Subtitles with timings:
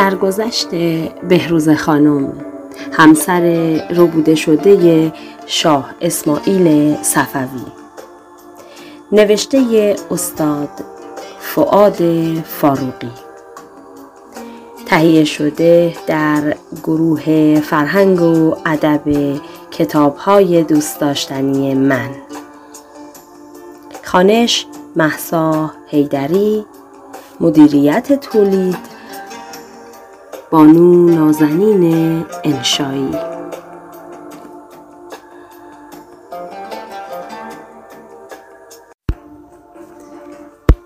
[0.00, 0.68] سرگذشت
[1.28, 2.32] بهروز خانم.
[2.92, 3.40] همسر
[3.96, 5.12] ربوده شده
[5.46, 7.66] شاه اسماعیل صفوی.
[9.12, 10.68] نوشته استاد
[11.38, 12.02] فعاد
[12.44, 13.10] فاروقی.
[14.86, 19.36] تهیه شده در گروه فرهنگ و ادب
[19.70, 22.10] کتاب های دوست داشتنی من.
[24.04, 26.66] خانش محسا هیدری
[27.40, 28.89] مدیریت تولید
[30.50, 33.10] بانو نازنین انشایی.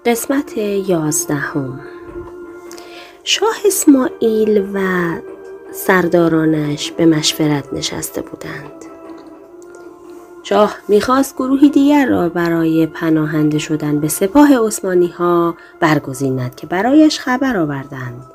[0.06, 1.80] قسمت یازدهم.
[3.24, 4.78] شاه اسماعیل و
[5.72, 8.84] سردارانش به مشورت نشسته بودند.
[10.42, 17.18] شاه می‌خواست گروهی دیگر را برای پناهنده شدن به سپاه عثمانی ها برگزیند که برایش
[17.20, 18.33] خبر آوردند.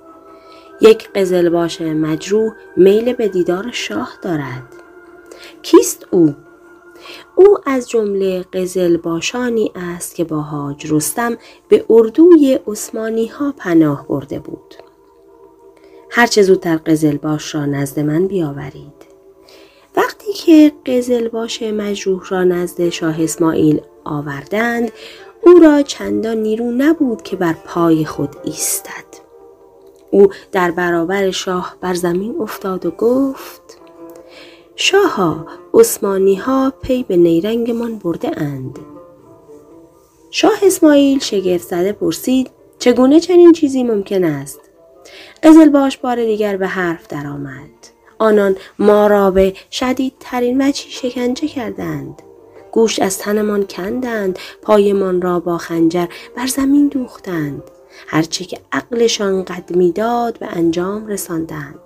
[0.81, 4.63] یک قزلباش مجروح میل به دیدار شاه دارد.
[5.61, 6.35] کیست او؟
[7.35, 11.37] او از جمله قزلباشانی است که با حاج رستم
[11.69, 14.75] به اردوی عثمانی ها پناه برده بود.
[16.11, 19.09] هرچه زودتر قزلباش را نزد من بیاورید.
[19.97, 24.91] وقتی که قزلباش مجروح را نزد شاه اسماعیل آوردند
[25.41, 29.08] او را چندان نیرو نبود که بر پای خود ایستد.
[30.11, 33.77] او در برابر شاه بر زمین افتاد و گفت
[34.75, 38.79] شاها عثمانی ها پی به نیرنگمان برده اند.
[40.31, 42.49] شاه اسماعیل شگفت زده پرسید
[42.79, 44.59] چگونه چنین چیزی ممکن است؟
[45.43, 47.69] قزلباش بار دیگر به حرف درآمد.
[48.19, 52.21] آنان ما را به شدیدترین وجهی شکنجه کردند.
[52.71, 56.05] گوشت از تنمان کندند، پایمان را با خنجر
[56.37, 57.63] بر زمین دوختند.
[58.07, 61.79] هرچه که عقلشان قد می‌داد به انجام رساندند.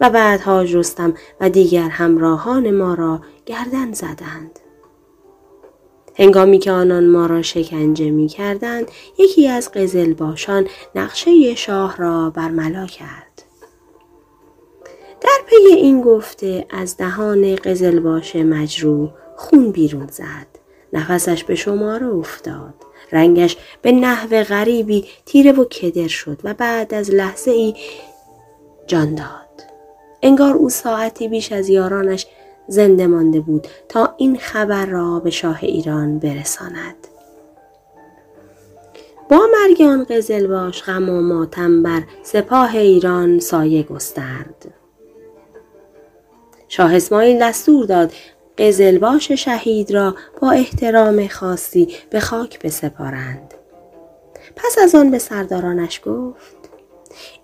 [0.00, 4.60] و بعد حاج رستم و دیگر همراهان ما را گردن زدند.
[6.14, 12.30] هنگامی که آنان ما را شکنجه می کردند یکی از قزل باشان نقشه شاه را
[12.30, 13.42] برملا کرد.
[15.20, 20.46] در پی این گفته از دهان قزل باش مجروح خون بیرون زد.
[20.92, 22.74] نفسش به شماره افتاد.
[23.12, 27.74] رنگش به نحو غریبی تیره و کدر شد و بعد از لحظه ای
[28.86, 29.30] جان داد.
[30.22, 32.26] انگار او ساعتی بیش از یارانش
[32.68, 36.94] زنده مانده بود تا این خبر را به شاه ایران برساند.
[39.28, 40.06] با مرگ آن
[40.48, 44.74] باش غم و ماتم بر سپاه ایران سایه گسترد.
[46.68, 48.12] شاه اسماعیل دستور داد
[48.60, 53.54] قزلباش شهید را با احترام خاصی به خاک بسپارند.
[54.56, 56.56] پس از آن به سردارانش گفت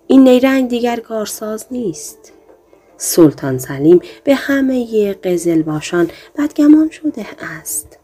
[0.07, 2.33] این نیرنگ دیگر کارساز نیست.
[2.97, 7.25] سلطان سلیم به همه قزلباشان بدگمان شده
[7.59, 7.99] است.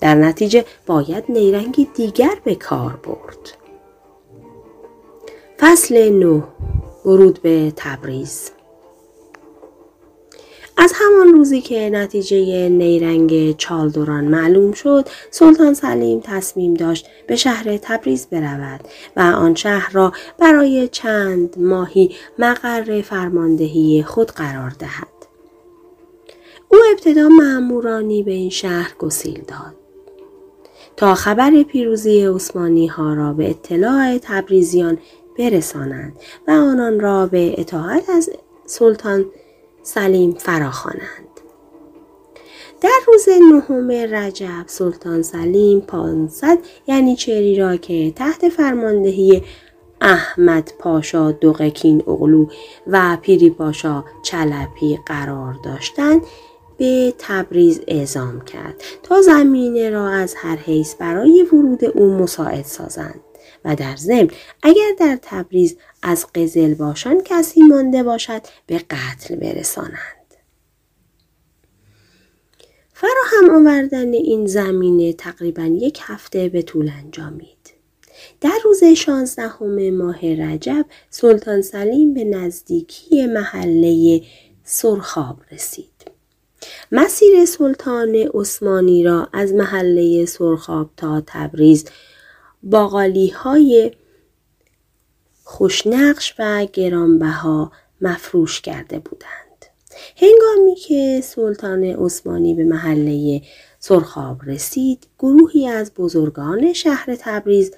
[0.00, 3.50] در نتیجه باید نیرنگی دیگر به کار برد.
[5.58, 6.42] فصل نو
[7.04, 8.50] ورود به تبریز
[10.76, 17.76] از همان روزی که نتیجه نیرنگ چالدوران معلوم شد سلطان سلیم تصمیم داشت به شهر
[17.76, 18.80] تبریز برود
[19.16, 25.08] و آن شهر را برای چند ماهی مقر فرماندهی خود قرار دهد.
[26.68, 29.74] او ابتدا معمورانی به این شهر گسیل داد.
[30.96, 34.98] تا خبر پیروزی عثمانی ها را به اطلاع تبریزیان
[35.38, 36.12] برسانند
[36.48, 38.30] و آنان را به اطاعت از
[38.66, 39.26] سلطان
[39.84, 41.28] سلیم فراخوانند.
[42.80, 49.42] در روز نهم رجب سلطان سلیم 500 یعنی چری را که تحت فرماندهی
[50.00, 52.46] احمد پاشا دوغکین اغلو
[52.86, 56.22] و پیری پاشا چلپی قرار داشتند
[56.76, 63.20] به تبریز اعزام کرد تا زمینه را از هر حیث برای ورود او مساعد سازند.
[63.64, 64.28] و در ضمن
[64.62, 70.34] اگر در تبریز از قزل باشان کسی مانده باشد به قتل برسانند.
[72.92, 77.74] فراهم آوردن این زمینه تقریبا یک هفته به طول انجامید.
[78.40, 84.20] در روز شانزدهم ماه رجب سلطان سلیم به نزدیکی محله
[84.64, 85.84] سرخاب رسید.
[86.92, 91.84] مسیر سلطان عثمانی را از محله سرخاب تا تبریز
[92.62, 93.90] باقالی های
[95.54, 99.66] خوشنقش و گرانبها مفروش کرده بودند.
[100.16, 103.42] هنگامی که سلطان عثمانی به محله
[103.78, 107.72] سرخاب رسید گروهی از بزرگان شهر تبریز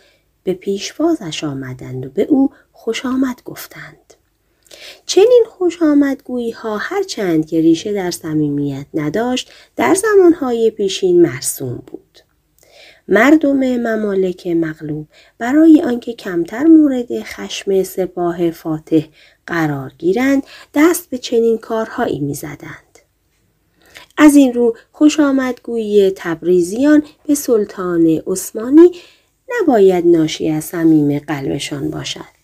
[0.45, 4.15] به پیشوازش آمدند و به او خوش آمد گفتند.
[5.07, 12.26] چنین خوش آمدگویی ها هرچند که ریشه در صمیمیت نداشت در زمانهای پیشین مرسوم بود.
[13.09, 15.09] مردم ممالک مغلوب
[15.39, 19.03] برای آنکه کمتر مورد خشم سپاه فاتح
[19.47, 20.43] قرار گیرند
[20.75, 22.99] دست به چنین کارهایی می‌زدند.
[24.19, 28.91] از این رو خوش آمدگویی تبریزیان به سلطان عثمانی
[29.49, 32.37] نباید ناشی از صمیم قلبشان باشد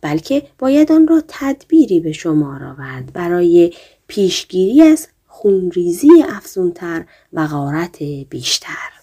[0.00, 3.72] بلکه باید آن را تدبیری به شمار آورد برای
[4.06, 8.95] پیشگیری از خونریزی افزونتر و غارت بیشتر.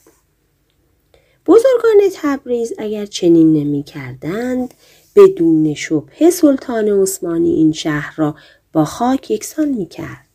[1.46, 4.74] بزرگان تبریز اگر چنین نمی کردند
[5.16, 8.36] بدون شبه سلطان عثمانی این شهر را
[8.74, 10.28] با خاک یکسان می کرد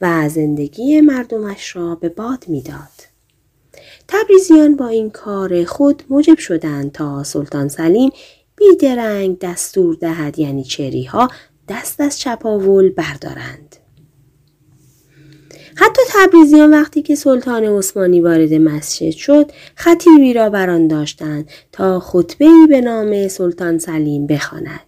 [0.00, 3.08] و زندگی مردمش را به باد می‌داد.
[4.08, 8.10] تبریزیان با این کار خود موجب شدند تا سلطان سلیم
[8.56, 11.28] بیدرنگ دستور دهد یعنی چری ها
[11.68, 13.76] دست از چپاول بردارند.
[15.80, 22.48] حتی تبریزیان وقتی که سلطان عثمانی وارد مسجد شد خطیبی را بران داشتند تا خطبه
[22.68, 24.80] به نام سلطان سلیم بخواند.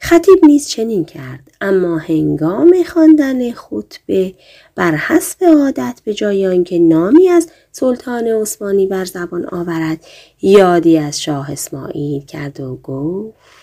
[0.00, 4.34] خطیب نیز چنین کرد اما هنگام خواندن خطبه
[4.74, 10.04] بر حسب عادت به جای آنکه نامی از سلطان عثمانی بر زبان آورد
[10.42, 13.53] یادی از شاه اسماعیل کرد و گفت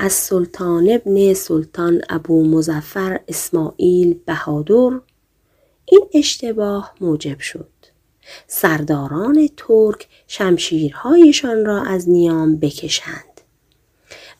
[0.00, 5.00] از سلطان ابن سلطان ابو مزفر اسماعیل بهادر
[5.84, 7.68] این اشتباه موجب شد
[8.46, 13.40] سرداران ترک شمشیرهایشان را از نیام بکشند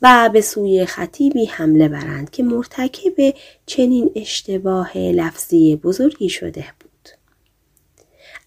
[0.03, 3.35] و به سوی خطیبی حمله برند که مرتکب
[3.67, 6.65] چنین اشتباه لفظی بزرگی شده.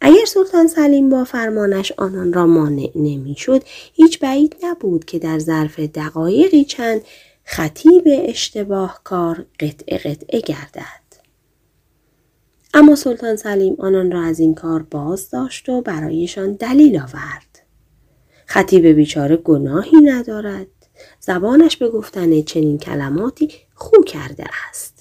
[0.01, 3.63] اگر سلطان سلیم با فرمانش آنان را مانع نمی‌شد
[3.93, 7.01] هیچ بعید نبود که در ظرف دقایقی چند
[7.43, 11.01] خطیب اشتباه کار قطعه قطعه گردد.
[12.73, 17.59] اما سلطان سلیم آنان را از این کار باز داشت و برایشان دلیل آورد.
[18.45, 20.67] خطیب بیچاره گناهی ندارد.
[21.19, 25.00] زبانش به گفتن چنین کلماتی خو کرده است.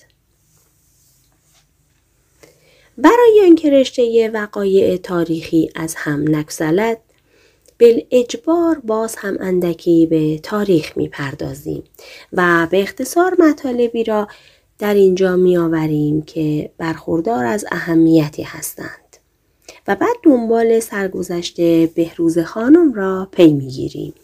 [3.02, 7.00] برای اینکه رشته وقایع تاریخی از هم نگسلد
[7.78, 11.82] بل اجبار باز هم اندکی به تاریخ می پردازیم
[12.32, 14.28] و به اختصار مطالبی را
[14.78, 19.16] در اینجا می آوریم که برخوردار از اهمیتی هستند
[19.88, 24.14] و بعد دنبال سرگذشت بهروز خانم را پی می گیریم.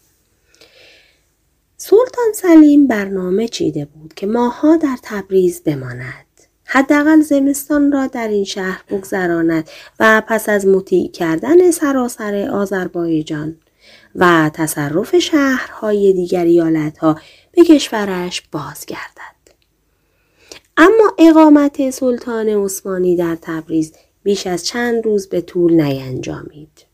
[1.76, 6.25] سلطان سلیم برنامه چیده بود که ماها در تبریز بماند.
[6.66, 9.70] حداقل زمستان را در این شهر بگذراند
[10.00, 13.56] و پس از مطیع کردن سراسر آذربایجان
[14.14, 17.20] و تصرف شهرهای دیگر ایالتها
[17.52, 19.36] به کشورش بازگردد.
[20.76, 23.92] اما اقامت سلطان عثمانی در تبریز
[24.22, 26.86] بیش از چند روز به طول نینجامید.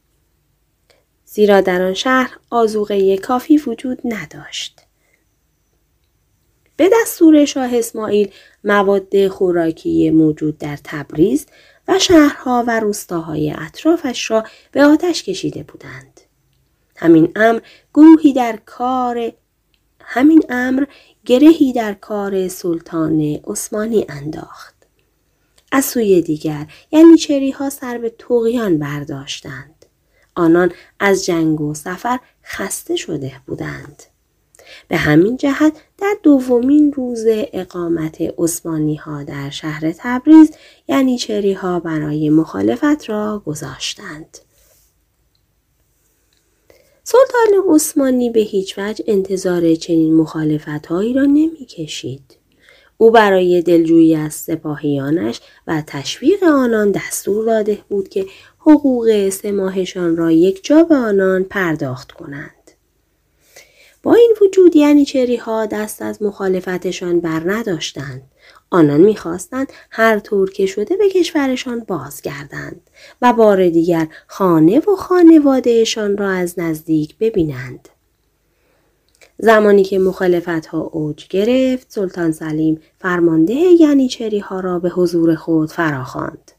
[1.24, 4.80] زیرا در آن شهر آزوغه کافی وجود نداشت.
[6.76, 8.30] به دستور شاه اسماعیل
[8.64, 11.46] مواد خوراکی موجود در تبریز
[11.88, 16.20] و شهرها و روستاهای اطرافش را به آتش کشیده بودند.
[16.96, 17.60] همین امر
[17.94, 19.32] گروهی در کار
[20.00, 20.84] همین امر
[21.24, 24.74] گرهی در کار سلطان عثمانی انداخت.
[25.72, 29.86] از سوی دیگر یعنی چری ها سر به توقیان برداشتند.
[30.34, 34.02] آنان از جنگ و سفر خسته شده بودند.
[34.88, 40.50] به همین جهت در دومین روز اقامت عثمانی ها در شهر تبریز
[40.88, 44.38] یعنی چری ها برای مخالفت را گذاشتند.
[47.04, 52.36] سلطان عثمانی به هیچ وجه انتظار چنین مخالفت هایی را نمی کشید.
[52.98, 58.26] او برای دلجویی از سپاهیانش و تشویق آنان دستور داده بود که
[58.58, 62.61] حقوق سه ماهشان را یک جا به آنان پرداخت کنند.
[64.02, 68.22] با این وجود یعنی ها دست از مخالفتشان بر نداشتند.
[68.70, 72.90] آنان می‌خواستند هر طور که شده به کشورشان بازگردند
[73.22, 77.88] و بار دیگر خانه و خانوادهشان را از نزدیک ببینند.
[79.38, 85.70] زمانی که مخالفت ها اوج گرفت سلطان سلیم فرمانده یعنی ها را به حضور خود
[85.70, 86.52] فراخواند.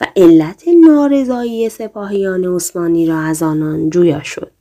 [0.00, 4.52] و علت نارضایی سپاهیان عثمانی را از آنان جویا شد.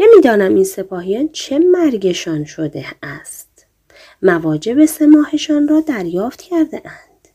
[0.00, 3.66] نمی‌دانم این سپاهیان چه مرگشان شده است.
[4.22, 7.28] مواجب سماهشان را دریافت کرده اند.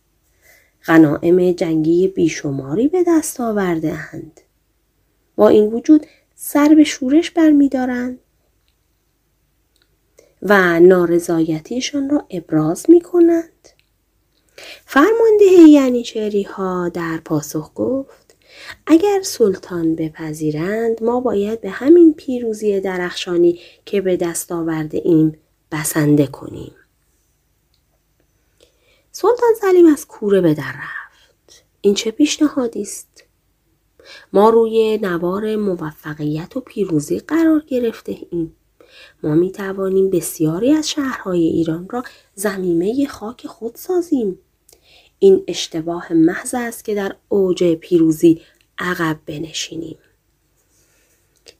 [0.85, 4.41] غنائم جنگی بیشماری به دست آورده اند.
[5.35, 6.05] با این وجود
[6.35, 8.19] سر به شورش برمیدارند
[10.41, 13.69] و نارضایتیشان را ابراز می کنند.
[14.85, 18.24] فرمانده یعنی ها در پاسخ گفت
[18.87, 25.37] اگر سلطان بپذیرند ما باید به همین پیروزی درخشانی که به دست آورده ایم
[25.71, 26.75] بسنده کنیم.
[29.11, 31.63] سلطان سلیم از کوره به در رفت.
[31.81, 33.23] این چه پیشنهادی است؟
[34.33, 38.55] ما روی نوار موفقیت و پیروزی قرار گرفته ایم.
[39.23, 42.03] ما می توانیم بسیاری از شهرهای ایران را
[42.35, 44.39] زمینه خاک خود سازیم.
[45.19, 48.41] این اشتباه محض است که در اوج پیروزی
[48.77, 49.97] عقب بنشینیم.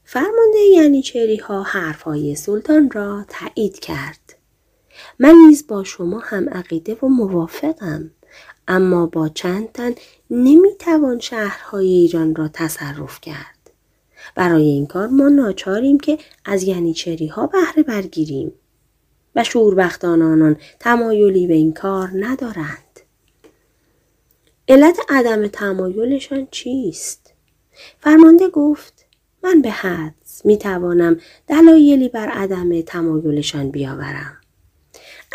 [0.04, 1.02] فرمانده یعنی
[1.42, 4.36] ها حرفهای سلطان را تایید کرد.
[5.18, 8.10] من نیز با شما هم عقیده و موافقم
[8.68, 9.94] اما با چند تن
[10.30, 13.70] نمی‌توان شهرهای ایران را تصرف کرد.
[14.34, 18.52] برای این کار ما ناچاریم که از ینیچری ها بهره برگیریم
[19.36, 22.85] و شوربختان آنان تمایلی به این کار ندارند.
[24.68, 27.32] علت عدم تمایلشان چیست؟
[28.00, 29.06] فرمانده گفت
[29.42, 34.40] من به حدس می توانم دلایلی بر عدم تمایلشان بیاورم.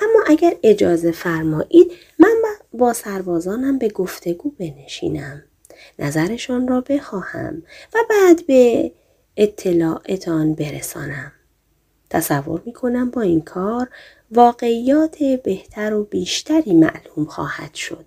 [0.02, 2.36] اما اگر اجازه فرمایید من
[2.74, 5.44] با سربازانم به گفتگو بنشینم.
[6.00, 8.92] نظرشان را بخواهم و بعد به
[9.38, 11.32] اطلاعتان برسانم.
[12.10, 13.90] تصور می کنم با این کار
[14.32, 18.06] واقعیات بهتر و بیشتری معلوم خواهد شد.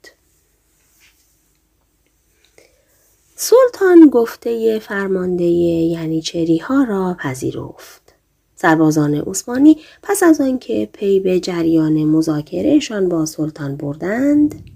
[3.36, 8.14] سلطان گفته فرمانده یعنی چری ها را پذیرفت.
[8.54, 14.70] سربازان عثمانی پس از آنکه پی به جریان مذاکرهشان با سلطان بردند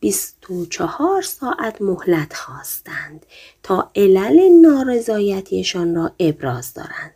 [0.00, 3.26] 24 ساعت مهلت خواستند
[3.62, 7.14] تا علل نارضایتیشان را ابراز دارند.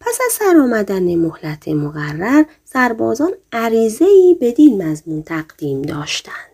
[0.00, 6.51] پس از سر آمدن مهلت مقرر سربازان عریضه‌ای بدین مضمون تقدیم داشتند.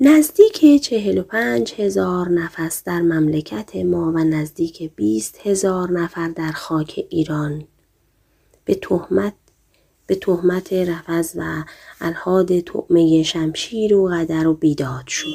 [0.00, 6.52] نزدیک چهل و پنج هزار نفس در مملکت ما و نزدیک بیست هزار نفر در
[6.52, 7.64] خاک ایران
[8.64, 9.34] به تهمت
[10.06, 11.64] به تهمت رفض و
[12.00, 15.28] الهاد تعمه شمشیر و قدر و بیداد شد.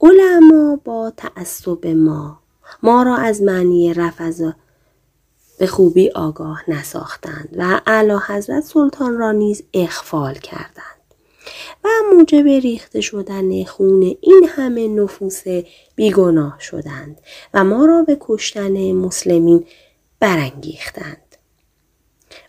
[0.00, 2.40] علما با تعصب ما
[2.82, 4.42] ما را از معنی رفض
[5.58, 10.93] به خوبی آگاه نساختند و اعلی حضرت سلطان را نیز اخفال کردند.
[11.84, 15.42] و موجب ریخته شدن خون این همه نفوس
[15.94, 17.20] بیگناه شدند
[17.54, 19.64] و ما را به کشتن مسلمین
[20.20, 21.18] برانگیختند.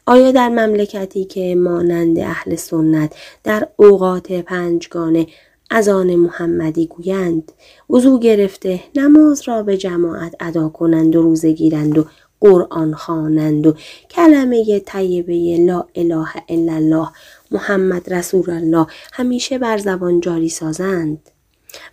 [0.06, 5.28] آیا در مملکتی که مانند اهل سنت در اوقات پنجگانه
[5.70, 7.52] از آن محمدی گویند
[7.90, 12.06] وضو گرفته نماز را به جماعت ادا کنند و روزه گیرند و
[12.40, 13.74] قرآن خوانند و
[14.12, 17.08] کلمه طیبه لا اله الا الله
[17.52, 21.30] محمد رسول الله همیشه بر زبان جاری سازند.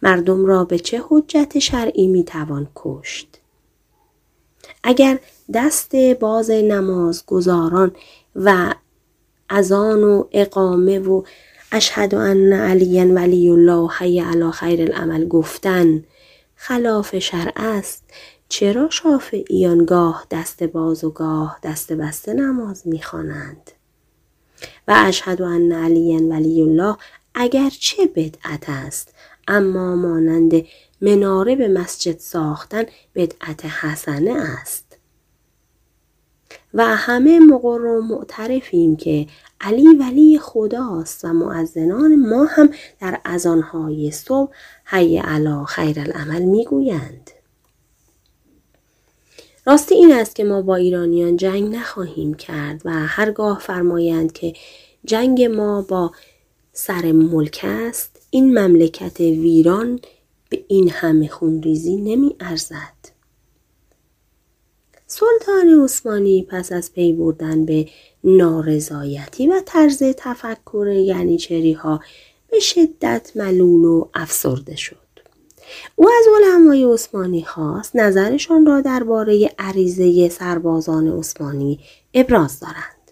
[0.02, 3.38] مردم را به چه حجت شرعی می توان کشت؟
[4.85, 5.18] اگر
[5.54, 7.92] دست باز نماز گذاران
[8.37, 8.75] و
[9.50, 11.23] اذان و اقامه و
[11.73, 16.04] اشهد ان علی ولی الله حی علی خیر العمل گفتن
[16.54, 18.04] خلاف شرع است
[18.49, 23.71] چرا شافعیان گاه دست باز و گاه دست بسته نماز می‌خوانند؟
[24.88, 26.97] و اشهد ان علی ولی الله
[27.35, 29.14] اگر چه بدعت است.
[29.49, 30.64] اما مانند
[31.00, 34.99] مناره به مسجد ساختن بدعت حسنه است.
[36.75, 39.26] و همه مقر و معترفیم که
[39.61, 44.52] علی ولی خداست و معزنان ما هم در ازانهای صبح
[44.85, 47.22] حی علا خیر العمل می‌گویند.
[49.64, 54.52] راستی این است که ما با ایرانیان جنگ نخواهیم کرد و هرگاه فرمایند که
[55.04, 56.12] جنگ ما با
[56.73, 60.00] سر ملک است این مملکت ویران
[60.49, 63.12] به این همه خونریزی نمی ارزد.
[65.07, 67.88] سلطان عثمانی پس از پی بردن به
[68.25, 72.00] نارضایتی و طرز تفکر یعنی چری ها
[72.50, 75.01] به شدت ملول و افسرده شد.
[75.97, 81.81] او از علمای عثمانی خواست نظرشان را درباره عریضه سربازان عثمانی
[82.14, 83.02] ابراز دارند.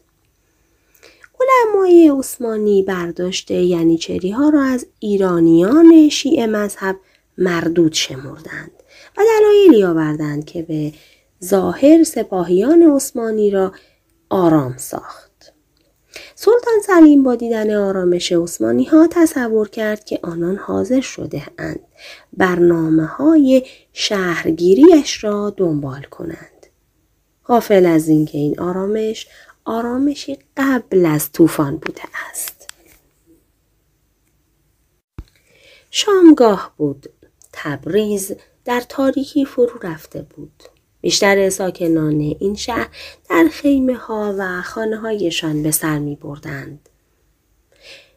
[1.41, 6.97] علمای عثمانی برداشته یعنی چری ها را از ایرانیان شیعه مذهب
[7.39, 8.71] مردود شمردند
[9.19, 10.93] و دلایلی آوردند که به
[11.45, 13.73] ظاهر سپاهیان عثمانی را
[14.31, 15.53] آرام ساخت.
[16.35, 21.81] سلطان سلیم با دیدن آرامش عثمانی ها تصور کرد که آنان حاضر شده اند
[22.33, 26.67] برنامه های شهرگیریش را دنبال کنند.
[27.47, 29.27] غافل از اینکه این آرامش
[29.65, 32.69] آرامشی قبل از طوفان بوده است.
[35.91, 37.07] شامگاه بود.
[37.53, 38.33] تبریز
[38.65, 40.63] در تاریکی فرو رفته بود.
[41.01, 42.89] بیشتر ساکنان این شهر
[43.31, 46.89] در خیمه ها و خانه هایشان به سر می بردند.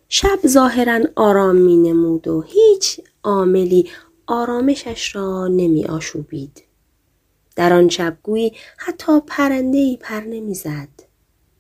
[0.09, 3.89] شب ظاهرا آرام می نمود و هیچ عاملی
[4.27, 6.63] آرامشش را نمی آشوبید.
[7.55, 10.89] در آن شب گویی حتی پرنده ای پر نمی زد.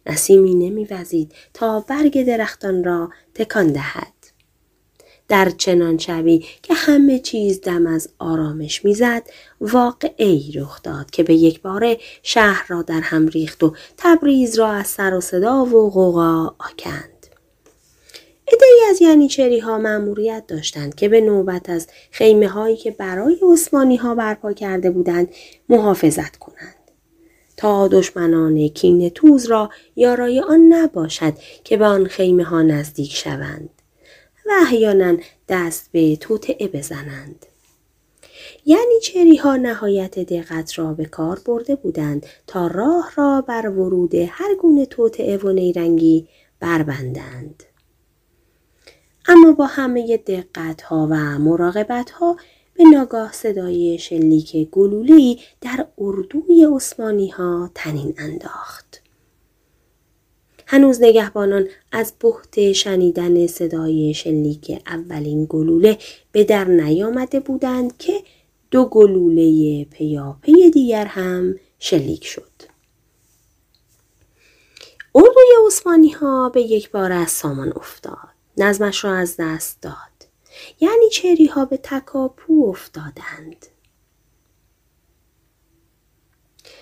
[0.05, 4.13] نسیمی نمی وزید تا برگ درختان را تکان دهد.
[5.27, 9.23] در چنان شبی که همه چیز دم از آرامش می‌زد
[9.61, 14.71] واقعی رخ داد که به یک باره شهر را در هم ریخت و تبریز را
[14.71, 17.12] از سر و صدا و غوغا آکند.
[18.53, 23.95] ادهی از ینیچری ها مأموریت داشتند که به نوبت از خیمه هایی که برای عثمانی
[23.95, 25.29] ها برپا کرده بودند
[25.69, 26.75] محافظت کنند.
[27.57, 31.33] تا دشمنان کین توز را یارای آن نباشد
[31.63, 33.69] که به آن خیمه ها نزدیک شوند.
[34.45, 35.17] و احیانا
[35.49, 37.45] دست به توطعه بزنند.
[38.65, 44.15] یعنی چری ها نهایت دقت را به کار برده بودند تا راه را بر ورود
[44.15, 46.27] هر گونه توطعه و نیرنگی
[46.59, 47.63] بربندند.
[49.27, 52.37] اما با همه دقت ها و مراقبت ها
[52.73, 59.01] به ناگاه صدای شلیک گلولی در اردوی عثمانی ها تنین انداخت.
[60.67, 65.97] هنوز نگهبانان از بحت شنیدن صدای شلیک اولین گلوله
[66.31, 68.23] به در نیامده بودند که
[68.71, 72.51] دو گلوله پیاپی دیگر هم شلیک شد.
[75.15, 78.32] اردوی عثمانی ها به یک بار از سامان افتاد.
[78.57, 79.93] نظمش را از دست داد.
[80.79, 83.65] یعنی چری ها به تکاپو افتادند.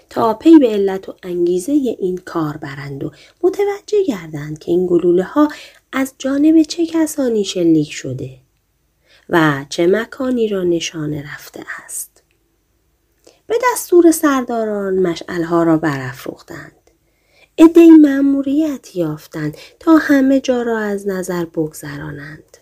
[0.10, 3.12] تا پی به علت و انگیزه این کار برند و
[3.44, 5.48] متوجه گردند که این گلوله ها
[5.92, 8.38] از جانب چه کسانی شلیک شده
[9.30, 12.24] و چه مکانی را نشانه رفته است.
[13.48, 16.81] به دستور سرداران مشعلها را برافروختند.
[17.58, 22.58] ادهی مأموریت یافتند تا همه جا را از نظر بگذرانند.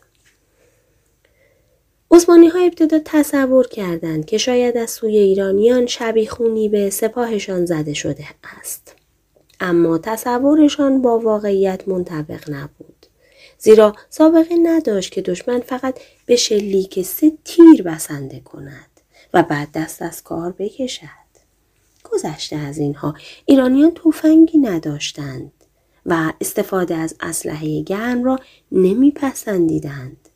[2.12, 8.26] عثمانی ها ابتدا تصور کردند که شاید از سوی ایرانیان شبیخونی به سپاهشان زده شده
[8.60, 8.96] است.
[9.60, 13.06] اما تصورشان با واقعیت منطبق نبود.
[13.58, 18.90] زیرا سابقه نداشت که دشمن فقط به شلیک سه تیر بسنده کند
[19.34, 21.19] و بعد دست از کار بکشد.
[22.12, 23.14] گذشته از اینها
[23.46, 25.52] ایرانیان توفنگی نداشتند
[26.06, 28.40] و استفاده از اسلحه گرم را
[28.72, 30.30] نمیپسندیدند.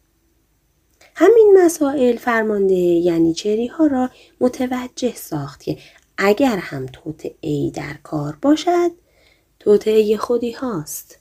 [1.15, 3.35] همین مسائل فرمانده یعنی
[3.67, 4.09] ها را
[4.39, 5.77] متوجه ساخت که
[6.17, 8.91] اگر هم توت ای در کار باشد
[9.85, 11.19] ای خودی هاست.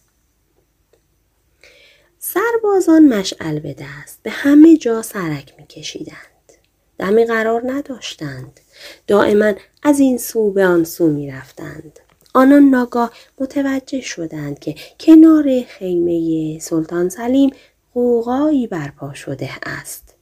[2.19, 6.53] سربازان مشعل به دست به همه جا سرک می کشیدند.
[6.99, 8.61] دمی قرار نداشتند.
[9.07, 12.01] دائما از این سو به آن سو می رفتند.
[12.35, 17.51] آنان ناگاه متوجه شدند که کنار خیمه سلطان سلیم
[17.95, 20.15] قوقایی برپا شده است.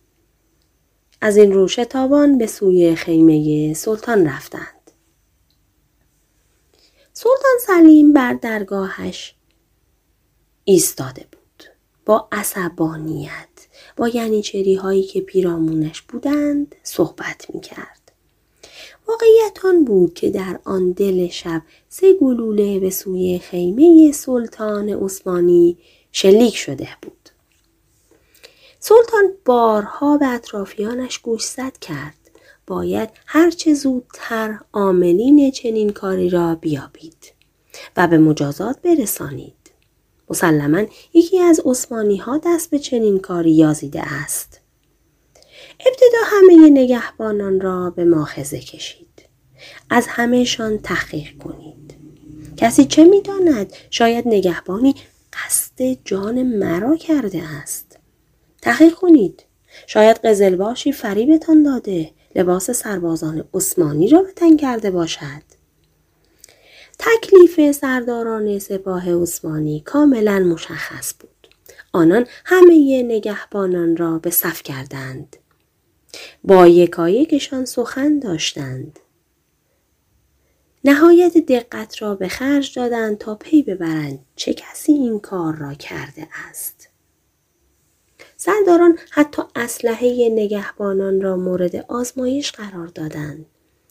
[1.21, 4.91] از این رو شتابان به سوی خیمه سلطان رفتند.
[7.13, 9.35] سلطان سلیم بر درگاهش
[10.65, 11.41] ایستاده بود.
[12.07, 13.49] با عصبانیت
[13.97, 18.00] با ینیچری هایی که پیرامونش بودند صحبت می کرد.
[19.11, 25.79] واقعیت آن بود که در آن دل شب سه گلوله به سوی خیمه سلطان عثمانی
[26.13, 27.31] شلیک شده بود.
[28.81, 32.15] سلطان بارها به اطرافیانش گوشزد کرد.
[32.67, 37.33] باید هرچه زودتر عاملین چنین کاری را بیابید
[37.97, 39.71] و به مجازات برسانید.
[40.31, 40.83] مسلما
[41.15, 44.60] یکی از عثمانی ها دست به چنین کاری یازیده است.
[45.87, 49.07] ابتدا همه نگهبانان را به ماخذه کشید.
[49.91, 51.95] از همهشان تحقیق کنید.
[52.57, 54.95] کسی چه می‌داند شاید نگهبانی
[55.33, 57.99] قصد جان مرا کرده است.
[58.63, 59.43] تحقیق کنید.
[59.87, 65.43] شاید قزلباشی فریبتان داده لباس سربازان عثمانی را به تن کرده باشد.
[66.99, 71.49] تکلیف سرداران سپاه عثمانی کاملا مشخص بود.
[71.93, 75.37] آنان همه نگهبانان را به صف کردند.
[76.45, 79.01] با یکایکشان سخن داشتند.
[80.85, 86.29] نهایت دقت را به خرج دادند تا پی ببرند چه کسی این کار را کرده
[86.49, 86.89] است.
[88.37, 93.47] سرداران حتی اسلحه نگهبانان را مورد آزمایش قرار دادند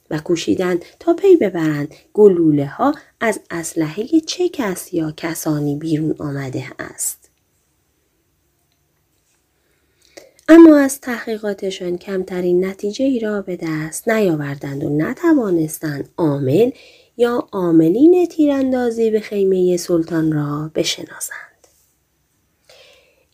[0.09, 6.65] و کوشیدند تا پی ببرند گلوله ها از اسلحه چه کس یا کسانی بیرون آمده
[6.79, 7.18] است.
[10.51, 16.71] اما از تحقیقاتشان کمترین نتیجه ای را به دست نیاوردند و نتوانستند عامل
[17.17, 21.67] یا عاملین تیراندازی به خیمه سلطان را بشناسند.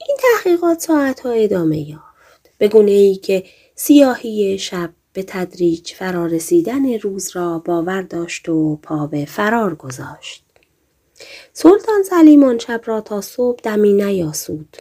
[0.08, 3.43] این تحقیقات ساعتها ادامه یافت به گونه ای که
[3.75, 10.45] سیاهی شب به تدریج فرارسیدن روز را باور داشت و پا به فرار گذاشت.
[11.54, 14.78] سلطان سلیمان شب را تا صبح دمی نیاسود.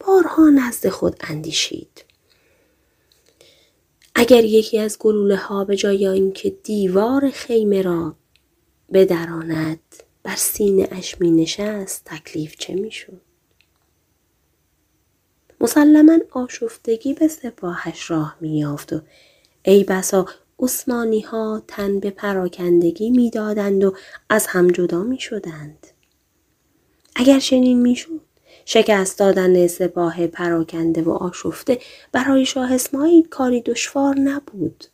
[0.00, 2.04] بارها نزد خود اندیشید.
[4.14, 8.16] اگر یکی از گلوله ها به جای اینکه دیوار خیمه را
[8.92, 9.80] بدراند
[10.22, 13.20] بر سینه اش می نشست تکلیف چه می شود؟
[15.60, 19.00] مسلما آشفتگی به سپاهش راه مییافت و
[19.62, 20.26] ای بسا
[20.58, 23.94] عثمانی ها تن به پراکندگی می‌دادند و
[24.28, 25.86] از هم جدا می شدند.
[27.16, 28.20] اگر چنین می‌شد
[28.70, 31.78] شکست دادن سپاه پراکنده و آشفته
[32.12, 34.84] برای شاه اسماعیل کاری دشوار نبود.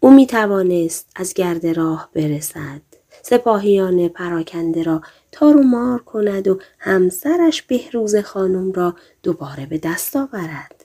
[0.00, 2.80] او می توانست از گرد راه برسد
[3.22, 10.16] سپاهیان پراکنده را تار و مار کند و همسرش بهروز خانم را دوباره به دست
[10.16, 10.84] آورد.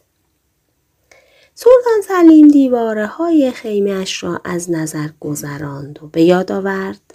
[1.53, 7.13] سلطان سلیم دیواره های خیمهش را از نظر گذراند و به یاد آورد.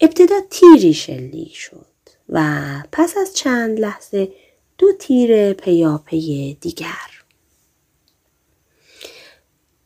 [0.00, 1.91] ابتدا تیری شلیک شد
[2.32, 4.32] و پس از چند لحظه
[4.78, 7.24] دو تیر پیاپی دیگر.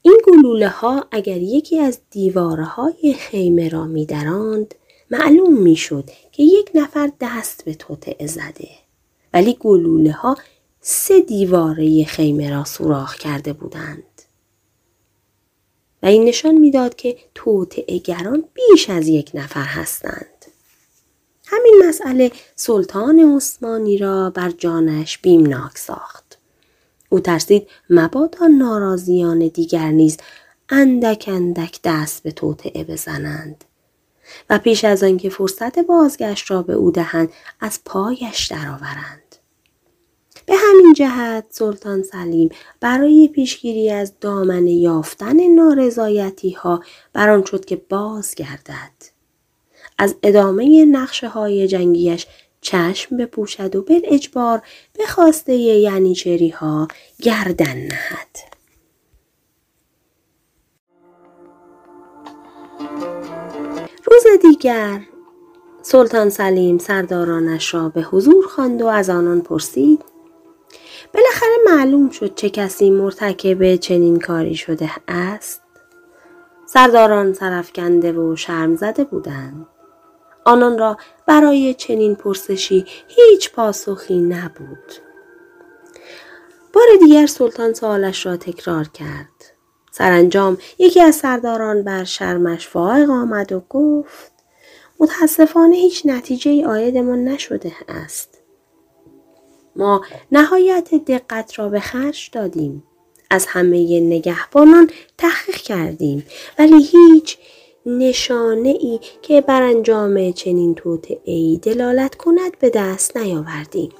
[0.03, 4.75] این گلوله ها اگر یکی از دیواره های خیمه را میدراند
[5.11, 8.69] معلوم می‌شد که یک نفر دست به توطعه زده.
[9.33, 10.37] ولی گلوله ها
[10.81, 14.23] سه دیواره خیمه را سوراخ کرده بودند.
[16.03, 20.36] و این نشان می‌داد که توطعه گران بیش از یک نفر هستند.
[21.47, 26.39] همین مسئله سلطان عثمانی را بر جانش بیمناک ساخت.
[27.09, 30.17] او ترسید مبادا ناراضیان دیگر نیز
[30.69, 33.65] اندک اندک دست به توطعه بزنند
[34.51, 39.37] و پیش از آنکه فرصت بازگشت را به او دهند از پایش درآورند.
[40.47, 42.49] به همین جهت سلطان سلیم
[42.81, 46.83] برای پیشگیری از دامن یافتن نارضایتی ها
[47.13, 49.16] بران شد که بازگردد.
[49.99, 52.27] از ادامه نقشه های جنگیش
[52.61, 56.89] چشم بپوشد و بل اجبار به خواسته ینیچری ها
[57.23, 58.57] گردن نهد.
[64.05, 65.01] روز دیگر
[65.83, 70.05] سلطان سلیم سردارانش را به حضور خواند و از آنان پرسید
[71.15, 75.63] بالاخره معلوم شد چه کسی مرتکب چنین کاری شده است
[76.67, 79.67] سرداران سرفکنده و شرم زده بودند
[80.47, 84.93] آنان را برای چنین پرسشی هیچ پاسخی نبود.
[86.73, 89.53] بار دیگر سلطان سوالش را تکرار کرد.
[89.91, 94.33] سرانجام یکی از سرداران بر شرمش فائق آمد و گفت
[95.01, 98.39] متاسفانه هیچ نتیجه ای آیدمان نشده است.
[99.77, 102.83] ما نهایت دقت را به خرج دادیم.
[103.31, 106.27] از همه نگهبانان تحقیق کردیم
[106.59, 107.39] ولی هیچ
[107.87, 110.77] نشانه ای که بر انجام چنین
[111.25, 113.93] ای دلالت کند به دست نیاوردیم.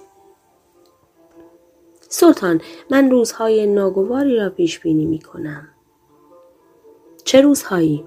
[2.09, 5.69] سلطان من روزهای ناگواری را پیش بینی می کنم.
[7.25, 8.05] چه روزهایی؟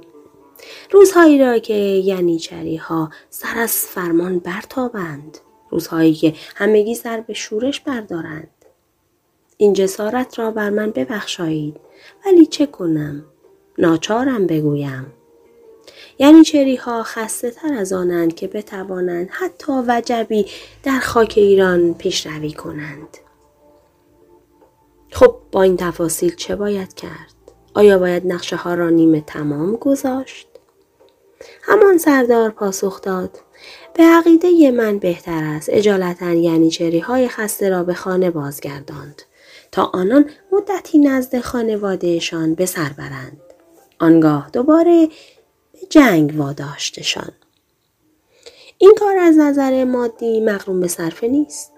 [0.91, 5.37] روزهایی را که ینیچری ها سر از فرمان برتابند.
[5.69, 8.49] روزهایی که همگی سر به شورش بردارند.
[9.57, 11.79] این جسارت را بر من ببخشایید
[12.25, 13.25] ولی چه کنم؟
[13.77, 15.13] ناچارم بگویم.
[16.19, 20.45] یعنی ها خسته تر از آنند که بتوانند حتی وجبی
[20.83, 23.17] در خاک ایران پیشروی کنند.
[25.11, 27.35] خب با این تفاصیل چه باید کرد؟
[27.73, 30.47] آیا باید نقشه ها را نیمه تمام گذاشت؟
[31.61, 33.39] همان سردار پاسخ داد
[33.93, 39.21] به عقیده من بهتر است اجالتا یعنی های خسته را به خانه بازگرداند
[39.71, 43.41] تا آنان مدتی نزد خانوادهشان به سر برند.
[43.99, 45.09] آنگاه دوباره
[45.89, 47.31] جنگ واداشتشان.
[48.77, 51.71] این کار از نظر مادی مقروم به صرفه نیست.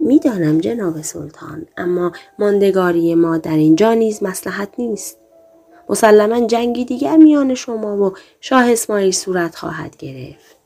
[0.00, 5.18] می‌دانم جناب سلطان اما ماندگاری ما در اینجا نیز مسلحت نیست.
[5.88, 10.56] مسلما جنگی دیگر میان شما و شاه اسماعیل صورت خواهد گرفت.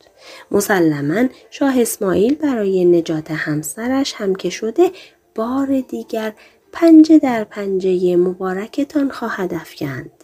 [0.51, 4.91] مسلما شاه اسماعیل برای نجات همسرش هم که شده
[5.35, 6.33] بار دیگر
[6.73, 10.20] پنجه در پنجه مبارکتان خواهد افکند.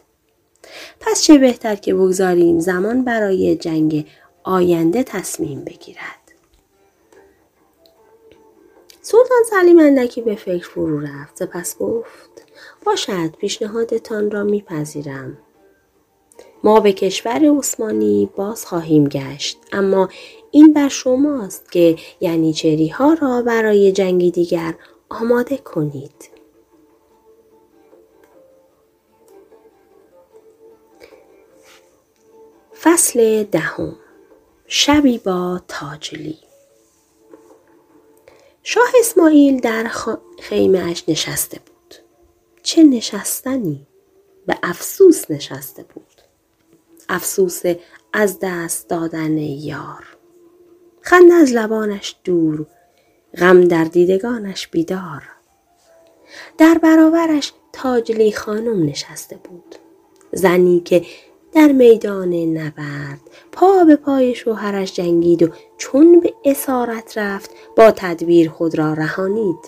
[1.01, 4.07] پس چه بهتر که بگذاریم زمان برای جنگ
[4.45, 6.27] آینده تصمیم بگیرد.
[9.03, 12.47] سلطان سلیم اندکی به فکر فرو رفت سپس گفت
[12.85, 15.39] باشد پیشنهادتان را میپذیرم
[16.65, 20.09] ما به کشور عثمانی باز خواهیم گشت اما
[20.51, 24.75] این بر شماست که یعنی چری ها را برای جنگی دیگر
[25.09, 26.36] آماده کنید
[32.87, 33.97] فصل دهم
[34.67, 36.39] شبی با تاجلی
[38.63, 39.91] شاه اسماعیل در
[40.41, 41.95] خیمه اش نشسته بود.
[42.63, 43.87] چه نشستنی؟
[44.47, 46.23] به افسوس نشسته بود.
[47.09, 47.63] افسوس
[48.13, 50.17] از دست دادن یار.
[51.01, 52.67] خنده از لبانش دور.
[53.39, 55.23] غم در دیدگانش بیدار.
[56.59, 59.75] در برابرش تاجلی خانم نشسته بود.
[60.33, 61.05] زنی که
[61.57, 63.21] در میدان نبرد
[63.53, 69.59] پا به پای شوهرش جنگید و چون به اسارت رفت با تدبیر خود را رهانید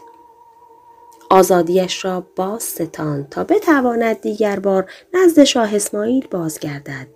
[1.31, 7.09] آزادیش را باز ستان تا بتواند دیگر بار نزد شاه اسماعیل بازگردد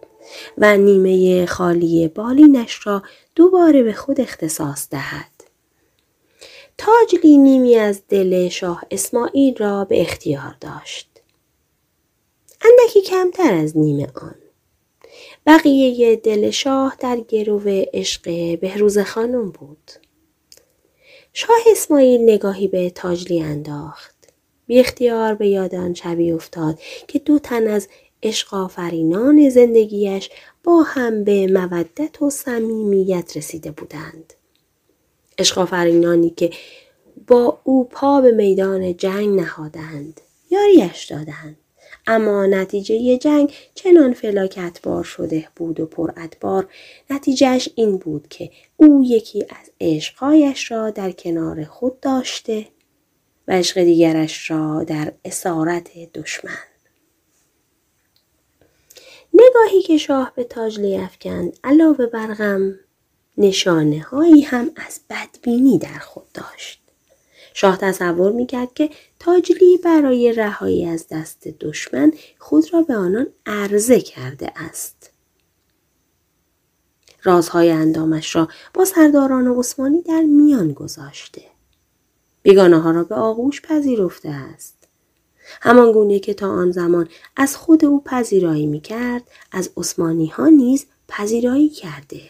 [0.58, 3.02] و نیمه خالی بالینش را
[3.35, 5.44] دوباره به خود اختصاص دهد.
[6.78, 11.08] تاجلی نیمی از دل شاه اسماعیل را به اختیار داشت.
[12.64, 14.41] اندکی کمتر از نیمه آن.
[15.46, 18.22] بقیه دل شاه در گرو عشق
[18.61, 19.90] بهروز خانم بود.
[21.33, 24.14] شاه اسماعیل نگاهی به تاجلی انداخت.
[24.66, 26.78] بی اختیار به یاد آن شبی افتاد
[27.09, 27.88] که دو تن از
[28.22, 30.31] عشق آفرینان زندگیش
[30.64, 34.35] با هم به مودت و صمیمیت رسیده بودند.
[35.38, 36.50] عشق آفرینانی که
[37.26, 40.20] با او پا به میدان جنگ نهادند.
[40.50, 41.57] یاریش دادند.
[42.06, 46.68] اما نتیجه جنگ چنان فلاکت بار شده بود و پر ادبار
[47.10, 52.66] نتیجهش این بود که او یکی از عشقایش را در کنار خود داشته
[53.48, 56.58] و عشق دیگرش را در اسارت دشمن.
[59.34, 62.78] نگاهی که شاه به تاجلی افکند علاوه بر غم
[63.38, 66.82] نشانه هایی هم از بدبینی در خود داشت.
[67.54, 68.90] شاه تصور می‌کرد که
[69.24, 75.11] تاجلی برای رهایی از دست دشمن خود را به آنان عرضه کرده است.
[77.22, 81.42] رازهای اندامش را با سرداران عثمانی در میان گذاشته.
[82.42, 84.88] بیگانه ها را به آغوش پذیرفته است.
[85.61, 90.48] همان گونه که تا آن زمان از خود او پذیرایی می کرد از عثمانی ها
[90.48, 92.20] نیز پذیرایی کرده.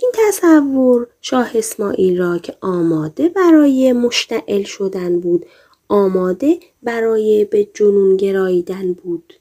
[0.00, 5.46] این تصور شاه اسماعیل را که آماده برای مشتعل شدن بود
[5.88, 9.34] آماده برای به جنون گراییدن بود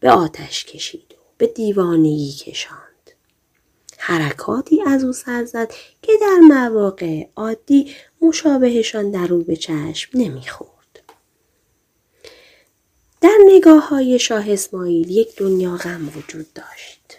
[0.00, 3.10] به آتش کشید و به دیوانگی کشاند.
[3.98, 11.00] حرکاتی از او سر زد که در مواقع عادی مشابهشان در او به چشم نمی‌خورد.
[13.20, 17.18] در نگاه های شاه اسماعیل یک دنیا غم وجود داشت.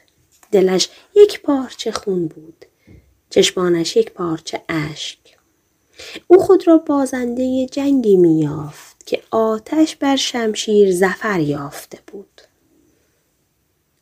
[0.52, 2.66] دلش یک پارچه خون بود.
[3.30, 5.20] چشمانش یک پارچه اشک.
[6.28, 12.42] او خود را بازنده جنگی میافت که آتش بر شمشیر زفر یافته بود.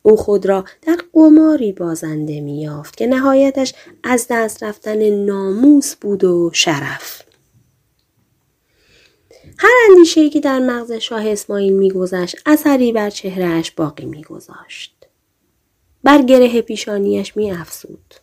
[0.02, 6.50] او خود را در قماری بازنده میافت که نهایتش از دست رفتن ناموس بود و
[6.52, 7.22] شرف.
[9.58, 14.94] هر اندیشه که در مغز شاه اسماعیل میگذشت اثری بر چهرهش باقی میگذاشت.
[16.04, 18.14] بر گره پیشانیش میافزود.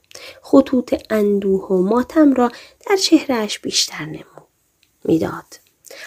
[0.41, 2.51] خطوط اندوه و ماتم را
[2.89, 4.47] در چهرهش بیشتر نمود
[5.05, 5.59] می‌داد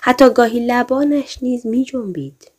[0.02, 2.50] حتی گاهی لبانش نیز می جنبید.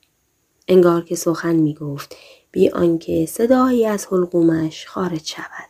[0.67, 2.15] انگار که سخن می گفت
[2.51, 5.69] بی آنکه صدایی از حلقومش خارج شود.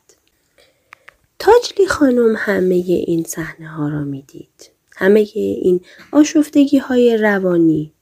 [1.39, 4.72] تاجلی خانم همه این صحنه ها را می دید.
[4.96, 7.94] همه این آشفتگی های روانی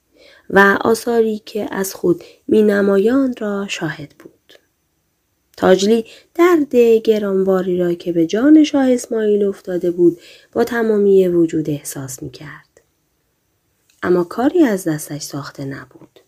[0.49, 4.36] و آثاری که از خود می نمایان را شاهد بود.
[5.57, 10.17] تاجلی درد گرانباری را که به جان شاه اسماعیل افتاده بود
[10.51, 12.81] با تمامی وجود احساس می کرد.
[14.03, 16.19] اما کاری از دستش ساخته نبود.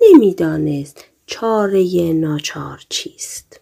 [0.00, 3.60] نمی‌دانست چاره ناچار چیست.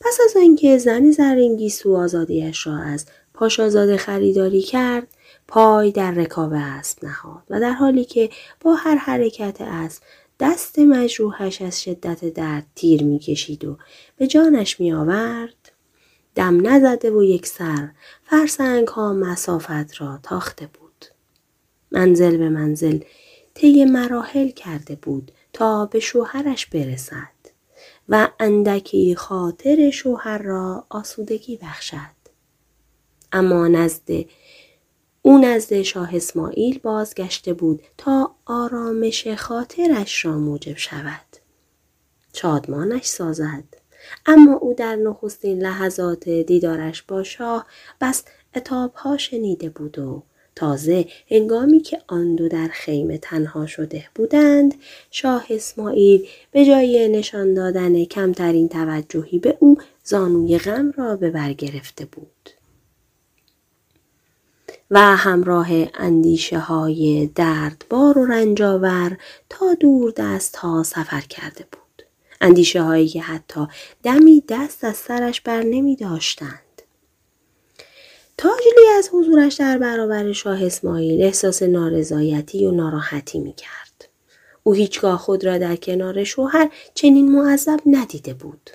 [0.00, 5.06] پس از آنکه زن زرنگیسو آزادیش را از پاشازاده خریداری کرد
[5.48, 10.02] پای در رکاب اسب نهاد و در حالی که با هر حرکت اسب
[10.40, 13.78] دست مجروحش از شدت درد تیر می‌کشید و
[14.16, 15.72] به جانش می آورد
[16.34, 17.88] دم نزده و یک سر
[18.24, 21.04] فرسنگ ها مسافت را تاخته بود.
[21.90, 22.98] منزل به منزل
[23.54, 27.40] طی مراحل کرده بود تا به شوهرش برسد
[28.08, 32.20] و اندکی خاطر شوهر را آسودگی بخشد.
[33.32, 34.10] اما نزد
[35.22, 41.26] او نزد شاه اسماعیل بازگشته بود تا آرامش خاطرش را موجب شود.
[42.32, 43.64] شادمانش سازد.
[44.26, 47.66] اما او در نخستین لحظات دیدارش با شاه
[48.00, 48.24] بس
[48.56, 50.22] اتابها شنیده بود و
[50.56, 54.74] تازه هنگامی که آن دو در خیمه تنها شده بودند
[55.10, 61.52] شاه اسماعیل به جای نشان دادن کمترین توجهی به او زانوی غم را به بر
[61.52, 62.50] گرفته بود
[64.90, 72.06] و همراه اندیشه های دردبار و رنجاور تا دور دست ها سفر کرده بود.
[72.40, 73.66] اندیشه هایی که حتی
[74.02, 76.82] دمی دست از سرش بر نمی داشتند.
[78.36, 84.08] تاجلی از حضورش در برابر شاه اسماعیل احساس نارضایتی و ناراحتی می کرد.
[84.62, 88.70] او هیچگاه خود را در کنار شوهر چنین معذب ندیده بود.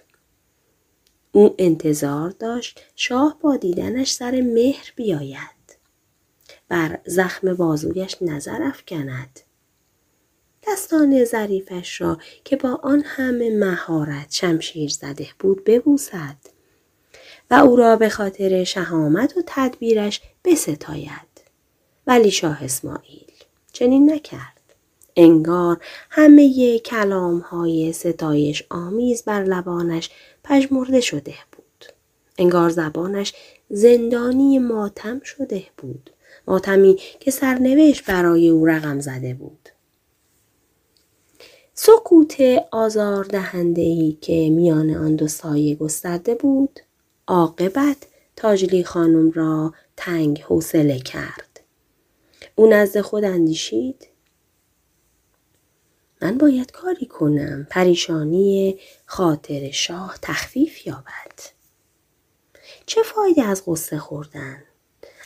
[1.31, 5.54] او انتظار داشت شاه با دیدنش سر مهر بیاید.
[6.69, 9.39] بر زخم بازویش نظر افکند.
[10.67, 16.37] دستان ظریفش را که با آن همه مهارت شمشیر زده بود ببوسد
[17.51, 21.35] و او را به خاطر شهامت و تدبیرش بستاید.
[22.07, 23.31] ولی شاه اسماعیل
[23.73, 24.61] چنین نکرد.
[25.15, 25.77] انگار
[26.09, 30.09] همه کلام های ستایش آمیز بر لبانش
[30.43, 31.85] پژمرده شده بود.
[32.37, 33.33] انگار زبانش
[33.69, 36.09] زندانی ماتم شده بود.
[36.47, 39.69] ماتمی که سرنوشت برای او رقم زده بود.
[41.73, 42.35] سکوت
[42.71, 46.79] آزار دهنده که میان آن دو سایه گسترده بود
[47.27, 47.97] عاقبت
[48.35, 51.59] تاجلی خانم را تنگ حوصله کرد.
[52.55, 54.07] او نزد خود اندیشید
[56.21, 61.39] من باید کاری کنم پریشانی خاطر شاه تخفیف یابد.
[62.85, 64.63] چه فایده از غصه خوردن؟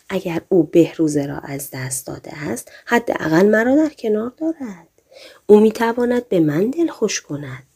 [0.09, 4.87] اگر او بهروزه را از دست داده است حداقل مرا در کنار دارد
[5.47, 7.67] او می‌تواند به من دل خوش کند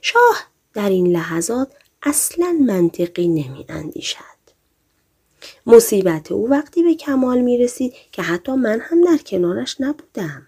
[0.00, 4.38] شاه در این لحظات اصلا منطقی نمی اندیشد.
[5.66, 10.46] مصیبت او وقتی به کمال می رسید که حتی من هم در کنارش نبودم.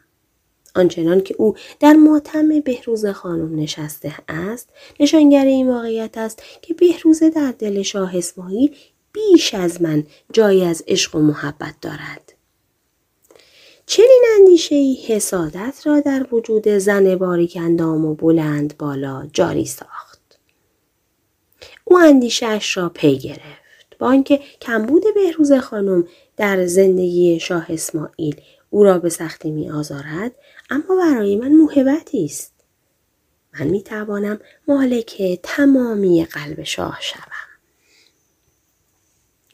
[0.74, 4.68] آنچنان که او در ماتم بهروز خانم نشسته است
[5.00, 8.76] نشانگر این واقعیت است که بهروزه در دل شاه اسماعیل
[9.12, 12.32] بیش از من جایی از عشق و محبت دارد.
[13.86, 20.38] چنین اندیشه ای حسادت را در وجود زن باریک اندام و بلند بالا جاری ساخت.
[21.84, 23.60] او اندیشهاش را پی گرفت.
[23.98, 30.32] با آنکه کمبود بهروز خانم در زندگی شاه اسماعیل او را به سختی می آزارد
[30.70, 32.52] اما برای من موهبتی است.
[33.54, 37.29] من می توانم مالک تمامی قلب شاه شوم.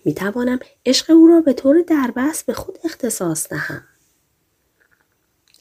[0.06, 3.84] می توانم عشق او را به طور دربست به خود اختصاص دهم.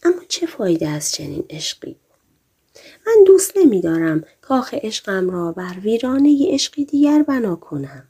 [0.03, 1.95] اما چه فایده از چنین عشقی؟
[3.07, 8.07] من دوست نمی دارم کاخ عشقم را بر ویرانه عشقی دیگر بنا کنم.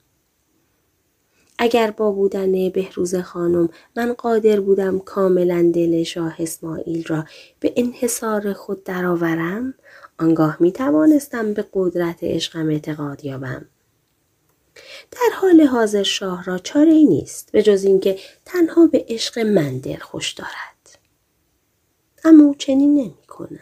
[1.59, 7.25] اگر با بودن بهروز خانم من قادر بودم کاملا دل شاه اسماعیل را
[7.59, 9.73] به انحصار خود درآورم
[10.19, 13.65] آنگاه می توانستم به قدرت عشقم اعتقاد یابم.
[15.11, 19.77] در حال حاضر شاه را چاره ای نیست به جز اینکه تنها به عشق من
[19.77, 20.99] دل خوش دارد.
[22.23, 23.59] اما او چنین نمی کند.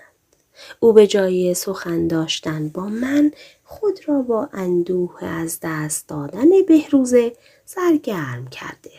[0.79, 3.31] او به جای سخن داشتن با من
[3.63, 7.33] خود را با اندوه از دست دادن بهروزه
[7.65, 8.91] سرگرم کرده.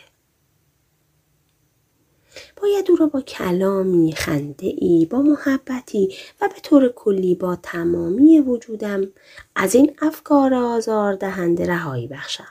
[2.61, 8.39] باید او را با کلامی خنده ای با محبتی و به طور کلی با تمامی
[8.39, 9.07] وجودم
[9.55, 12.47] از این افکار آزار دهنده رهایی بخشم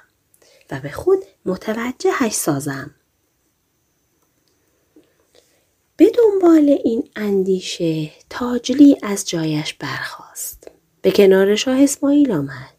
[0.71, 2.91] و به خود متوجهش سازم.
[5.97, 10.71] به دنبال این اندیشه تاجلی از جایش برخاست.
[11.03, 12.75] به کنار شاه اسماعیل آمد.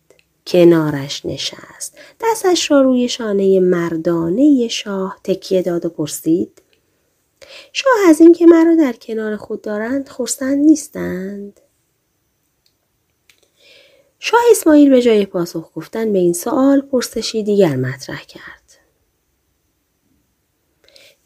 [0.48, 1.98] کنارش نشست.
[2.22, 6.62] دستش را روی شانه مردانه شاه تکیه داد و پرسید
[7.74, 11.60] شاه از اینکه مرا در کنار خود دارند خرسند نیستند
[14.28, 18.78] شاه اسماعیل به جای پاسخ گفتن به این سوال پرسشی دیگر مطرح کرد.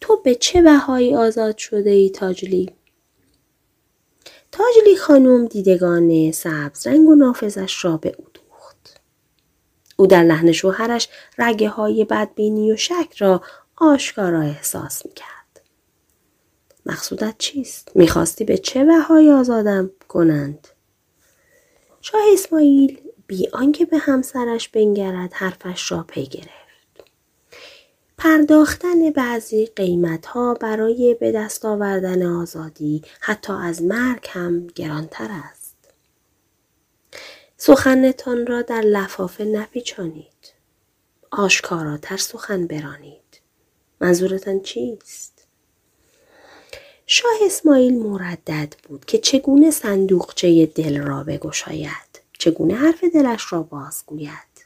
[0.02, 2.76] تو به چه بهایی آزاد شده ای تاجلی؟
[4.52, 9.02] تاجلی خانم دیدگان سبز رنگ و نافذش را به او دوخت.
[9.98, 13.42] او در لحن شوهرش رگه های بدبینی و شک را
[13.76, 15.39] آشکارا احساس می کرد.
[16.90, 20.68] مقصودت چیست؟ می‌خواستی به چه بهایی آزادم کنند؟
[22.02, 26.60] شاه اسماعیل بی آنکه به همسرش بنگرد حرفش را پی گرفت.
[28.18, 35.76] پرداختن بعضی قیمت ها برای به دست آوردن آزادی حتی از مرگ هم گرانتر است.
[37.58, 40.54] سخنتان را در لفافه نپیچانید.
[41.32, 43.42] آشکاراتر سخن برانید.
[44.02, 45.29] منظورتان چیست؟
[47.12, 52.22] شاه اسماعیل مردد بود که چگونه صندوقچه دل را بگشاید.
[52.40, 54.66] چگونه حرف دلش را بازگوید.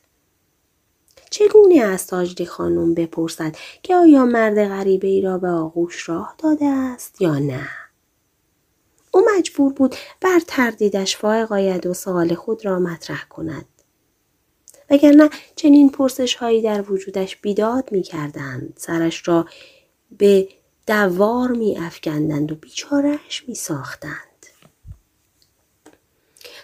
[1.30, 6.66] چگونه از تاجری خانم بپرسد که آیا مرد غریبه ای را به آغوش راه داده
[6.66, 7.70] است یا نه؟
[9.12, 13.66] او مجبور بود بر تردیدش فائق آید و سوال خود را مطرح کند.
[14.90, 18.74] وگرنه چنین پرسش هایی در وجودش بیداد می کردند.
[18.78, 19.46] سرش را
[20.18, 20.48] به
[20.88, 24.14] دوار می افکندند و بیچارهش می ساختند.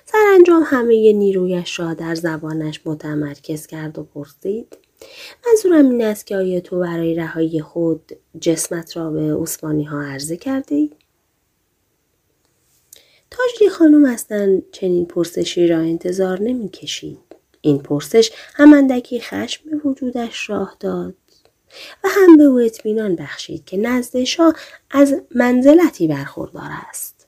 [0.06, 4.78] سرانجام همه نیرویش را در زبانش متمرکز کرد و پرسید
[5.46, 8.12] منظورم این است که آیا تو برای رهایی خود
[8.42, 10.92] جسمت را به عثمانی ها عرضه کرده ای؟
[13.32, 17.20] تاجری خانم اصلا چنین پرسشی را انتظار نمی کشید.
[17.62, 21.16] این پرسش هم اندکی خشم به وجودش راه داد
[22.04, 24.54] و هم به او اطمینان بخشید که نزد شاه
[24.92, 27.28] از منزلتی برخوردار است.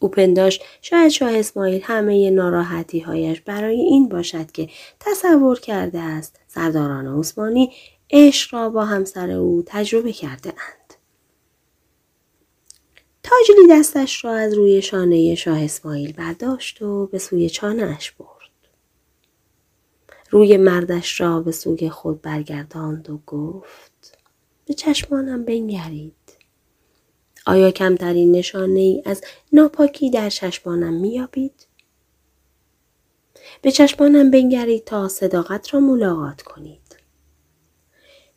[0.00, 4.68] او پنداش شاید شاه اسماعیل همه ناراحتی هایش برای این باشد که
[5.00, 7.72] تصور کرده است سرداران عثمانی
[8.10, 10.94] عشق را با همسر او تجربه کرده اند.
[13.22, 18.37] تاجلی دستش را از روی شانه شاه اسماعیل برداشت و به سوی چانهش برد.
[20.30, 24.18] روی مردش را به سوی خود برگرداند و گفت
[24.66, 26.14] به چشمانم بنگرید.
[27.46, 29.20] آیا کمترین نشانه ای از
[29.52, 31.66] ناپاکی در چشمانم میابید؟
[33.62, 36.96] به چشمانم بنگرید تا صداقت را ملاقات کنید.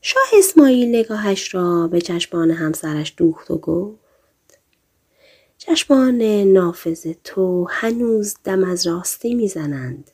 [0.02, 4.60] شاه اسماعیل نگاهش را به چشمان همسرش دوخت و گفت
[5.58, 10.12] چشمان نافذ تو هنوز دم از راستی می‌زنند.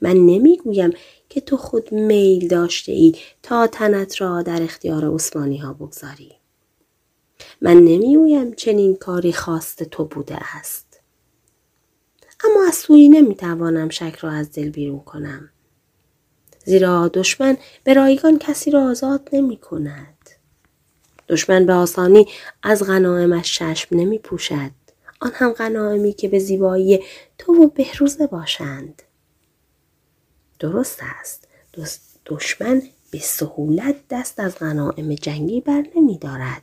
[0.00, 0.90] من نمی‌گویم
[1.28, 6.32] که تو خود میل داشته ای تا تنت را در اختیار عثمانی ها بگذاری.
[7.60, 11.00] من نمی‌گویم چنین کاری خواست تو بوده است.
[12.44, 15.50] اما از سوی نمی‌توانم شک را از دل بیرون کنم.
[16.64, 20.30] زیرا دشمن به رایگان کسی را آزاد نمی کند.
[21.28, 22.26] دشمن به آسانی
[22.62, 24.70] از غنائمش چشم نمی پوشد.
[25.20, 27.04] آن هم غنائمی که به زیبایی
[27.38, 29.02] تو و بهروزه باشند.
[30.58, 31.48] درست است.
[32.26, 36.62] دشمن به سهولت دست از غنائم جنگی بر نمی دارد.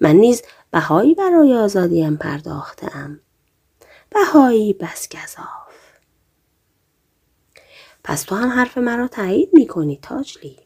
[0.00, 3.20] من نیز بهایی برای آزادیم پرداختم.
[4.10, 5.74] بهایی بس گذاف.
[8.04, 10.58] پس تو هم حرف مرا تایید می کنی تاجلی.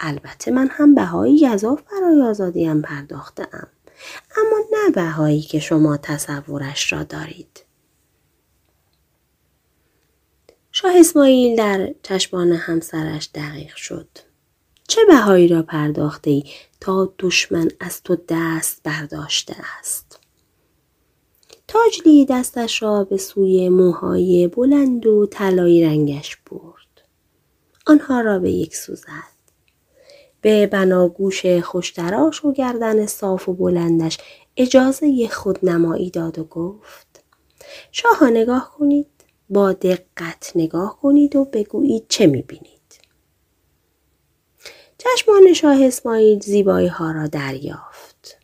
[0.00, 3.68] البته من هم بهایی گذاف برای آزادیم پرداختم.
[4.36, 7.63] اما نه بهایی که شما تصورش را دارید.
[10.76, 14.08] شاه اسماعیل در چشمان همسرش دقیق شد.
[14.88, 16.44] چه بهایی را پرداخته ای
[16.80, 20.20] تا دشمن از تو دست برداشته است؟
[21.68, 27.02] تاجلی دستش را به سوی موهای بلند و طلایی رنگش برد.
[27.86, 29.34] آنها را به یک سو زد.
[30.40, 34.18] به بناگوش خوشتراش و گردن صاف و بلندش
[34.56, 37.24] اجازه خودنمایی داد و گفت
[37.92, 39.13] شاه نگاه کنید
[39.54, 42.74] با دقت نگاه کنید و بگویید چه می‌بینید
[44.98, 48.38] چشمان شاه اسماعیل زیبایی ها را دریافت.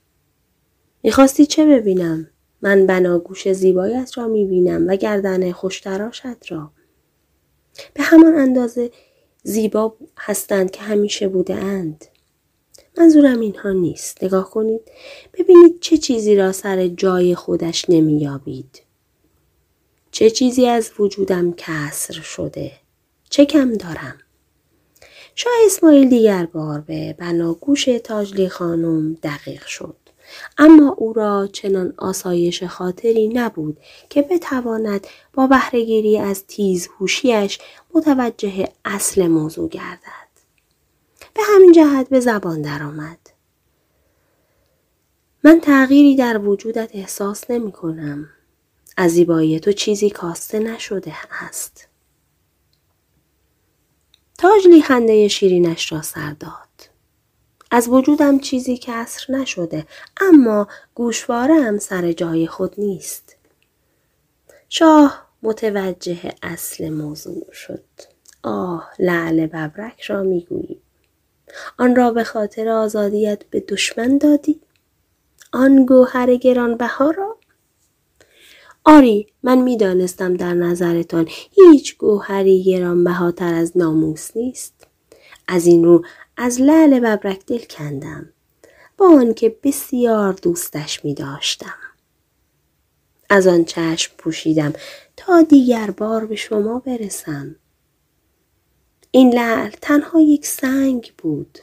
[1.02, 2.30] می‌خواستی چه ببینم؟
[2.62, 6.70] من بناگوش زیبایت را می‌بینم و گردن خوشتراشت را.
[7.94, 8.90] به همان اندازه
[9.42, 12.04] زیبا هستند که همیشه بوده اند.
[12.98, 14.24] منظورم اینها نیست.
[14.24, 14.80] نگاه کنید.
[15.34, 18.82] ببینید چه چیزی را سر جای خودش نمییابید.
[20.10, 22.72] چه چیزی از وجودم کسر شده.
[23.30, 24.18] چه کم دارم.
[25.34, 29.96] شاه اسماعیل دیگر بار به بناگوش تاجلی خانم دقیق شد
[30.58, 37.58] اما او را چنان آسایش خاطری نبود که بتواند با بهرهگیری از تیز هوشیش
[37.94, 40.30] متوجه اصل موضوع گردد
[41.34, 43.18] به همین جهت به زبان درآمد
[45.44, 48.28] من تغییری در وجودت احساس نمی کنم.
[49.00, 51.88] از زیبایی تو چیزی کاسته نشده است.
[54.38, 56.90] تاجلی خنده شیرینش را سر داد.
[57.70, 59.86] از وجودم چیزی کسر نشده
[60.20, 63.36] اما گوشوارم سر جای خود نیست.
[64.68, 67.84] شاه متوجه اصل موضوع شد.
[68.42, 70.80] آه لعل ببرک را می‌گویی.
[71.78, 74.60] آن را به خاطر آزادیت به دشمن دادی؟
[75.52, 77.39] آن گوهر گرانبها را؟
[78.90, 84.86] آری من می‌دانستم در نظرتان هیچ گوهری گرانبهاتر از ناموس نیست
[85.48, 86.04] از این رو
[86.36, 88.28] از لعل ببرک دل کندم
[88.96, 91.78] با آنکه بسیار دوستش می داشتم.
[93.30, 94.72] از آن چشم پوشیدم
[95.16, 97.56] تا دیگر بار به شما برسم.
[99.10, 101.58] این لعل تنها یک سنگ بود.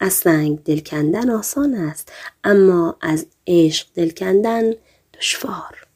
[0.00, 2.12] از سنگ دل کندن آسان است
[2.44, 4.72] اما از عشق دل کندن
[5.18, 5.87] دشوار.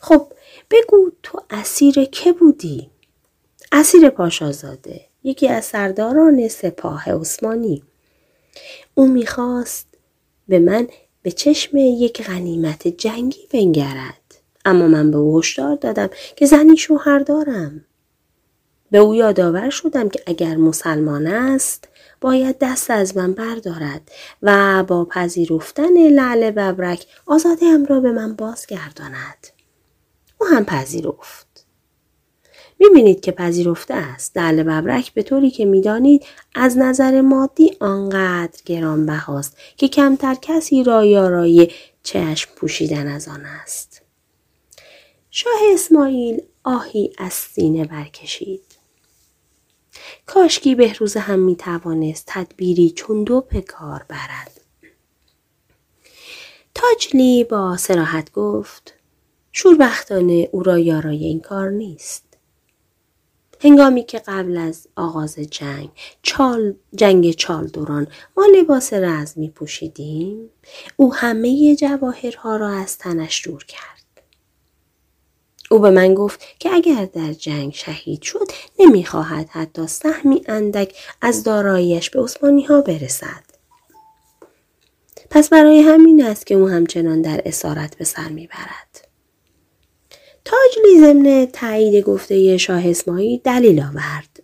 [0.00, 0.32] خب
[0.70, 2.90] بگو تو اسیر که بودی؟
[3.72, 7.82] اسیر پاشازاده یکی از سرداران سپاه عثمانی.
[8.94, 9.86] او می‌خواست
[10.48, 10.88] به من
[11.22, 14.20] به چشم یک غنیمت جنگی بنگرد.
[14.64, 17.84] اما من به او هشدار دادم که زنی شوهر دارم.
[18.90, 21.88] به او یادآور شدم که اگر مسلمان است
[22.20, 24.10] باید دست از من بردارد
[24.42, 29.53] و با پذیرفتن لعل ببرک آزادیم را به من بازگرداند.
[30.38, 31.66] او هم پذیرفت.
[32.78, 34.38] می‌بینید که پذیرفته است.
[34.38, 36.24] لعل ببرک به طوری که می‌دانید
[36.54, 41.70] از نظر مادی آنقدر گرانبهاست که کمتر کسی را یارای
[42.02, 44.02] چشم پوشیدن از آن است.
[45.30, 48.62] شاه اسماعیل آهی از سینه برکشید.
[50.26, 54.60] کاشکی بهروز هم می توانست تدبیری چون دو کار برد.
[56.74, 58.94] تاجلی با سراحت گفت
[59.56, 62.24] شوربختانه او را یارای این کار نیست.
[63.60, 65.90] هنگامی که قبل از آغاز جنگ
[66.22, 70.50] چال جنگ چال دوران ما لباس رزمی پوشیدیم
[70.96, 74.04] او همه جواهرها را از تنش دور کرد
[75.70, 78.46] او به من گفت که اگر در جنگ شهید شد
[78.78, 83.44] نمی‌خواهد حتی سهمی اندک از داراییش به عثمانی ها برسد.
[85.30, 89.03] پس برای همین است که او همچنان در اسارت به سر می‌برد.
[90.44, 94.42] تاجلی ضمن تایید گفته شاه اسماعیل دلیل آورد.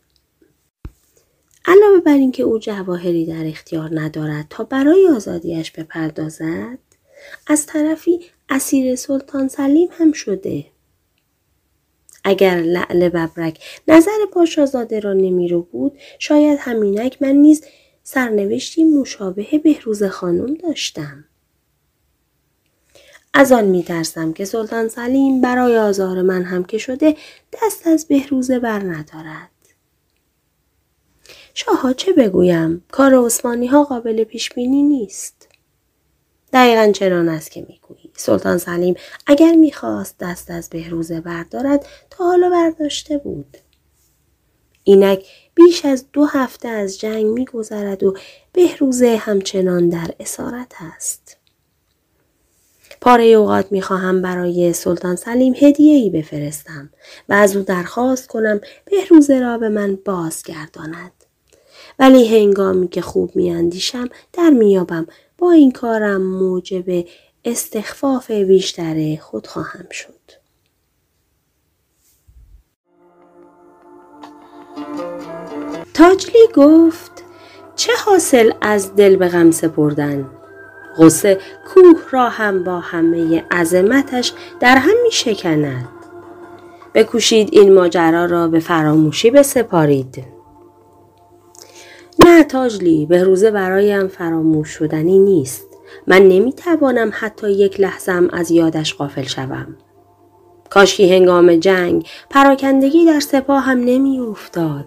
[1.65, 6.79] علاوه بر اینکه او جواهری در اختیار ندارد تا برای آزادیش بپردازد
[7.47, 10.65] از طرفی اسیر سلطان سلیم هم شده
[12.25, 17.65] اگر لعل ببرک نظر پاشازاده را نمیرو بود شاید همینک من نیز
[18.03, 21.25] سرنوشتی مشابه بهروز خانم داشتم
[23.35, 27.17] از آن میترسم که سلطان سلیم برای آزار من هم که شده
[27.53, 29.51] دست از بهروزه بر ندارد.
[31.55, 35.49] شاها چه بگویم؟ کار عثمانی ها قابل پیش بینی نیست.
[36.53, 38.11] دقیقا چنان است که می‌گویی.
[38.17, 38.95] سلطان سلیم
[39.27, 43.57] اگر می‌خواست دست از بهروزه بردارد تا حالا برداشته بود.
[44.85, 48.17] اینک بیش از دو هفته از جنگ میگذرد و
[48.53, 51.37] بهروزه همچنان در اسارت است.
[53.01, 56.91] پاره اوقات می‌خواهم برای سلطان سلیم هدیه ای بفرستم
[57.29, 61.13] و از او درخواست کنم بهروزه را به من بازگرداند
[61.99, 65.07] ولی هنگامی که خوب میاندیشم در میابم
[65.39, 67.05] با این کارم موجب
[67.45, 70.15] استخفاف بیشتر خود خواهم شد.
[75.95, 77.25] تاجلی گفت
[77.77, 80.40] چه حاصل از دل به غم سپردن؟
[80.99, 81.39] غصه
[81.69, 85.89] کوه را هم با همه عظمتش در هم می شکند.
[86.95, 90.25] بکوشید این ماجرا را به فراموشی بسپارید.
[92.19, 95.69] نه تاجلی به روزه برایم فراموش شدنی نیست.
[96.07, 99.77] من نمی‌توانم حتی یک لحظم از یادش قافل شوم.
[100.71, 104.85] کاشکی هنگام جنگ پراکندگی در سپاه هم نمی افتاد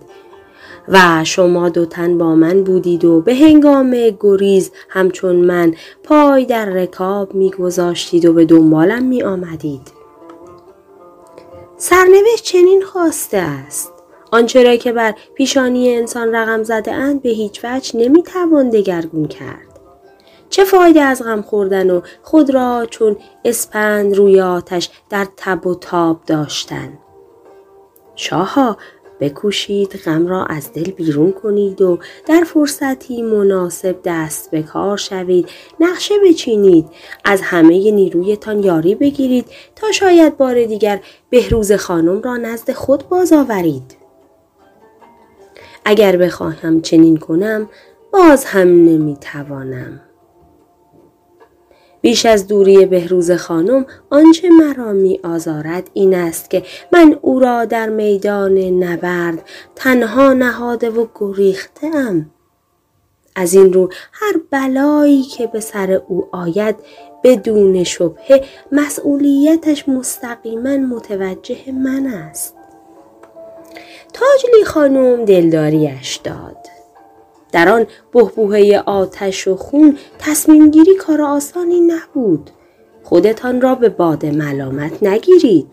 [0.88, 5.73] و شما دو تن با من بودید و به هنگام گریز همچون من
[6.03, 9.91] پای در رکاب می گذاشتید و به دنبالم می آمدید.
[11.77, 13.93] سرنوشت چنین خواسته است.
[14.31, 19.27] آنچه را که بر پیشانی انسان رقم زده اند به هیچ وجه نمی توان دگرگون
[19.27, 19.73] کرد.
[20.49, 25.75] چه فایده از غم خوردن و خود را چون اسپند روی آتش در تب و
[25.75, 26.93] تاب داشتن
[28.15, 28.77] شاها
[29.24, 35.49] بکوشید غم را از دل بیرون کنید و در فرصتی مناسب دست به کار شوید.
[35.80, 36.86] نقشه بچینید.
[37.26, 39.45] از همه نیرویتان یاری بگیرید
[39.76, 40.99] تا شاید بار دیگر
[41.30, 43.97] بهروز خانم را نزد خود باز آورید
[45.86, 47.69] اگر بخواهم چنین کنم
[48.13, 50.01] باز هم نمی‌توانم.
[52.04, 57.66] بیش از دوری بهروز خانم آنچه مرا می آزارد این است که من او را
[57.66, 59.45] در میدان نبرد
[59.76, 62.32] تنها نهاده و گریخته ام.
[63.36, 66.76] از این رو هر بلایی که به سر او آید
[67.24, 72.56] بدون شبهه مسئولیتش مستقیما متوجه من است.
[74.14, 76.72] تاجلی خانم دلداریش داد.
[77.54, 82.49] در آن بهبوهه آتش و خون تصمیم گیری کار آسانی نبود.
[83.04, 85.68] خودتان را به باد ملامت نگیرید.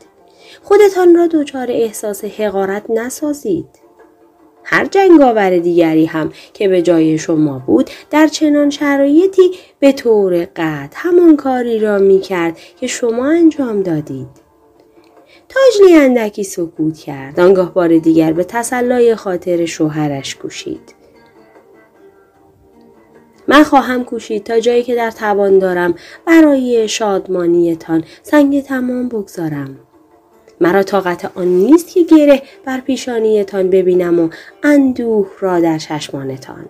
[0.63, 3.67] خودتان را دچار احساس حقارت نسازید.
[4.65, 10.91] هر جنگاور دیگری هم که به جای شما بود در چنان شرایطی به طور قطع
[10.95, 14.29] همان کاری را می کرد که شما انجام دادید.
[15.49, 21.00] تاجلی اندکی سکوت کرد آنگاه بار دیگر به تسلای خاطر شوهرش کوشید.
[23.51, 25.95] من خواهم کوشید تا جایی که در توان دارم.
[26.27, 29.79] برای شادمانیتان سنگ تمام بگذارم.
[30.61, 34.29] مرا طاقت آن نیست که گره بر پیشانیتان ببینم و
[34.63, 36.69] اندوه را در چشمانتان.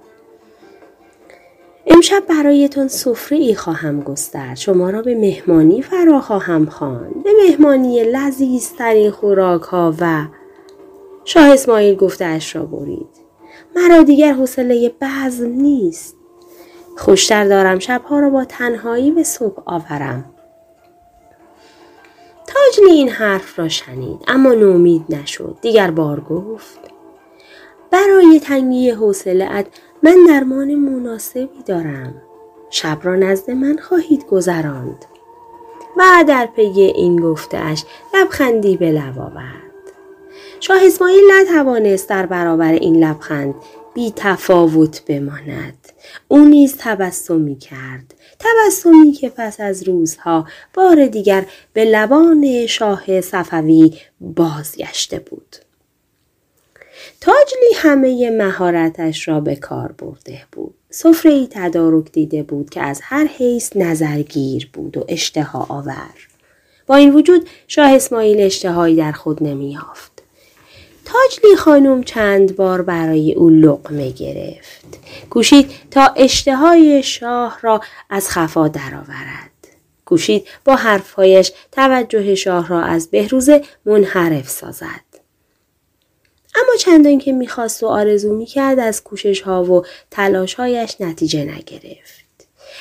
[1.86, 4.56] امشب برایتان سفره ای خواهم گسترد.
[4.56, 7.22] شما را به مهمانی فرا خواهم خواند.
[7.24, 10.24] به مهمانی لذیذترین خوراک ها و
[11.24, 13.20] شاه اسماعیل گفته اش را برید.
[13.76, 16.19] مرا دیگر حوصله بعض نیست.
[17.00, 20.24] خوشتر دارم شبها را با تنهایی به صبح آورم.
[22.46, 25.56] تاجلی این حرف را شنید اما نومید نشد.
[25.62, 26.78] دیگر بار گفت
[27.90, 29.64] برای تنگی حوصله
[30.02, 32.14] من درمان مناسبی دارم.
[32.70, 35.04] شب را نزد من خواهید گذراند.
[35.96, 37.84] و در پی این گفتهاش
[38.14, 39.92] لبخندی به لب آورد.
[40.60, 43.54] شاه اسماعیل نتوانست در برابر این لبخند
[43.94, 45.79] بی تفاوت بماند.
[46.28, 48.14] او نیز تبسمی کرد.
[48.38, 55.56] تبسمی که پس از روزها بار دیگر به لبان شاه صفوی بازگشته بود.
[57.20, 60.74] تاجلی همه مهارتش را به کار برده بود.
[60.90, 66.28] سفره ای تدارک دیده بود که از هر حیث نظرگیر بود و اشتها آور.
[66.86, 70.09] با این وجود شاه اسماعیل اشتهایی در خود نمیافت.
[71.04, 74.98] تاجلی خانم چند بار برای او لقمه گرفت.
[75.30, 77.80] کوشید تا اشتهای شاه را
[78.10, 79.50] از خفا درآورد.
[80.04, 83.50] کوشید با حرفهایش توجه شاه را از بهروز
[83.84, 85.10] منحرف سازد.
[86.54, 92.20] اما چندان که می‌خواست و آرزو می‌کرد از کوشش ها و تلاش هایش نتیجه نگرفت.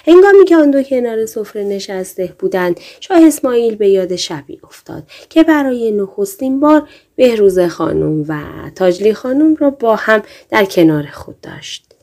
[0.08, 5.44] هنگامی که آن دو کنار سفره نشسته بودند شاه اسماعیل به یاد شبی افتاد که
[5.44, 6.88] برای نخستین بار
[7.20, 8.42] بهروز خانم و
[8.76, 11.96] تاجلی خانم را با هم در کنار خود داشت.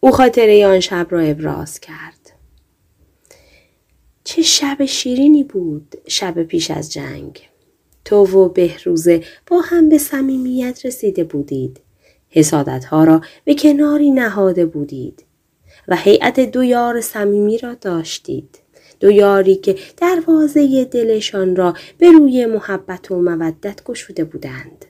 [0.00, 2.32] او خاطره آن شب را ابراز کرد.
[4.24, 7.40] چه شب شیرینی بود شب پیش از جنگ.
[8.04, 11.80] تو و بهروزه با هم به صمیمیت رسیده بودید.
[12.28, 15.24] حسادت ها را به کناری نهاده بودید
[15.88, 18.61] و هیئت دو یار صمیمی را داشتید.
[19.02, 24.84] دو یاری که دروازه دلشان را به روی محبت و مودت گشوده بودند.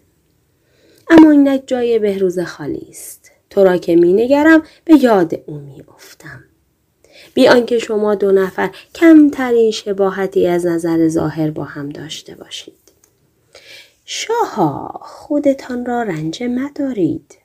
[1.10, 3.30] اما اینک جای بهروز خالی است.
[3.50, 6.44] تو را که می نگرم به یاد او می افتم.
[7.34, 12.92] بی آنکه شما دو نفر کمترین شباهتی از نظر ظاهر با هم داشته باشید.
[14.04, 17.38] شاها خودتان را رنج مدارید.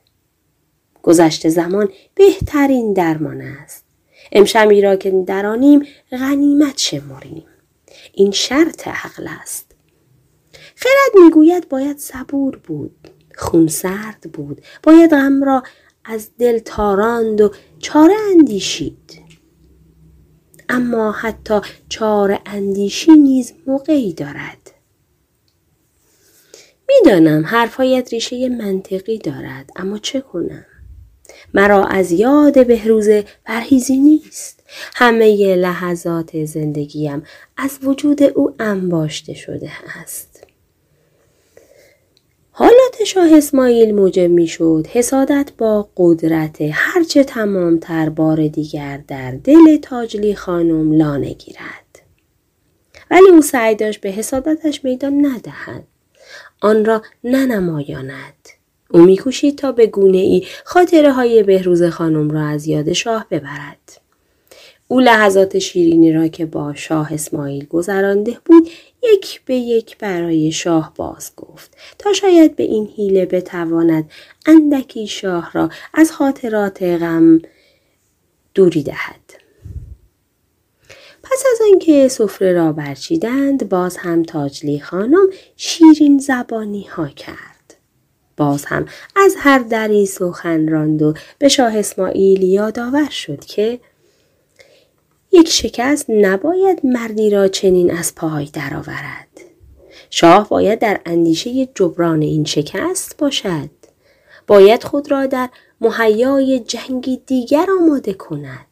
[1.04, 3.87] گذشت زمان بهترین درمان است.
[4.32, 7.46] امشبی را که درانیم غنیمت شمریم.
[8.14, 9.76] این شرط عقل است.
[10.76, 13.08] خرد می‌گوید باید صبور بود.
[13.36, 14.62] خون سرد بود.
[14.84, 15.64] باید غم را
[16.06, 19.22] از دل تاراند و چاره اندیشید.
[20.70, 21.60] اما حتی
[21.90, 24.72] چاره اندیشی نیز موقعی دارد.
[26.88, 30.66] می‌دانم حرفهایت ریشه منطقی دارد اما چه کنم؟
[31.54, 34.64] مرا از یاد بهروزه پرهیزی نیست.
[34.96, 37.24] همه لحظات زندگیم
[37.58, 39.72] از وجود او انباشته شده
[40.02, 40.44] است.
[42.52, 49.78] حالات شاه اسماعیل موجب می شد حسادت با قدرت هرچه تمامتر بار دیگر در دل
[49.82, 52.02] تاجلی خانم لانه گیرد.
[53.12, 55.84] ولی او سعی داشت به حسادتش میدان ندهد.
[56.62, 58.57] آن را ننمایاند.
[58.90, 64.02] او میکوشید تا به گونه ای خاطره های بهروز خانم را از یاد شاه ببرد.
[64.88, 68.70] او لحظات شیرینی را که با شاه اسماعیل گذرانده بود
[69.04, 74.12] یک به یک برای شاه باز گفت تا شاید به این حیله بتواند
[74.46, 77.42] اندکی شاه را از خاطرات غم
[78.54, 79.28] دوری دهد.
[81.24, 87.57] پس از آنکه سفره را برچیدند باز هم تاجلی خانم شیرین زبانی ها کرد.
[88.38, 88.86] باز هم
[89.16, 93.80] از هر دری سخن راند و به شاه اسماعیل یادآور شد که
[95.32, 99.28] یک شکست نباید مردی را چنین از پای درآورد.
[100.10, 103.70] شاه باید در اندیشه جبران این شکست باشد.
[104.48, 105.50] باید خود را در
[105.82, 108.66] مهیای جنگی دیگر آماده کند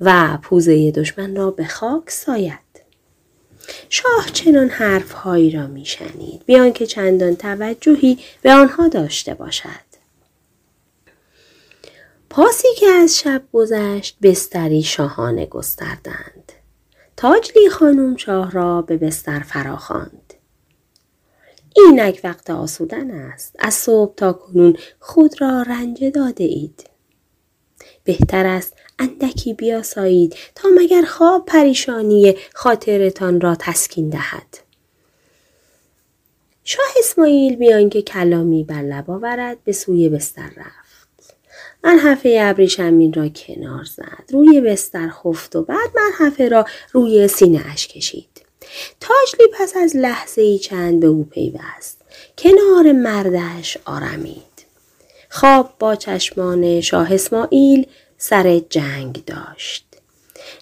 [0.00, 2.69] و پوزه دشمن را به خاک ساید.
[3.88, 9.90] شاه چنان حرفهایی را میشنید بیان که چندان توجهی به آنها داشته باشد.
[12.30, 16.52] پاسی که از شب گذشت بستری شاهانه گستردند.
[17.16, 20.34] تاجلی خانم شاه را به بستر فراخواند.
[21.76, 23.56] اینک وقت آسودن است.
[23.58, 26.90] از صبح تا کنون خود را رنج داده اید.
[28.04, 34.58] بهتر است اندکی بیاسایید تا مگر خواب پریشانی خاطرتان را تسکین دهد.
[36.64, 40.90] شاه اسماعیل بیان که کلامی بر لب آورد به سوی بستر رفت.
[41.84, 47.88] ملحفه ابریشمین را کنار زد روی بستر خفت و بعد ملحفه را روی سینه اش
[47.88, 48.42] کشید
[49.00, 52.00] تاجلی پس از لحظه ای چند به او پیوست
[52.38, 54.66] کنار مردش آرمید
[55.28, 57.86] خواب با چشمان شاه اسماعیل
[58.22, 59.86] سر جنگ داشت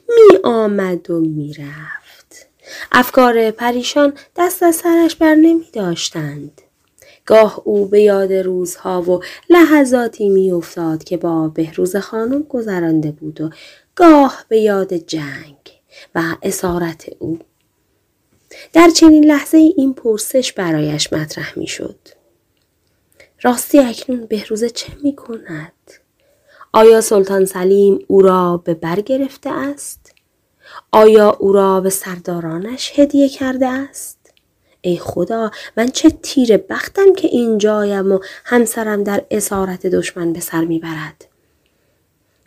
[0.09, 2.47] می آمد و می رفت.
[2.93, 6.63] افکار پریشان دست از سرش بر نمی داشتند.
[7.27, 13.51] گاه او به یاد روزها و لحظاتی میافتاد که با بهروز خانم گذرانده بود و
[13.95, 15.57] گاه به یاد جنگ
[16.15, 17.39] و اسارت او.
[18.73, 21.99] در چنین لحظه این پرسش برایش مطرح می شد.
[23.43, 25.73] راستی اکنون بهروزه چه می کند؟
[26.79, 30.13] آیا سلطان سلیم او را به بر گرفته است؟
[30.93, 34.19] آیا او را به سردارانش هدیه کرده است؟
[34.81, 40.65] ای خدا من چه تیر بختم که اینجایم و همسرم در اسارت دشمن به سر
[40.65, 41.29] می‌برد.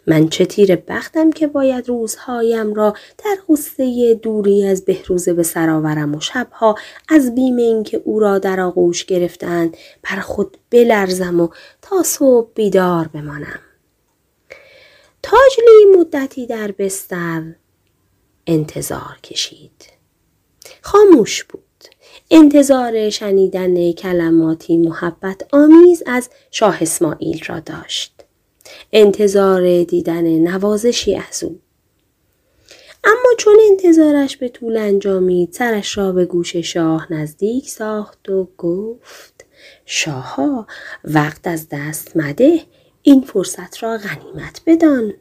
[0.07, 2.93] من چه تیر بختم که باید روزهایم را
[3.25, 6.75] در غصه دوری از بهروزه به سر آورم و شبها
[7.09, 11.47] از بیم اینکه او را در آغوش گرفتند بر خود بلرزم و
[11.81, 13.59] تا صبح بیدار بمانم.
[15.23, 17.43] تاجلی مدتی در بستر
[18.47, 19.85] انتظار کشید.
[20.81, 21.61] خاموش بود.
[22.31, 28.13] انتظار شنیدن کلماتی محبت آمیز از شاه اسماعیل را داشت.
[28.93, 31.59] انتظار دیدن نوازشی از او.
[33.03, 39.45] اما چون انتظارش به طول انجامید سرش را به گوش شاه نزدیک ساخت و گفت
[39.85, 40.67] شاها
[41.03, 42.59] وقت از دست مده
[43.03, 45.13] این فرصت را غنیمت بدان.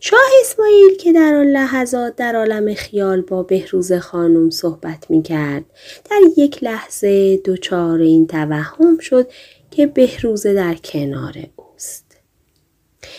[0.00, 5.64] شاه اسماعیل که در آن لحظات در عالم خیال با بهروز خانم صحبت می کرد
[6.10, 9.30] در یک لحظه دچار این توهم شد
[9.70, 12.16] که بهروزه در کنار اوست.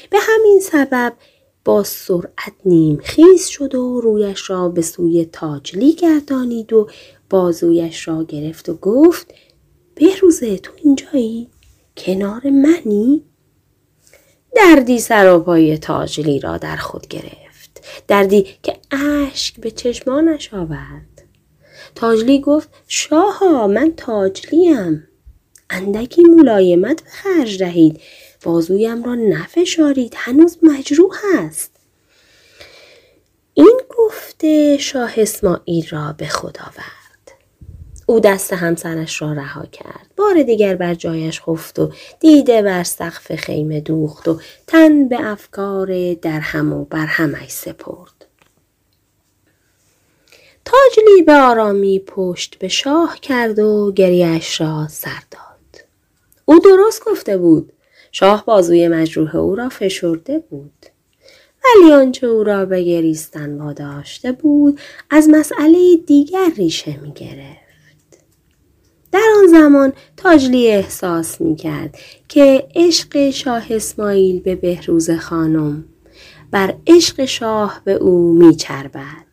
[0.09, 1.13] به همین سبب
[1.65, 6.89] با سرعت نیم خیز شد و رویش را به سوی تاجلی گردانید و
[7.29, 9.33] بازویش را گرفت و گفت
[9.95, 11.49] بهروزه تو اینجایی؟
[11.97, 13.23] کنار منی؟
[14.55, 17.83] دردی سراپای تاجلی را در خود گرفت.
[18.07, 21.23] دردی که اشک به چشمانش آورد.
[21.95, 25.07] تاجلی گفت شاها من تاجلیم.
[25.69, 28.01] اندکی ملایمت به خرج دهید.
[28.43, 30.13] بازویم را نفشارید.
[30.17, 31.71] هنوز مجروح است.
[33.53, 37.02] این گفته شاه اسماعیل را به خود آورد.
[38.05, 40.07] او دست همسرش را رها کرد.
[40.17, 46.13] بار دیگر بر جایش خفت و دیده بر سقف خیمه دوخت و تن به افکار
[46.13, 48.25] درهم و برهمش سپرد.
[50.65, 55.85] تاجلی به آرامی پشت به شاه کرد و گریش را سر داد.
[56.45, 57.73] او درست گفته بود.
[58.11, 60.85] شاه بازوی مجروح او را فشرده بود.
[61.63, 64.79] ولی آنچه او را به گریستن واداشته بود
[65.09, 67.13] از مسئله دیگر ریشه می.
[69.13, 71.97] در آن زمان تاجلی احساس می کرد
[72.27, 75.85] که عشق شاه اسماعیل به بهروز خانم
[76.51, 79.25] بر عشق شاه به او می چربد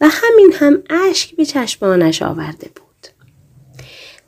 [0.00, 3.06] و همین هم اشک به چشمانش آورده بود.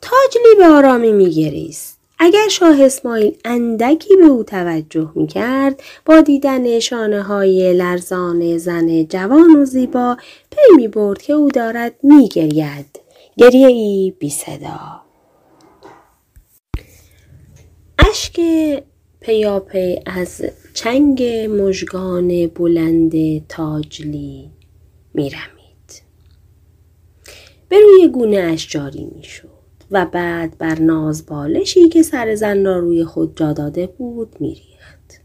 [0.00, 1.98] تاجلی به آرامی می گریست.
[2.18, 9.04] اگر شاه اسماعیل اندکی به او توجه می کرد با دیدن شانه های لرزان زن
[9.04, 10.16] جوان و زیبا
[10.50, 13.07] پی می برد که او دارد می گرید.
[13.38, 15.00] گریه ای بی صدا.
[17.98, 18.40] اشک
[19.20, 20.42] پیاپی از
[20.74, 24.50] چنگ مژگان بلند تاجلی
[25.14, 26.02] میرمید
[27.68, 29.48] به روی گونه اش جاری می‌شد
[29.90, 35.20] و بعد بر ناز بالشی که سر زن را روی خود جا داده بود میریخت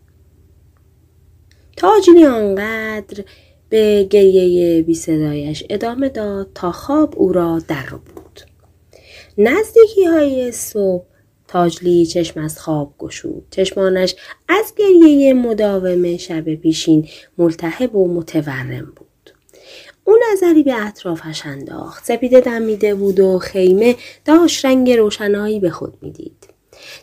[1.77, 3.23] تاجلی آنقدر
[3.73, 8.41] به گریه بی صدایش ادامه داد تا خواب او را در بود.
[9.37, 11.05] نزدیکی های صبح
[11.47, 13.45] تاجلی چشم از خواب گشود.
[13.51, 14.15] چشمانش
[14.49, 17.07] از گریه مداوم شب پیشین
[17.37, 19.31] ملتهب و متورم بود.
[20.03, 22.05] او نظری به اطرافش انداخت.
[22.05, 23.95] سپیده دمیده بود و خیمه
[24.25, 26.42] داشت رنگ روشنایی به خود می‌دید.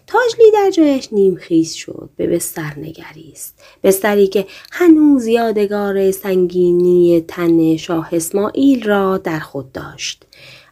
[0.06, 8.08] تاجلی در جایش نیمخیز شد به بستر نگریست بستری که هنوز یادگار سنگینی تن شاه
[8.12, 10.24] اسماعیل را در خود داشت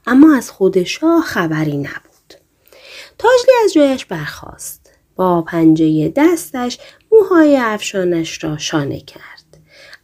[0.06, 2.09] اما از خود شاه خبری نبود
[3.18, 4.90] تاجلی از جایش برخاست.
[5.16, 6.78] با پنجه دستش
[7.12, 9.59] موهای افشانش را شانه کرد.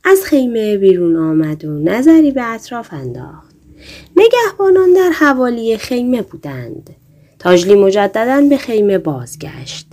[0.05, 3.55] از خیمه بیرون آمد و نظری به اطراف انداخت.
[4.17, 6.91] نگهبانان در حوالی خیمه بودند.
[7.45, 9.87] تاجلی مجددا به خیمه بازگشت.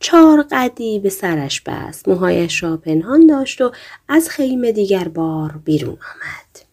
[0.00, 2.08] چهار قدی به سرش بست.
[2.08, 3.72] موهایش را پنهان داشت و
[4.08, 6.66] از خیمه دیگر بار بیرون آمد.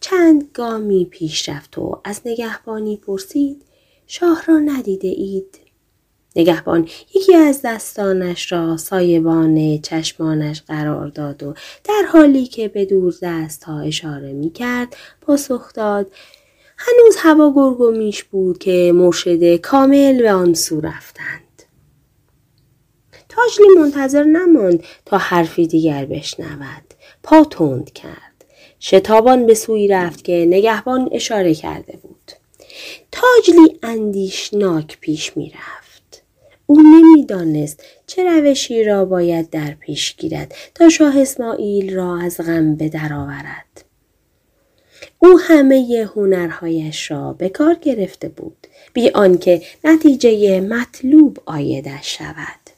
[0.00, 3.62] چند گامی پیش رفت و از نگهبانی پرسید
[4.06, 5.58] شاه را ندیده اید؟
[6.36, 11.54] نگهبان یکی از دستانش را سایبان چشمانش قرار داد و
[11.84, 16.12] در حالی که به دور دست ها اشاره می کرد پاسخ داد
[16.78, 21.62] هنوز هوا گرگ و میش بود که مرشد کامل به آن سو رفتند.
[23.28, 26.94] تاجلی منتظر نماند تا حرفی دیگر بشنود.
[27.22, 28.44] پا تند کرد.
[28.80, 32.32] شتابان به سوی رفت که نگهبان اشاره کرده بود.
[33.12, 36.22] تاجلی اندیشناک پیش می رفت.
[36.66, 42.76] او نمی‌دانست چه روشی را باید در پیش گیرد تا شاه اسماعیل را از غم
[42.76, 43.67] به درآورد.
[45.18, 52.68] او همه هنرهایش را به کار گرفته بود بی آنکه نتیجه مطلوب آیدش شود.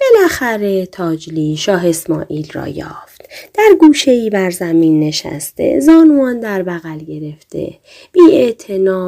[0.00, 3.16] بالاخره تاجلی شاه اسماعیل را یافت.
[3.54, 7.74] در گوشه ای بر زمین نشسته زانوان در بغل گرفته
[8.12, 8.56] بی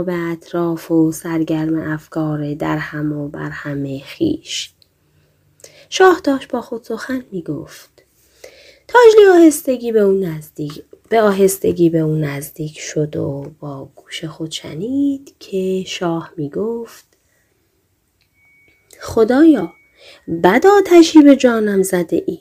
[0.07, 4.71] به اطراف و سرگرم افکار در هم و بر همه خیش
[5.89, 8.03] شاه داشت با خود سخن می گفت
[8.89, 14.51] تاجلی آهستگی به اون نزدیک به آهستگی به اون نزدیک شد و با گوش خود
[14.51, 17.07] شنید که شاه می گفت
[19.01, 19.73] خدایا
[20.45, 22.39] بد آتشی به جانم زده ای.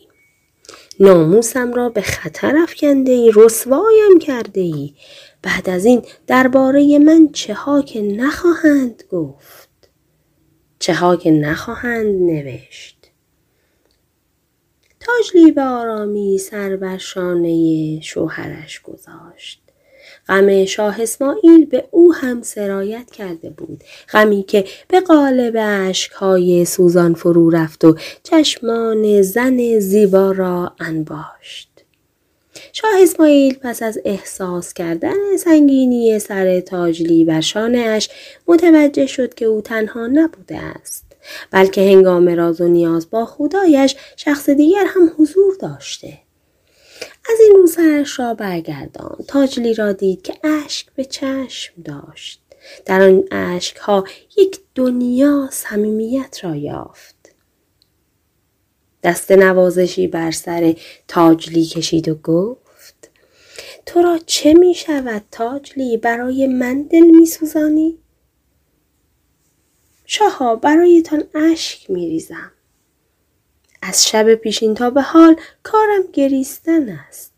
[1.00, 4.94] ناموسم را به خطر افکنده ای رسوایم کرده ای.
[5.42, 9.90] بعد از این درباره من چه ها که نخواهند گفت؟
[10.80, 12.97] چه ها که نخواهند نوشت.
[15.08, 19.62] تاجلی به آرامی سر بر شانه شوهرش گذاشت.
[20.28, 23.84] غم شاه اسماعیل به او هم سرایت کرده بود.
[24.12, 31.70] غمی که به قالب اشکهای سوزان فرو رفت و چشمان زن زیبا را انباشت.
[32.74, 38.10] شاه اسماعیل پس از احساس کردن سنگینی سر تاجلی بر شانهاش
[38.48, 41.07] متوجه شد که او تنها نبوده است.
[41.52, 46.20] بلکه هنگام راز و نیاز با خدایش شخص دیگر هم حضور داشته.
[47.30, 49.18] از این رو سرش را برگردان.
[49.28, 52.42] تاجلی را دید که اشک به چشم داشت.
[52.86, 54.04] در آن اشک ها
[54.38, 57.16] یک دنیا صمیمیت را یافت.
[59.04, 60.76] دست نوازشی بر سر
[61.08, 63.10] تاجلی کشید و گفت
[63.86, 67.98] تو را چه می شود تاجلی؟ برای من دل می سوزانی؟
[70.10, 72.52] شاها برایتان اشک می ریزم.
[73.82, 77.34] از شب پیشین تا به حال کارم گریستن است.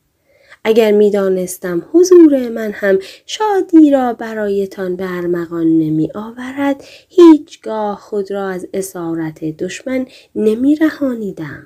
[0.64, 8.32] اگر می دانستم حضور من هم شادی را برایتان به ارمغان نمی آورد هیچگاه خود
[8.32, 11.66] را از اسارت دشمن نمی رهانیدم.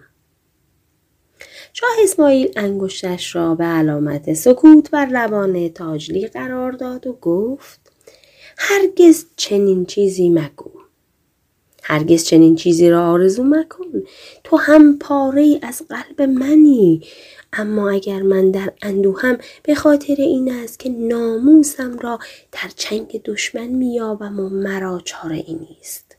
[1.74, 7.91] شاه اسماعیل انگشتش را به علامت سکوت بر لبان تاجلی قرار داد و گفت
[8.58, 10.73] هرگز چنین چیزی مگو
[11.84, 14.04] هرگز چنین چیزی را آرزو مکن.
[14.44, 17.02] تو هم پاره از قلب منی.
[17.54, 22.20] اما اگر من در اندوهم به خاطر این است که ناموسم را
[22.52, 26.18] در چنگ دشمن میابم و مرا چاره ای نیست.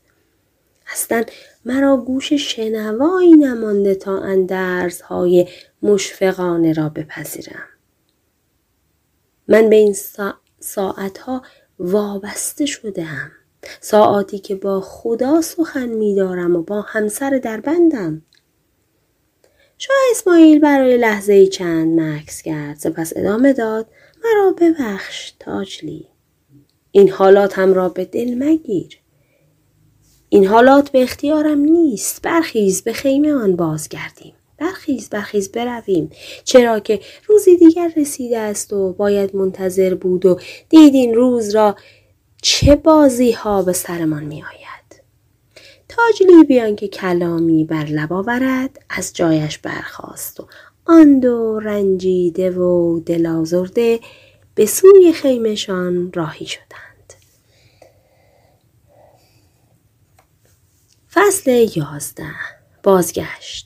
[0.93, 1.23] اصلا
[1.65, 5.47] مرا گوش شنوایی نمانده تا اندرز های
[5.81, 7.67] مشفقانه را بپذیرم.
[9.47, 10.33] من به این سا...
[10.59, 11.41] ساعتها
[11.79, 13.31] وابسته شدم
[13.81, 18.21] ساعتی که با خدا سخن میدارم و با همسر در بندم
[19.77, 23.87] شاه اسماعیل برای لحظه چند مکس کرد سپس ادامه داد
[24.23, 26.07] مرا ببخش تاجلی.
[26.91, 28.99] این حالات هم را به دل مگیر.
[30.29, 32.21] این حالات به اختیارم نیست.
[32.21, 34.33] برخیز به خیمه آن بازگردیم.
[34.57, 36.09] برخیز برخیز برویم.
[36.43, 40.39] چرا که روزی دیگر رسیده است و باید منتظر بود و
[40.69, 41.75] دید این روز را
[42.47, 45.03] چه بازی ها به سرمان می آید.
[45.89, 50.47] تاج لیبیان که کلامی بر لب آورد از جایش برخاست و
[50.85, 53.99] آن دو رنجیده و دلازرده
[54.55, 57.13] به سوی خیمشان راهی شدند.
[61.13, 62.35] فصل یازده
[62.83, 63.64] بازگشت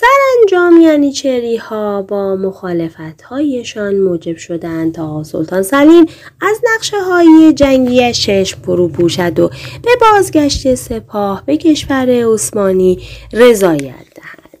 [0.00, 6.06] سرانجام یعنی ها با مخالفت هایشان موجب شدند تا سلطان سلیم
[6.40, 9.48] از نقشه های جنگی چشم فرو پوشد و
[9.82, 12.98] به بازگشت سپاه به کشور عثمانی
[13.32, 14.58] رضایت دهد.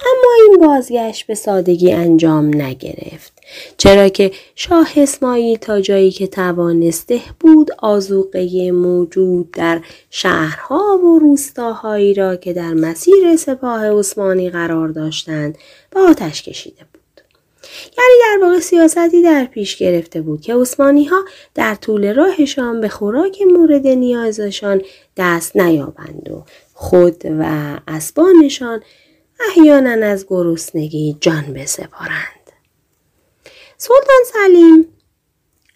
[0.00, 3.37] اما این بازگشت به سادگی انجام نگرفت.
[3.76, 9.80] چرا که شاه اسماعیل تا جایی که توانسته بود آزوقه موجود در
[10.10, 15.58] شهرها و روستاهایی را که در مسیر سپاه عثمانی قرار داشتند
[15.90, 16.98] به آتش کشیده بود.
[17.98, 21.24] یعنی در واقع سیاستی در پیش گرفته بود که عثمانی ها
[21.54, 24.82] در طول راهشان به خوراک مورد نیازشان
[25.16, 26.44] دست نیابند و
[26.74, 28.82] خود و اسبانشان
[29.48, 32.37] احیانا از گرسنگی جان بسپارند.
[33.80, 34.86] سلطان سلیم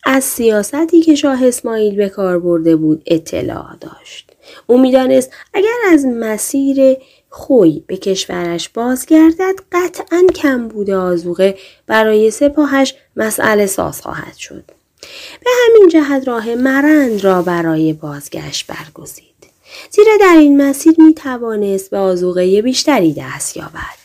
[0.05, 4.31] از سیاستی که شاه اسماعیل به کار برده بود اطلاع داشت.
[4.67, 6.97] او می‌دانست اگر از مسیر
[7.29, 14.65] خوی به کشورش بازگردد قطعا کم بوده آزوغه برای سپاهش مسئله ساز خواهد شد.
[15.45, 19.27] به همین جهت راه مرند را برای بازگشت برگزید.
[19.91, 24.02] زیرا در این مسیر می توانست به آزوغه بیشتری دست یابد.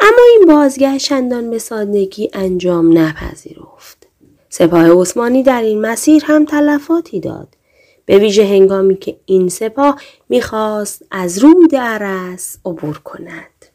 [0.00, 4.06] اما این بازگشت چندان به سادگی انجام نپذیرفت.
[4.48, 7.48] سپاه عثمانی در این مسیر هم تلفاتی داد.
[8.06, 13.66] به ویژه هنگامی که این سپاه می‌خواست از رود عرس عبور کند.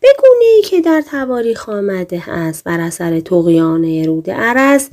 [0.00, 4.90] به گونه ای که در تواریخ آمده است بر اثر تقیان رود عرس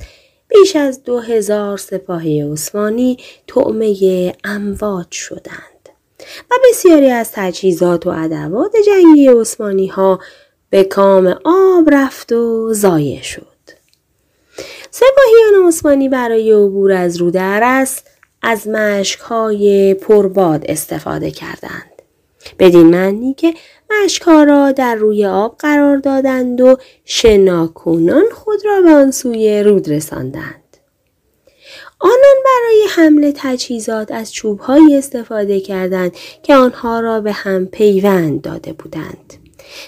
[0.48, 3.16] بیش از دو هزار سپاهی عثمانی
[3.46, 5.69] تعمه اموات شدند.
[6.50, 10.20] و بسیاری از تجهیزات و ادوات جنگی عثمانی ها
[10.70, 13.46] به کام آب رفت و ضایع شد.
[14.90, 18.02] سپاهیان عثمانی برای عبور از رود عرس
[18.42, 21.90] از مشک های پرباد استفاده کردند.
[22.58, 23.54] بدین معنی که
[23.90, 29.90] مشک را در روی آب قرار دادند و شناکونان خود را به آن سوی رود
[29.90, 30.59] رساندند.
[32.00, 38.72] آنان برای حمل تجهیزات از چوبهایی استفاده کردند که آنها را به هم پیوند داده
[38.72, 39.34] بودند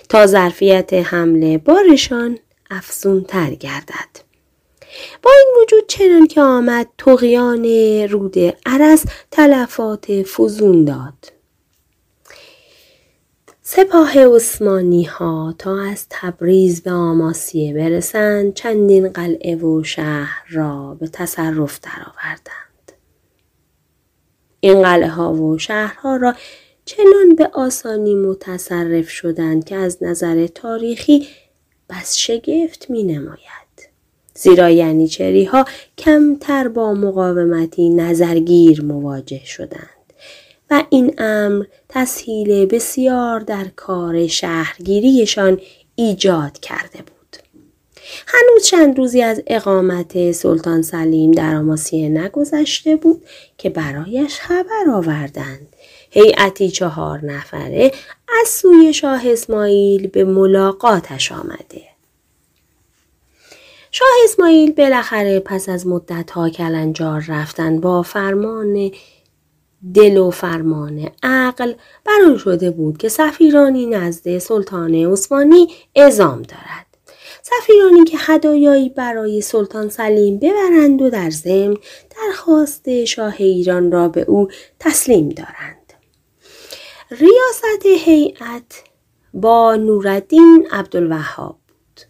[0.08, 2.38] تا ظرفیت حمله بارشان
[2.70, 4.22] افزون تر گردد.
[5.22, 7.64] با این وجود چنان که آمد تقیان
[8.08, 11.41] رود عرس تلفات فزون داد.
[13.76, 21.08] سپاه عثمانی ها تا از تبریز به آماسیه برسند چندین قلعه و شهر را به
[21.08, 22.92] تصرف درآوردند.
[24.60, 26.34] این قلعه ها و شهرها را
[26.84, 31.26] چنان به آسانی متصرف شدند که از نظر تاریخی
[31.90, 33.90] بس شگفت می نماید.
[34.34, 35.64] زیرا یعنی ها
[35.98, 39.91] کمتر با مقاومتی نظرگیر مواجه شدند.
[40.72, 45.60] و این امر تسهیل بسیار در کار شهرگیریشان
[45.94, 47.36] ایجاد کرده بود.
[48.26, 53.22] هنوز چند روزی از اقامت سلطان سلیم در آماسیه نگذشته بود
[53.58, 55.76] که برایش خبر آوردند.
[56.10, 57.92] هیئتی چهار نفره
[58.40, 61.82] از سوی شاه اسماعیل به ملاقاتش آمده.
[63.90, 68.90] شاه اسماعیل بالاخره پس از مدت ها کلنجار رفتن با فرمان
[69.95, 71.74] دل و فرمان عقل
[72.05, 76.87] بر شده بود که سفیرانی نزد سلطان عثمانی اعزام دارد.
[77.43, 81.76] سفیرانی که هدایایی برای سلطان سلیم ببرند و در ضمن
[82.11, 84.49] درخواست شاه ایران را به او
[84.80, 85.93] تسلیم دارند.
[87.11, 88.83] ریاست هیئت
[89.35, 92.01] با نورالدین عبدالوهاب بود.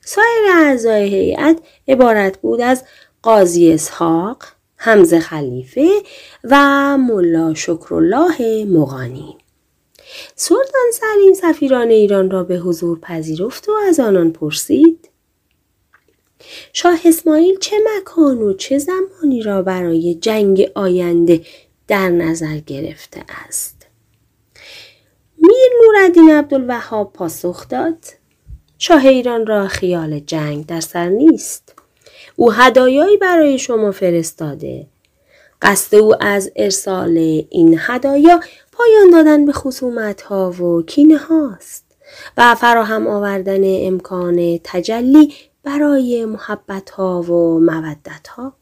[0.00, 1.58] سایر اعضای هیئت
[1.88, 2.84] عبارت بود از
[3.22, 4.38] قاضی اسحاق
[4.84, 5.88] حمزه خلیفه
[6.44, 6.56] و
[6.98, 9.36] ملا شکرالله مغانی.
[10.34, 15.08] سلطان سلیم سفیران ایران را به حضور پذیرفت و از آنان پرسید
[16.72, 21.40] شاه اسماعیل چه مکان و چه زمانی را برای جنگ آینده
[21.88, 23.86] در نظر گرفته است؟
[25.38, 28.04] میر نورالدین عبدالوهاب پاسخ داد
[28.78, 31.73] شاه ایران را خیال جنگ در سر نیست.
[32.36, 34.86] او هدایایی برای شما فرستاده
[35.62, 37.16] قصد او از ارسال
[37.50, 38.40] این هدایا
[38.72, 41.84] پایان دادن به خصومت ها و کینه هاست
[42.36, 48.52] و فراهم آوردن امکان تجلی برای محبت ها و مودت ها.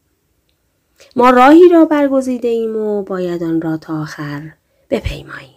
[1.15, 4.41] ما راهی را برگزیده ایم و باید آن را تا آخر
[4.89, 5.49] بپیماییم.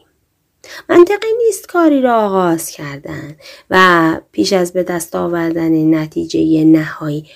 [0.88, 3.36] منطقی نیست کاری را آغاز کردن
[3.70, 7.26] و پیش از به دست آوردن نتیجه نهایی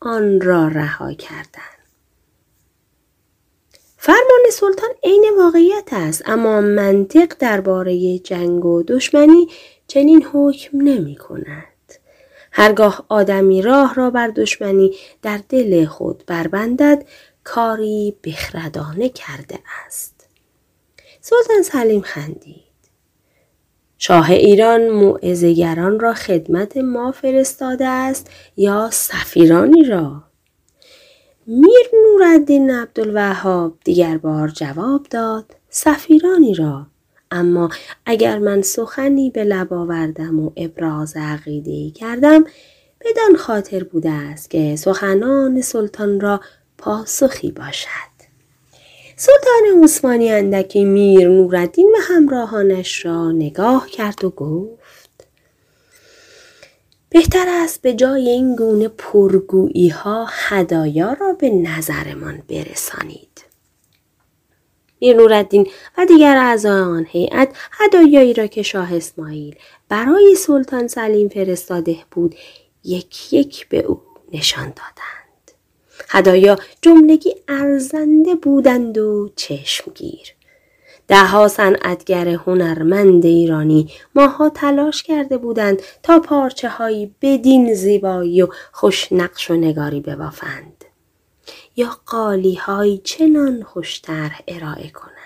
[0.00, 1.78] آن را رها کردن.
[3.96, 9.48] فرمان سلطان عین واقعیت است اما منطق درباره جنگ و دشمنی
[9.86, 11.64] چنین حکم نمی کند.
[12.52, 17.04] هرگاه آدمی راه را بر دشمنی در دل خود بربندد
[17.44, 20.28] کاری بخردانه کرده است.
[21.20, 22.67] سلطان سلیم خندید.
[23.98, 30.22] شاه ایران معزگران را خدمت ما فرستاده است یا سفیرانی را؟
[31.46, 36.86] میر نورالدین عبدالوهاب دیگر بار جواب داد سفیرانی را
[37.30, 37.68] اما
[38.06, 42.44] اگر من سخنی به لب آوردم و ابراز عقیده کردم
[43.00, 46.40] بدان خاطر بوده است که سخنان سلطان را
[46.78, 48.07] پاسخی باشد
[49.20, 55.26] سلطان عثمانی اندکی میر نورالدین و همراهانش را نگاه کرد و گفت
[57.10, 63.44] بهتر است به جای این گونه پرگویی ها هدایا را به نظرمان برسانید.
[65.00, 65.66] میر نورالدین
[65.98, 69.56] و دیگر اعضای آن هیئت هدایایی را که شاه اسماعیل
[69.88, 72.34] برای سلطان سلیم فرستاده بود
[72.84, 74.00] یک یک به او
[74.32, 75.17] نشان دادند.
[76.08, 80.34] هدایا جملگی ارزنده بودند و چشمگیر.
[81.08, 89.12] دهها صنعتگر هنرمند ایرانی ماها تلاش کرده بودند تا پارچه هایی بدین زیبایی و خوش
[89.12, 90.84] نقش و نگاری ببافند.
[91.76, 95.18] یا قالی های چنان خوشتر ارائه کنند.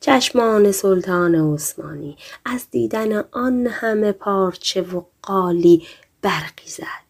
[0.00, 5.86] چشمان سلطان عثمانی از دیدن آن همه پارچه و قالی
[6.22, 7.01] برقی زد.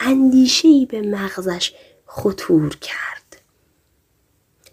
[0.00, 1.72] اندیشهای به مغزش
[2.06, 3.20] خطور کرد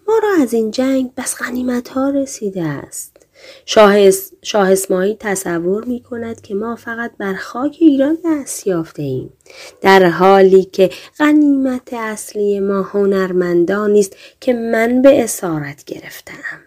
[0.07, 3.17] ما را از این جنگ بس غنیمت ها رسیده است.
[3.65, 4.11] شاه,
[4.41, 9.33] شاه اسماعیل تصور می کند که ما فقط بر خاک ایران دست یافته ایم.
[9.81, 16.66] در حالی که غنیمت اصلی ما هنرمندانی است که من به اسارت گرفتم.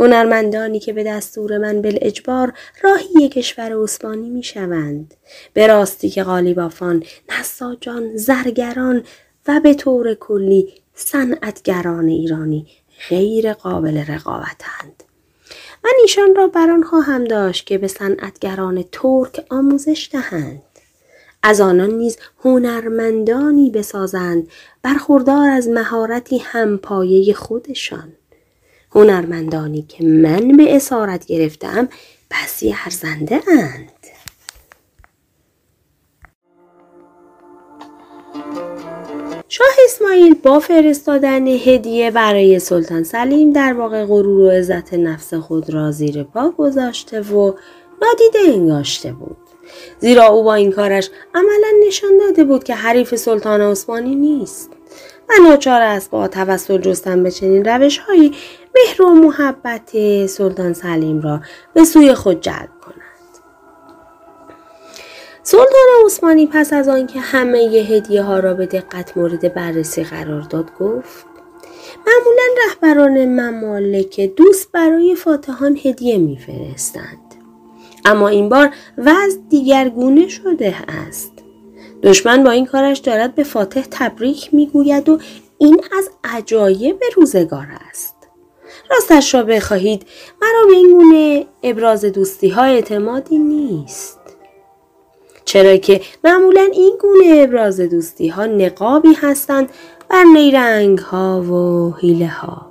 [0.00, 5.14] هنرمندانی که به دستور من بل اجبار راهی کشور عثمانی می شوند.
[5.52, 7.04] به راستی که غالیبافان،
[7.38, 9.02] نساجان، زرگران
[9.48, 12.66] و به طور کلی صنعتگران ایرانی
[13.08, 15.02] غیر قابل رقابتند.
[15.84, 20.62] من ایشان را بران خواهم داشت که به صنعتگران ترک آموزش دهند.
[21.42, 24.48] از آنان نیز هنرمندانی بسازند
[24.82, 28.12] برخوردار از مهارتی همپایه خودشان.
[28.94, 31.88] هنرمندانی که من به اسارت گرفتم
[32.30, 33.90] بسی ارزنده اند.
[39.48, 45.70] شاه اسماعیل با فرستادن هدیه برای سلطان سلیم در واقع غرور و عزت نفس خود
[45.70, 47.52] را زیر پا گذاشته و
[48.02, 49.36] نادیده انگاشته بود.
[49.98, 54.70] زیرا او با این کارش عملا نشان داده بود که حریف سلطان عثمانی نیست
[55.28, 58.32] و ناچار است با توسل جستن به چنین روش هایی
[58.74, 59.90] مهر و محبت
[60.26, 61.40] سلطان سلیم را
[61.74, 63.00] به سوی خود جلب کند.
[65.42, 70.70] سلطان عثمانی پس از آنکه همه هدیه ها را به دقت مورد بررسی قرار داد
[70.80, 71.26] گفت
[72.06, 77.18] معمولا رهبران ممالک دوست برای فاتحان هدیه میفرستند.
[78.04, 80.76] اما این بار وضع دیگرگونه شده
[81.08, 81.32] است.
[82.02, 85.18] دشمن با این کارش دارد به فاتح تبریک می‌گوید و
[85.58, 88.19] این از عجایب روزگار است.
[88.90, 90.06] راستش را بخواهید.
[90.42, 94.20] مرا به این گونه ابراز دوستی ها اعتمادی نیست.
[95.44, 99.70] چرا که معمولا این گونه ابراز دوستی ها نقابی هستند
[100.08, 102.70] بر نیرنگ ها و حیله ها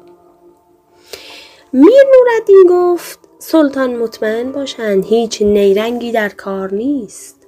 [1.73, 7.47] میر نوردین گفت سلطان مطمئن باشند هیچ نیرنگی در کار نیست.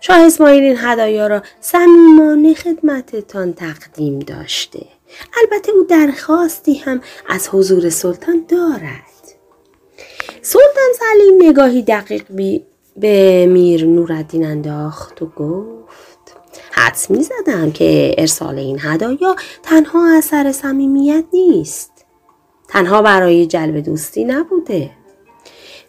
[0.00, 4.86] شاه اسماعیل این هدایا را صمیمانه خدمتتان تقدیم داشته.
[5.42, 9.02] البته او درخواستی هم از حضور سلطان دارد.
[10.42, 12.64] سلطان سلیم نگاهی دقیق بی
[12.96, 16.36] به میر نوردین انداخت و گفت
[16.72, 21.92] حدس می زدم که ارسال این هدایا تنها اثر صمیمیت نیست.
[22.68, 24.90] تنها برای جلب دوستی نبوده.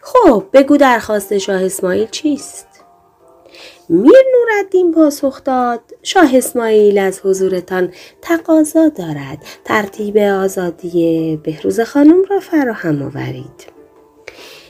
[0.00, 2.67] خب بگو درخواست شاه اسماعیل چیست؟
[3.88, 7.92] میر نوردین پاسخ داد شاه اسماعیل از حضورتان
[8.22, 13.78] تقاضا دارد ترتیب آزادی بهروز خانم را فراهم آورید.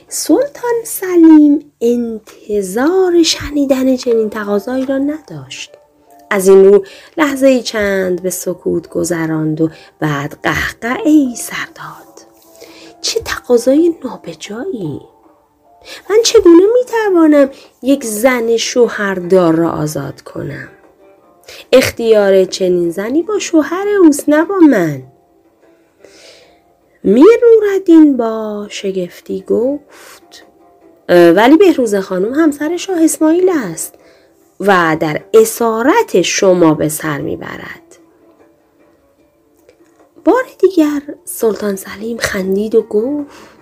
[0.07, 5.71] سلطان سلیم انتظار شنیدن چنین تقاضایی را نداشت.
[6.31, 6.85] از این رو
[7.17, 9.69] لحظه چند به سکوت گذراند و
[9.99, 12.25] بعد قهقه ای سر داد.
[13.01, 15.01] چه تقاضای نابجایی!
[16.09, 17.49] من چگونه می‌توانم
[17.81, 20.69] یک زن شوهردار را آزاد کنم؟
[21.71, 25.03] اختیار چنین زنی با شوهر اوست نه با من.
[27.03, 30.45] میر نوردین با شگفتی گفت
[31.09, 33.95] ولی بهروز خانم همسر شاه اسماعیل است
[34.59, 37.97] و در اسارت شما به سر می‌برد.
[40.25, 43.58] بار دیگر سلطان سلیم خندید و گفت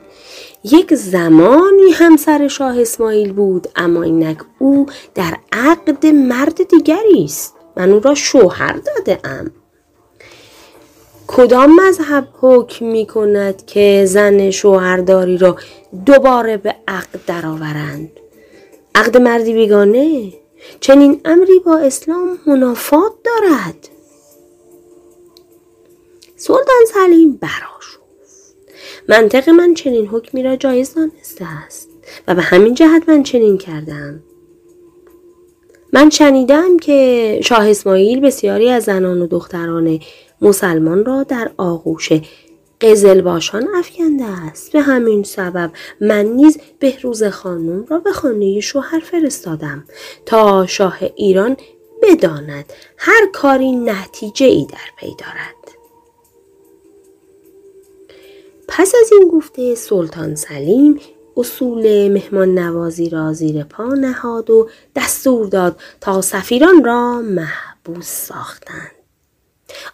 [0.72, 4.86] یک زمانی همسر شاه اسماعیل بود اما اینک او
[5.16, 7.54] در عقد مرد دیگری است.
[7.78, 9.52] من او را شوهر داده ام
[11.28, 15.56] کدام مذهب حکم می کند که زن شوهرداری را
[16.06, 18.12] دوباره به عقد درآورند؟
[18.96, 20.34] عقد مردی بیگانه؟
[20.80, 23.90] چنین امری با اسلام منافات دارد.
[26.36, 27.67] سلطان سلیم براشفت
[29.10, 31.90] منطق من چنین حکمی را جایز دانسته است
[32.28, 34.24] و به همین جهت من چنین کردم.
[35.94, 40.00] من شنیدم که شاه اسماعیل بسیاری از زنان و دختران
[40.42, 42.10] مسلمان را در آغوش
[42.82, 44.72] قزلباشان افکنده است.
[44.72, 45.72] به همین سبب
[46.02, 49.84] من نیز بهروز خانم را به خانه شوهر فرستادم
[50.26, 51.58] تا شاه ایران
[52.02, 55.57] بداند هر کاری نتیجه ای در پی دارد.
[58.68, 61.00] پس از این گفته سلطان سلیم
[61.38, 68.92] اصول مهمان نوازی را زیر پا نهاد و دستور داد تا سفیران را محبوس ساختند.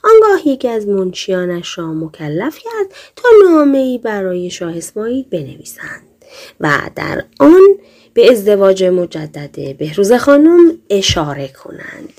[0.04, 6.08] آنگاه یکی از منشیانش را مکلف کرد تا نامه برای شاه اسماعیل بنویسند
[6.60, 7.62] و در آن
[8.14, 12.14] به ازدواج مجدد بهروز خانم اشاره کنند.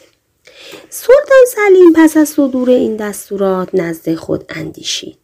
[0.91, 5.24] سلطان سلیم پس از صدور این دستورات نزد خود اندیشید.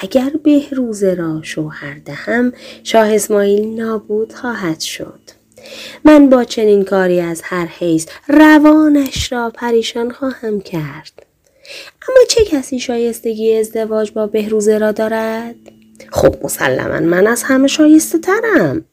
[0.00, 2.52] اگر بهروزه را شوهر دهم
[2.84, 5.20] شاه اسماعیل نابود خواهد شد.
[6.04, 11.26] من با چنین کاری از هر حیث روانش را پریشان خواهم کرد.
[12.08, 15.56] اما چه کسی شایستگی ازدواج با بهروزه را دارد؟
[16.12, 18.84] خب مسلما من از همه شایسته ترم.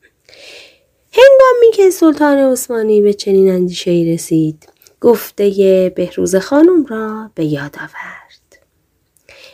[1.12, 4.68] هنگامی که سلطان عثمانی به چنین اندیشه رسید
[5.02, 8.27] گفته بهروز خانم را به یاد آورد.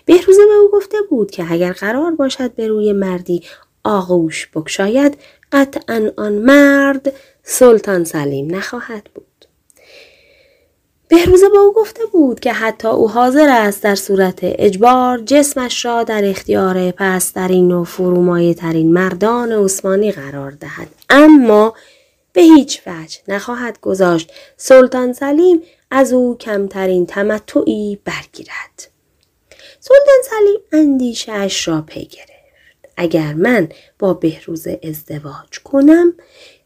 [0.06, 3.44] بهروزه به او گفته بود که اگر قرار باشد به روی مردی
[3.84, 5.18] آغوش بکشاید
[5.52, 7.14] قطعا آن مرد
[7.44, 9.26] سلطان سلیم نخواهد بود.
[11.08, 16.04] بهروزه به او گفته بود که حتی او حاضر است در صورت اجبار جسمش را
[16.04, 21.74] در اختیار پسترین و فرومایه ترین مردان عثمانی قرار دهد اما
[22.34, 25.62] به هیچ وجه نخواهد گذاشت سلطان سلیم
[25.92, 28.93] از او کمترین تمتعی برگیرد
[29.86, 32.30] سلطان سلیم اندیشهاش را پی گرفت.
[32.98, 33.70] اگر من
[34.00, 36.14] با بهروز ازدواج کنم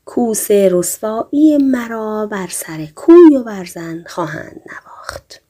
[0.05, 5.41] کوس رسوایی مرا بر سر کوی و برزن خواهند نواخت.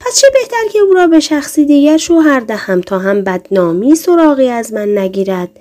[0.00, 4.48] پس چه بهتر که او را به شخصی دیگر شوهر دهم تا هم بدنامی سراغی
[4.48, 5.60] از من نگیرد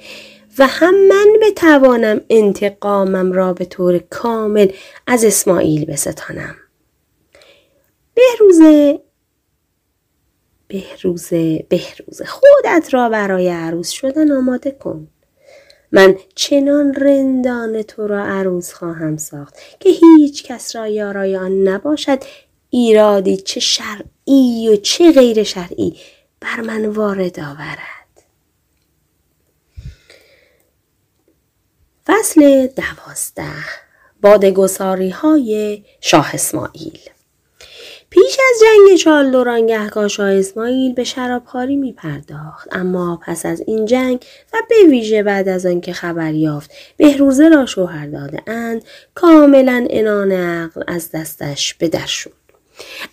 [0.57, 4.67] و هم من بتوانم انتقامم را به طور کامل
[5.07, 6.55] از اسماعیل بستانم.
[8.13, 8.61] بهروز
[10.67, 15.07] بهروزه بهروزه خودت را برای عروس شدن آماده کن.
[15.91, 22.19] من چنان رندان تو را عروس خواهم ساخت که هیچ کس را یارای آن نباشد.
[22.69, 25.95] ایرادی چه شرعی و چه غیر شرعی
[26.39, 28.23] بر من وارد آورد.
[32.07, 33.53] فصل دوازده.
[34.21, 36.99] بادگساری های شاه اسماعیل.
[38.23, 43.85] پیش از جنگ چالدوران گهگاه شاه اسماعیل به شرابخواری می پرداخت اما پس از این
[43.85, 48.83] جنگ و به ویژه بعد از آنکه خبر یافت بهروزه را شوهر داده اند
[49.15, 52.33] کاملا انان عقل از دستش به در شد.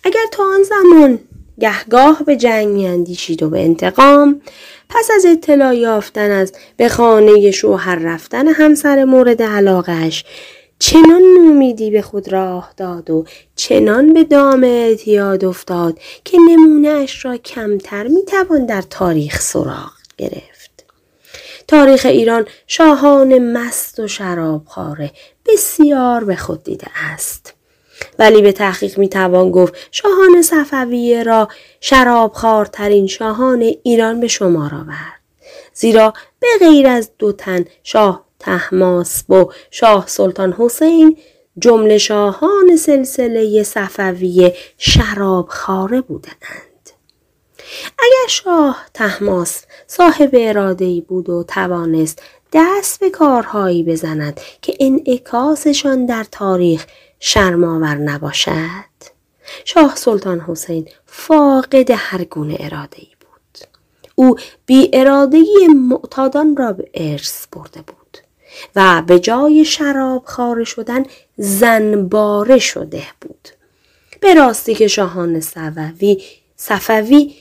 [0.03, 1.19] اگر تا آن زمان
[1.59, 4.41] گهگاه به جنگ میاندیشید و به انتقام
[4.89, 10.25] پس از اطلاع یافتن از به خانه شوهر رفتن همسر مورد علاقش
[10.87, 13.25] چنان نومیدی به خود راه داد و
[13.55, 20.85] چنان به دام اعتیاد افتاد که نمونه اش را کمتر می‌توان در تاریخ سراغ گرفت.
[21.67, 25.11] تاریخ ایران شاهان مست و شرابخواره
[25.45, 27.53] بسیار به خود دیده است.
[28.19, 31.47] ولی به تحقیق می‌توان گفت شاهان صفویه را
[31.81, 35.21] شرابخوارترین شاهان ایران به شمار آورد.
[35.73, 41.17] زیرا به غیر از دو تن شاه تحماسب و شاه سلطان حسین
[41.57, 46.89] جمله شاهان سلسله صفویه شراب خاره بودند.
[47.99, 52.21] اگر شاه تحماس صاحب اراده بود و توانست
[52.53, 56.85] دست به کارهایی بزند که انعکاسشان در تاریخ
[57.19, 58.95] شرماور نباشد
[59.65, 63.67] شاه سلطان حسین فاقد هر گونه اراده بود
[64.15, 64.35] او
[64.65, 65.43] بی اراده
[65.89, 68.04] معتادان را به ارث برده بود
[68.75, 71.03] و به جای شراب خاره شدن
[71.37, 73.49] زنباره شده بود.
[74.21, 76.23] به راستی که شاهان صفوی
[76.55, 77.35] صفوی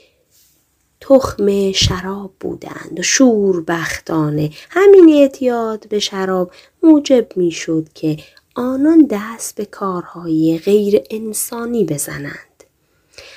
[1.01, 6.51] تخم شراب بودند و شوربختانه همین اعتیاد به شراب
[6.83, 8.17] موجب می شد که
[8.55, 12.65] آنان دست به کارهای غیر انسانی بزنند.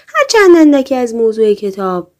[0.08, 2.12] هرچند اندکی از موضوع کتاب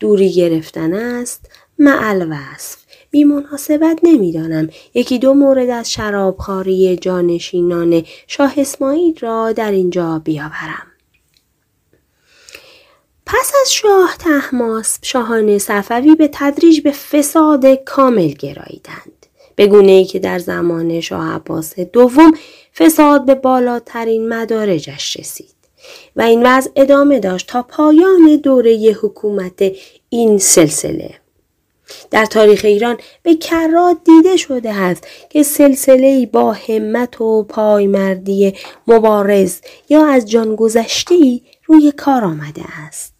[0.00, 2.81] دوری گرفتن است معل وصف
[3.12, 10.86] بی مناسبت نمی‌دانم یکی دو مورد از شرابخاری جانشینان شاه اسماعیل را در اینجا بیاورم.
[13.26, 19.26] پس از شاه تحماس شاهان صفوی به تدریج به فساد کامل گراییدند.
[19.56, 22.32] به گونه ای که در زمان شاه عباس دوم
[22.74, 25.54] فساد به بالاترین مدارجش رسید
[26.16, 29.72] و این وضع ادامه داشت تا پایان دوره حکومت
[30.08, 31.21] این سلسله.
[32.10, 38.54] در تاریخ ایران به کرات دیده شده است که سلسله با همت و پایمردی
[38.86, 43.14] مبارز یا از جان گذشته روی کار آمده است.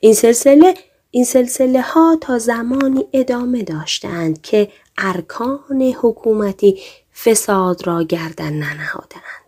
[0.00, 0.74] این سلسله
[1.10, 4.68] این سلسله ها تا زمانی ادامه داشتند که
[4.98, 6.80] ارکان حکومتی
[7.24, 9.40] فساد را گردن ننهادند.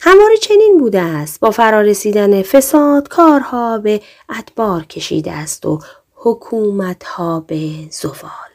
[0.00, 5.78] همواره چنین بوده است با فرارسیدن فساد کارها به ادبار کشیده است و
[6.24, 8.54] حکومت ها به زوال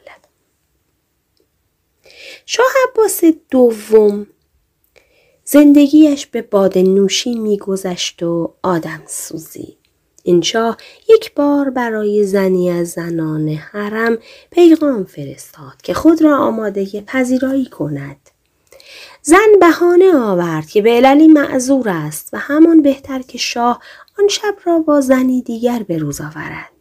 [2.46, 4.26] شاه عباس دوم
[5.44, 9.76] زندگیش به باد نوشی میگذشت و آدم سوزی.
[10.22, 10.76] این شاه
[11.08, 14.18] یک بار برای زنی از زنان حرم
[14.50, 18.30] پیغام فرستاد که خود را آماده پذیرایی کند.
[19.22, 23.80] زن بهانه آورد که به عللی معذور است و همان بهتر که شاه
[24.18, 26.79] آن شب را با زنی دیگر به روز آورد.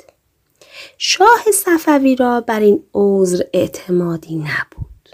[1.02, 5.10] شاه صفوی را بر این عذر اعتمادی نبود.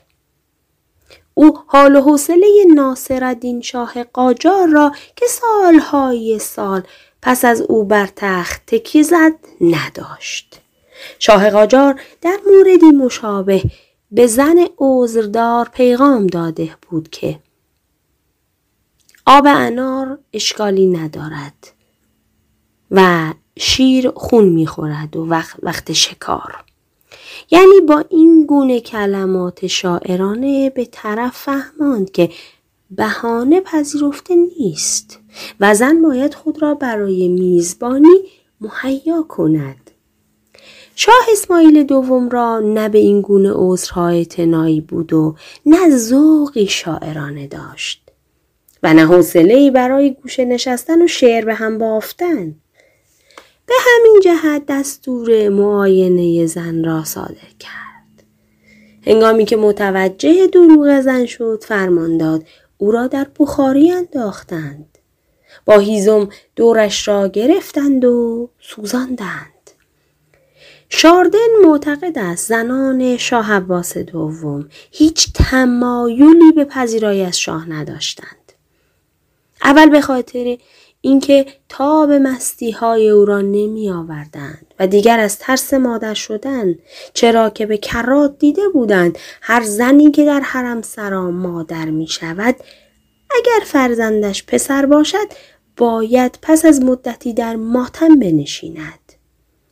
[1.33, 6.83] او حال و حوصله ناصرالدین شاه قاجار را که سالهای سال
[7.21, 10.61] پس از او بر تخت تکی زد نداشت.
[11.19, 13.63] شاه قاجار در موردی مشابه
[14.11, 17.39] به زن عذردار پیغام داده بود که
[19.25, 21.67] آب انار اشکالی ندارد
[22.91, 26.63] و شیر خون می‌خورد و وقت, وقت شکار.
[27.51, 32.29] یعنی با این گونه کلمات شاعرانه به طرف فهماند که
[32.91, 35.19] بهانه پذیرفته نیست
[35.59, 38.23] و زن باید خود را برای میزبانی
[38.61, 39.91] مهیا کند.
[40.95, 47.47] شاه اسماعیل دوم را نه به این گونه عذرها اعتنایی بود و نه ذوقی شاعرانه
[47.47, 48.11] داشت
[48.83, 52.55] و نه حوصلهای برای گوشه نشستن و شعر به هم بافتن.
[53.65, 58.23] به همین جهت دستور معاینه زن را صادر کرد.
[59.07, 62.43] هنگامی که متوجه دروغ زن شد فرمان داد
[62.77, 64.97] او را در بخاری انداختند.
[65.65, 69.51] با هیزم دورش را گرفتند و سوزاندند.
[70.89, 78.51] شاردن معتقد است زنان شاه عباس دوم هیچ تمایلی به پذیرایی از شاه نداشتند.
[79.63, 80.57] اول به خاطر
[81.05, 86.75] اینکه تاب مستی های او را نمی آوردند و دیگر از ترس مادر شدن
[87.13, 92.55] چرا که به کرات دیده بودند هر زنی که در حرم سرا مادر می شود
[93.31, 95.27] اگر فرزندش پسر باشد
[95.77, 99.04] باید پس از مدتی در ماتم بنشیند.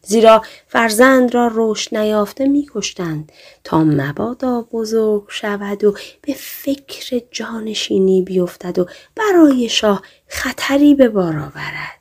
[0.03, 3.31] زیرا فرزند را رشد نیافته میکشتند
[3.63, 8.85] تا مبادا بزرگ شود و به فکر جانشینی بیفتد و
[9.15, 11.99] برای شاه خطری به بار آورد.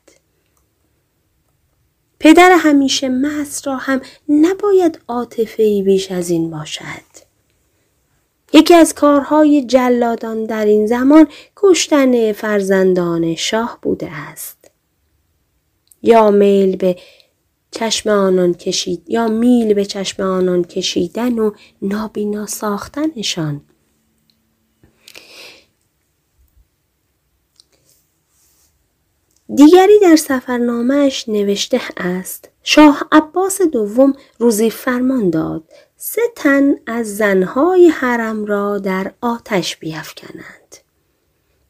[2.20, 7.12] پدر همیشه مست را هم نباید عاطفه بیش از این باشد.
[8.52, 14.70] یکی از کارهای جلادان در این زمان کشتن فرزندان شاه بوده است.
[16.02, 16.96] یا میل به
[17.72, 21.50] چشم آنان کشید یا میل به چشم آنان کشیدن و
[21.82, 23.60] نابینا ساختنشان.
[29.54, 35.62] دیگری در سفرنامهش نوشته است شاه عباس دوم روزی فرمان داد
[35.96, 40.76] سه تن از زنهای حرم را در آتش بیافکنند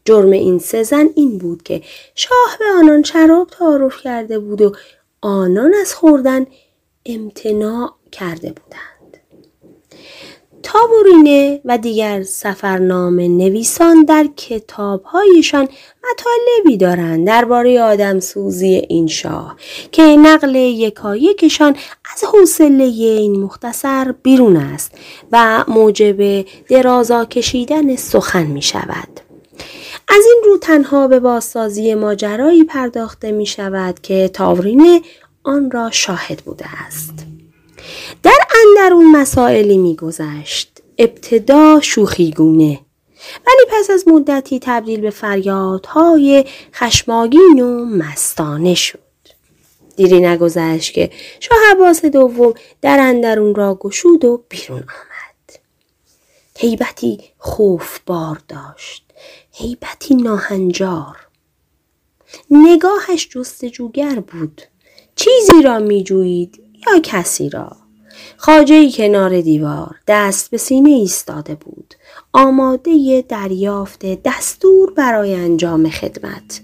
[0.05, 1.83] جرم این سه زن این بود که
[2.15, 4.73] شاه به آنان شراب تعارف کرده بود و
[5.25, 6.47] آنان از خوردن
[7.07, 9.19] امتناع کرده بودند.
[10.63, 15.69] تابورینه و دیگر سفرنامه نویسان در کتابهایشان
[16.11, 19.57] مطالبی دارند درباره آدم سوزی این شاه
[19.93, 21.77] که نقل یکایکشان
[22.15, 24.93] از حوصله این مختصر بیرون است
[25.33, 29.22] و موجب درازا کشیدن سخن می شود.
[30.09, 35.01] از این رو تنها به بازسازی ماجرایی پرداخته می شود که تاورینه
[35.43, 37.15] آن را شاهد بوده است.
[38.23, 42.81] در اندرون مسائلی میگذشت ابتدا شوخیگونه
[43.47, 48.99] ولی پس از مدتی تبدیل به فریادهای خشماگین و مستانه شد.
[49.97, 51.11] دیری نگذشت که
[51.41, 55.61] شاه عباس دوم در اندرون را گشود و بیرون آمد.
[56.59, 59.12] هیبتی خوف بار داشت.
[59.53, 61.17] هیبتی ناهنجار.
[62.51, 64.63] نگاهش جستجوگر بود.
[65.17, 67.77] چیزی را می جوید یا کسی را.
[68.37, 71.95] خاجه کنار دیوار دست به سینه ایستاده بود.
[72.33, 76.63] آماده دریافت دستور برای انجام خدمت.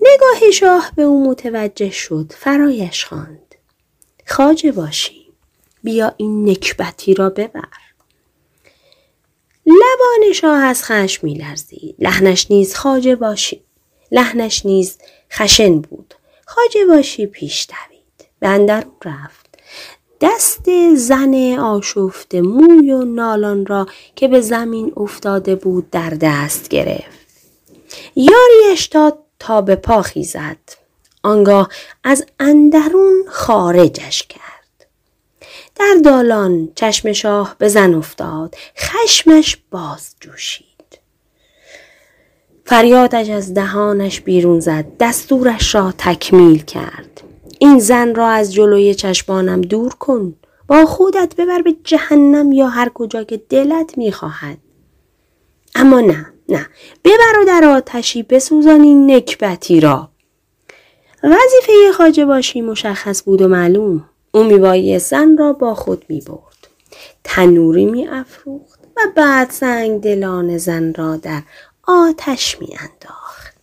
[0.00, 3.54] نگاه شاه به او متوجه شد فرایش خواند.
[4.26, 5.26] خاجه باشی
[5.82, 7.83] بیا این نکبتی را ببر.
[9.66, 11.96] لبان شاه از خشم می لرزید.
[11.98, 13.62] لحنش نیز خاجه باشی.
[14.12, 14.98] لحنش نیز
[15.32, 16.14] خشن بود.
[16.46, 18.30] خاجه باشی پیش دوید.
[18.40, 19.44] به اندرون رفت.
[20.20, 23.86] دست زن آشفت موی و نالان را
[24.16, 27.24] که به زمین افتاده بود در دست گرفت.
[28.16, 30.56] یاریش داد تا به پا خیزد.
[31.22, 31.68] آنگاه
[32.04, 34.43] از اندرون خارجش کرد.
[35.74, 38.54] در دالان چشم شاه به زن افتاد.
[38.76, 40.74] خشمش باز جوشید.
[42.66, 47.20] فریادش از دهانش بیرون زد دستورش را تکمیل کرد
[47.58, 50.34] این زن را از جلوی چشمانم دور کن
[50.68, 54.58] با خودت ببر به جهنم یا هر کجا که دلت می‌خواهد
[55.74, 56.66] اما نه نه
[57.04, 60.10] ببر و در آتشی بسوزان این نکبتی را
[61.22, 64.04] وظیفه خاجه باشی مشخص بود و معلوم
[64.34, 66.68] او میوایی زن را با خود می‌برد
[67.24, 71.42] تنوری میافروخت و بعد سنگ دلان زن را در
[71.82, 73.54] آتش می انداخت.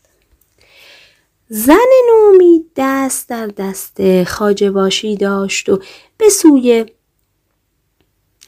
[1.49, 1.77] زن
[2.09, 5.79] نومی دست در دست خاجه باشی داشت و
[6.17, 6.85] به سوی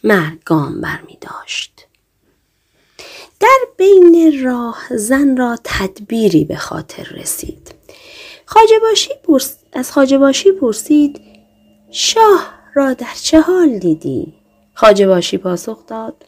[0.04, 1.88] مرگ گام برمی داشت.
[3.40, 7.74] در بین راه زن را تدبیری به خاطر رسید.
[8.46, 9.58] خاجه باشی پرس...
[9.74, 11.33] از خاجه باشی پرسید
[11.96, 14.34] شاه را در چه حال دیدی؟
[14.74, 16.26] خاجه باشی پاسخ داد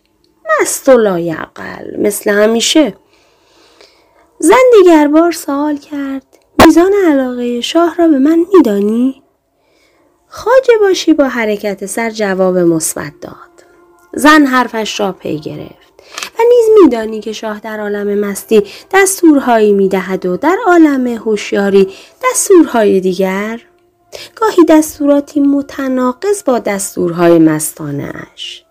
[0.61, 2.93] مست و لایقل مثل همیشه
[4.39, 6.25] زن دیگر بار سوال کرد
[6.65, 9.23] میزان علاقه شاه را به من میدانی؟
[10.27, 13.35] خاجه باشی با حرکت سر جواب مثبت داد.
[14.13, 15.93] زن حرفش را پی گرفت
[16.39, 21.93] و نیز میدانی که شاه در عالم مستی دستورهایی می‌دهد و در عالم هوشیاری
[22.23, 23.61] دستورهای دیگر
[24.35, 28.65] گاهی دستوراتی متناقض با دستورهای مستانه اش.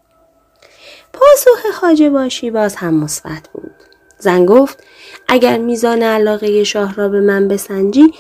[1.13, 3.75] پاسخ خاجه باشی باز هم مثبت بود.
[4.19, 4.85] زن گفت
[5.29, 8.15] اگر میزان علاقه شاه را به من بسنجی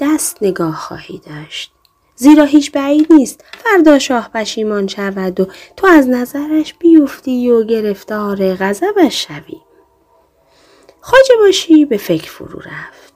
[0.00, 1.72] دست نگاه خواهی داشت.
[2.16, 8.54] زیرا هیچ بعید نیست فردا شاه پشیمان شود و تو از نظرش بیفتی و گرفتار
[8.54, 9.60] غضبش شوی.
[11.00, 13.09] خاجه باشی به فکر فرو رفت.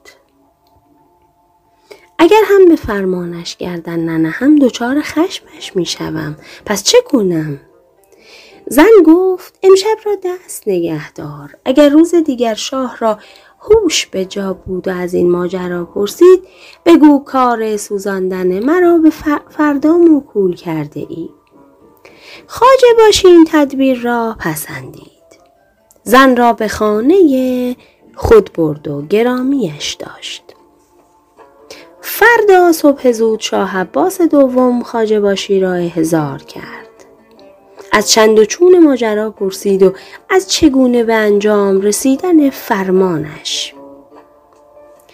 [2.19, 6.35] اگر هم به فرمانش گردن هم دچار خشمش می‌شوم.
[6.65, 7.59] پس چه کنم؟
[8.67, 13.19] زن گفت امشب را دست نگهدار اگر روز دیگر شاه را
[13.59, 16.43] هوش به جا بود و از این ماجرا پرسید
[16.85, 19.09] بگو کار سوزاندن مرا به
[19.49, 21.29] فردا موکول کرده ای.
[22.47, 25.11] خاجه باشی این تدبیر را پسندید.
[26.03, 27.75] زن را به خانه
[28.15, 30.54] خود برد و گرامیش داشت.
[32.07, 37.05] فردا صبح زود شاه عباس دوم خاجه باشی را هزار کرد.
[37.91, 39.93] از چند و چون ماجرا پرسید و
[40.29, 43.73] از چگونه به انجام رسیدن فرمانش.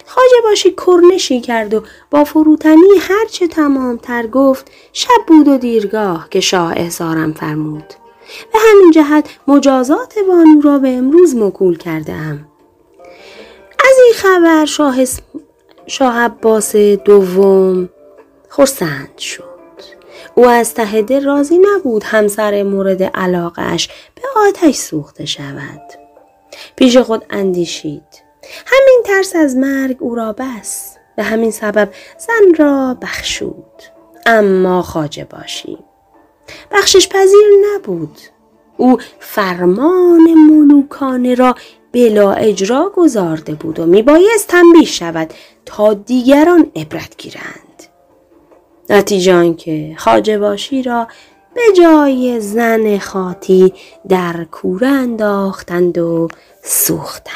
[0.06, 6.28] خاجه باشی کرنشی کرد و با فروتنی هرچه تمام تر گفت شب بود و دیرگاه
[6.30, 7.94] که شاه احضارم فرمود.
[8.54, 12.46] به همین جهت مجازات بانو را به امروز مکول کرده ام.
[13.80, 14.96] از این خبر شاه,
[15.88, 17.90] شاه عباس دوم
[18.50, 19.52] خرسند شد.
[20.36, 25.82] او از ته دل راضی نبود همسر مورد علاقش به آتش سوخته شود.
[26.76, 28.24] پیش خود اندیشید.
[28.66, 30.96] همین ترس از مرگ او را بس.
[31.16, 33.84] به همین سبب زن را بخشود.
[34.26, 35.78] اما خاجه باشی.
[36.72, 38.18] بخشش پذیر نبود.
[38.78, 41.56] او فرمان ملوکانه را
[41.92, 45.34] بلا اجرا گذارده بود و میبایست تنبیه شود
[45.94, 47.84] دیگران عبرت گیرند.
[48.90, 51.08] نتیجه که خاجه باشی را
[51.56, 53.74] به جای زن خاطی
[54.10, 56.28] در کوره انداختند و
[56.64, 57.36] سوختند.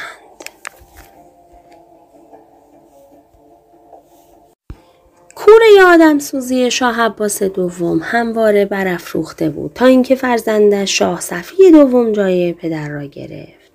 [5.35, 12.11] کوره آدم سوزی شاه عباس دوم همواره برافروخته بود تا اینکه فرزندش شاه صفی دوم
[12.11, 13.71] جای پدر را گرفت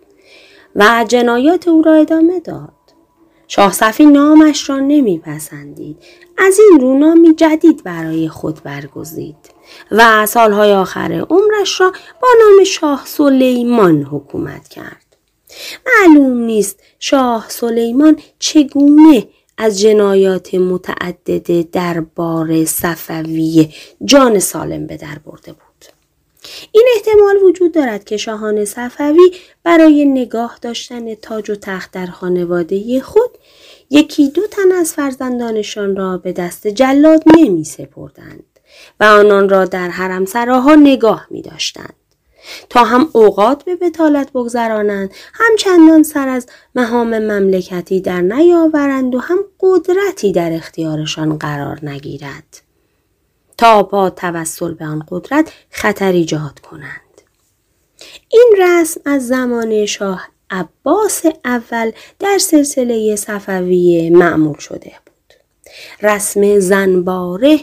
[0.76, 2.79] و جنایات او را ادامه داد.
[3.52, 5.96] شاه صفی نامش را نمیپسندید
[6.38, 9.36] از این رو نامی جدید برای خود برگزید
[9.90, 15.16] و سالهای آخر عمرش را با نام شاه سلیمان حکومت کرد.
[15.86, 19.28] معلوم نیست شاه سلیمان چگونه
[19.58, 23.68] از جنایات متعدد دربار صفوی
[24.04, 25.70] جان سالم به در برده بود.
[26.72, 29.30] این احتمال وجود دارد که شاهان صفوی
[29.64, 33.30] برای نگاه داشتن تاج و تخت در خانواده خود
[33.90, 38.60] یکی دو تن از فرزندانشان را به دست جلاد نمی سپردند
[39.00, 41.94] و آنان را در حرم سراها نگاه می داشتند.
[42.70, 49.18] تا هم اوقات به بتالت بگذرانند هم چندان سر از مهام مملکتی در نیاورند و
[49.18, 52.62] هم قدرتی در اختیارشان قرار نگیرد
[53.58, 57.20] تا با توسل به آن قدرت خطر ایجاد کنند
[58.28, 65.34] این رسم از زمان شاه عباس اول در سلسله صفویه معمول شده بود.
[66.02, 67.60] رسم زنباره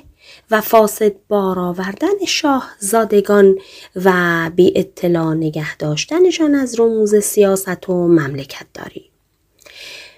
[0.51, 3.57] و فاسد بار آوردن شاه زادگان
[3.95, 4.11] و
[4.55, 9.11] بی اطلاع نگه داشتنشان از رموز سیاست و مملکت داری.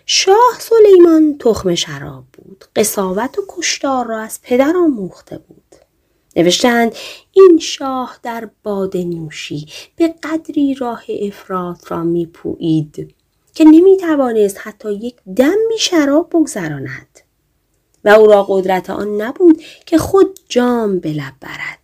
[0.05, 2.65] شاه سلیمان تخم شراب بود.
[2.75, 5.68] قصاوت و کشتار را از پدر آموخته بود.
[6.35, 6.95] نوشتند
[7.31, 9.65] این شاه در باد نوشی
[9.95, 13.15] به قدری راه افراد را میپویید
[13.53, 17.19] که نمی‌توانست حتی یک دمی شراب بگذراند.
[18.03, 21.79] و او را قدرت آن نبود که خود جام به لب برد.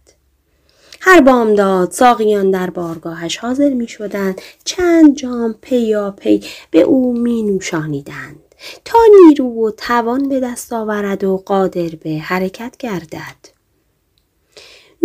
[1.01, 6.41] هر بامداد ساقیان در بارگاهش حاضر می شدند چند جام پی پی
[6.71, 8.55] به او می نوشانیدند
[8.85, 13.54] تا نیرو و توان به دست آورد و قادر به حرکت گردد.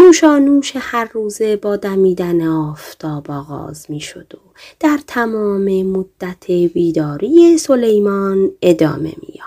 [0.01, 4.39] نوشانوش هر روزه با دمیدن آفتاب آغاز می شد و
[4.81, 9.40] در تمام مدت بیداری سلیمان ادامه می.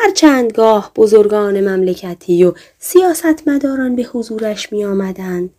[0.00, 5.50] هر چندگاه بزرگان مملکتی و سیاستمداران به حضورش می آمدند.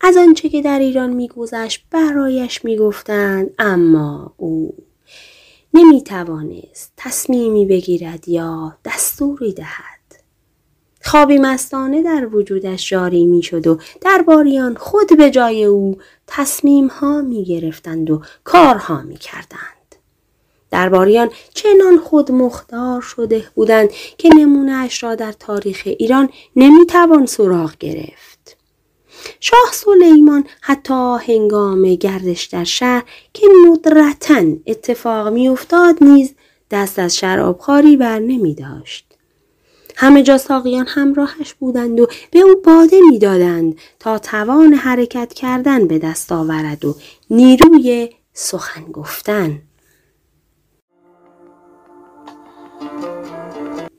[0.00, 4.74] از آنچه که در ایران میگذشت برایش می‌گفتند اما او
[5.74, 9.97] نمی توانست تصمیمی بگیرد یا دستوری دهد
[11.04, 17.20] خوابی مستانه در وجودش جاری می شد و درباریان خود به جای او تصمیم ها
[17.20, 19.78] می گرفتند و کارها می کردند.
[20.70, 27.26] درباریان چنان خود مختار شده بودند که نمونه اش را در تاریخ ایران نمی توان
[27.26, 28.56] سراغ گرفت.
[29.40, 36.34] شاه سلیمان حتی هنگام گردش در شهر که ندرتا اتفاق می افتاد نیز
[36.70, 39.07] دست از شرابخواری بر نمی داشت.
[40.00, 45.98] همه جا ساقیان همراهش بودند و به او باده می‌دادند تا توان حرکت کردن به
[45.98, 46.96] دست آورد و
[47.30, 49.62] نیروی سخن گفتن.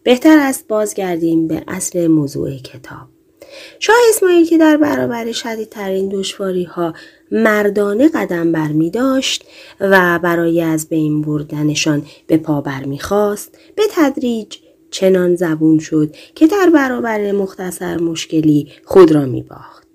[0.04, 3.08] بهتر است بازگردیم به اصل موضوع کتاب.
[3.80, 6.94] شاه اسماعیل که در برابر شدیدترین دشواری ها
[7.32, 9.46] مردانه قدم بر می داشت
[9.80, 14.58] و برای از بین بردنشان به پا بر می خواست به تدریج
[14.91, 19.88] چنان زبون شد که در برابر مختصر مشکلی خود را می باخت.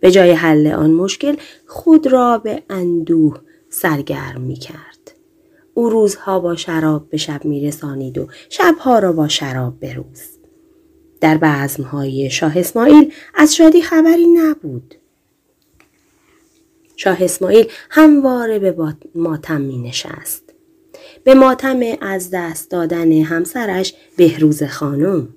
[0.00, 1.36] به جای حل آن مشکل
[1.66, 5.12] خود را به اندوه سرگرم می کرد.
[5.74, 10.22] او روزها با شراب به شب می رسانید و شبها را با شراب به روز.
[11.20, 14.94] در بزمهای شاه اسماعیل از شادی خبری نبود.
[16.96, 20.43] شاه اسماعیل همواره به ماتم می نشست.
[21.24, 25.28] به ماتم از دست دادن همسرش بهروز خانم.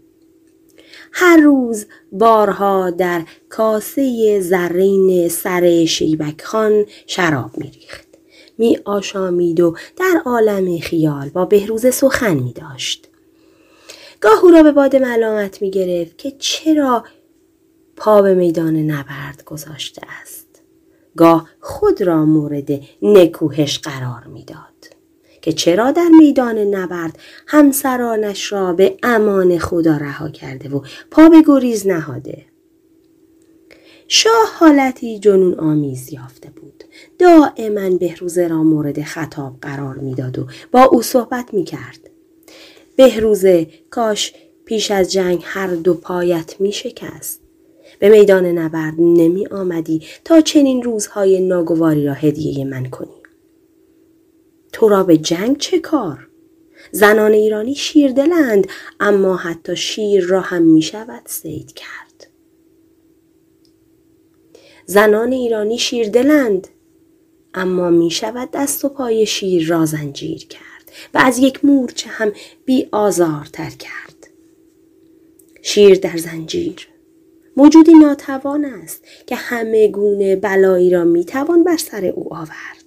[1.12, 8.08] هر روز بارها در کاسه زرین سر شیبک خان شراب می ریخت.
[8.58, 13.08] می آشامید و در عالم خیال با بهروز سخن می داشت.
[14.22, 17.04] گاه او را به باد ملامت می گرفت که چرا
[17.96, 20.48] پا به میدان نبرد گذاشته است.
[21.18, 24.67] گاه خود را مورد نکوهش قرار می‌داد.
[25.48, 31.44] که چرا در میدان نبرد همسرانش را به امان خدا رها کرده و پا به
[31.46, 32.46] گریز نهاده
[34.08, 36.84] شاه حالتی جنون آمیز یافته بود
[37.20, 42.00] دائما بهروزه را مورد خطاب قرار می‌داد و با او صحبت می کرد.
[42.96, 44.34] بهروزه کاش
[44.66, 47.42] پیش از جنگ هر دو پایت می شکست.
[48.00, 53.27] به میدان نبرد نمی آمدی تا چنین روزهای ناگواری را هدیه من کنی.
[54.78, 56.28] تو را به جنگ چه کار؟
[56.92, 58.68] زنان ایرانی شیردلند
[59.00, 62.28] اما حتی شیر را هم می شود سید کرد.
[64.86, 66.68] زنان ایرانی شیردلند
[67.54, 72.32] اما می شود دست و پای شیر را زنجیر کرد و از یک مورچه هم
[72.66, 74.28] بی آزارتر کرد.
[75.62, 76.88] شیر در زنجیر
[77.56, 82.87] موجودی ناتوان است که همه گونه بلایی را می توان بر سر او آورد.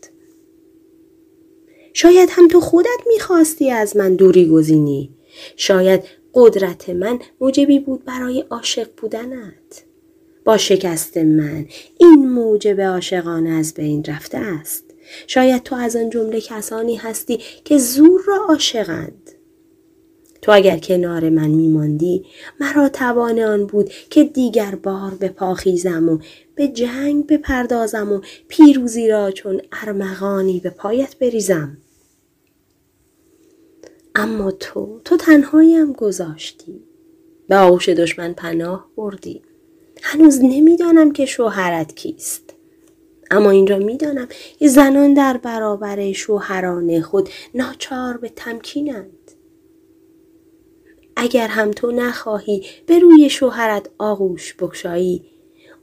[1.93, 5.11] شاید هم تو خودت می‌خواستی از من دوری گزینی.
[5.57, 6.03] شاید
[6.35, 9.85] قدرت من موجبی بود برای عاشق بودنت.
[10.45, 11.67] با شکست من
[11.99, 14.85] این موجب عاشقانه از بین رفته است.
[15.27, 19.31] شاید تو از آن جمله کسانی هستی که زور را عاشقند.
[20.43, 22.27] تو اگر کنار من میماندی
[22.61, 26.19] مرا توان آن بود که دیگر بار به پاخیزم و
[26.55, 31.77] به جنگ بپردازم و پیروزی را چون ارمغانی به پایت بریزم.
[34.15, 36.83] اما تو تو تنهایم گذاشتی.
[37.49, 39.43] به آغوش دشمن پناه بردی.
[40.03, 42.55] هنوز نمی‌دانم که شوهرت کیست.
[43.31, 49.20] اما این را می‌دانم که زنان در برابر شوهران خود ناچار به تمکینند.
[51.23, 55.25] اگر هم تو نخواهی به روی شوهرت آغوش بکشایی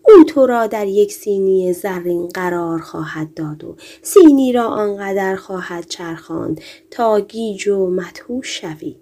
[0.08, 5.88] او تو را در یک سینی زرین قرار خواهد داد و سینی را آنقدر خواهد
[5.88, 6.62] چرخاند
[6.92, 8.96] تا گیج و مدهوش شوی.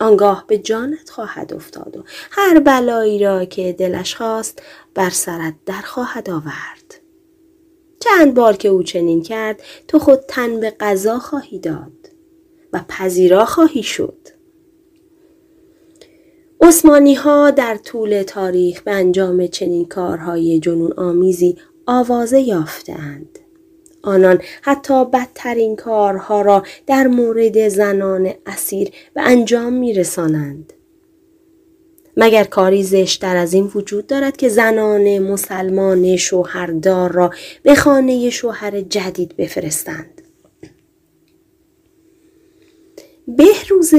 [0.00, 4.62] آنگاه به جانت خواهد افتاد و هر بلایی را که دلش خواست
[4.94, 7.00] بر سرت در خواهد آورد.
[8.00, 12.08] چند بار که او چنین کرد تو خود تن به قضا خواهی داد
[12.72, 14.41] و پذیرا خواهی شد.
[16.62, 21.56] عثمانی ها در طول تاریخ به انجام چنین کارهای جنون آمیزی
[21.86, 23.38] آوازه یافتند.
[24.02, 30.72] آنان حتی بدترین کارها را در مورد زنان اسیر به انجام می رسانند.
[32.16, 37.30] مگر کاری زشتر از این وجود دارد که زنان مسلمان شوهردار را
[37.62, 40.22] به خانه شوهر جدید بفرستند.
[43.28, 43.94] بهروز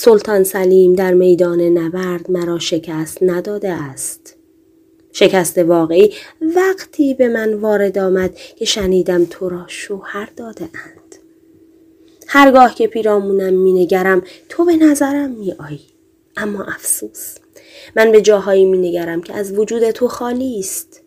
[0.00, 4.36] سلطان سلیم در میدان نبرد مرا شکست نداده است.
[5.12, 6.14] شکست واقعی
[6.56, 11.14] وقتی به من وارد آمد که شنیدم تو را شوهر داده اند.
[12.26, 15.80] هرگاه که پیرامونم می نگرم تو به نظرم می آیی.
[16.36, 17.34] اما افسوس
[17.96, 21.02] من به جاهایی می نگرم که از وجود تو خالی است.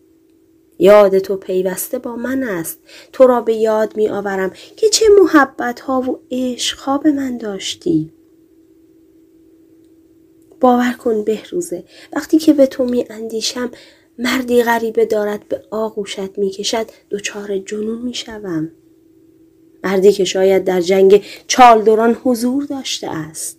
[0.78, 2.78] یاد تو پیوسته با من است
[3.12, 7.38] تو را به یاد می آورم که چه محبت ها و عشق ها به من
[7.38, 8.12] داشتی
[10.62, 13.70] باور کن بهروزه وقتی که به تو می اندیشم
[14.18, 18.70] مردی غریبه دارد به آغوشت می کشد دچار جنون می شوم.
[19.84, 23.58] مردی که شاید در جنگ چالدوران حضور داشته است.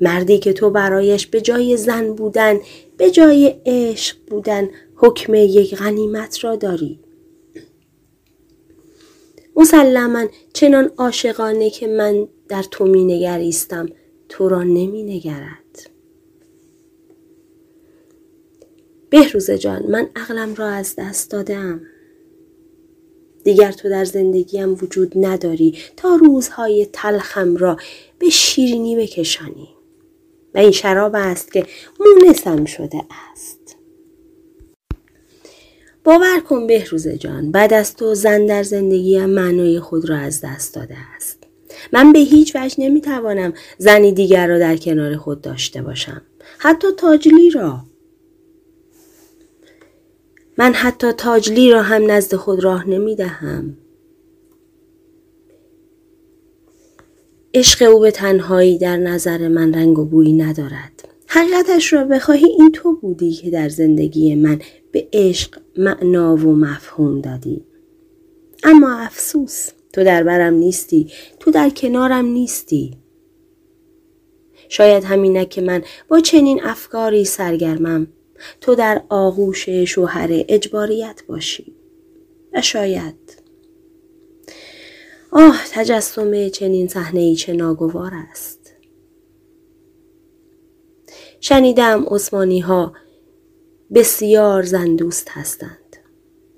[0.00, 2.60] مردی که تو برایش به جای زن بودن
[2.96, 7.00] به جای عشق بودن حکم یک غنیمت را داری.
[9.56, 13.88] مسلما چنان عاشقانه که من در تو می نگریستم
[14.28, 15.90] تو را نمی نگرد.
[19.10, 21.80] بهروز جان من عقلم را از دست دادم.
[23.44, 27.76] دیگر تو در زندگیم وجود نداری تا روزهای تلخم را
[28.18, 29.68] به شیرینی بکشانی
[30.54, 31.66] و این شراب است که
[32.00, 33.00] مونسم شده
[33.32, 33.76] است
[36.04, 40.74] باور کن بهروز جان بعد از تو زن در زندگیم معنای خود را از دست
[40.74, 41.37] داده است
[41.92, 46.22] من به هیچ وجه نمی‌توانم زنی دیگر را در کنار خود داشته باشم
[46.58, 47.80] حتی تاجلی را
[50.58, 53.76] من حتی تاجلی را هم نزد خود راه نمی دهم.
[57.54, 61.08] عشق او به تنهایی در نظر من رنگ و بویی ندارد.
[61.26, 64.60] حقیقتش را بخواهی این تو بودی که در زندگی من
[64.92, 67.64] به عشق معنا و مفهوم دادی.
[68.64, 72.98] اما افسوس تو در برم نیستی تو در کنارم نیستی.
[74.68, 78.06] شاید همینه که من با چنین افکاری سرگرمم.
[78.60, 81.74] تو در آغوش شوهر اجباریت باشی.
[82.52, 83.42] و شاید.
[85.30, 88.72] آه تجسم چنین صحنه ای چه ناگوار است.
[91.40, 92.92] شنیدم عثمانی ها
[93.94, 95.87] بسیار زندوست هستند.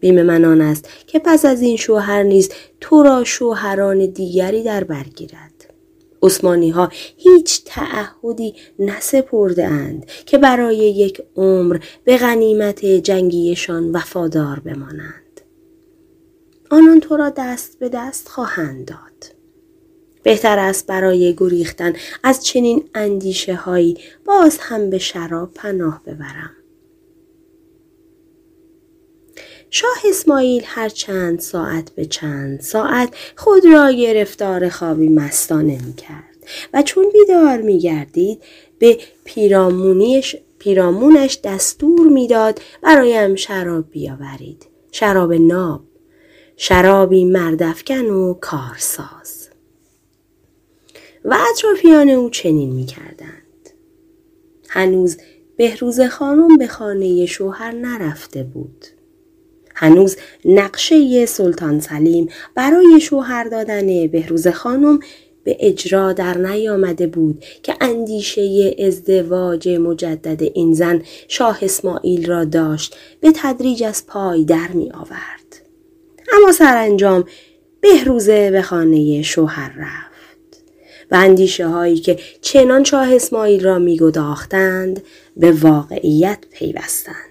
[0.01, 2.49] بیم من آن است که پس از این شوهر نیز
[2.81, 5.61] تو را شوهران دیگری در برگیرد
[6.23, 15.41] عثمانی ها هیچ تعهدی نسپرده اند که برای یک عمر به غنیمت جنگیشان وفادار بمانند.
[16.71, 19.35] آنان تو را دست به دست خواهند داد.
[20.23, 26.60] بهتر است برای گریختن از چنین اندیشه هایی باز هم به شراب پناه ببرم.
[29.71, 36.37] شاه اسماعیل هر چند ساعت به چند ساعت خود را گرفتار خوابی مستانه می کرد
[36.75, 38.43] و چون بیدار می گردید
[38.79, 45.81] به پیرامونیش پیرامونش دستور می‌داد برایم شراب بیاورید شراب ناب
[46.57, 49.49] شرابی مردفکن و کارساز
[51.25, 53.71] و اطرافیان او چنین می کردند.
[54.69, 55.17] هنوز
[55.57, 58.87] بهروز خانم به خانه شوهر نرفته بود.
[59.81, 65.01] هنوز نقشه سلطان سلیم برای شوهر دادن بهروز خانم
[65.45, 72.97] به اجرا در نیامده بود که اندیشه ازدواج مجدد این زن شاه اسماعیل را داشت
[73.21, 75.63] به تدریج از پای در می آورد.
[76.33, 77.25] اما سرانجام
[77.81, 80.63] بهروزه به خانه شوهر رفت
[81.11, 85.03] و اندیشه هایی که چنان شاه اسماعیل را می گداختند
[85.37, 87.30] به واقعیت پیوستند.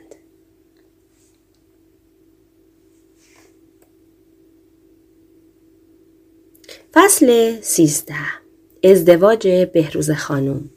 [6.94, 8.16] فصل سیزده.
[8.84, 10.70] ازدواج بهروز خانوم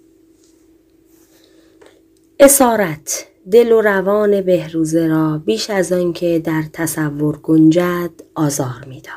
[2.40, 9.12] اسارت دل و روان بهروزه را بیش از آنکه در تصور گنجد آزار می‌داد.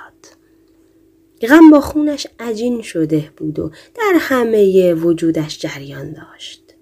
[1.42, 6.76] غم با خونش عجین شده بود و در همه وجودش جریان داشت.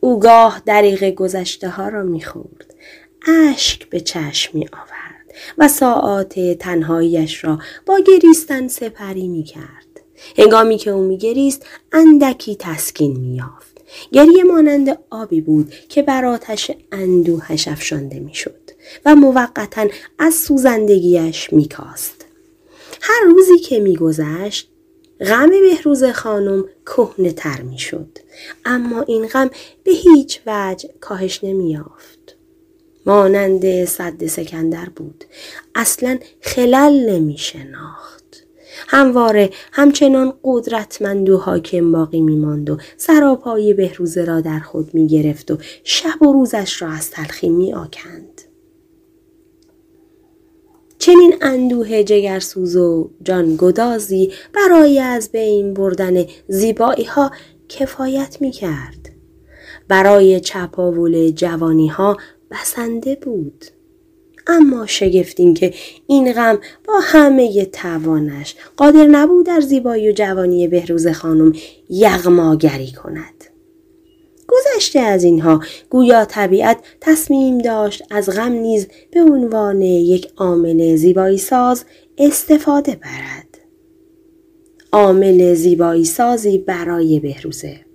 [0.00, 2.74] او گاه دریغ گذشته ها را می‌خورد.
[3.28, 4.68] اشک به چشم می
[5.58, 10.00] و ساعات تنهاییش را با گریستن سپری می کرد.
[10.38, 13.78] هنگامی که او می گریست اندکی تسکین می یافت.
[14.12, 18.70] گریه مانند آبی بود که بر آتش اندوهش افشانده می شد
[19.04, 19.86] و موقتا
[20.18, 22.24] از سوزندگیش می کاست.
[23.00, 24.68] هر روزی که می گذشت
[25.20, 28.18] غم بهروز خانم کهنه تر می شد.
[28.64, 29.50] اما این غم
[29.84, 32.17] به هیچ وجه کاهش نمی یافت.
[33.08, 35.24] مانند صد سکندر بود
[35.74, 38.46] اصلا خلل نمی شناخت
[38.88, 45.06] همواره همچنان قدرتمند و حاکم باقی می ماند و سراپای بهروزه را در خود می
[45.06, 48.42] گرفت و شب و روزش را از تلخی می آکند.
[50.98, 57.30] چنین اندوه جگرسوز و جان گدازی برای از بین بردن زیبایی ها
[57.68, 59.10] کفایت می کرد.
[59.88, 62.16] برای چپاول جوانی ها
[62.50, 63.64] بسنده بود.
[64.46, 65.74] اما شگفتین که
[66.06, 71.52] این غم با همه توانش قادر نبود در زیبایی و جوانی بهروز خانم
[71.90, 73.44] یغماگری کند.
[74.48, 81.38] گذشته از اینها گویا طبیعت تصمیم داشت از غم نیز به عنوان یک عامل زیبایی
[81.38, 81.84] ساز
[82.18, 83.58] استفاده برد.
[84.92, 87.87] عامل زیبایی سازی برای بهروزه.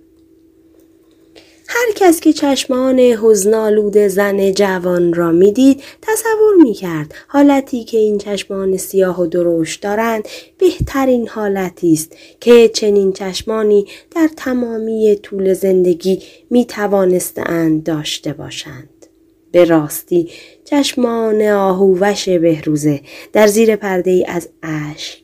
[1.76, 8.76] هر کس که چشمان حزنالود زن جوان را می‌دید تصور می‌کرد حالتی که این چشمان
[8.76, 10.28] سیاه و درشت دارند
[10.58, 13.86] بهترین حالتی است که چنین چشمانی
[14.16, 19.06] در تمامی طول زندگی می توانستند داشته باشند.
[19.52, 20.30] به راستی
[20.64, 23.00] چشمان آهووش بهروزه
[23.32, 25.22] در زیر پرده ای از اشک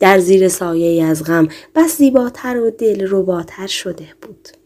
[0.00, 4.61] در زیر سایه از غم بس زیباتر و دل رباتر شده بود.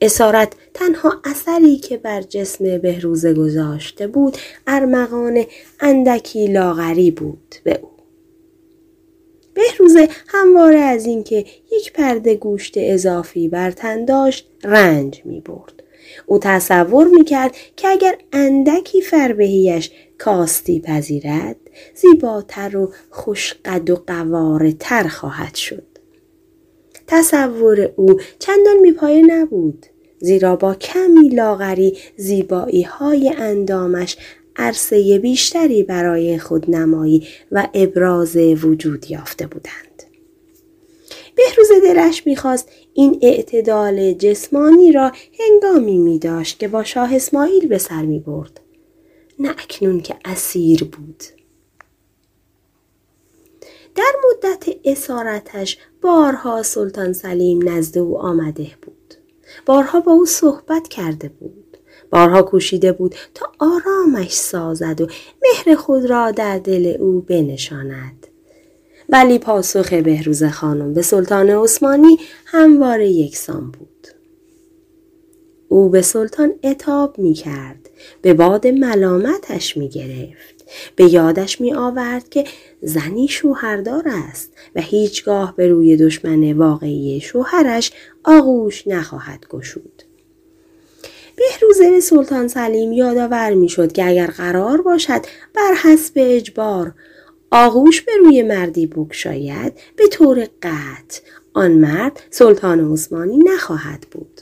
[0.00, 4.36] اسارت تنها اثری که بر جسم بهروزه گذاشته بود
[4.66, 5.44] ارمغان
[5.80, 7.90] اندکی لاغری بود به او.
[9.54, 15.82] بهروزه همواره از اینکه یک پرده گوشت اضافی بر تن داشت رنج می برد.
[16.26, 21.56] او تصور می کرد که اگر اندکی فربهیش کاستی پذیرد
[21.94, 25.95] زیباتر و خوشقد و قواره تر خواهد شد.
[27.06, 29.86] تصور او چندان میپایه نبود
[30.18, 34.16] زیرا با کمی لاغری زیبایی های اندامش
[34.56, 40.02] عرصه بیشتری برای خودنمایی و ابراز وجود یافته بودند.
[41.34, 47.78] بهروز دلش می‌خواست این اعتدال جسمانی را هنگامی می داشت که با شاه اسماعیل به
[47.78, 48.60] سر می برد.
[49.38, 51.22] نه اکنون که اسیر بود.
[53.96, 59.14] در مدت اسارتش بارها سلطان سلیم نزد او آمده بود.
[59.66, 61.76] بارها با او صحبت کرده بود.
[62.10, 65.06] بارها کوشیده بود تا آرامش سازد و
[65.42, 68.26] مهر خود را در دل او بنشاند.
[69.08, 74.08] ولی پاسخ بهروز خانم به سلطان عثمانی همواره یکسان بود.
[75.68, 77.90] او به سلطان اتاب می کرد.
[78.22, 80.56] به باد ملامتش می گرفت.
[80.96, 82.44] به یادش می آورد که
[82.82, 87.92] زنی شوهردار است و هیچگاه به روی دشمن واقعی شوهرش
[88.24, 90.02] آغوش نخواهد گشود.
[91.36, 95.20] بهروزه سلطان سلیم یادآور می شد که اگر قرار باشد
[95.54, 96.94] بر حسب اجبار
[97.50, 101.20] آغوش به روی مردی بکشاید به طور قطع
[101.54, 104.40] آن مرد سلطان عثمانی نخواهد بود.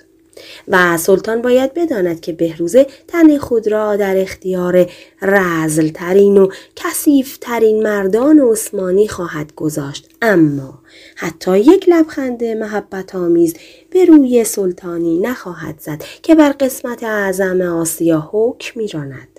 [0.68, 4.90] و سلطان باید بداند که بهروزه تن خود را در اختیار
[5.22, 10.08] رزل ترین و کسیف ترین مردان عثمانی خواهد گذاشت.
[10.22, 10.78] اما
[11.16, 13.54] حتی یک لبخند محبت آمیز
[13.90, 19.34] به روی سلطانی نخواهد زد که بر قسمت اعظم آسیا حکم میراند.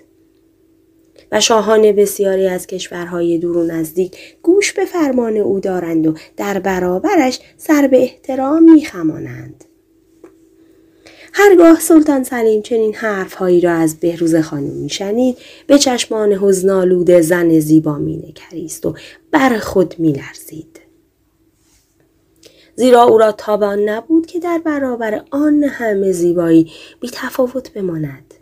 [1.32, 6.58] و شاهان بسیاری از کشورهای دور و نزدیک گوش به فرمان او دارند و در
[6.58, 9.64] برابرش سر به احترام میخمانند.
[11.38, 17.98] هرگاه سلطان سلیم چنین حرفهایی را از بهروز خانم میشنید به چشمان حزنالود زن زیبا
[17.98, 18.94] مینکریست و
[19.30, 20.80] بر خود میلرزید.
[22.76, 28.34] زیرا او را تابان نبود که در برابر آن همه زیبایی بی تفاوت بماند.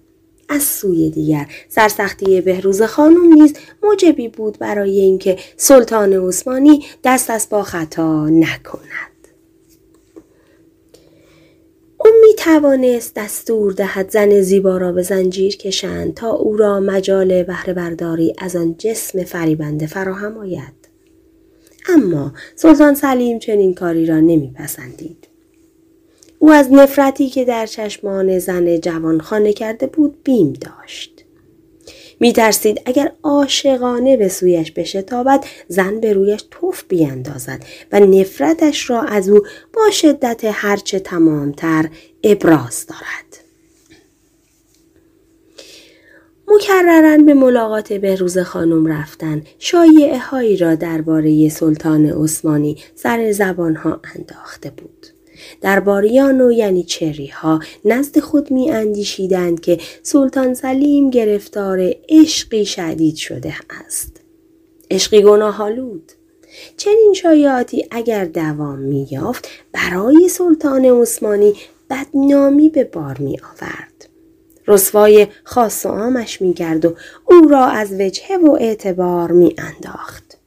[0.49, 7.47] از سوی دیگر سرسختی بهروز خانم نیز موجبی بود برای اینکه سلطان عثمانی دست از
[7.51, 9.14] با خطا نکند.
[12.05, 17.43] او می توانست دستور دهد زن زیبا را به زنجیر کشند تا او را مجال
[17.43, 20.89] بهره برداری از آن جسم فریبنده فراهم آید.
[21.89, 25.29] اما سلطان سلیم چنین کاری را نمیپسندید.
[26.39, 31.14] او از نفرتی که در چشمان زن جوان خانه کرده بود بیم داشت.
[32.25, 39.03] می ترسید اگر عاشقانه به سویش بشتابد زن به رویش توف بیاندازد و نفرتش را
[39.03, 39.41] از او
[39.73, 41.89] با شدت هرچه تمامتر
[42.23, 43.45] ابراز دارد.
[46.49, 54.71] مکررن به ملاقات بهروز خانم رفتن شایعه هایی را درباره سلطان عثمانی سر زبانها انداخته
[54.71, 54.94] بود.
[55.61, 56.87] درباریان و یعنی
[57.33, 63.55] ها نزد خود می اندیشیدند که سلطان سلیم گرفتار عشقی شدید شده
[63.87, 64.21] است.
[64.91, 66.13] عشقی گناهالود.
[66.77, 71.55] چنین شایعاتی اگر دوام می یافت برای سلطان عثمانی
[71.91, 74.09] بدنامی به بار می آورد.
[74.67, 76.95] رسوای خاص و عامش می کرد و
[77.25, 80.39] او را از وجهه و اعتبار می انداخت.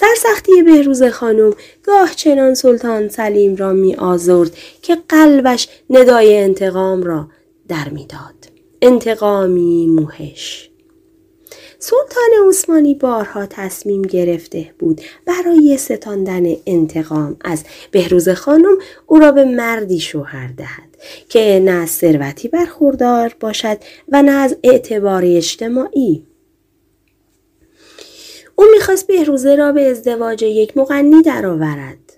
[0.00, 4.50] سرسختی بهروز خانم گاه چنان سلطان سلیم را می آزرد
[4.82, 7.28] که قلبش ندای انتقام را
[7.68, 8.34] در می‌داد.
[8.82, 10.70] انتقامی موهش.
[11.78, 19.44] سلطان عثمانی بارها تصمیم گرفته بود برای ستاندن انتقام از بهروز خانم او را به
[19.44, 20.96] مردی شوهر دهد
[21.28, 23.78] که نه ثروتی برخوردار باشد
[24.08, 26.29] و نه از اعتبار اجتماعی
[28.60, 32.12] او می‌خواست بهروزه را به ازدواج یک مغنی درآورد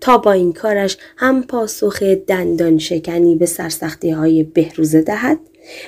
[0.00, 5.38] تا با این کارش هم پاسخ دندان شکنی به سرسختی های بهروزه دهد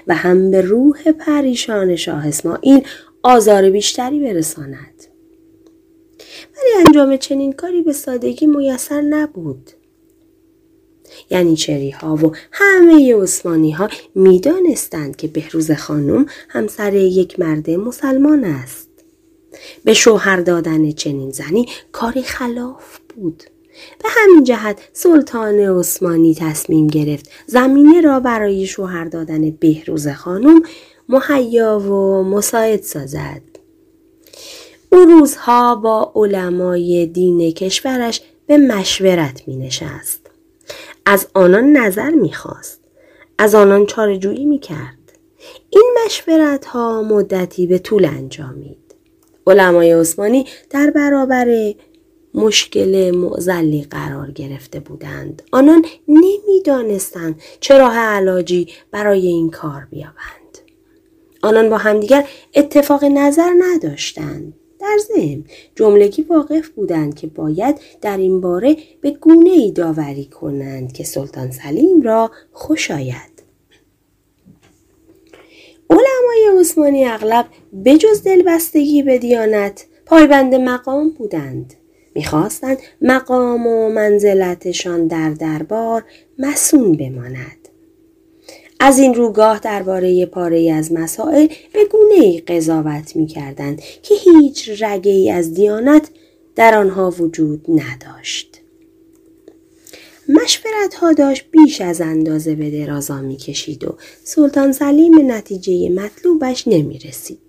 [0.07, 2.83] و هم به روح پریشان شاه اسماعیل
[3.23, 5.05] آزار بیشتری برساند.
[6.57, 9.71] ولی انجام چنین کاری به سادگی میسر نبود.
[11.31, 17.71] یعنی چری ها و همه عثمانی ها می دانستند که بهروز خانم همسر یک مرد
[17.71, 18.94] مسلمان است.
[19.85, 23.43] به شوهر دادن چنین زنی کاری خلاف بود.
[24.03, 30.63] به همین جهت سلطان عثمانی تصمیم گرفت زمینه را برای شوهر دادن بهروز خانم
[31.09, 33.43] مهیا و مساعد سازد.
[34.93, 40.21] او روزها با علمای دین کشورش به مشورت می نشست.
[41.07, 42.81] از آنان نظر می‌خواست
[43.39, 44.99] از آنان چارجویی می‌کرد
[45.71, 48.84] این مشورت ها مدتی به طول انجامید
[49.47, 51.75] علمای عثمانی در برابر
[52.35, 55.43] مشکل معزلی قرار گرفته بودند.
[55.53, 60.59] آنان نمی‌دانستند چه راه علاجی برای این کار بیابند.
[61.43, 64.55] آنان با همدیگر اتفاق نظر نداشتند.
[64.81, 65.45] در ذهن
[65.75, 71.51] جملگی واقف بودند که باید در این باره به گونه ای داوری کنند که سلطان
[71.51, 73.35] سلیم را خوش آید.
[75.91, 77.47] علمای عثمانی اغلب
[77.85, 81.75] بجز دلبستگی به دیانت پایبند مقام بودند.
[82.15, 86.05] می‌خواستند مقام و منزلتشان در دربار
[86.39, 87.69] مسون بماند.
[88.81, 94.83] از این روگاه درباره پاره از مسائل به گونه ای قضاوت می کردند که هیچ
[94.83, 96.11] رگه ای از دیانت
[96.57, 98.61] در آنها وجود نداشت.
[100.29, 106.69] مشورت ها داشت بیش از اندازه به درازا می کشید و سلطان سلیم نتیجه مطلوبش
[106.69, 107.44] نمی رسید.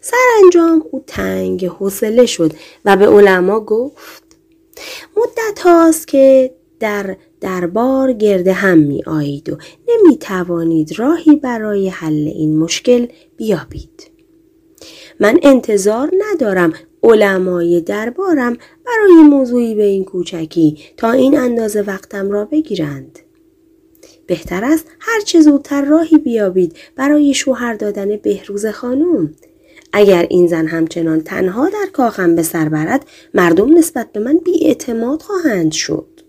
[0.00, 2.52] سرانجام او تنگ حوصله شد
[2.84, 4.24] و به علما گفت
[5.16, 9.56] مدت هاست که در دربار گرده هم می آیید و
[9.88, 13.06] نمی توانید راهی برای حل این مشکل
[13.36, 14.10] بیابید.
[15.20, 16.72] من انتظار ندارم
[17.02, 18.56] علمای دربارم
[18.86, 23.18] برای موضوعی به این کوچکی تا این اندازه وقتم را بگیرند.
[24.26, 29.34] بهتر است هر چه زودتر راهی بیابید برای شوهر دادن بهروز خانم.
[29.96, 35.22] اگر این زن همچنان تنها در کاخم به سر برد مردم نسبت به من اعتماد
[35.22, 36.20] خواهند شد.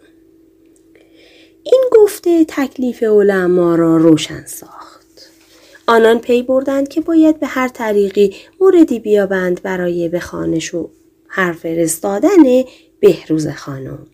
[1.63, 5.29] این گفته تکلیف علما را روشن ساخت.
[5.87, 10.89] آنان پی بردند که باید به هر طریقی موردی بیابند برای به خانش و
[11.27, 12.63] حرف فرستادن
[12.99, 14.07] بهروز خانم.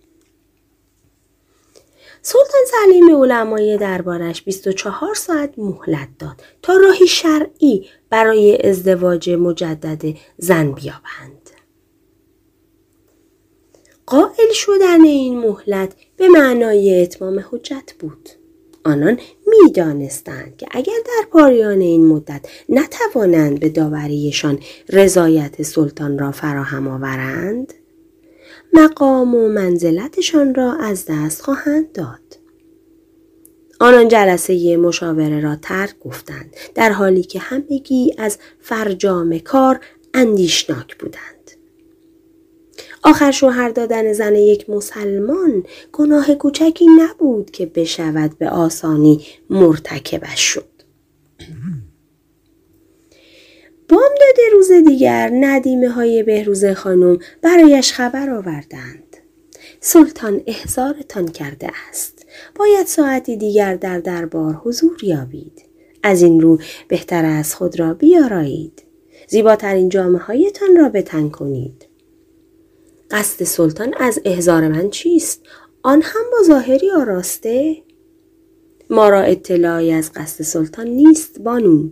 [2.21, 10.71] سلطان سلیم علمای دربارش 24 ساعت مهلت داد تا راهی شرعی برای ازدواج مجدد زن
[10.71, 11.49] بیابند.
[14.05, 18.29] قائل شدن این مهلت به معنای اتمام حجت بود.
[18.85, 26.87] آنان می‌دانستند که اگر در پایان این مدت نتوانند به داوریشان رضایت سلطان را فراهم
[26.87, 27.73] آورند
[28.73, 32.37] مقام و منزلتشان را از دست خواهند داد.
[33.79, 39.79] آنان جلسه مشاوره را ترک گفتند در حالی که همگی از فرجام کار
[40.13, 41.51] اندیشناک بودند.
[43.03, 50.71] آخر شوهر دادن زن یک مسلمان گناه کوچکی نبود که بشود به آسانی مرتکبش شد.
[53.91, 59.17] بامداد روز دیگر ندیمه های بهروز خانم برایش خبر آوردند.
[59.79, 62.25] سلطان احزارتان کرده است.
[62.55, 65.61] باید ساعتی دیگر در دربار حضور یابید.
[66.03, 68.83] از این رو بهتر از خود را بیارایید.
[69.27, 71.87] زیباترین جامعه هایتان را بتن کنید.
[73.11, 75.41] قصد سلطان از احزار من چیست؟
[75.83, 77.77] آن هم با ظاهری آراسته؟
[78.89, 81.89] ما را اطلاعی از قصد سلطان نیست بانو.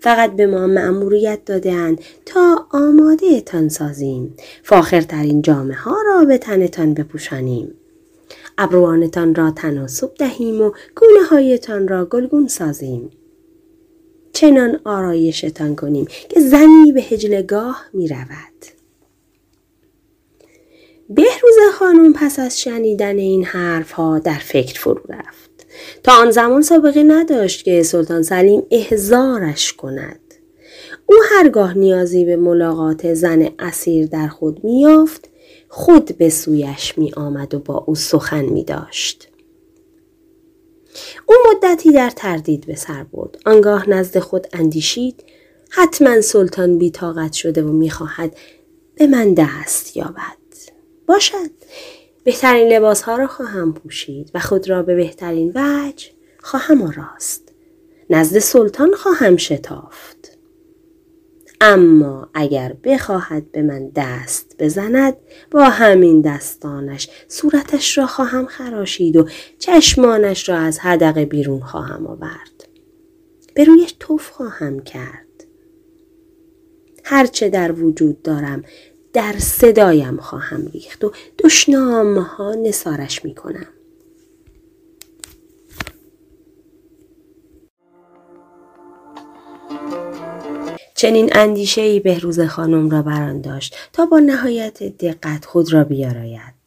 [0.00, 4.34] فقط به ما مأموریت دادهاند تا آماده تان سازیم.
[4.62, 7.74] فاخرترین جامعه ها را به تنتان بپوشانیم.
[8.58, 13.10] ابروانتان را تناسب دهیم و گونه هایتان را گلگون سازیم.
[14.32, 18.78] چنان آرایشتان کنیم که زنی به هجلگاه می رود.
[21.08, 25.47] بهروز خانم پس از شنیدن این حرف ها در فکر فرو رفت.
[26.02, 30.20] تا آن زمان سابقه نداشت که سلطان سلیم احزارش کند.
[31.06, 35.28] او هرگاه نیازی به ملاقات زن اسیر در خود میافت
[35.68, 39.28] خود به سویش می آمد و با او سخن می داشت.
[41.26, 43.38] او مدتی در تردید به سر برد.
[43.46, 45.24] آنگاه نزد خود اندیشید
[45.70, 48.36] حتما سلطان بیتاقت شده و می‌خواهد
[48.94, 50.38] به من دست یابد.
[51.06, 51.50] باشد
[52.28, 57.52] بهترین لباس ها را خواهم پوشید و خود را به بهترین وجه خواهم آراست.
[58.10, 60.38] نزد سلطان خواهم شتافت.
[61.60, 65.16] اما اگر بخواهد به من دست بزند
[65.50, 69.28] با همین دستانش صورتش را خواهم خراشید و
[69.58, 72.68] چشمانش را از حدقه بیرون خواهم آورد.
[73.54, 75.44] به رویش توف خواهم کرد.
[77.04, 78.64] هرچه در وجود دارم
[79.12, 81.12] در صدایم خواهم ریخت و
[81.44, 83.66] دشنام ها نسارش می کنم.
[90.94, 96.58] چنین اندیشه ای بهروز خانم را بران داشت تا با نهایت دقت خود را بیاراید.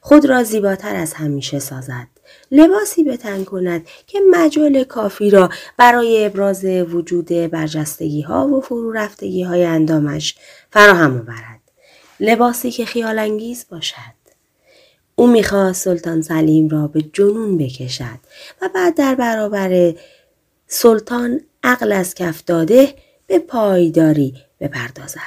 [0.00, 2.06] خود را زیباتر از همیشه سازد.
[2.50, 9.42] لباسی بتن کند که مجال کافی را برای ابراز وجود برجستگی ها و فرو رفتگی
[9.42, 10.34] های اندامش
[10.70, 11.57] فراهم آورد.
[12.20, 14.18] لباسی که خیال انگیز باشد.
[15.14, 18.18] او می‌خواست سلطان سلیم را به جنون بکشد
[18.62, 19.94] و بعد در برابر
[20.66, 22.94] سلطان عقل از کف داده
[23.26, 25.20] به پایداری بپردازد.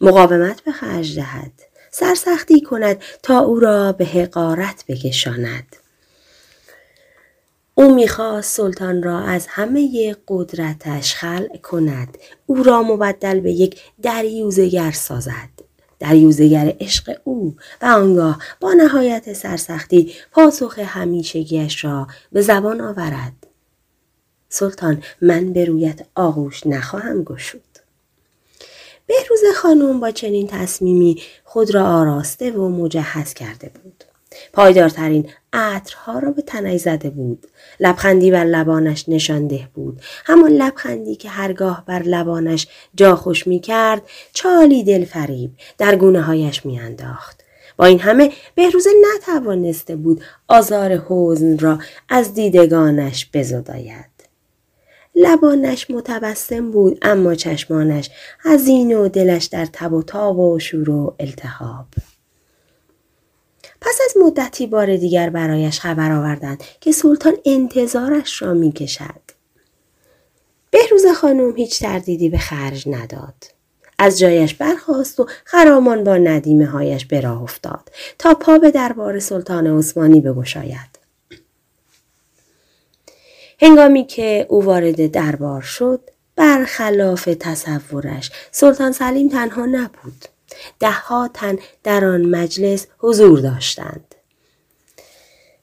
[0.00, 1.52] مقاومت به خرج دهد.
[1.90, 5.76] سرسختی کند تا او را به حقارت بکشاند.
[7.74, 14.90] او می‌خواست سلطان را از همه قدرتش خلع کند او را مبدل به یک دریوزگر
[14.90, 15.57] سازد
[15.98, 23.32] دریوزگر عشق او و آنگاه با نهایت سرسختی پاسخ همیشگیش را به زبان آورد.
[24.48, 27.62] سلطان من به رویت آغوش نخواهم گشود.
[29.06, 34.04] بهروز خانم با چنین تصمیمی خود را آراسته و مجهز کرده بود.
[34.52, 37.46] پایدارترین عطرها را به تنش زده بود.
[37.80, 44.02] لبخندی بر لبانش نشانده بود همان لبخندی که هرگاه بر لبانش جا خوش می کرد
[44.32, 47.44] چالی دل فریب در گونه هایش می انداخت.
[47.76, 51.78] با این همه بهروزه نتوانسته بود آزار حزن را
[52.08, 54.10] از دیدگانش بزداید.
[55.14, 58.10] لبانش متبسم بود اما چشمانش
[58.44, 61.86] حزین و دلش در تب و تاب و شور و التهاب.
[63.80, 69.20] پس از مدتی بار دیگر برایش خبر آوردند که سلطان انتظارش را می کشد.
[70.70, 73.34] بهروز خانم هیچ تردیدی به خرج نداد.
[73.98, 79.18] از جایش برخاست و خرامان با ندیمه هایش به راه افتاد تا پا به دربار
[79.18, 80.98] سلطان عثمانی بگشاید.
[83.60, 90.24] هنگامی که او وارد دربار شد برخلاف تصورش سلطان سلیم تنها نبود.
[90.80, 94.14] دهها تن در آن مجلس حضور داشتند.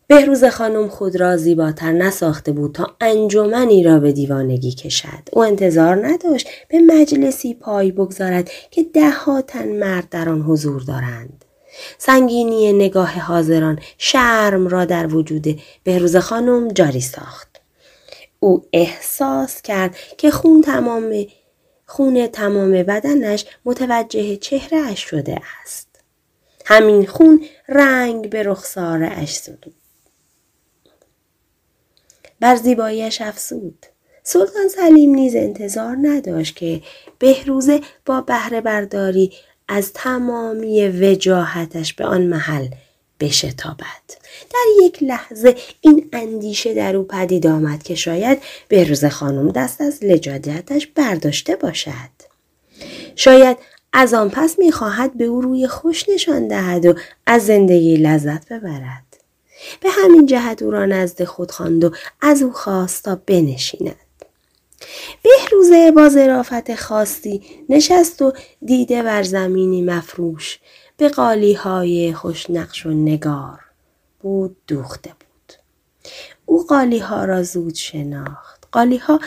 [0.08, 5.30] بهروز خانم خود را زیباتر نساخته بود تا انجمنی را به دیوانگی کشد.
[5.34, 11.46] او انتظار نداشت به مجلسی پای بگذارد که دهها تن مرد در آن حضور دارند.
[11.98, 17.62] سنگینی نگاه حاضران شرم را در وجود بهروز خانم جاری ساخت.
[18.40, 21.26] او احساس کرد که خون تمام
[21.86, 25.88] خون تمام بدنش متوجه چهره اش شده است.
[26.66, 29.76] همین خون رنگ به رخسار اش زدود.
[32.40, 33.86] بر زیباییش افسود.
[34.24, 36.82] سلطان سلیم نیز انتظار نداشت که
[37.20, 39.34] بهروزه با بهره برداری
[39.68, 42.68] از تمامی وجاهتش به آن محل
[43.20, 44.06] بشتابد.
[44.54, 50.04] در یک لحظه این اندیشه در او پدید آمد که شاید بهروز خانم دست از
[50.04, 52.16] لجادتش برداشته باشد.
[53.16, 53.58] شاید
[53.94, 56.94] از آن پس می‌خواهد به او روی خوش نشان دهد و
[57.26, 59.06] از زندگی لذت ببرد.
[59.82, 63.96] به همین جهت او را نزد خود خواند و از او خواست تا بنشیند.
[65.24, 68.34] بهروزه با ظرافت خاصی نشست و
[68.66, 70.60] دیده بر زمینی مفروش
[70.98, 73.60] به قالی های خوشنقش و نگار
[74.20, 75.54] بود دوخته بود.
[76.46, 78.68] او قالی ها را زود شناخت.
[78.72, 79.20] قالی ها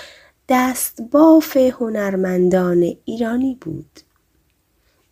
[0.49, 4.01] دست باف هنرمندان ایرانی بود.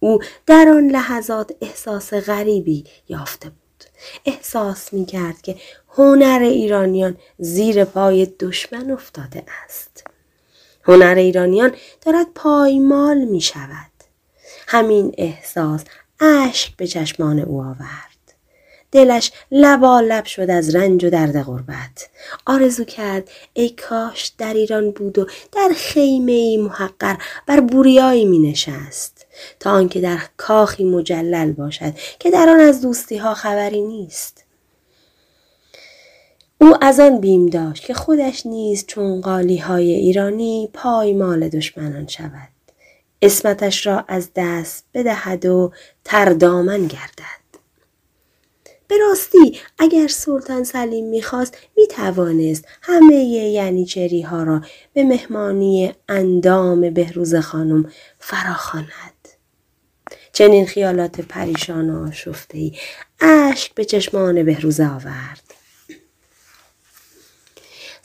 [0.00, 3.84] او در آن لحظات احساس غریبی یافته بود.
[4.24, 5.56] احساس می کرد که
[5.88, 10.04] هنر ایرانیان زیر پای دشمن افتاده است.
[10.82, 13.90] هنر ایرانیان دارد پایمال می شود.
[14.68, 15.84] همین احساس
[16.20, 18.16] اشک به چشمان او آورد.
[18.92, 22.08] دلش لب شد از رنج و درد غربت.
[22.46, 27.16] آرزو کرد ای کاش در ایران بود و در خیمه ای محقر
[27.46, 29.26] بر بوریایی می نشست.
[29.60, 34.44] تا آنکه در کاخی مجلل باشد که در آن از دوستی ها خبری نیست.
[36.60, 42.55] او از آن بیم داشت که خودش نیز چون قالی های ایرانی پایمال دشمنان شود.
[43.26, 45.72] اسمتش را از دست بدهد و
[46.04, 47.46] تردامن گردد.
[48.88, 54.60] به راستی اگر سلطان سلیم می‌خواست می‌توانست همه ینیچری ها را
[54.92, 59.28] به مهمانی اندام بهروز خانم فراخواند.
[60.32, 62.72] چنین خیالات پریشان و آشفته
[63.20, 65.45] اشک به چشمان بهروزه آورد.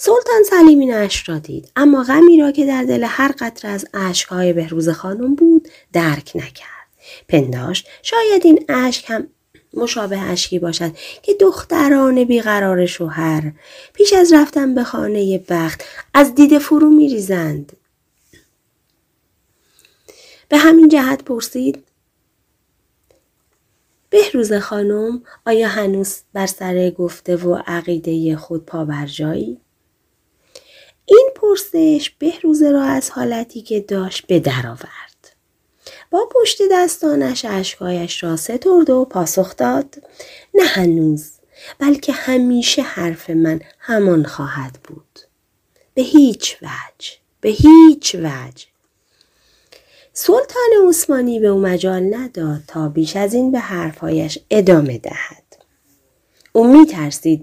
[0.03, 3.85] سلطان سلیم این اشک را دید اما غمی را که در دل هر قطره از
[3.93, 6.87] اشکهای بهروز خانم بود درک نکرد.
[7.27, 9.27] پنداشت شاید این اشک هم
[9.73, 10.91] مشابه اشکی باشد
[11.21, 13.51] که دختران بیقرار شوهر
[13.93, 15.83] پیش از رفتن به خانه بخت
[16.13, 17.77] از دید فرو می ریزند.
[20.49, 21.83] به همین جهت پرسید
[24.09, 29.60] بهروز خانم آیا هنوز بر سر گفته و عقیده خود پابرجایی؟
[31.11, 35.35] این پرسش بهروزه را از حالتی که داشت به درآورد.
[36.09, 39.95] با پشت دستانش اشکایش را سترد و پاسخ داد.
[40.53, 41.31] نه هنوز
[41.79, 45.19] بلکه همیشه حرف من همان خواهد بود.
[45.93, 47.11] به هیچ وجه
[47.41, 48.65] به هیچ وجه.
[50.13, 55.40] سلطان عثمانی به او مجال نداد تا بیش از این به حرفهایش ادامه دهد.
[56.53, 56.85] او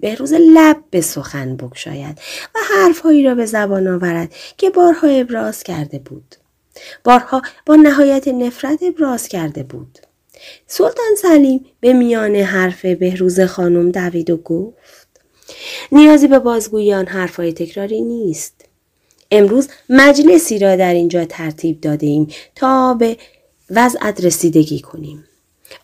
[0.01, 2.19] به روز لب به سخن بگشاید
[2.55, 6.37] و حرفهایی را به زبان آورد که بارها ابراز کرده بود
[7.05, 9.99] بارها با نهایت نفرت ابراز کرده بود.
[10.67, 15.09] سلطان سلیم به میان حرف بهروز خانم دوید و گفت
[15.93, 18.65] نیازی به بازگویی آن حرفهای تکراری نیست.
[19.31, 23.17] امروز مجلسی را در اینجا ترتیب داده ایم تا به
[23.71, 25.28] وضعت رسیدگی کنیم.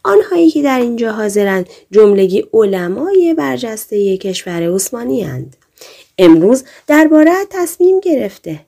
[0.02, 5.56] آنهایی که در اینجا حاضرند جملگی علمای برجسته کشور عثمانی هند.
[6.18, 8.60] امروز درباره تصمیم گرفته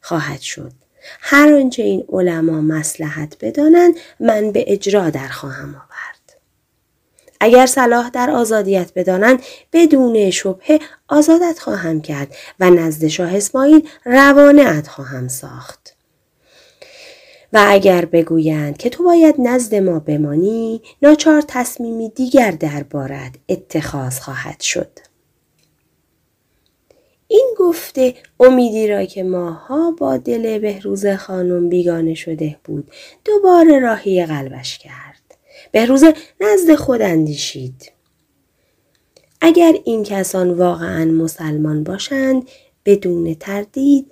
[0.00, 0.72] خواهد شد.
[1.20, 6.36] هر آنچه این علما مسلحت بدانند من به اجرا در خواهم آورد
[7.40, 9.42] اگر صلاح در آزادیت بدانند
[9.72, 15.97] بدون شبهه آزادت خواهم کرد و نزد شاه اسماعیل روانه خواهم ساخت
[17.52, 24.60] و اگر بگویند که تو باید نزد ما بمانی ناچار تصمیمی دیگر دربارت اتخاذ خواهد
[24.60, 24.90] شد
[27.28, 32.90] این گفته امیدی را که ماها با دل بهروز خانم بیگانه شده بود
[33.24, 35.38] دوباره راهی قلبش کرد.
[35.72, 36.04] بهروز
[36.40, 37.92] نزد خود اندیشید.
[39.40, 42.48] اگر این کسان واقعا مسلمان باشند
[42.84, 44.10] بدون تردید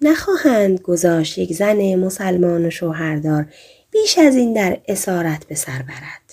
[0.00, 3.46] نخواهند گذاشت یک زن مسلمان و شوهردار
[3.90, 6.28] بیش از این در اسارت به سر برد.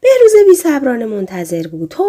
[0.00, 2.04] به روز بی صبرانه منتظر بود تا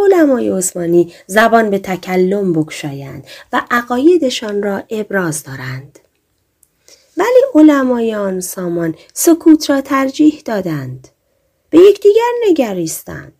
[0.57, 5.99] عثمانی زبان به تکلم بکشایند و عقایدشان را ابراز دارند.
[7.17, 11.07] ولی علمای آن سامان سکوت را ترجیح دادند.
[11.69, 13.33] به یکدیگر نگریستند.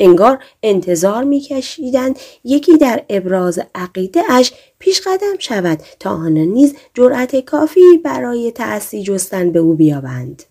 [0.00, 2.18] انگار انتظار میکشیدند.
[2.44, 9.02] یکی در ابراز عقیده اش پیش قدم شود تا آن نیز جرأت کافی برای تأسی
[9.02, 10.42] جستن به او بیابند.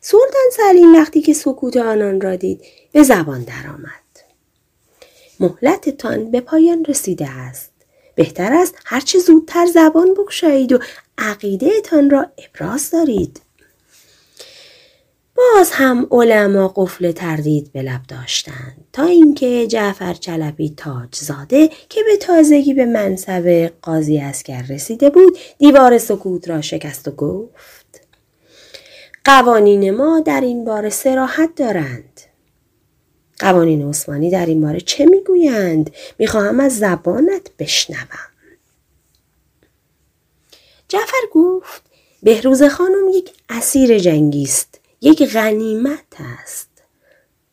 [0.00, 2.60] سلطان سلیم وقتی که سکوت آنان را دید
[2.92, 4.02] به زبان درآمد.
[5.40, 7.72] مهلتتان به پایان رسیده است.
[8.14, 10.78] بهتر است هرچه زودتر زبان بگشایید و
[11.18, 13.41] عقیدهتان را ابراز دارید.
[15.36, 22.02] باز هم علما قفل تردید به لب داشتند تا اینکه جعفر چلبی تاج زاده که
[22.02, 28.00] به تازگی به منصب قاضی اسکر رسیده بود دیوار سکوت را شکست و گفت
[29.24, 32.20] قوانین ما در این باره سراحت دارند.
[33.38, 38.32] قوانین عثمانی در این باره چه می‌گویند؟ می‌خواهم از زبانت بشنوم.
[40.88, 41.82] جعفر گفت
[42.22, 44.81] بهروز خانم یک اسیر جنگی است.
[45.02, 46.68] یک غنیمت است.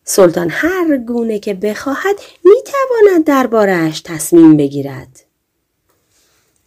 [0.04, 5.24] سلطان هر گونه که بخواهد می‌تواند دربارهاش تصمیم بگیرد.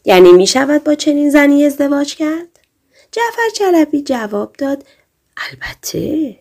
[0.04, 2.60] یعنی می شود با چنین زنی ازدواج کرد؟
[3.12, 4.84] جعفر چلبی جواب داد
[5.36, 6.36] البته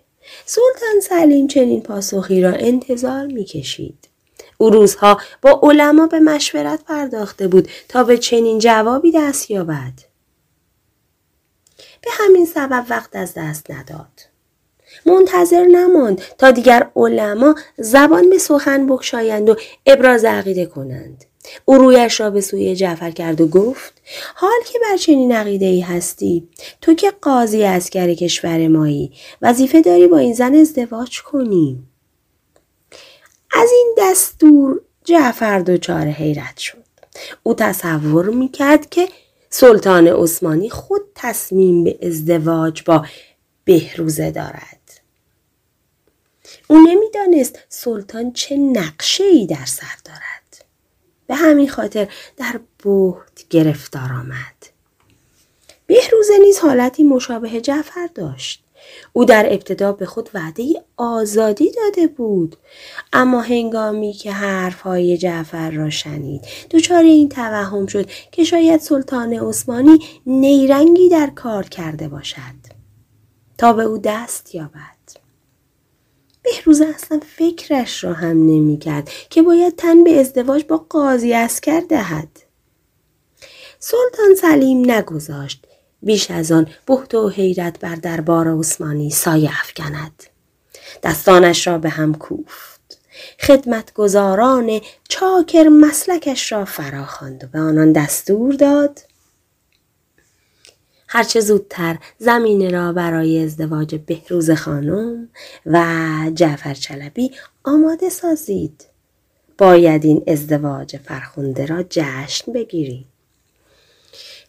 [0.45, 4.09] سلطان سلیم چنین پاسخی را انتظار می کشید.
[4.57, 9.93] او روزها با علما به مشورت پرداخته بود تا به چنین جوابی دست یابد.
[12.01, 14.30] به همین سبب وقت از دست نداد.
[15.05, 19.55] منتظر نماند تا دیگر علما زبان به سخن بکشایند و
[19.85, 21.25] ابراز عقیده کنند.
[21.65, 23.93] او رویش را به سوی جعفر کرد و گفت
[24.35, 26.47] حال که بر چنین عقیده ای هستی
[26.81, 29.11] تو که قاضی اسکر کشور مایی
[29.41, 31.79] وظیفه داری با این زن ازدواج کنی.
[33.51, 36.77] از این دستور جعفر دچار حیرت شد.
[37.43, 39.07] او تصور می‌کرد که
[39.49, 43.05] سلطان عثمانی خود تصمیم به ازدواج با
[43.65, 44.80] بهروزه دارد.
[46.71, 50.65] او نمی‌دانست سلطان چه نقشه ای در سر دارد.
[51.27, 52.07] به همین خاطر
[52.37, 54.67] در بهت گرفتار آمد.
[55.87, 58.63] بهروزه نیز حالتی مشابه جعفر داشت.
[59.13, 60.63] او در ابتدا به خود وعده
[60.97, 62.55] آزادی داده بود
[63.13, 66.41] اما هنگامی که حرفهای جعفر را شنید
[66.71, 72.61] دچار این توهم شد که شاید سلطان عثمانی نیرنگی در کار کرده باشد
[73.57, 75.00] تا به او دست یابد
[76.43, 81.79] بهروز اصلا فکرش را هم نمی کرد که باید تن به ازدواج با قاضی اسکر
[81.79, 82.27] دهد.
[83.79, 85.67] سلطان سلیم نگذاشت
[86.01, 90.23] بیش از آن بحت و حیرت بر دربار عثمانی سایه افکند.
[91.03, 92.81] دستانش را به هم کوفت.
[93.39, 98.99] خدمتگزاران چاکر مسلکش را فراخواند و به آنان دستور داد
[101.13, 105.29] هرچه زودتر زمینه را برای ازدواج بهروز خانم
[105.65, 105.85] و
[106.35, 107.31] جعفر چلبی
[107.63, 108.85] آماده سازید.
[109.57, 113.05] باید این ازدواج فرخونده را جشن بگیرید.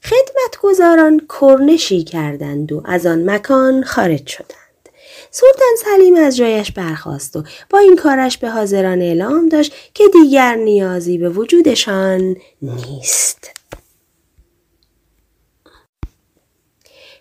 [0.03, 4.89] خدمتگزاران کرنشی کردند و از آن مکان خارج شدند.
[5.31, 10.55] سلطان سلیم از جایش برخاست و با این کارش به حاضران اعلام داشت که دیگر
[10.55, 13.62] نیازی به وجودشان نیست.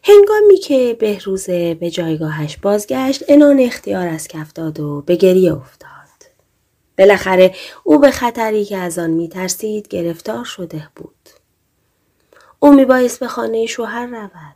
[0.04, 5.92] هنگامی که بهروزه به جایگاهش بازگشت انان اختیار از کف داد و به گریه افتاد.
[6.98, 11.30] بالاخره او به خطری که از آن میترسید گرفتار شده بود.
[12.60, 14.56] او میبایست به خانه شوهر رود.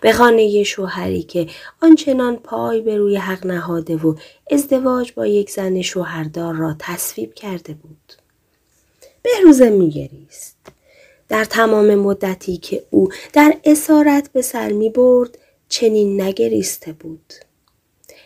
[0.00, 1.46] به خانه شوهری که
[1.82, 4.14] آنچنان پای به روی حق نهاده و
[4.50, 8.12] ازدواج با یک زن شوهردار را تصویب کرده بود.
[9.22, 10.56] بهروزه میگریست.
[11.28, 15.38] در تمام مدتی که او در اسارت به سر می برد
[15.68, 17.34] چنین نگریسته بود.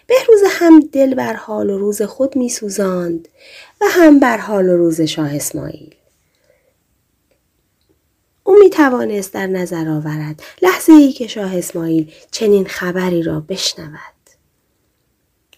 [0.06, 3.28] بهروز هم دل بر حال و روز خود می سوزاند
[3.80, 5.94] و هم بر حال و روز شاه اسماعیل.
[8.44, 13.98] او می توانست در نظر آورد لحظه ای که شاه اسماعیل چنین خبری را بشنود.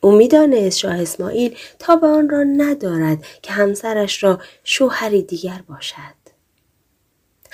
[0.01, 6.24] او می‌دانست شاه اسماعیل تا به آن را ندارد که همسرش را شوهری دیگر باشد.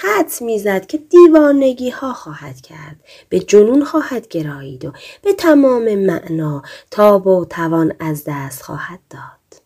[0.02, 2.96] حد می‌زد که دیوانگی ها خواهد کرد.
[3.28, 9.62] به جنون خواهد گرایید و به تمام معنا تاب و توان از دست خواهد داد.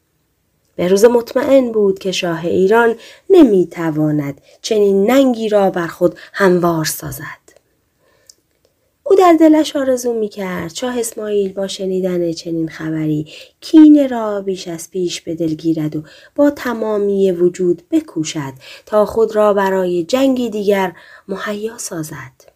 [0.77, 2.94] به روز مطمئن بود که شاه ایران
[3.31, 7.44] نمی‌تواند چنین ننگی را بر خود هموار سازد.
[9.15, 13.27] در دلش آرزو می کرد شاه اسماعیل با شنیدن چنین خبری
[13.61, 16.03] کینه را بیش از پیش به دل گیرد و
[16.35, 18.53] با تمامی وجود بکوشد
[18.86, 20.93] تا خود را برای جنگی دیگر
[21.28, 22.55] مهیا سازد.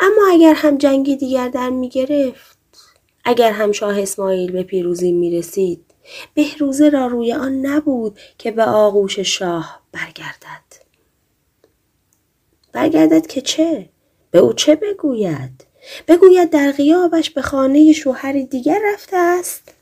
[0.00, 2.58] اما اگر هم جنگی دیگر در می گرفت،
[3.24, 5.84] اگر هم شاه اسماعیل به پیروزی می رسید،
[6.34, 10.82] بهروزه را روی آن نبود که به آغوش شاه برگردد.
[12.72, 13.91] برگردد که چه؟
[14.32, 15.66] به او چه بگوید؟
[16.08, 19.74] بگوید در غیابش به خانه شوهری دیگر رفته است؟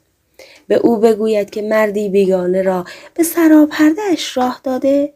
[0.68, 5.14] به او بگوید که مردی بیگانه را به سراپردهش راه داده؟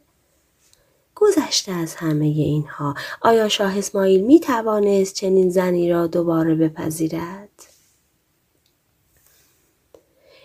[1.15, 7.48] گذشته از همه اینها آیا شاه اسماعیل می توانست چنین زنی را دوباره بپذیرد؟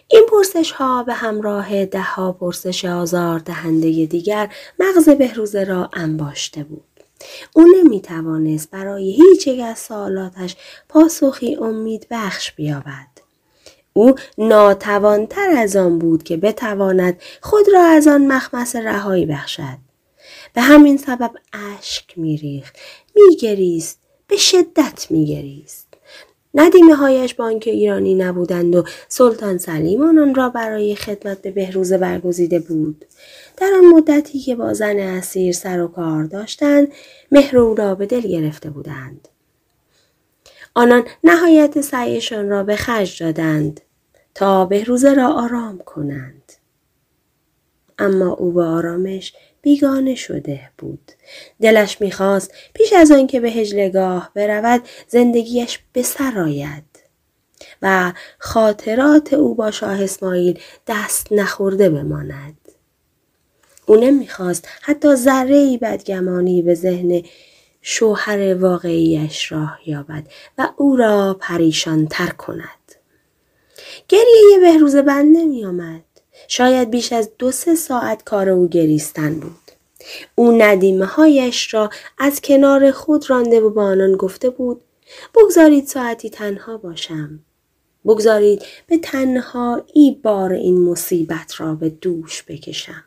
[0.08, 6.64] این پرسش ها به همراه ده ها پرسش آزار دهنده دیگر مغز بهروزه را انباشته
[6.64, 6.89] بود.
[7.54, 10.56] او نمی توانست برای هیچ یک از سوالاتش
[10.90, 13.08] پاسخی امید بخش بیابد.
[13.94, 19.90] او ناتوانتر از آن بود که بتواند خود را از آن مخمس رهایی بخشد.
[20.54, 21.32] به همین سبب
[21.78, 22.78] اشک میریخت
[23.16, 25.88] میگریست به شدت میگریست
[26.54, 32.60] ندیمه هایش بانک ایرانی نبودند و سلطان سلیم آن را برای خدمت به بهروز برگزیده
[32.60, 33.06] بود
[33.60, 36.88] در آن مدتی که با زن اسیر سر و کار داشتند
[37.32, 39.28] مهر او را به دل گرفته بودند.
[40.74, 43.82] آنان نهایت سعیشان را به خرج دادند
[44.36, 46.54] تا بهروزه را آرام کنند.
[48.00, 51.12] اما او به آرامش بیگانه شده بود.
[51.62, 56.84] دلش می‌خواست پیش از آنکه به هجلگاه برود زندگیش به سر آید
[57.82, 62.59] و خاطرات او با شاه اسماعیل دست نخورده بماند.
[63.90, 67.24] او نمی‌خواست حتی ذره ای بدگمانی به ذهن
[67.82, 72.96] شوهر واقعیش راه یابد و او را پریشان تر کند.
[74.08, 76.04] گریه بهروز بند نمی آمد.
[76.48, 79.72] شاید بیش از دو سه ساعت کار او گریستن بود.
[80.36, 84.82] او ندیمه هایش را از کنار خود رانده و با آنان گفته بود
[85.36, 87.40] بگذارید ساعتی تنها باشم.
[88.06, 93.04] بگذارید به تنهایی بار این مصیبت را به دوش بکشم.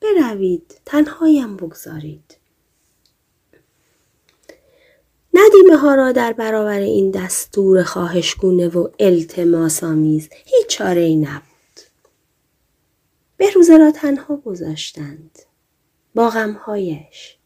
[0.00, 2.36] بروید تنهایم بگذارید.
[5.34, 11.44] ندیمه ها را در برابر این دستور خواهشگونه و التماس آمیز هیچ چاره ای نبود.
[13.36, 15.38] بهروزه را تنها گذاشتند.
[16.14, 17.36] با غمهایش.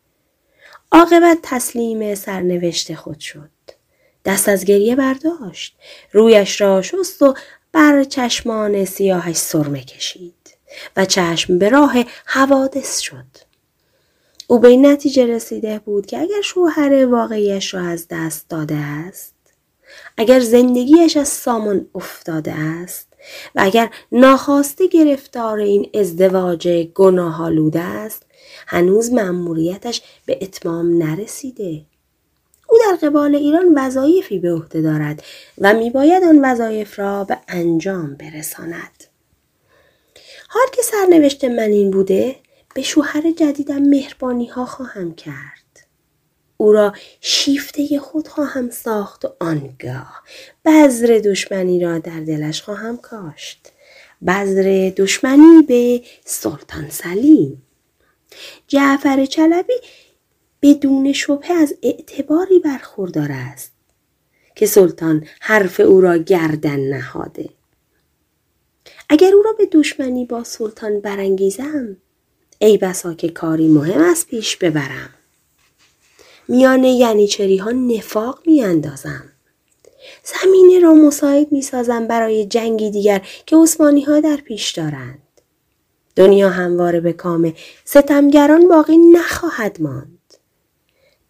[0.93, 3.51] عاقبت تسلیم سرنوشت خود شد.
[4.25, 5.77] دست از گریه برداشت.
[6.13, 7.35] رویش را شست و
[7.73, 10.42] بر چشمان سیاهش سرمه کشید
[10.97, 13.53] و چشم به راه حوادث شد.
[14.47, 19.35] او به نتیجه رسیده بود که اگر شوهر واقعیش را از دست داده است
[20.17, 23.09] اگر زندگیش از سامان افتاده است
[23.55, 28.23] و اگر ناخواسته گرفتار این ازدواج گناهالوده است
[28.67, 31.83] هنوز مأموریتش به اتمام نرسیده
[32.69, 35.23] او در قبال ایران وظایفی به عهده دارد
[35.59, 39.05] و میباید آن وظایف را به انجام برساند
[40.55, 42.37] حال که سرنوشت من این بوده
[42.75, 45.87] به شوهر جدیدم مهربانی ها خواهم کرد.
[46.57, 50.23] او را شیفته خود خواهم ساخت و آنگاه
[50.65, 53.73] بذر دشمنی را در دلش خواهم کاشت.
[54.27, 57.63] بذر دشمنی به سلطان سلیم.
[58.69, 59.81] جعفر چلبی
[60.63, 63.73] بدون شبه از اعتباری برخوردار است
[64.57, 67.49] که سلطان حرف او را گردن نهاده.
[69.13, 71.97] اگر او را به دشمنی با سلطان برانگیزم
[72.59, 75.11] ای بسا که کاری مهم از پیش ببرم.
[76.49, 79.25] میان ینیچری ها نفاق میاندازم.
[80.25, 85.23] زمینه را مساعد می سازم برای جنگی دیگر که عثمانی ها در پیش دارند.
[86.17, 90.35] دنیا همواره به کام ستمگران باقی نخواهد ماند.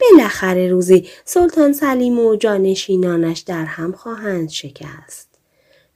[0.01, 5.32] بالاخره روزی سلطان سلیم و جانشینانش در هم خواهند شکست.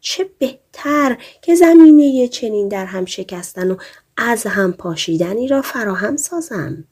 [0.08, 3.76] چه بهتر که زمینه چنین در هم شکستن و
[4.16, 6.84] از هم پاشیدنی را فراهم سازم.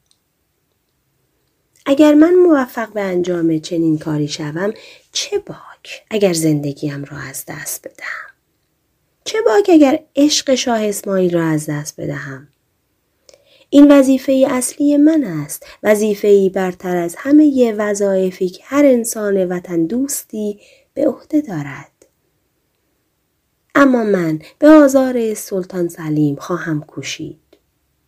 [1.85, 4.73] اگر من موفق به انجام چنین کاری شوم
[5.11, 8.29] چه باک اگر زندگیم را از دست بدهم.
[9.25, 12.47] چه باک اگر عشق شاه اسماعیل را از دست بدهم.
[13.69, 20.59] این وظیفه اصلی من است وظیفه برتر از همه وظایفی که هر انسان وطن دوستی
[20.93, 21.94] به عهده دارد
[23.75, 27.39] اما من به آزار سلطان سلیم خواهم کوشید.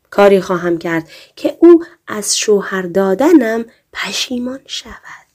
[0.10, 5.28] کاری خواهم کرد که او از شوهر دادنم پشیمان شود.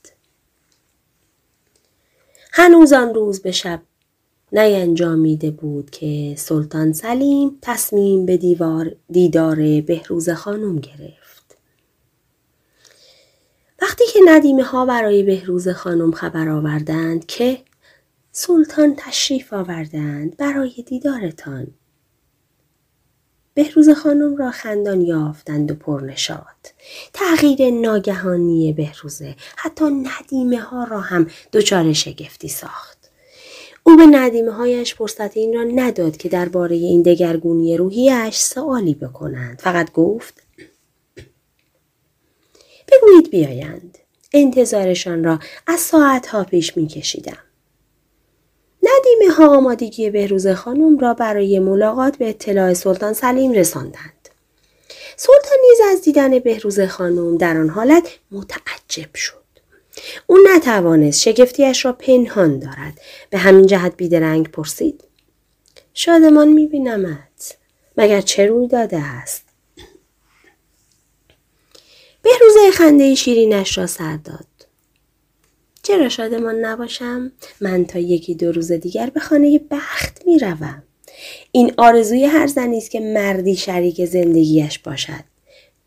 [2.51, 3.81] هنوز آن روز به شب
[4.51, 11.57] نینجامیده بود که سلطان سلیم تصمیم به دیوار دیدار بهروز خانم گرفت.
[13.81, 17.57] وقتی که ندیمه ها برای بهروز خانم خبر آوردند که
[18.35, 21.67] سلطان تشریف آوردند برای دیدارتان.
[23.53, 26.73] بهروز خانم را خندان یافتند و پرنشاد.
[27.13, 33.11] تغییر ناگهانی بهروزه حتی ندیمه ها را هم دچار شگفتی ساخت.
[33.83, 39.59] او به ندیمه هایش فرصت این را نداد که درباره این دگرگونی روحیش سوالی بکنند.
[39.59, 40.43] فقط گفت
[42.91, 43.97] بگویید بیایند.
[44.33, 47.37] انتظارشان را از ساعتها پیش می کشیدم.
[48.99, 54.29] ندیمه ها آمادگی بهروز خانم را برای ملاقات به اطلاع سلطان سلیم رساندند.
[55.17, 59.43] سلطان نیز از دیدن بهروز خانم در آن حالت متعجب شد.
[60.27, 62.93] او نتوانست شگفتیش را پنهان دارد.
[63.29, 65.03] به همین جهت بیدرنگ پرسید.
[65.93, 67.57] شادمان میبینمت.
[67.97, 69.43] مگر چه روی داده است؟
[72.21, 74.52] بهروزه خنده شیرینش را سر داد.
[75.83, 77.31] چرا شادمان نباشم؟
[77.61, 80.83] من تا یکی دو روز دیگر به خانه بخت می روم.
[81.51, 85.23] این آرزوی هر زنی است که مردی شریک زندگیش باشد.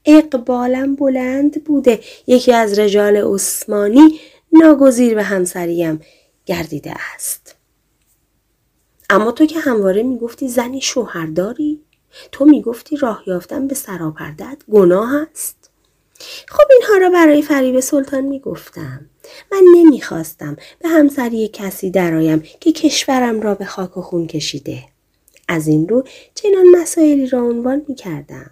[0.05, 4.21] اقبالم بلند بوده یکی از رجال عثمانی
[4.53, 6.01] ناگزیر به همسریم
[6.47, 7.55] گردیده است.
[9.11, 11.81] اما تو که همواره می‌گفتی زنی شوهر داری؟
[12.33, 15.71] تو می‌گفتی راه یافتن به سراپردت گناه است؟
[16.49, 19.07] خب اینها را برای فریب سلطان می‌گفتم.
[19.53, 24.85] من نمی‌خواستم به همسری کسی درایم که کشورم را به خاک و خون کشیده.
[25.49, 26.05] از این رو
[26.35, 28.51] چنان مسائلی را عنوان می‌کردم.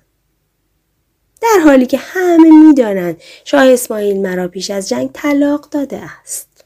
[1.42, 6.64] در حالی که همه می‌دانند شاه اسماعیل مرا پیش از جنگ طلاق داده است.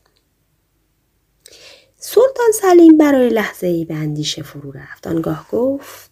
[1.96, 5.06] سلطان سلیم برای لحظه ای به اندیشه فرو رفت.
[5.06, 6.10] آنگاه گفت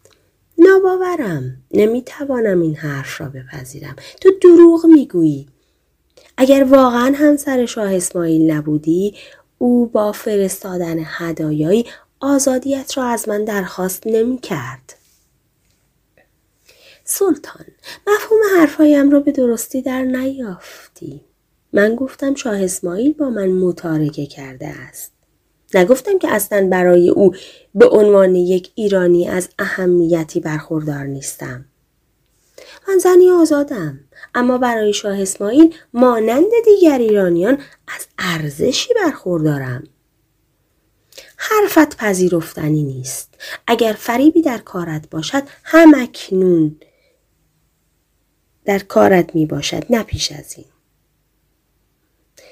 [0.59, 5.48] ناباورم نمی‌توانم این حرف را بپذیرم تو دروغ می‌گویی
[6.36, 9.14] اگر واقعا همسر شاه اسماعیل نبودی
[9.58, 11.84] او با فرستادن هدایایی
[12.20, 14.96] آزادیت را از من درخواست نمی کرد.
[17.04, 17.66] سلطان
[18.06, 21.20] مفهوم حرفهایم را به درستی در نیافتی.
[21.72, 25.12] من گفتم شاه اسماعیل با من متارکه کرده است.
[25.74, 27.34] نگفتم که اصلا برای او
[27.74, 31.64] به عنوان یک ایرانی از اهمیتی برخوردار نیستم.
[32.88, 34.00] من زنی آزادم
[34.34, 37.58] اما برای شاه اسماعیل مانند دیگر ایرانیان
[37.88, 39.84] از ارزشی برخوردارم.
[41.36, 43.34] حرفت پذیرفتنی نیست.
[43.66, 46.76] اگر فریبی در کارت باشد هم اکنون
[48.64, 50.66] در کارت می باشد نه پیش از این.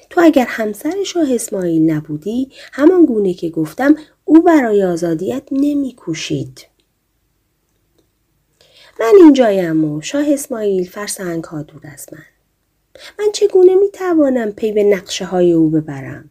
[0.09, 3.95] تو اگر همسر شاه اسماعیل نبودی همان گونه که گفتم
[4.25, 6.67] او برای آزادیت نمی کوشید.
[8.99, 12.25] من اینجایم و شاه اسماعیل فرسنگ ها دور از من.
[13.19, 16.29] من چگونه می توانم پی به نقشه های او ببرم؟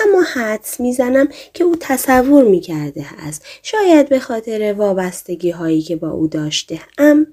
[0.00, 5.96] اما حدس می‌زنم که او تصور می کرده است شاید به خاطر وابستگی هایی که
[5.96, 7.26] با او داشته ام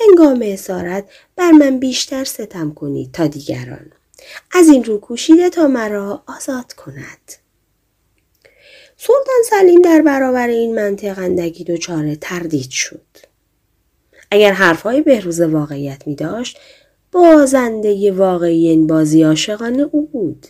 [0.00, 1.04] هنگام اسارت
[1.36, 3.92] بر من بیشتر ستم کنید تا دیگران
[4.52, 7.32] از این رو کوشیده تا مرا آزاد کند
[8.96, 13.25] سلطان سلیم در برابر این منطق اندکی دچار تردید شد
[14.30, 16.58] اگر حرفهای بهروز واقعیت می داشت
[17.12, 20.46] بازنده واقعی این بازی عاشقانه او بود.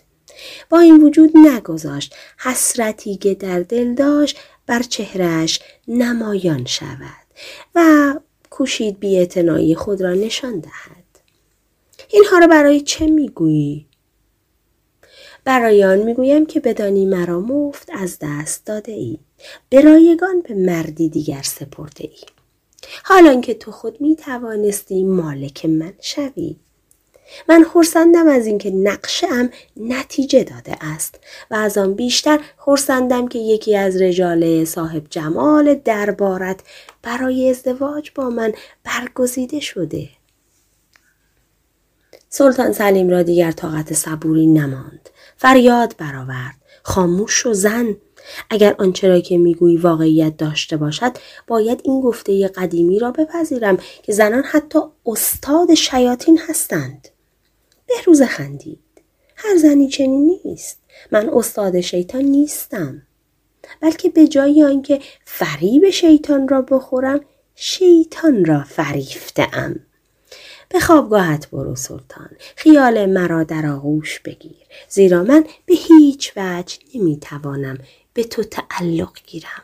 [0.71, 7.27] با این وجود نگذاشت حسرتی که در دل داشت بر چهرش نمایان شود
[7.75, 8.15] و
[8.51, 11.07] کوشید بی خود را نشان دهد.
[12.11, 13.87] اینها را برای چه می‌گویی؟
[15.45, 19.19] برای آن می‌گویم که بدانی مرا مفت از دست داده ای.
[19.69, 22.36] به رایگان به مردی دیگر سپرده ای.
[23.05, 26.57] حالا که تو خود می توانستی مالک من شوی.
[27.49, 33.77] من خورسندم از اینکه نقشه نتیجه داده است و از آن بیشتر خورسندم که یکی
[33.77, 36.61] از رجال صاحب جمال دربارت
[37.03, 38.53] برای ازدواج با من
[38.85, 40.09] برگزیده شده.
[42.29, 45.11] سلطان سلیم را دیگر طاقت صبوری نماند.
[45.37, 46.55] فریاد برآورد.
[46.83, 47.97] خاموش و زن.
[48.51, 51.13] اگر آنچه را که می‌گویی واقعیت داشته باشد
[51.47, 57.09] باید این گفته قدیمی را بپذیرم که زنان حتی استاد شیاطین هستند.
[57.87, 58.79] بهروز خندید.
[59.37, 60.79] هر زنی چنین نیست.
[61.13, 63.03] من استاد شیطان نیستم.
[63.81, 67.21] بلکه به جای آنکه فریب شیطان را بخورم
[67.55, 69.81] شیطان را فریفتم
[70.69, 72.31] به خوابگاهت برو سلطان.
[72.57, 74.57] خیال مرا در آغوش بگیر.
[74.89, 77.79] زیرا من به هیچ وجه نمی‌توانم
[78.17, 79.63] به تو تعلق گیرم.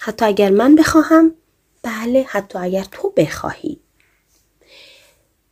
[0.00, 1.34] حتی اگر من بخواهم
[1.82, 3.80] بله حتی اگر تو بخواهی.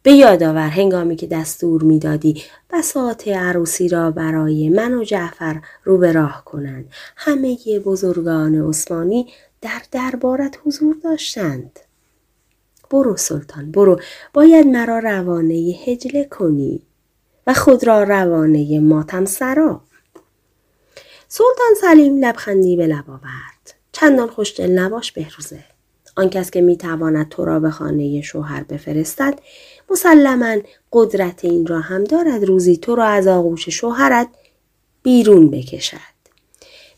[0.02, 5.98] به یاد آور هنگامی که دستور می‌دادی بساط عروسی را برای من و جعفر رو
[5.98, 6.88] به راه کنند.
[7.16, 11.80] همه بزرگان عثمانی در دربارت حضور داشتند.
[12.90, 14.01] برو سلطان برو.
[14.32, 15.55] باید مرا روانه
[15.86, 16.82] هجله کنی
[17.47, 19.85] و خود را روانه ماتم سرا.
[21.28, 23.74] سلطان سلیم لبخندی به لب آورد.
[23.92, 25.64] چندان خوشدل نباش بهروزه.
[26.16, 29.38] آن کس که می‌تواند تو را به خانه شوهر بفرستد
[29.90, 30.56] مسلما
[30.92, 34.28] قدرت این را هم دارد روزی تو را از آغوش شوهرت
[35.02, 36.16] بیرون بکشد.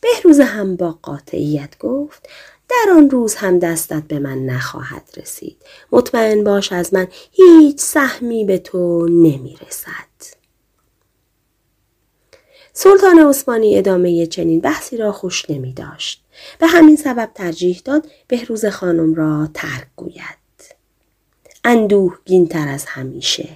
[0.00, 2.28] بهروز هم با قاطعیت گفت
[2.68, 5.56] در آن روز هم دستت به من نخواهد رسید.
[5.92, 10.07] مطمئن باش از من هیچ سهمی به تو نمی رسد.
[12.80, 16.24] سلطان عثمانی ادامه چنین بحثی را خوش نمی داشت.
[16.58, 20.74] به همین سبب ترجیح داد بهروز خانم را ترک گوید.
[21.64, 22.18] اندوه
[22.50, 23.48] تر از همیشه.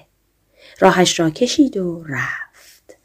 [0.81, 2.97] راهش را کشید و رفت.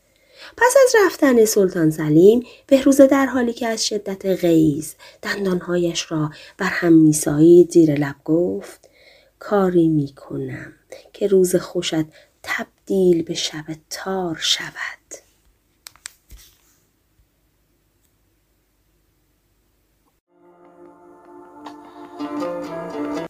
[0.58, 6.70] پس از رفتن سلطان سلیم بهروزه در حالی که از شدت غیز دندانهایش را بر
[6.70, 8.90] هم میسایید زیر لب گفت
[9.40, 10.74] کاری می کنم
[11.14, 12.06] که روز خوشت
[12.44, 15.27] تبدیل به شب تار شود.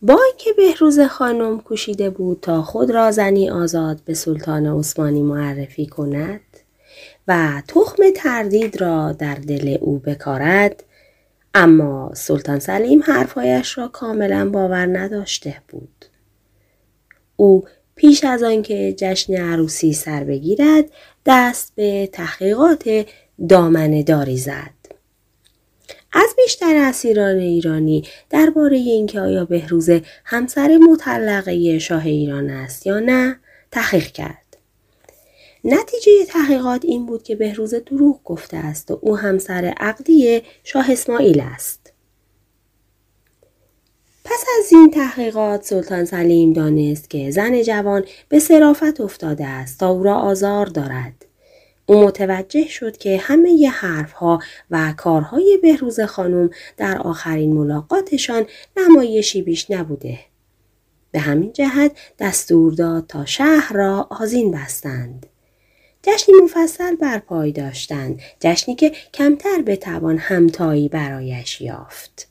[0.02, 5.86] با اینکه بهروز خانم کوشیده بود تا خود را زنی آزاد به سلطان عثمانی معرفی
[5.86, 6.42] کند
[7.28, 10.84] و تخم تردید را در دل او بکارد
[11.54, 16.06] اما سلطان سلیم حرفهایش را کاملا باور نداشته بود.
[17.36, 17.64] او
[17.96, 20.86] پیش از آنکه جشن عروسی سر بگیرد
[21.26, 23.06] دست به تحقیقات
[23.50, 24.77] دامنه داری زد.
[26.19, 29.89] از بیشتر اسیران ایرانی درباره اینکه آیا بهروز
[30.26, 33.39] همسر مطلقه شاه ایران است یا نه
[33.72, 34.57] تحقیق کرد
[35.64, 41.39] نتیجه تحقیقات این بود که بهروز دروغ گفته است و او همسر عقدی شاه اسماعیل
[41.39, 41.94] است.
[44.23, 49.89] پس از این تحقیقات سلطان سلیم دانست که زن جوان به صرافت افتاده است تا
[49.89, 51.27] او را آزار دارد.
[51.89, 54.39] او متوجه شد که همه ی حرفها
[54.72, 58.45] و کارهای بهروز خانم در آخرین ملاقاتشان
[58.77, 60.19] نمایشی بیش نبوده.
[61.11, 65.26] به همین جهت دستور داد تا شهر را آزین بستند.
[66.03, 72.27] جشنی مفصل برپای داشتند جشنی که کمتر بتوان همتایی برایش یافت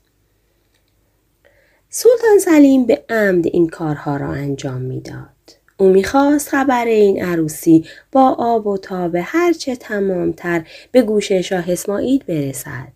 [1.88, 5.35] سلطان سلیم به عمد این کارها را انجام می‌داد
[5.78, 12.24] او می‌خواست خبر این عروسی با آب و تاب هرچه تمامتر به گوش شاه اسماعیل
[12.28, 12.88] برسد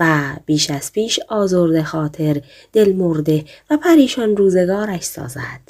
[0.00, 2.42] و بیش از پیش آزرده خاطر
[2.72, 5.60] دل مرده و پریشان روزگارش سازد.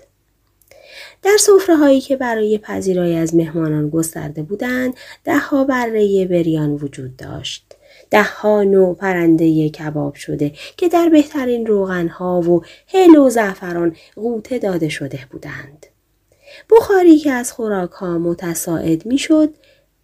[1.23, 4.95] در صفره هایی که برای پذیرایی از مهمانان گسترده بودند
[5.25, 7.65] دهها بره بریان وجود داشت.
[8.11, 14.89] دهها نوع پرنده کباب شده که در بهترین روغنها و هل و زعفران قوطه داده
[14.89, 15.87] شده بودند.
[16.71, 19.55] بخاری که از خوراک ها متساعد می‌شد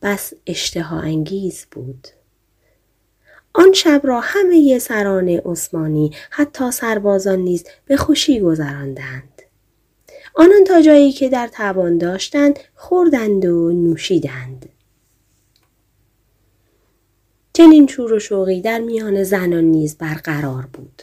[0.02, 2.08] بس اشتها انگیز بود.
[3.54, 9.42] آن شب را همه سران عثمانی حتی سربازان نیز به خوشی گذراندند.
[10.34, 14.68] آنان تا جایی که در توان داشتند خوردند و نوشیدند.
[17.52, 21.02] چنین شور و شوقی در میان زنان نیز برقرار بود.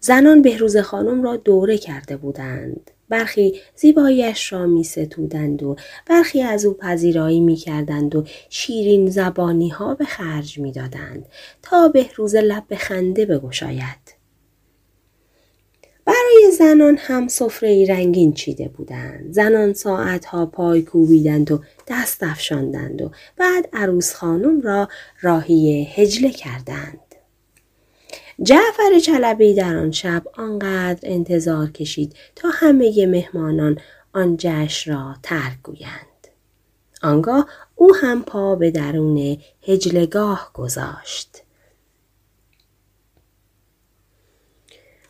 [0.00, 2.90] زنان بهروز خانم را دوره کرده بودند.
[3.14, 5.76] برخی زیباییش را می ستودند و
[6.06, 11.26] برخی از او پذیرایی می کردند و شیرین زبانی ها به خرج می دادند
[11.62, 14.14] تا بهروز لب به خنده بگشاید.
[16.04, 19.32] برای زنان هم سفره رنگین چیده بودند.
[19.32, 24.88] زنان ساعتها پای کوبیدند و دست افشاندند و بعد عروس خانم را
[25.20, 27.03] راهی هجله کردند.
[28.42, 33.78] جعفر چلبی در آن شب آنقدر انتظار کشید تا همه مهمانان
[34.12, 36.28] آن جشن را ترک گویند.
[37.02, 41.42] آنگاه او هم پا به درون هجلگاه گذاشت.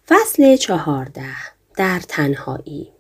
[0.09, 1.35] فصل چهارده
[1.77, 2.93] در تنهایی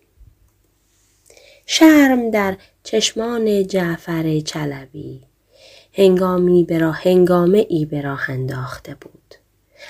[1.66, 5.22] شرم در چشمان جعفر چلبی
[5.92, 9.23] هنگامی به راه هنگامه ای به انداخته بود.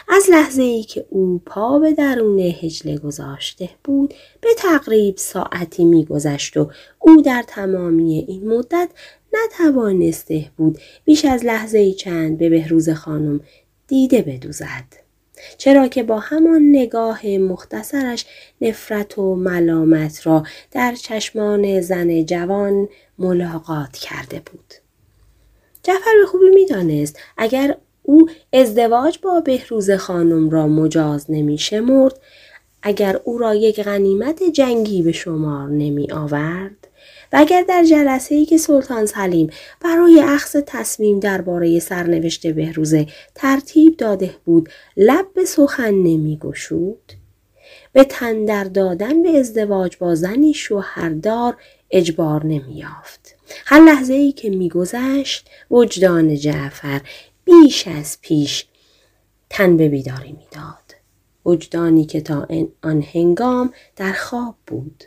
[0.08, 6.56] از لحظه ای که او پا به درون هجله گذاشته بود به تقریب ساعتی میگذشت
[6.56, 8.88] و او در تمامی این مدت
[9.32, 13.40] نتوانسته بود بیش از لحظه ای چند به بهروز خانم
[13.86, 15.04] دیده بدوزد.
[15.58, 18.26] چرا که با همان نگاه مختصرش
[18.60, 24.74] نفرت و ملامت را در چشمان زن جوان ملاقات کرده بود.
[25.82, 27.76] جعفر به خوبی می‌دانست اگر
[28.06, 32.20] او ازدواج با بهروز خانم را مجاز نمی شمرد
[32.82, 36.88] اگر او را یک غنیمت جنگی به شمار نمی آورد
[37.32, 39.50] و اگر در جلسه ای که سلطان سلیم
[39.80, 47.12] برای اخذ تصمیم درباره سرنوشت بهروزه ترتیب داده بود لب به سخن نمی گشود
[47.92, 51.56] به تندر دادن به ازدواج با زنی شوهردار
[51.90, 53.34] اجبار نمی یافت.
[53.66, 57.00] هر لحظه ای که میگذشت وجدان جعفر
[57.44, 58.66] بیش از پیش
[59.50, 60.94] تن به بیداری می‌داد
[61.44, 62.48] وجدانی که تا
[62.82, 65.04] آن هنگام در خواب بود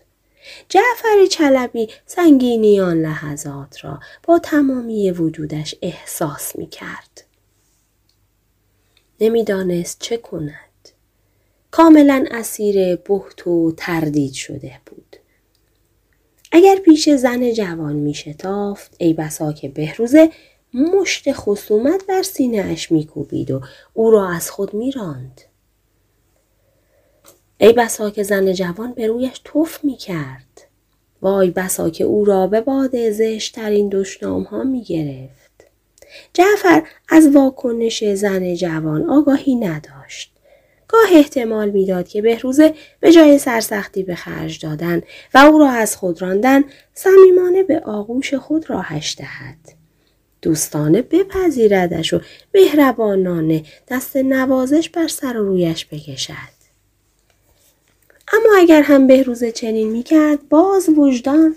[0.69, 7.23] جعفر چلبی سنگینی آن لحظات را با تمامی وجودش احساس می کرد.
[9.19, 10.89] نمی‌دانست چه کند.
[11.71, 15.15] کاملا اسیر بحت و تردید شده بود.
[16.51, 20.31] اگر پیش زن جوان می شتافت ای بسا که بهروزه
[20.73, 23.61] مشت خصومت بر سینه اش میکوبید و
[23.93, 25.41] او را از خود میراند.
[27.57, 30.67] ای بسا که زن جوان به رویش توف می کرد.
[31.21, 35.67] وای بسا که او را به باد زشترین دشنام ها می گرفت.
[36.33, 40.33] جعفر از واکنش زن جوان آگاهی نداشت.
[40.87, 45.01] گاه احتمال می‌داد که بهروزه به جای سرسختی به خرج دادن
[45.33, 46.63] و او را از خود راندن
[46.93, 49.76] صمیمانه به آغوش خود راهش دهد.
[50.41, 52.21] دوستانه بپذیردش و
[52.53, 56.57] مهربانانه دست نوازش بر سر و رویش بکشد.
[58.33, 61.55] اما اگر هم بهروز چنین می‌کرد باز وجدان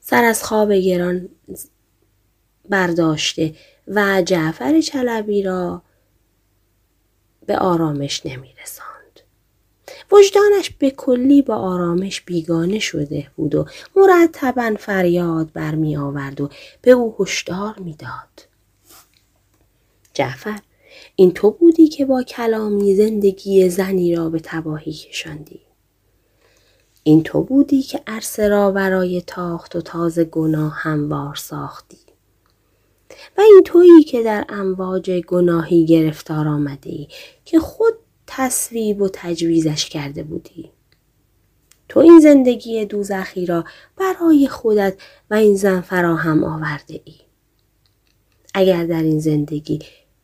[0.00, 1.28] سر از خواب گران
[2.68, 3.54] برداشته
[3.88, 5.82] و جعفر چلبی را
[7.46, 8.85] به آرامش نمیرساند.
[10.12, 16.48] وجدانش به کلی با آرامش بیگانه شده بود و مرتبا فریاد برمی آورد و
[16.82, 18.48] به او هشدار می‌داد.
[20.14, 20.58] جعفر
[21.16, 25.60] این تو بودی که با کلامی زندگی زنی را به تباهی کشاندی.
[27.02, 31.98] این تو بودی که عرصه را برای تاخت و تازه گناه هموار ساختی.
[33.38, 37.08] و این تویی که در امواج گناهی گرفتار آمده ای
[37.44, 37.94] که خود
[38.26, 40.70] تصویب و تجویزش کرده بودی.
[41.88, 43.64] تو این زندگی دوزخی را
[43.96, 47.14] برای خودت و این زن فراهم آورده ای.
[48.54, 49.78] اگر در این زندگی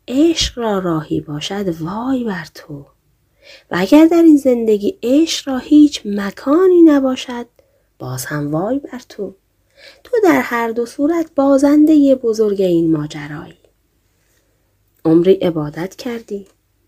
[0.08, 2.86] عشق را راهی باشد وای بر تو
[3.70, 7.46] و اگر در این زندگی عشق را هیچ مکانی نباشد
[7.98, 9.34] باز هم وای بر تو
[10.04, 13.56] تو در هر دو صورت بازنده بزرگ این ماجرایی
[15.04, 16.46] عمری عبادت کردی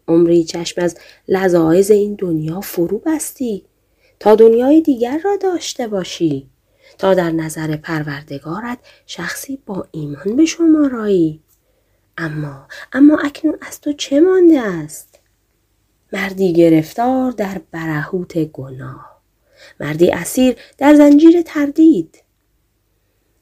[0.08, 3.65] عمری چشم از لذاعز این دنیا فرو بستی.
[4.20, 6.50] تا دنیای دیگر را داشته باشی.
[6.99, 11.41] تا در نظر پروردگارت شخصی با ایمان به شما رایی.
[12.18, 15.18] اما اما اکنون از تو چه مانده است؟
[16.12, 19.20] مردی گرفتار در برهوت گناه.
[19.81, 22.23] مردی اسیر در زنجیر تردید.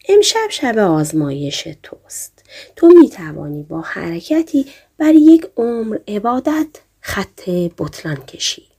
[0.08, 2.44] امشب شب آزمایش توست.
[2.76, 4.66] تو می توانی با حرکتی
[4.98, 6.68] بر یک عمر عبادت
[7.00, 7.48] خط
[7.78, 8.72] بطلان کشی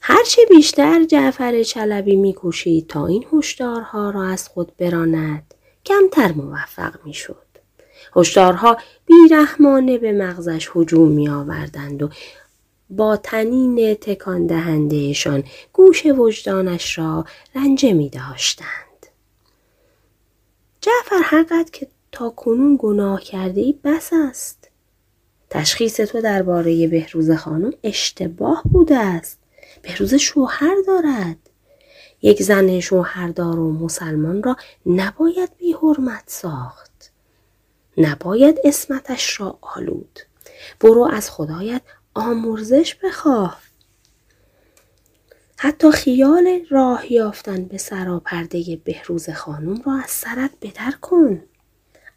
[0.00, 5.54] هرچه بیشتر جعفر چلبی میکوشید تا این هشدارها را از خود براند
[5.86, 7.46] کمتر موفق می‌شد
[8.16, 8.76] هشدارها
[9.06, 12.10] بیرحمانه به مغزش هجوم می آوردند و
[12.90, 19.06] با تنین تکان دهندهشان گوش وجدانش را رنجه می داشتند.
[20.80, 24.70] جعفر حقت که تا کنون گناه کرده ای بس است.
[25.50, 29.38] تشخیص تو درباره بهروز خانم اشتباه بوده است.
[29.82, 31.36] بهروز شوهر دارد.
[32.22, 34.56] یک زن شوهردار و مسلمان را
[34.86, 36.90] نباید بی حرمت ساخت.
[37.96, 40.20] نباید اسمتش را آلود
[40.80, 41.82] برو از خدایت
[42.14, 43.60] آمرزش بخواه
[45.56, 51.42] حتی خیال راه یافتن به سراپرده بهروز خانم را از سرت بدر کن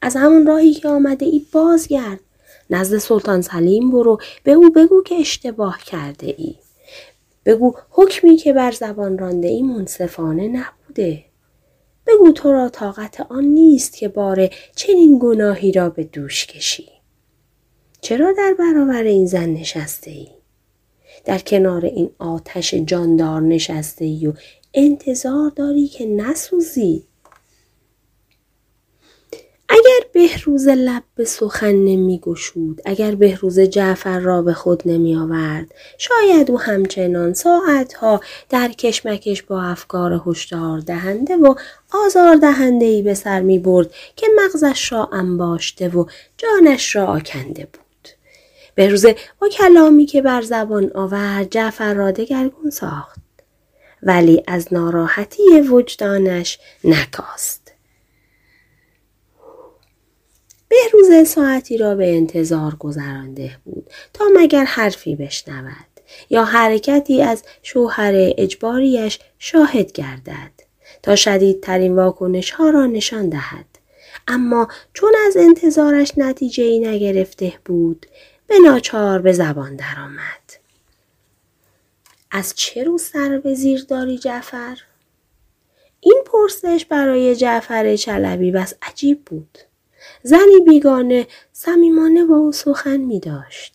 [0.04, 2.20] از همون راهی که آمده ای بازگرد.
[2.70, 6.56] نزد سلطان سلیم برو به او بگو که اشتباه کرده ای.
[7.46, 11.26] بگو حکمی که بر زبان رانده ای منصفانه نبوده.
[12.08, 16.90] بگو تو را طاقت آن نیست که بار چنین گناهی را به دوش کشی.
[18.02, 20.28] چرا در برابر این زن نشسته ای؟
[21.26, 24.34] در کنار این آتش جاندار نشسته ای و
[24.74, 27.04] انتظار داری که نسوزی؟
[29.70, 35.74] اگر بهروز لب به سخن نمی گشود اگر بهروز جعفر را به خود نمی آورد
[35.98, 41.56] شاید او همچنان ساعتها در کشمکش با افکار هشدار دهنده و
[42.06, 46.06] آزار دهنده ای به سر می برد که مغزش را انباشته و
[46.38, 48.10] جانش را آکنده بود.
[48.76, 49.06] بهروز
[49.40, 53.20] با کلامی که بر زبان آورد جعفر را دگرگون ساخت
[54.04, 57.63] ولی از ناراحتی وجدانش نکاست.
[60.74, 65.94] بهروز ساعتی را به انتظار گذرانده بود تا مگر حرفی بشنود
[66.30, 70.52] یا حرکتی از شوهر اجباریش شاهد گردد
[71.04, 73.66] تا شدیدترین واکنش ها را نشان دهد.
[74.28, 78.06] اما چون از انتظارش نتیجه ای نگرفته بود
[78.48, 80.54] به ناچار به زبان درآمد.
[82.32, 84.78] از چه رو سر به زیر داری جعفر؟
[86.00, 89.58] این پرسش برای جعفر چلبی بس عجیب بود.
[90.24, 93.74] زنی بیگانه صمیمانه با او سخن می داشت.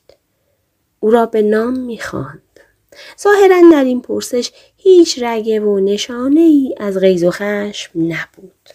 [1.00, 2.42] او را به نام می خواند.
[3.22, 8.68] ظاهرا در این پرسش هیچ رگه و نشانه ای از غیز و خشم نبود.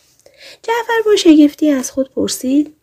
[0.63, 2.75] جعفر با شگفتی از خود پرسید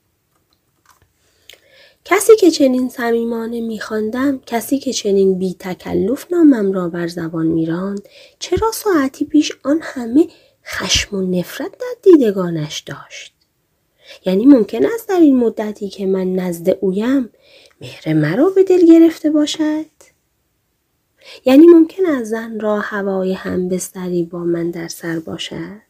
[2.05, 8.09] کسی که چنین صمیمانه میخواندم کسی که چنین بی تکلف نامم را بر زبان میراند
[8.39, 10.28] چرا ساعتی پیش آن همه
[10.65, 13.33] خشم و نفرت در دیدگانش داشت
[14.24, 17.30] یعنی ممکن است در این مدتی که من نزد اویم
[17.80, 19.86] مهر مرا به دل گرفته باشد؟
[21.44, 25.80] یعنی ممکن است زن را هوای هم بستری با من در سر باشد؟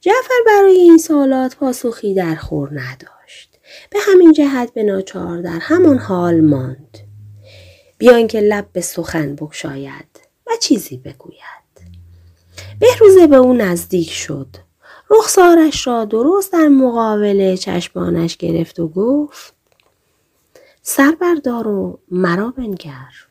[0.00, 3.58] جعفر برای این سالات پاسخی در خور نداشت.
[3.90, 6.98] به همین جهت به ناچار در همان حال ماند.
[7.98, 11.38] بیان که لب به سخن بگشاید و چیزی بگوید.
[12.80, 14.56] بهروزه به او نزدیک شد.
[15.10, 19.54] رخسارش را درست در مقابل چشمانش گرفت و گفت
[20.82, 23.28] سر بردار و مرا بنگر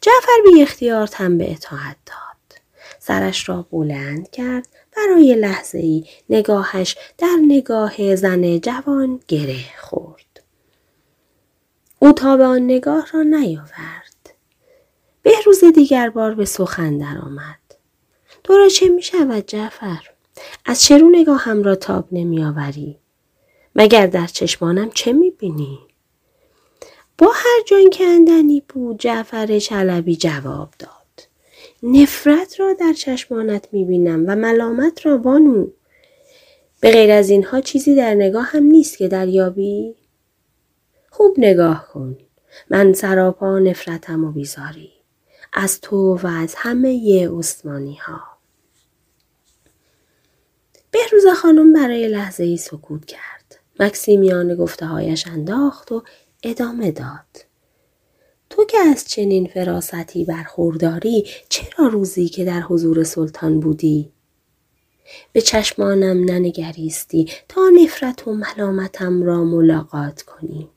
[0.00, 2.60] جعفر بی اختیار تن به اطاعت داد.
[2.98, 10.42] سرش را بلند کرد برای لحظه ای نگاهش در نگاه زن جوان گره خورد.
[11.98, 14.34] او تا به آن نگاه را نیاورد.
[15.22, 17.58] بهروز دیگر بار به سخن درآمد.
[18.44, 20.17] تو را چه می شود جعفر؟
[20.66, 22.98] از چرو نگاهم را تاب نمی آوری؟
[23.76, 25.78] مگر در چشمانم چه می بینی؟
[27.18, 31.28] با هر جان کندنی بود جعفر چلبی جواب داد.
[31.82, 35.66] نفرت را در چشمانت می بینم و ملامت را بانو.
[36.80, 39.94] به غیر از اینها چیزی در نگاه هم نیست که دریابی؟
[41.10, 42.18] خوب نگاه کن.
[42.70, 44.92] من سراپا نفرتم و بیزاری.
[45.52, 48.37] از تو و از همه عثمانی ها.
[50.98, 53.60] بهروز خانم برای لحظه ای سکوت کرد.
[53.80, 56.02] مکسیمیان گفته هایش انداخت و
[56.42, 57.44] ادامه داد.
[58.50, 64.12] تو که از چنین فراستی برخورداری چرا روزی که در حضور سلطان بودی؟
[65.32, 70.68] به چشمانم ننگریستی تا نفرت و ملامتم را ملاقات کنی.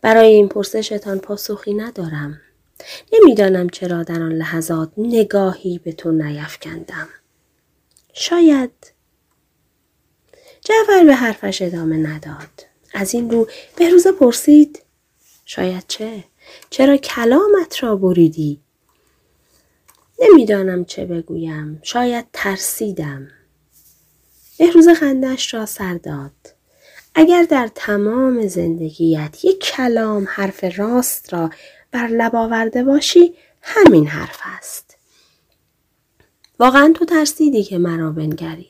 [0.00, 2.40] برای این پرسشتان پاسخی ندارم.
[3.12, 7.08] نمی‌دانم چرا در آن لحظات نگاهی به تو نیفکندم.
[8.12, 8.92] شاید
[10.60, 12.66] جعفر به حرفش ادامه نداد.
[12.94, 14.82] از این رو بهروزه پرسید
[15.44, 16.24] شاید چه؟
[16.70, 18.60] چرا کلامت را بریدی؟
[20.20, 21.80] نمی‌دانم چه بگویم.
[21.82, 23.28] شاید ترسیدم.
[24.58, 26.54] بهروز خندش را سر داد.
[27.14, 31.50] اگر در تمام زندگیت یک کلام حرف راست را
[31.90, 34.89] بر لب آورده باشی همین حرف است.
[36.60, 38.68] واقعا تو ترسیدی که مرا بنگری.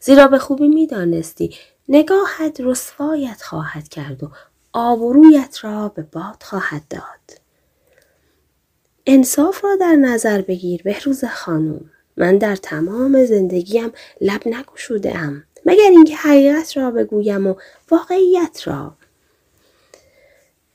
[0.00, 1.54] زیرا به خوبی می‌دانستی
[1.88, 4.30] نگاهت رسوایت خواهد کرد و
[4.72, 7.40] آبرویت را به باد خواهد داد.
[9.06, 11.90] انصاف را در نظر بگیر بهروز خانم.
[12.16, 15.44] من در تمام زندگیم لب نگشوده ام.
[15.66, 17.54] مگر اینکه حقیقت را بگویم و
[17.90, 18.94] واقعیت را.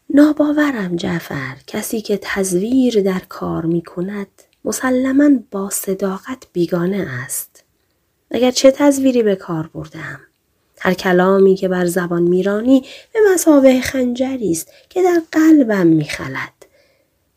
[0.10, 4.28] ناباورم جعفر کسی که تزویر در کار می کند
[4.66, 7.64] مسلما با صداقت بیگانه است.
[8.32, 10.20] اگر چه تزویری به کار بردم.
[10.80, 16.66] هر کلامی که بر زبان میرانی به مسابه خنجری است که در قلبم میخلد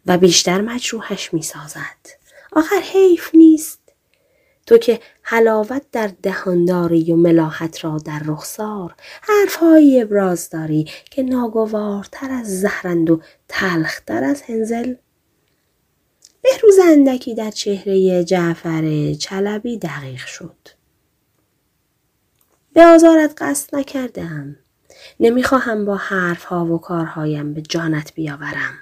[0.06, 2.16] و بیشتر مجروحش می‌سازد
[2.52, 3.80] آخر حیف نیست
[4.66, 12.30] تو که حلاوت در دهانداری و ملاحت را در رخسار حرفهایی ابراز داری که ناگوارتر
[12.30, 14.94] از زهرند و تلختر از هنزل
[16.46, 20.68] بهروز اندکی در چهره جعفر چلبی دقیق شد
[22.72, 24.56] به آزارت قصد نکردم.
[25.20, 28.74] نمی‌خواهم با حرف ها و کارهایم به جانت بیاورم.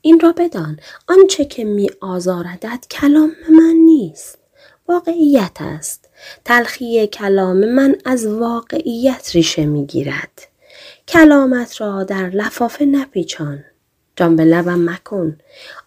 [0.00, 4.38] این را بدان آنچه که می آزاردت کلام من نیست.
[4.88, 6.08] واقعیت است.
[6.44, 10.48] تلخی کلام من از واقعیت ریشه می گیرد.
[11.08, 13.64] کلامت را در لفافه نپیچان.
[14.20, 15.38] جان به لبم مکن.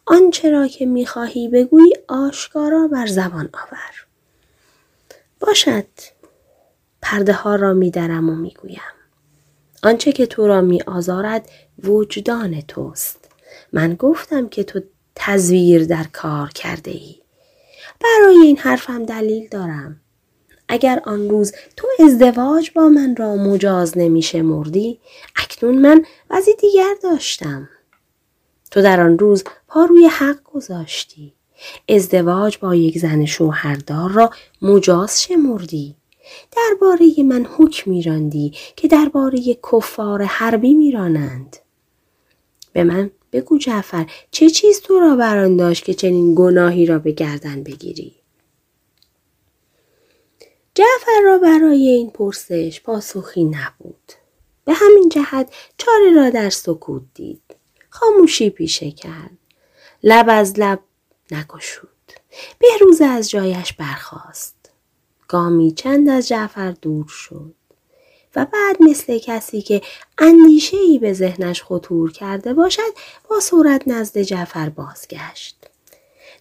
[0.05, 4.05] آنچه را که می‌خواهی بگویی آشکارا بر زبان آور.
[5.39, 5.85] باشد
[7.01, 8.81] پرده ها را می درم و می گویم.
[9.83, 11.49] آنچه که تو را می آزارد
[11.83, 13.29] وجدان توست.
[13.73, 14.81] من گفتم که تو
[15.15, 17.15] تزویر در کار کرده ای.
[17.99, 20.01] برای این حرفم دلیل دارم.
[20.67, 24.99] اگر آن روز تو ازدواج با من را مجاز نمیشه مردی،
[25.35, 27.69] اکنون من وضعی دیگر داشتم.
[28.73, 31.33] تو در آن روز پا روی حق گذاشتی.
[31.89, 35.95] ازدواج با یک زن شوهردار را مجاز شمردی.
[36.51, 39.39] درباره من حکم میراندی که درباره
[39.71, 41.57] کفار حربی میرانند
[42.73, 47.11] به من بگو جعفر چه چیز تو را بران داشت که چنین گناهی را به
[47.11, 48.15] گردن بگیری
[50.75, 54.13] جعفر را برای این پرسش پاسخی نبود
[54.65, 57.42] به همین جهت چاره را در سکوت دید
[57.93, 59.37] خاموشی پیشه کرد
[60.03, 60.79] لب از لب
[61.31, 61.89] نگشود
[62.59, 64.71] بهروز از جایش برخاست
[65.27, 67.53] گامی چند از جعفر دور شد
[68.35, 69.81] و بعد مثل کسی که
[70.17, 72.93] اندیشه ای به ذهنش خطور کرده باشد
[73.29, 75.57] با صورت نزد جعفر بازگشت.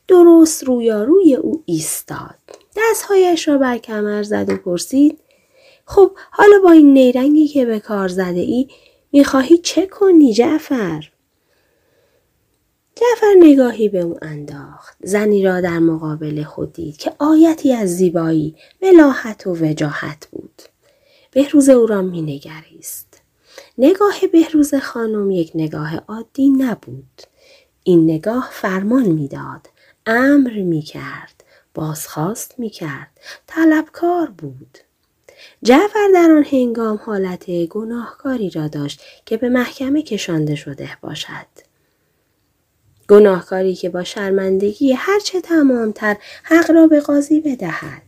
[0.09, 2.39] درست رویاروی او ایستاد.
[2.77, 5.19] دستهایش را بر کمر زد و پرسید
[5.87, 8.69] خب حالا با این نیرنگی که به کار زده ای
[9.13, 11.12] می‌خواهی چه کنی جعفر؟
[13.03, 14.97] جعفر نگاهی به او انداخت.
[15.03, 20.63] زنی را در مقابل خود دید که آیتی از زیبایی، ملاحت و وجاهت بود.
[21.31, 23.23] بهروز او را مینگریست.
[23.79, 27.23] نگاه بهروز خانم یک نگاه عادی نبود.
[27.83, 29.67] این نگاه فرمان می‌داد،
[30.07, 33.11] امر می کرد، بازخواست می کرد،
[33.47, 34.79] طلبکار بود.
[35.63, 41.72] جعفر در آن هنگام حالت گناهکاری را داشت که به محکمه کشانده شده باشد.
[43.13, 48.03] گناهکاری که با شرمندگی هرچه تمامتر حق را به قاضی بدهد.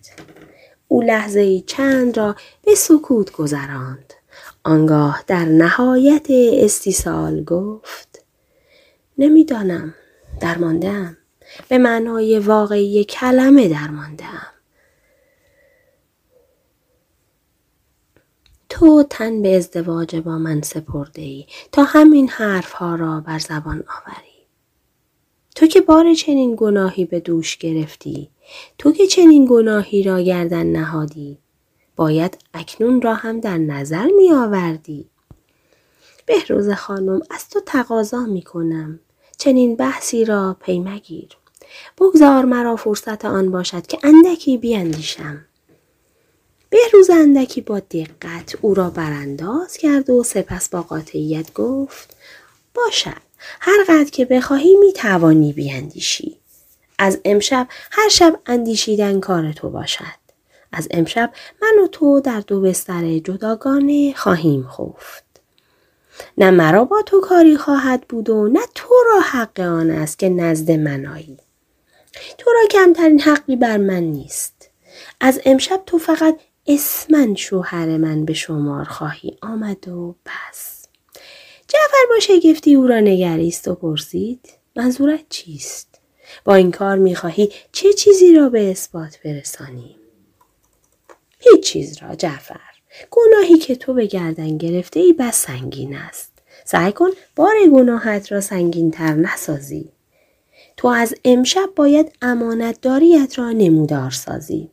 [0.89, 4.15] او لحظه چند را به سکوت گذراند.
[4.65, 8.25] آنگاه در نهایت استیصال گفت
[9.19, 9.95] نمی‌دانم
[10.41, 11.17] درماندم
[11.69, 14.47] به معنای واقعی کلمه درماندم
[18.69, 23.77] تو تن به ازدواج با من سپرده ای تا همین حرف ها را بر زبان
[23.77, 24.34] آوری.
[25.55, 28.31] تو که بار چنین گناهی به دوش گرفتی
[28.79, 31.39] تو که چنین گناهی را گردن نهادی
[31.97, 35.11] باید اکنون را هم در نظر می آوردی.
[36.27, 39.01] بهروز خانم از تو تقاضا می کنم.
[39.39, 41.29] چنین بحثی را پی مگیر.
[41.99, 45.45] بگذار مرا فرصت آن باشد که اندکی بیاندیشم.
[46.71, 52.17] بهروز اندکی با دقت او را برانداز کرد و سپس با قاطعیت گفت
[52.75, 53.24] باشد
[53.61, 56.37] هر قدر که بخواهی می توانی بیاندیشی.
[56.99, 60.25] از امشب هر شب اندیشیدن کار تو باشد.
[60.73, 61.33] از امشب
[61.63, 65.25] من و تو در دو بستر جداگانه خواهیم خفت.
[66.39, 70.29] نه مرا با تو کاری خواهد بود و نه تو را حق آن است که
[70.29, 71.39] نزد من آیی.
[72.39, 74.71] تو را کمترین حقی بر من نیست.
[75.21, 80.74] از امشب تو فقط اسمن شوهر من به شمار خواهی آمد و بس.
[81.75, 86.01] جعفر با شگفتی او را نگریست و پرسید منظورت چیست؟
[86.45, 89.97] با این کار می‌خواهی چه چیزی را به اثبات برسانی؟
[91.39, 92.61] هیچ چیز را جعفر.
[93.11, 96.33] گناهی که تو به گردن گرفته ای بس سنگین است.
[96.65, 99.93] سعی کن بار گناهت را سنگین تر نسازی.
[100.77, 104.71] تو از امشب باید امانتداریت را نمودار سازی.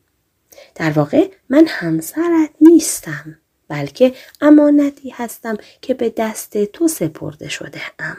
[0.76, 3.41] در واقع من همسرت نیستم.
[3.72, 8.18] بلکه امانتی هستم که به دست تو سپرده شده ام.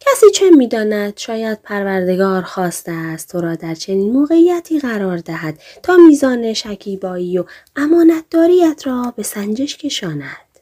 [0.00, 5.96] کسی چه می‌داند؟ شاید پروردگار خواسته است تو را در چنین موقعیتی قرار دهد تا
[5.96, 7.44] میزان شکیبایی و
[7.76, 10.52] امانتداریت را به سنجش کشاند.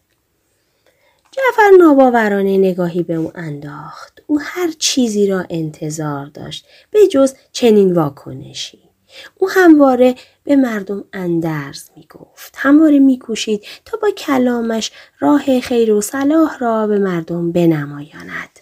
[1.30, 4.22] جعفر ناباورانه نگاهی به او انداخت.
[4.26, 8.90] او هر چیزی را انتظار داشت به جز چنین واکنشی.
[9.38, 10.14] او همواره
[10.50, 12.54] به مردم اندرز می گفت.
[12.56, 18.60] همواره می کوشید تا با کلامش راه خیر و صلاح را به مردم بنمایاند.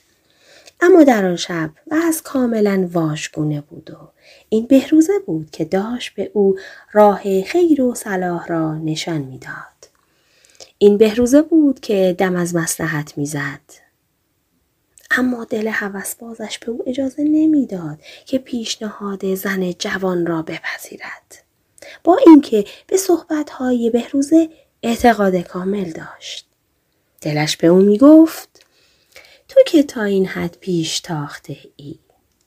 [0.80, 4.12] اما در آن شب و از کاملا واشگونه بود و
[4.48, 6.58] این بهروزه بود که داشت به او
[6.92, 9.88] راه خیر و صلاح را نشان می‌داد.
[10.78, 13.60] این بهروزه بود که دم از مسلحت می‌زد.
[15.10, 15.72] اما دل
[16.18, 21.47] بازش به او اجازه نمی‌داد که پیشنهاد زن جوان را بپذیرد.
[22.04, 24.48] با اینکه به صحبتهای بهروزه
[24.82, 26.48] اعتقاد کامل داشت.
[27.20, 28.66] دلش به او می گفت
[29.48, 31.98] تو که تا این حد پیش تاخته ای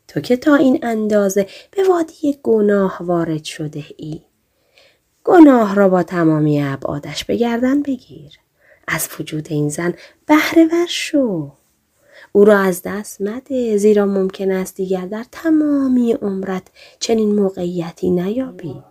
[0.07, 4.21] تو که تا این اندازه به وادی گناه وارد شده ای
[5.23, 8.39] گناه را با تمامی ابعادش به گردن بگیر
[8.87, 9.93] از وجود این زن
[10.25, 11.51] بهره ور شو
[12.31, 16.63] او را از دست مده زیرا ممکن است دیگر در تمامی عمرت
[16.99, 18.83] چنین موقعیتی نیابی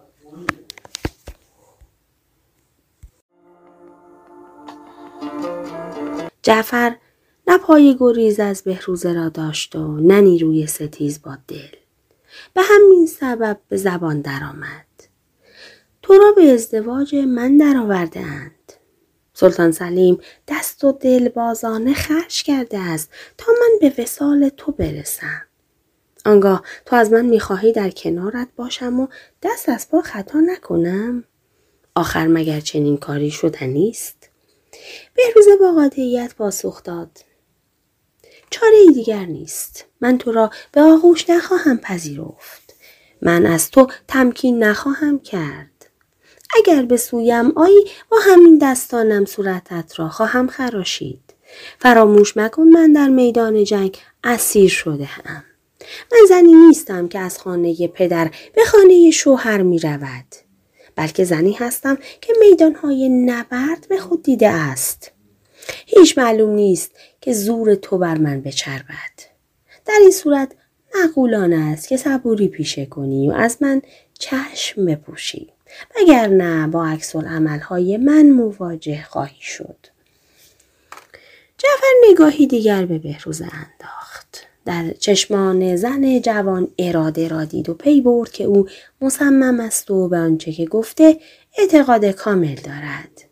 [6.42, 6.96] جعفر
[7.46, 11.76] نه پای گریز از بهروزه را داشت و نه نیروی ستیز با دل.
[12.54, 14.86] به همین سبب به زبان درآمد.
[16.02, 18.72] تو را به ازدواج من درآورده اند.
[19.34, 25.42] سلطان سلیم دست و دل بازانه خرج کرده است تا من به وسال تو برسم.
[26.24, 29.06] آنگاه تو از من می‌خواهی در کنارت باشم و
[29.42, 31.24] دست از پا خطا نکنم؟
[31.94, 34.19] آخر مگر چنین کاری شده نیست؟
[35.14, 37.10] بهروزه با قاطعیت پاسخ داد
[38.50, 39.84] چاره ای دیگر نیست.
[40.00, 42.74] من تو را به آغوش نخواهم پذیرفت.
[43.22, 45.90] من از تو تمکین نخواهم کرد.
[46.56, 51.34] اگر به سویم آیی با همین دستانم صورتت را خواهم خراشید.
[51.78, 55.44] فراموش مکن من در میدان جنگ اسیر شده هم.
[56.12, 60.49] من زنی نیستم که از خانه پدر به خانه شوهر می رود.
[61.00, 65.12] بلکه زنی هستم که میدانهای نبرد به خود دیده است.
[65.86, 69.16] هیچ معلوم نیست که زور تو بر من بچربد.
[69.86, 70.52] در این صورت
[70.94, 73.82] معقولانه است که صبوری پیشه کنی و از من
[74.18, 75.52] چشم بپوشی.
[75.96, 77.16] وگرنه با عکس
[77.68, 79.86] های من مواجه خواهی شد
[81.58, 88.00] جعفر نگاهی دیگر به بهروز انداخت در چشمان زن جوان اراده را دید و پی
[88.00, 88.66] برد که او
[89.00, 91.16] مصمم است و به آنچه که گفته
[91.58, 93.24] اعتقاد کامل دارد.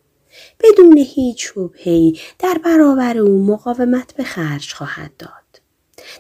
[0.61, 5.31] بدون هیچ شبهی در برابر او مقاومت به خرج خواهد داد.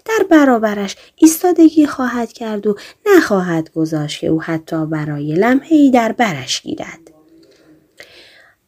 [0.04, 6.62] در برابرش ایستادگی خواهد کرد و نخواهد گذاشت که او حتی برای لمحه در برش
[6.62, 7.10] گیرد.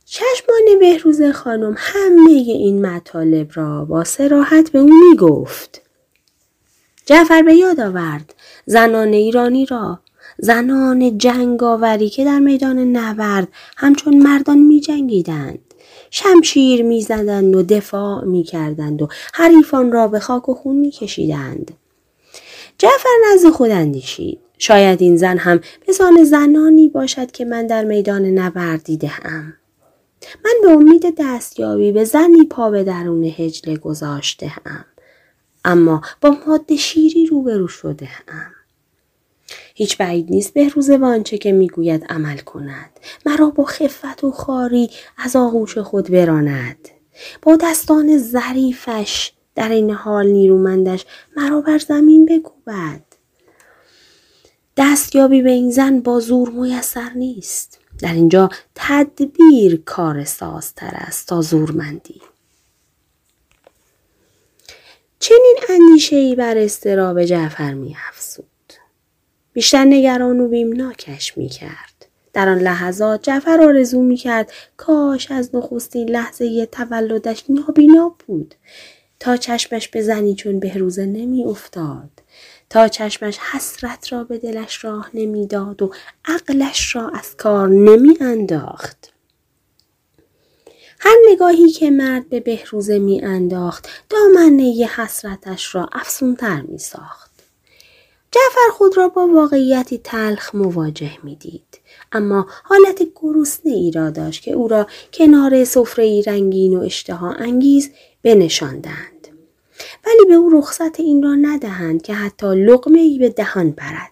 [0.05, 5.90] چشمان بهروز خانم همه این مطالب را با سراحت به او می گفت.
[7.11, 8.35] جعفر به یاد آورد.
[8.67, 10.01] زنان ایرانی را.
[10.39, 15.59] زنان جنگاوری که در میدان نبرد همچون مردان می جنگیدند.
[16.11, 21.71] شمشیر می‌زدند و دفاع می‌کردند و حریفان را به خاک و خون میکشیدند.
[22.79, 24.39] جعفر نزد خود اندیشید.
[24.59, 29.55] شاید این زن هم به سان زنانی باشد که من در میدان نبرد دیدهام
[30.45, 34.85] من به امید دستیابی به زنی پا به درون هجله گذاشته ام.
[35.65, 38.53] اما با ماده شیری روبرو شده ام.
[39.75, 42.91] هیچ بعید نیست به روز وانچه که می‌گوید عمل کند.
[43.27, 46.89] مرا با خفت و خاری از آغوش خود براند.
[47.43, 51.07] با دستان ظریفش در این حال نیرومندش
[51.37, 53.03] مرا بر زمین بکوبد.
[54.77, 57.79] دستیابی به این زن با زور میسر نیست.
[57.99, 62.21] در اینجا تدبیر کار سازتر است تا زورمندی.
[65.23, 68.47] چنین اندیشه ای بر استراب جعفر می افسود.
[69.53, 72.07] بیشتر نگران و بیمناکش می کرد.
[72.33, 78.55] در آن لحظات جعفر آرزو می کرد کاش از نخستین لحظه تولدش نابینا بود
[79.21, 82.11] تا چشمش به زنی چون بهروزه نمی افتاد.
[82.71, 85.93] تا چشمش حسرت را به دلش راه نمی‌داد و
[86.25, 89.10] عقلش را از کار نمی انداخت.
[91.03, 97.31] هر نگاهی که مرد به بهروزه می انداخت دامنه حسرتش را افسونتر می ساخت.
[98.33, 101.81] جعفر خود را با واقعیتی تلخ مواجه می دید.
[102.13, 107.91] اما حالت گرسنه ای را داشت که او را کنار سفره رنگین و اشتها انگیز
[108.23, 109.29] بنشاندند.
[110.07, 114.10] ولی به او رخصت این را ندهند که حتی لقمه ای به دهان برد.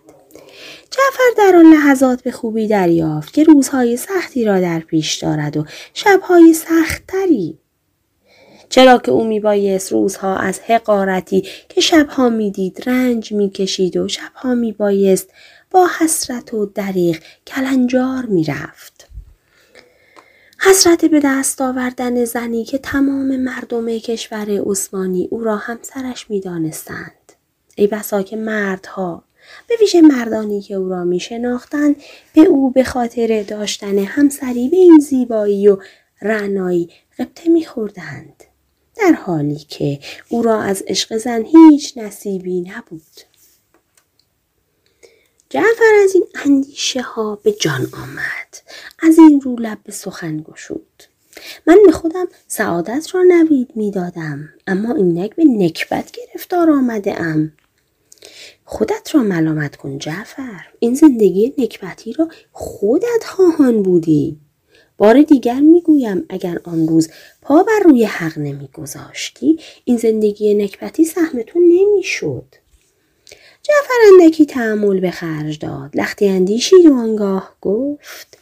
[0.90, 5.64] جعفر در آن لحظات به خوبی دریافت که روزهای سختی را در پیش دارد و
[5.94, 7.58] شبهای سختتری.
[8.68, 15.30] چرا که او میبایست روزها از حقارتی که شبها می‌دید رنج می‌کشید و شبها میبایست
[15.70, 19.08] با حسرت و دریغ کلنجار می‌رفت.
[20.60, 27.32] حسرت به دست آوردن زنی که تمام مردم کشور عثمانی او را همسرش می‌دانستند.
[27.76, 29.24] ای بسا که مردها
[29.68, 31.96] به ویژه مردانی که او را می شناختند
[32.34, 35.78] به او به خاطر داشتن همسری به این زیبایی و
[36.22, 38.44] رعنایی قبطه می خوردند.
[38.96, 43.02] در حالی که او را از عشق زن هیچ نصیبی نبود.
[45.50, 48.56] جعفر از این اندیشه ها به جان آمد.
[48.98, 51.02] از این رو لب به سخن گشود.
[51.66, 54.48] من به خودم سعادت را نوید می دادم.
[54.66, 57.52] اما اینک به نکبت گرفتار آمده ام.
[58.70, 60.66] خودت را ملامت کن جعفر.
[60.78, 64.36] این زندگی نکبتی را خودت خواهان بودی.
[64.98, 67.08] بار دیگر می‌گویم اگر آن روز
[67.42, 72.44] پا بر روی حق نمیگذاشتی این زندگی نکبتی سهم تو نمی‌شد
[73.62, 78.38] جعفر اندکی تحمل به خرج داد لختی اندیشید و آنگاه گفت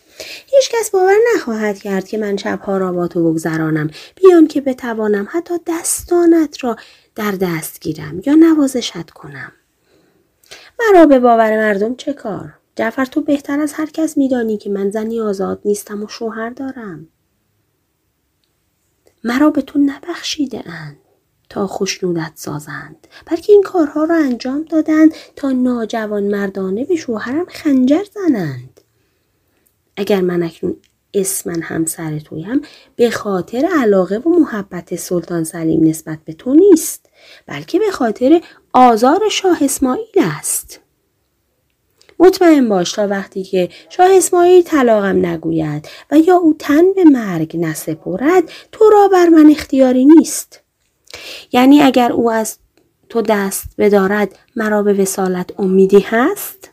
[0.46, 5.28] هیچ کس باور نخواهد کرد که من شبها را با تو بگذرانم بیان که بتوانم
[5.30, 6.76] حتی دستانت را
[7.14, 9.52] در دست گیرم یا نوازشت کنم
[10.78, 14.90] مرا به باور مردم چه کار جعفر تو بهتر از هر کس میدانی که من
[14.90, 17.08] زنی آزاد نیستم و شوهر دارم.
[19.24, 20.96] مرا به تو نبخشیده اند
[21.48, 28.04] تا خوشنودت سازند بلکه این کارها را انجام دادند تا ناجوان مردانه به شوهرم خنجر
[28.14, 28.80] زنند.
[29.96, 30.76] اگر من اکنون
[31.14, 32.62] اسمن همسر تویم
[32.96, 37.10] به خاطر علاقه و محبت سلطان سلیم نسبت به تو نیست
[37.46, 38.40] بلکه به خاطر
[38.78, 40.80] آزار شاه اسماعیل است.
[42.18, 47.56] مطمئن باش تا وقتی که شاه اسماعیل طلاقم نگوید و یا او تن به مرگ
[47.56, 50.60] نسپرد تو را بر من اختیاری نیست.
[51.52, 52.58] یعنی اگر او از
[53.08, 56.70] تو دست بدارد مرا به وسالت امیدی هست؟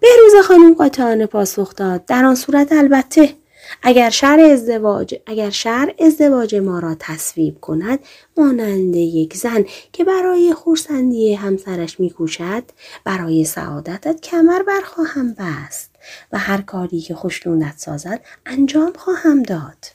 [0.00, 2.04] بهروز خانم قاطعانه پاسخ داد.
[2.04, 3.34] در آن صورت البته
[3.82, 7.98] اگر شر ازدواج اگر شر ازدواج ما را تصویب کند
[8.36, 12.62] مانند یک زن که برای خورسندی همسرش میکوشد
[13.04, 15.90] برای سعادتت کمر برخواهم بست
[16.32, 19.86] و هر کاری که خوشنونت سازد انجام خواهم داد.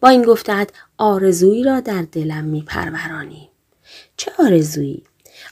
[0.00, 3.50] با این گفتت آرزویی را در دلم می پرورانی.
[4.16, 5.02] چه آرزویی؟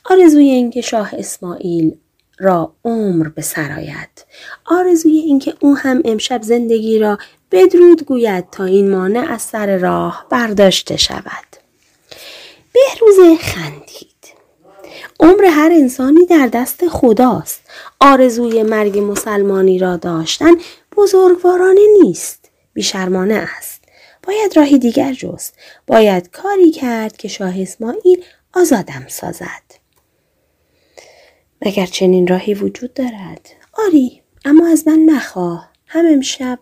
[0.05, 1.97] آرزوی اینکه شاه اسماعیل
[2.39, 4.25] را عمر به سرایت
[4.67, 7.19] آرزوی اینکه او هم امشب زندگی را
[7.53, 11.57] بدرود گوید تا این مانع از سر راه برداشته شود.
[12.73, 14.09] بهروز خندید.
[15.21, 17.61] عمر هر انسانی در دست خداست.
[18.01, 20.55] آرزوی مرگ مسلمانی را داشتن
[20.97, 23.85] بزرگوارانه نیست بیشرمانه است.
[24.27, 25.55] باید راهی دیگر جست.
[25.87, 29.78] باید کاری کرد که شاه اسماعیل آزادم سازد.
[31.67, 33.49] مگر چنین راهی وجود دارد.
[33.73, 35.73] آری اما از من مخواه.
[35.87, 36.59] هم امشب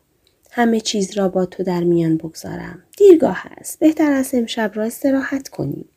[0.50, 2.82] همه چیز را با تو در میان بگذارم.
[2.96, 3.78] دیرگاه است.
[3.78, 5.88] بهتر است امشب را استراحت کنیم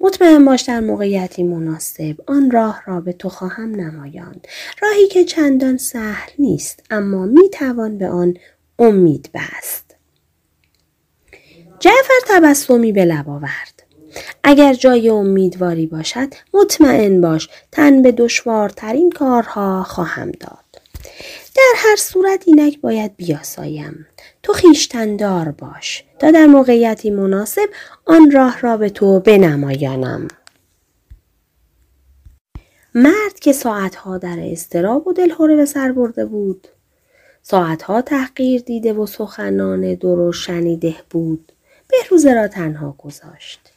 [0.00, 2.16] مطمئن باش در موقعیتی مناسب.
[2.26, 4.48] آن راه را به تو خواهم نمایاند.
[4.82, 8.34] راهی که چندان سهل نیست اما می توان به آن
[8.78, 9.96] امید بست.
[11.80, 13.79] جعفر تبسمی به لب آورد.
[14.44, 20.70] اگر جای امیدواری باشد مطمئن باش تن به دشوارترین کارها خواهم داد.
[21.56, 24.06] در هر صورت اینک باید بیاسایم.
[24.42, 26.04] تو خیشتندار باش.
[26.18, 27.68] تا در موقعیتی مناسب
[28.04, 30.28] آن راه را به تو بنمایانم.
[32.94, 36.68] مرد که ساعتها در استراب و دلهوره به سر برده بود.
[37.42, 41.52] ساعتها تحقیر دیده و سخنان درو شنیده بود.
[41.90, 43.69] بهروزه را تنها گذاشت.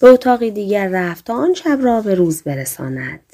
[0.00, 3.32] به اتاقی دیگر رفت تا آن شب را به روز برساند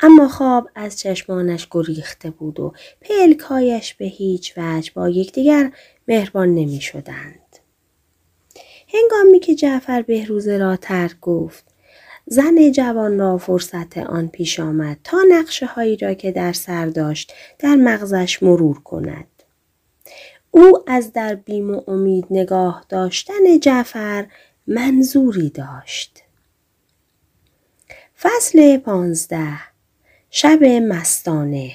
[0.00, 5.72] اما خواب از چشمانش گریخته بود و پلکایش به هیچ وجه با یکدیگر
[6.08, 7.38] مهربان نمی شدند.
[8.94, 11.64] هنگامی که جعفر بهروزه را ترک گفت
[12.26, 17.32] زن جوان را فرصت آن پیش آمد تا نقشه هایی را که در سر داشت
[17.58, 19.26] در مغزش مرور کند.
[20.50, 24.26] او از در بیم و امید نگاه داشتن جعفر
[24.66, 26.22] منظوری داشت.
[28.20, 29.58] فصل پانزده
[30.30, 31.72] شب مستانه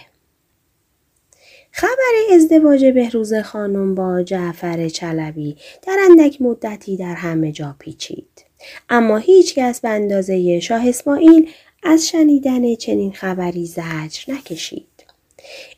[1.71, 8.45] خبر ازدواج بهروز خانم با جعفر چلبی در اندک مدتی در همه جا پیچید.
[8.89, 11.49] اما هیچ کس به اندازه شاه اسماعیل
[11.83, 15.05] از شنیدن چنین خبری زجر نکشید.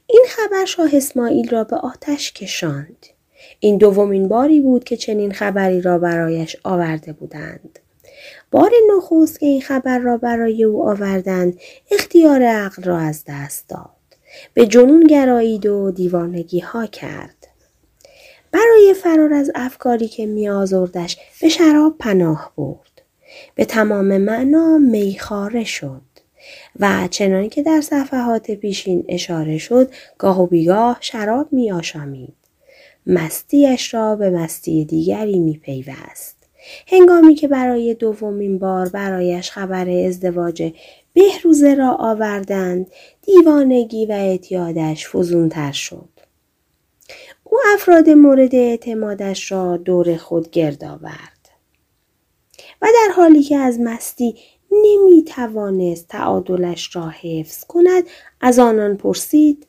[0.07, 3.05] این خبر شاه اسماعیل را به آتش کشاند.
[3.59, 7.79] این دومین باری بود که چنین خبری را برایش آورده بودند.
[8.51, 11.59] بار نخست که این خبر را برای او آوردند
[11.91, 13.89] اختیار عقل را از دست داد
[14.53, 17.47] به جنون گرایید و دیوانگی ها کرد
[18.51, 23.01] برای فرار از افکاری که میآزردش به شراب پناه برد
[23.55, 26.01] به تمام معنا میخاره شد
[26.79, 32.38] و چنان که در صفحات پیشین اشاره شد گاه و بیگاه شراب می آشامید.
[33.09, 36.37] مستیش را به مستی دیگری می پیوست.
[36.87, 40.73] هنگامی که برای دومین بار برایش خبر ازدواج
[41.13, 42.87] بهروزه را آوردند
[43.21, 46.09] دیوانگی و اعتیادش فزونتر شد
[47.43, 51.49] او افراد مورد اعتمادش را دور خود گرد آورد
[52.81, 54.35] و در حالی که از مستی
[54.71, 58.03] نمی توانست تعادلش را حفظ کند
[58.41, 59.67] از آنان پرسید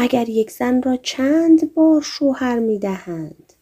[0.00, 3.52] مگر یک زن را چند بار شوهر می دهند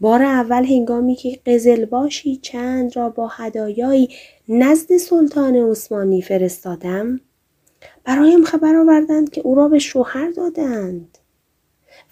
[0.00, 4.08] بار اول هنگامی که قزلباشی چند را با هدایایی
[4.48, 7.20] نزد سلطان عثمانی فرستادم؟
[8.04, 11.18] برایم خبر آوردند که او را به شوهر دادند.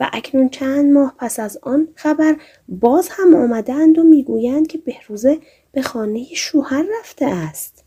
[0.01, 2.37] و اکنون چند ماه پس از آن خبر
[2.69, 5.39] باز هم آمدند و می‌گویند که بهروزه
[5.73, 7.85] به خانه شوهر رفته است.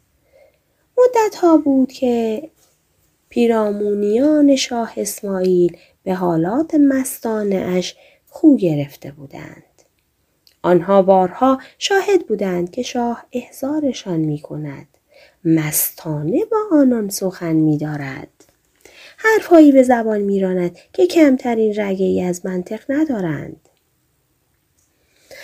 [0.97, 2.49] مدت ها بود که
[3.31, 7.95] پیرامونیان شاه اسماعیل به حالات مستانه اش
[8.27, 9.63] خو گرفته بودند
[10.63, 14.87] آنها بارها شاهد بودند که شاه احزارشان می کند.
[15.45, 18.27] مستانه با آنان سخن می دارد.
[19.17, 23.69] حرفهایی به زبان میراند که کمترین رگه ای از منطق ندارند.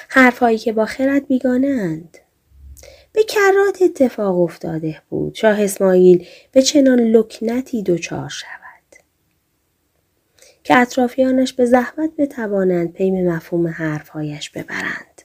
[0.09, 2.17] حرفهایی که با خرد بیگانه اند.
[3.17, 9.01] به کرات اتفاق افتاده بود شاه اسماعیل به چنان لکنتی دچار شود
[10.63, 15.21] که اطرافیانش به زحمت بتوانند پیم مفهوم حرفهایش ببرند.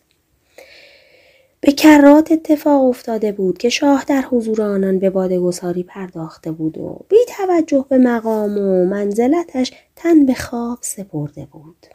[1.61, 7.05] به کرات اتفاق افتاده بود که شاه در حضور آنان به بادگساری پرداخته بود و
[7.09, 11.87] بی توجه به مقام و منزلتش تن به خواب سپرده بود.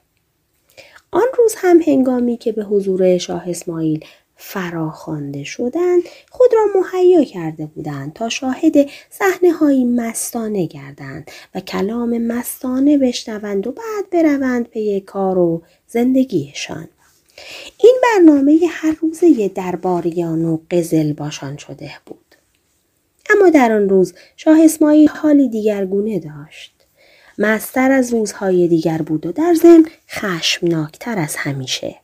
[1.12, 4.06] آن روز هم هنگامی که به حضور شاه اسماعیل
[4.38, 6.02] فراخوانده شدند
[6.32, 13.68] خود را مهیا کرده بودند تا شاهد صحنه هایی مستانه گردند و کلام مستانه بشنوند
[13.68, 16.88] و بعد بروند پی کار و زندگیشان.
[17.78, 22.36] این برنامه هر روزه درباریان و قزل باشان شده بود.
[23.30, 26.74] اما در آن روز شاه اسماعیل حالی دیگرگونه داشت.
[27.38, 31.96] مستر از روزهای دیگر بود و در ضمن خشمناکتر از همیشه.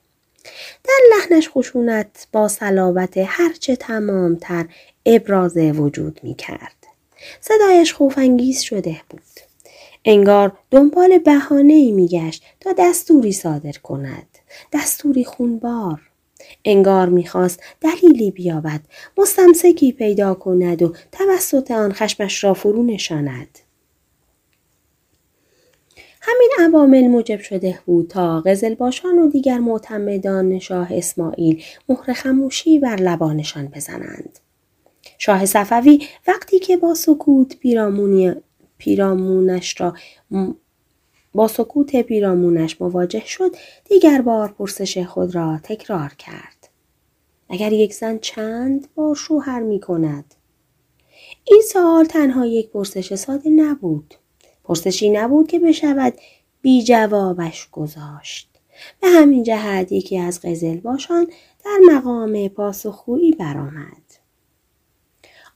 [0.83, 4.65] در لحنش خشونت با صلابت هرچه تمامتر
[5.05, 6.75] ابراز وجود می کرد.
[7.41, 9.21] صدایش خوفانگیز شده بود.
[10.05, 14.37] انگار دنبال بهانه ای می گشت تا دستوری صادر کند.
[14.73, 16.01] دستوری خونبار.
[16.65, 18.81] انگار می‌خواست دلیلی بیابد
[19.17, 23.59] مستمسکی پیدا کند و توسط آن خشمش را فرو نشاند
[26.25, 32.95] همین عوامل موجب شده بود تا قزلباشان و دیگر معتمدان شاه اسماعیل مهر خموشی بر
[32.95, 34.39] لبانشان بزنند.
[35.17, 38.35] شاه صفوی وقتی که با سکوت پیرامونی
[38.77, 39.93] پیرامونش را
[41.33, 43.55] با سکوت پیرامونش مواجه شد
[43.89, 46.69] دیگر بار پرسش خود را تکرار کرد.
[47.49, 50.35] اگر یک زن چند بار شوهر می کند؟
[51.43, 54.13] این سوال تنها یک پرسش ساده نبود.
[54.63, 56.13] پرسشی نبود که بشود
[56.61, 58.49] بی جوابش گذاشت.
[59.01, 61.27] به همین جهت یکی از قزل باشان
[61.65, 64.03] در مقام پاسخگویی برآمد.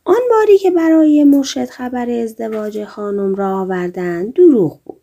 [0.05, 5.01] آن باری که برای مرشد خبر ازدواج خانم را آوردند دروغ بود.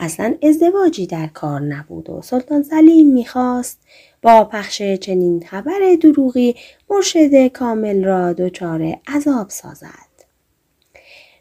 [0.00, 3.80] اصلا ازدواجی در کار نبود و سلطان سلیم می‌خواست
[4.22, 6.54] با پخش چنین خبر دروغی
[6.90, 10.05] مرشد کامل را دچار عذاب سازد.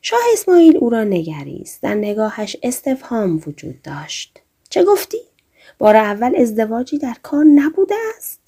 [0.08, 1.82] شاه اسماعیل او را نگریست.
[1.82, 4.42] در نگاهش استفهام وجود داشت.
[4.70, 5.18] چه گفتی؟
[5.78, 8.40] بار اول ازدواجی در کار نبوده است؟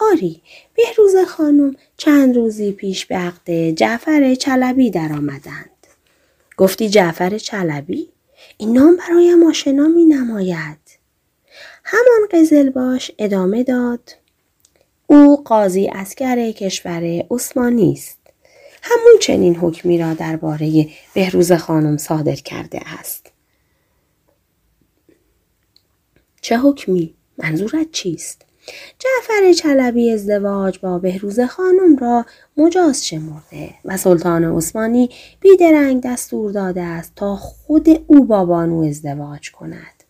[0.00, 0.42] آری
[0.74, 5.86] بهروز خانم چند روزی پیش به عقد جعفر چلبی درآمدند.
[6.56, 8.08] گفتی جعفر چلبی؟
[8.58, 10.98] این نام برایم آشنا می نماید.
[11.84, 14.16] همان قزل باش ادامه داد.
[15.06, 18.19] او قاضی اسکر کشور عثمانی است.
[18.82, 23.32] همون چنین حکمی را درباره بهروز خانم صادر کرده است.
[26.40, 28.44] چه حکمی؟ منظورت چیست؟
[28.98, 32.26] جعفر چلبی ازدواج با بهروز خانم را
[32.56, 35.10] مجاز شمرده و سلطان عثمانی
[35.40, 40.04] بیدرنگ دستور داده است تا خود او با بانو ازدواج کند.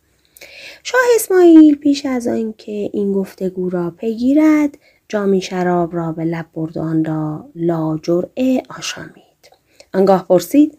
[0.83, 4.79] شاه اسماعیل پیش از آنکه این گفتگو را پیگیرد
[5.11, 9.51] جامی شراب را به لب برد آن را لا جرعه آشامید.
[9.95, 10.79] آنگاه پرسید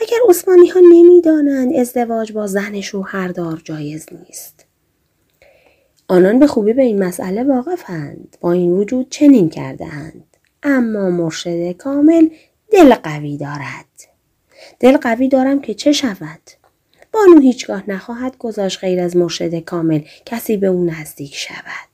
[0.00, 4.66] مگر عثمانی ها نمی‌دانند ازدواج با زن شوهردار جایز نیست؟
[6.08, 10.36] آنان به خوبی به این مسئله واقفند با این وجود چنین کرده اند.
[10.62, 12.28] اما مرشد کامل
[12.70, 14.08] دل قوی دارد.
[14.80, 16.40] دل قوی دارم که چه شود؟
[17.12, 21.93] بانو هیچگاه نخواهد گذاشت غیر از مرشد کامل کسی به او نزدیک شود.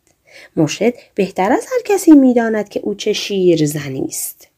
[0.57, 4.49] مرشد بهتر از هر کسی می‌داند که او چه شیر زنی است.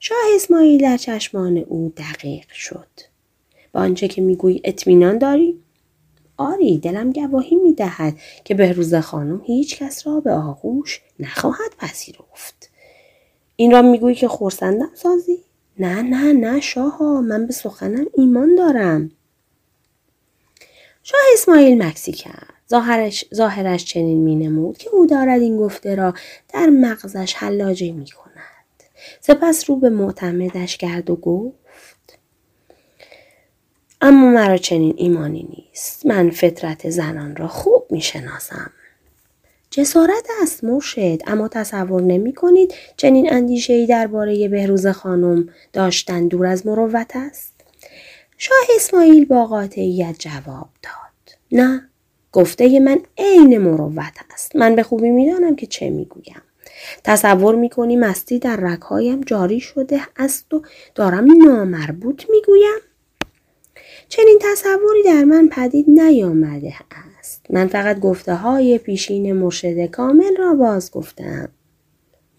[0.00, 2.88] شاه اسماعیل در چشمان او دقیق شد.
[3.72, 5.60] با آنچه که می‌گویی اطمینان داری؟
[6.36, 8.14] آری دلم گواهی می‌دهد
[8.44, 12.70] که بهروز خانم هیچ کس را به آغوش نخواهد پذیرفت.
[13.56, 15.38] این را می‌گویی که خورسندم سازی؟
[15.78, 19.10] نه نه نه شاها من به سخنم ایمان دارم.
[21.02, 22.53] شاه اسماعیل مکسی کرد.
[22.74, 26.14] ظاهرش, ظاهرش چنین می نمود که او دارد این گفته را
[26.54, 28.34] در مغزش حلاجه می کند.
[29.20, 32.18] سپس رو به معتمدش کرد و گفت
[34.00, 36.06] اما مرا چنین ایمانی نیست.
[36.06, 38.70] من فطرت زنان را خوب می شناسم.
[39.70, 46.66] جسارت است مرشد اما تصور نمی کنید چنین اندیشه درباره بهروز خانم داشتن دور از
[46.66, 47.52] مروت است؟
[48.38, 51.38] شاه اسماعیل با قاطعیت جواب داد.
[51.52, 51.88] نه
[52.34, 54.56] گفته من عین مروت است.
[54.56, 56.42] من به خوبی می‌دانم که چه می‌گویم.
[57.04, 60.62] تصور می‌کنی مستی در رکهایم جاری شده است و
[60.94, 62.80] دارم نامربوط می‌گویم؟
[64.08, 66.74] چنین تصوری در من پدید نیامده
[67.18, 67.46] است.
[67.50, 71.48] من فقط گفته های پیشین مرشد کامل را باز گفتم.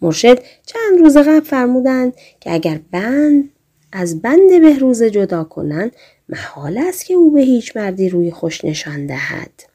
[0.02, 3.50] مرشد چند روز قبل فرمودند که اگر بند
[3.92, 5.96] از بند بهروز جدا کنند
[6.30, 9.75] محال است که او به هیچ مردی روی خوش نشان دهد.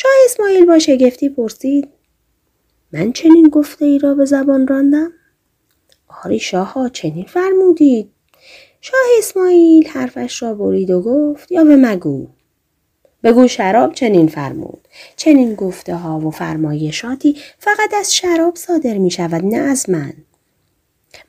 [0.00, 1.88] شاه اسماعیل با شگفتی پرسید
[2.92, 5.12] من چنین گفته ای را به زبان راندم؟
[6.24, 8.10] آری شاها چنین فرمودید.
[8.80, 12.28] شاه اسماعیل حرفش را برید و گفت یا به مگو.
[13.24, 19.44] بگو شراب چنین فرمود چنین گفته ها و فرمایشاتی فقط از شراب صادر می شود
[19.44, 20.12] نه از من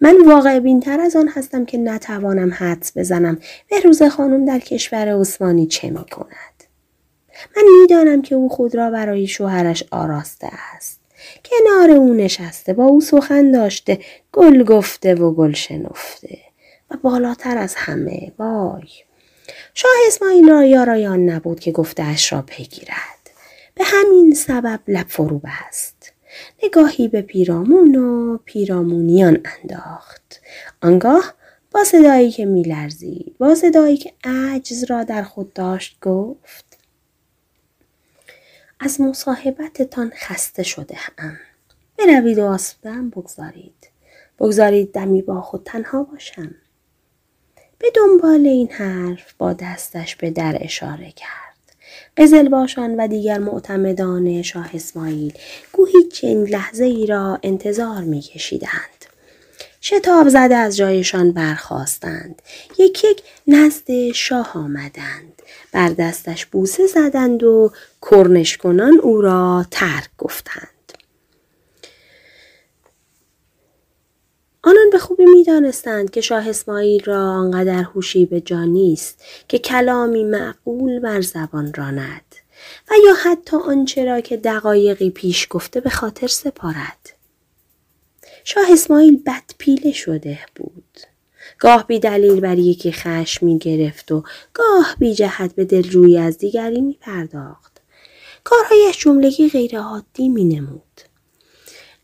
[0.01, 3.39] من واقع بینتر از آن هستم که نتوانم حدس بزنم
[3.69, 6.48] به روز خانم در کشور عثمانی چه می کند.
[7.57, 10.99] من می‌دانم که او خود را برای شوهرش آراسته است.
[11.45, 13.99] کنار او نشسته با او سخن داشته
[14.33, 16.37] گل گفته و گل شنفته
[16.91, 18.87] و بالاتر از همه وای!
[19.73, 23.31] شاه اسماعیل را یارایان نبود که گفتهاش را بگیرد.
[23.75, 26.13] به همین سبب لب فرو بست.
[26.63, 30.41] نگاهی به پیرامون و پیرامونیان انداخت.
[30.81, 31.33] آنگاه
[31.71, 36.68] با صدایی که میلرزید با صدایی که عجز را در خود داشت گفت
[38.79, 41.37] از مصاحبتتان خسته شده هم.
[41.97, 43.89] بروید و آسودم بگذارید.
[44.39, 46.55] بگذارید دمی با خود تنها باشم.
[47.79, 51.49] به دنبال این حرف با دستش به در اشاره کرد.
[52.17, 55.33] قزل باشان و دیگر معتمدان شاه اسماعیل
[55.73, 59.05] گویی چند لحظه ای را انتظار می کشیدند.
[59.81, 62.41] شتاب زده از جایشان برخواستند.
[62.79, 65.38] یک یک نزد شاه آمدند.
[65.71, 67.71] بر دستش بوسه زدند و
[68.01, 70.69] کرنش کنان او را ترک گفتند.
[74.63, 79.59] آنان به خوبی می دانستند که شاه اسماعیل را آنقدر هوشی به جا نیست که
[79.59, 82.35] کلامی معقول بر زبان راند
[82.91, 87.13] و یا حتی آنچه را که دقایقی پیش گفته به خاطر سپارد.
[88.43, 90.99] شاه اسماعیل بد پیله شده بود.
[91.59, 94.23] گاه بی دلیل بر یکی خشم می گرفت و
[94.53, 97.81] گاه بی جهت به دلجویی از دیگری می پرداخت.
[98.43, 101.01] کارهایش جملگی غیرعادی می نمود.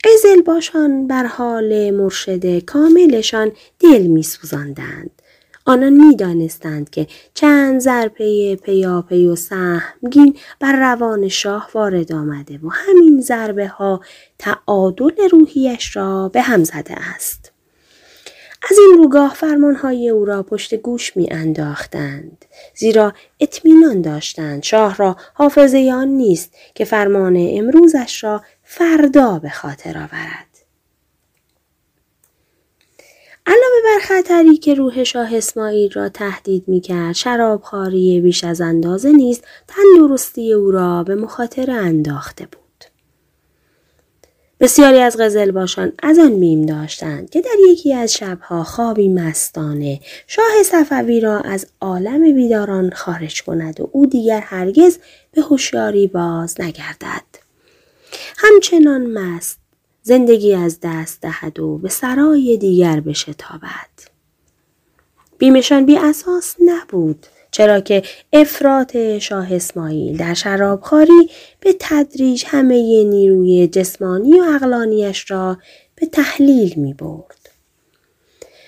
[0.03, 5.21] قزل باشان بر حال مرشد کاملشان دل می سوزندند.
[5.65, 12.69] آنان می دانستند که چند ضربه پیاپی و سهمگین بر روان شاه وارد آمده و
[12.69, 14.01] همین ضربه ها
[14.39, 17.54] تعادل روحیش را به هم زده است.
[18.69, 22.45] از این روگاه فرمانهای او را پشت گوش می انداختند.
[22.75, 29.97] زیرا اطمینان داشتند شاه را حافظه آن نیست که فرمان امروزش را فردا به خاطر
[29.97, 30.45] آورد.
[33.47, 39.11] علاوه بر خطری که روح شاه اسماعیل را تهدید می کرد شرابخواری بیش از اندازه
[39.11, 42.64] نیز تندرستی او را به مخاطره انداخته بود.
[44.59, 49.99] بسیاری از غزل باشان از آن میم داشتند که در یکی از شبها خوابی مستانه
[50.27, 54.97] شاه صفوی را از عالم بیداران خارج کند و او دیگر هرگز
[55.31, 57.23] به هوشیاری باز نگردد.
[58.37, 59.59] همچنان مست
[60.01, 63.89] زندگی از دست دهد و به سرای دیگر بشتابد.
[65.37, 67.25] بیمشان بی اساس نبود
[67.55, 68.03] چرا که
[68.33, 75.57] افراط شاه اسماعیل در شرابخواری به تدریج همه نیروی جسمانی و اقلانیش را
[75.95, 77.49] به تحلیل می برد.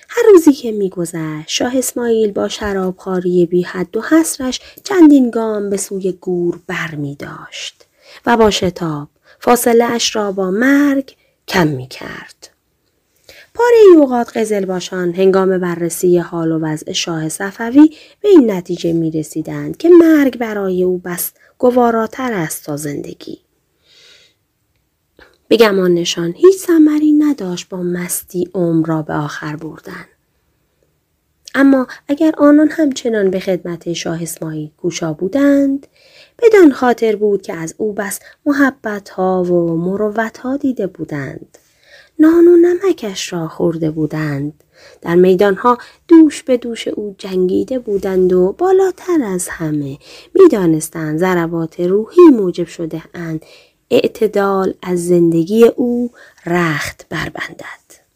[0.09, 5.77] هر روزی که میگذشت شاه اسماعیل با شرابخواری بی حد و حسرش چندین گام به
[5.77, 7.85] سوی گور بر می داشت
[8.25, 9.07] و با شتاب
[9.39, 11.15] فاصله اش را با مرگ
[11.47, 12.46] کم می کرد.
[13.57, 17.89] پاره اوقات قزل باشان هنگام بررسی حال و وضع شاه صفوی
[18.21, 23.39] به این نتیجه می رسیدند که مرگ برای او بس گواراتر است تا زندگی.
[25.47, 30.05] به گمانشان هیچ ثمری نداشت با مستی عمر را به آخر بردن.
[31.55, 35.87] اما اگر آنان همچنان به خدمت شاه اسماعیل گوشا بودند
[36.43, 41.57] بدان خاطر بود که از او بس محبت ها و مروت ها دیده بودند
[42.19, 44.63] نان و نمکش را خورده بودند.
[45.01, 49.97] در میدانها دوش به دوش او جنگیده بودند و بالاتر از همه
[50.33, 53.45] می‌دانستند ضربات روحی موجب شده اند.
[53.91, 56.11] اعتدال از زندگی او
[56.45, 58.07] رخت بربندد.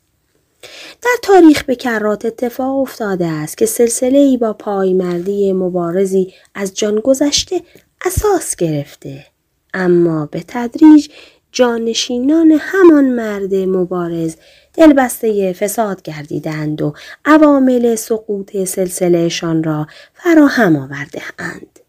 [1.01, 6.99] در تاریخ به کرات اتفاق افتاده است که سلسله ای با پایمردی مبارزی از جان
[6.99, 7.61] گذشته
[8.05, 9.25] اساس گرفته.
[9.73, 11.09] اما به تدریج
[11.51, 14.35] جانشینان همان مرد مبارز
[14.73, 16.93] دلبسته فساد گردیدند و
[17.25, 21.79] عوامل سقوط سلسلهشان را فراهم آورده اند.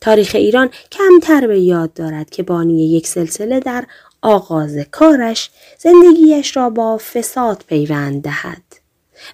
[0.00, 3.84] تاریخ ایران کمتر به یاد دارد که بانی یک سلسله در
[4.22, 8.62] آغاز کارش زندگیش را با فساد پیوند دهد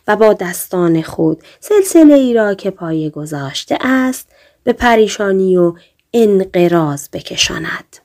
[0.09, 4.29] و با دستان خود سلسله ای را که پایه گذاشته است
[4.65, 5.75] به پریشانی و
[6.15, 7.97] انقراض بکشاند.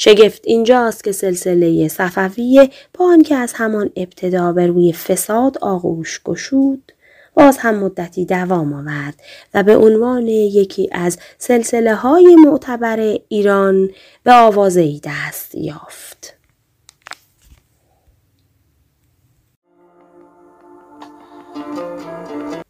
[0.00, 6.92] شگفت اینجاست که سلسله صفویه با آنکه از همان ابتدا به روی فساد آغوش گشود
[7.34, 9.14] باز هم مدتی دوام آورد
[9.54, 13.90] و به عنوان یکی از سلسله های معتبر ایران
[14.22, 16.34] به آوازه دست یافت.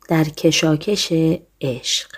[0.08, 1.12] در کشاکش
[1.60, 2.17] عشق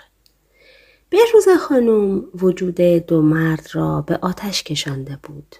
[1.11, 5.55] بهروز خانم وجود دو مرد را به آتش کشانده بود.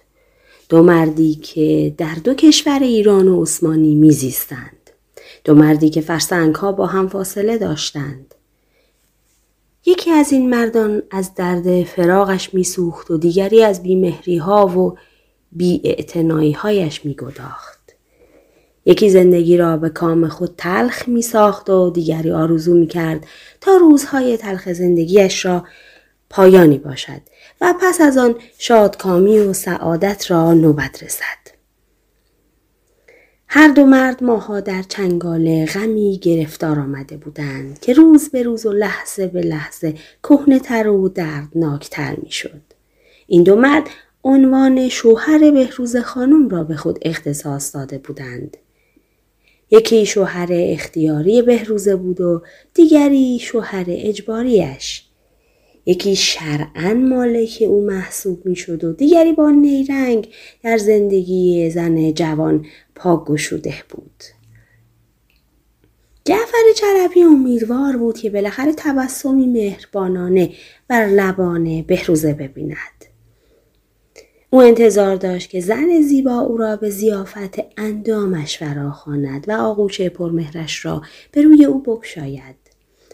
[0.68, 4.90] دو مردی که در دو کشور ایران و عثمانی میزیستند.
[5.44, 8.34] دو مردی که فرسنگ ها با هم فاصله داشتند.
[9.86, 14.98] یکی از این مردان از درد فراغش میسوخت و دیگری از بیمهری ها و
[15.52, 15.96] بی
[16.56, 17.71] هایش میگداخت.
[18.84, 23.26] یکی زندگی را به کام خود تلخ می ساخت و دیگری آرزو می کرد
[23.60, 25.64] تا روزهای تلخ زندگیش را
[26.30, 27.20] پایانی باشد
[27.60, 31.42] و پس از آن شادکامی و سعادت را نوبت رسد.
[33.54, 38.72] هر دو مرد ماها در چنگال غمی گرفتار آمده بودند که روز به روز و
[38.72, 42.60] لحظه به لحظه کهنه تر و دردناکتر می شد.
[43.26, 43.90] این دو مرد
[44.24, 48.56] عنوان شوهر بهروز خانم را به خود اختصاص داده بودند.
[49.72, 52.42] یکی شوهر اختیاری بهروزه بود و
[52.74, 55.04] دیگری شوهر اجباریش.
[55.86, 60.28] یکی شرعا مالک او محسوب می شد و دیگری با نیرنگ
[60.62, 64.24] در زندگی زن جوان پاک گشوده بود.
[66.24, 70.50] جعفر چربی امیدوار بود که بالاخره تبسمی مهربانانه
[70.88, 73.11] بر لبان بهروزه ببیند.
[74.54, 80.84] او انتظار داشت که زن زیبا او را به زیافت اندامش فراخواند و آغوش پرمهرش
[80.84, 82.56] را به روی او بگشاید.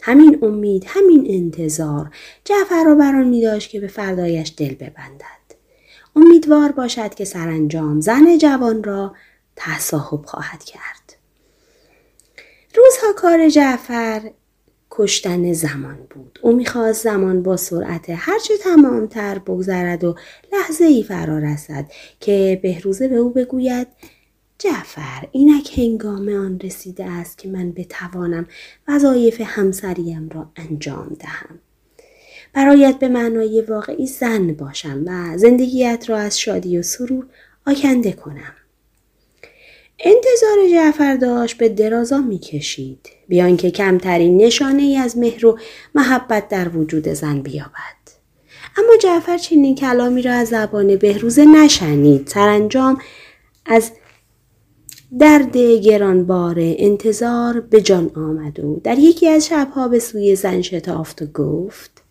[0.02, 2.10] همین امید همین انتظار
[2.44, 5.48] جعفر را بران می داشت که به فردایش دل ببندد.
[6.16, 9.14] امیدوار باشد که سرانجام زن جوان را
[9.56, 11.16] تصاحب خواهد کرد.
[12.76, 14.30] روزها کار جعفر
[14.90, 16.38] کشتن زمان بود.
[16.42, 20.14] او می‌خواست زمان با سرعت هرچه تمامتر بگذرد و
[20.52, 23.86] لحظه ای فرا رسد که بهروزه به او بگوید
[24.58, 28.46] جعفر اینک هنگام آن رسیده است که من بتوانم
[28.88, 31.58] وظایف همسریم را انجام دهم.
[32.52, 37.26] برایت به معنای واقعی زن باشم و زندگیت را از شادی و سرور
[37.66, 38.54] آکنده کنم.
[39.98, 45.58] انتظار جعفر داشت به درازا می‌کشید بیان که کمترین نشانه ای از مهر و
[45.94, 47.98] محبت در وجود زن بیابد.
[48.76, 52.26] اما جعفر چنین کلامی را از زبان بهروزه نشنید.
[52.26, 52.98] سرانجام
[53.66, 53.90] از
[55.18, 61.22] درد گرانبار انتظار به جان آمد و در یکی از شبها به سوی زن شتافت
[61.22, 62.02] و گفت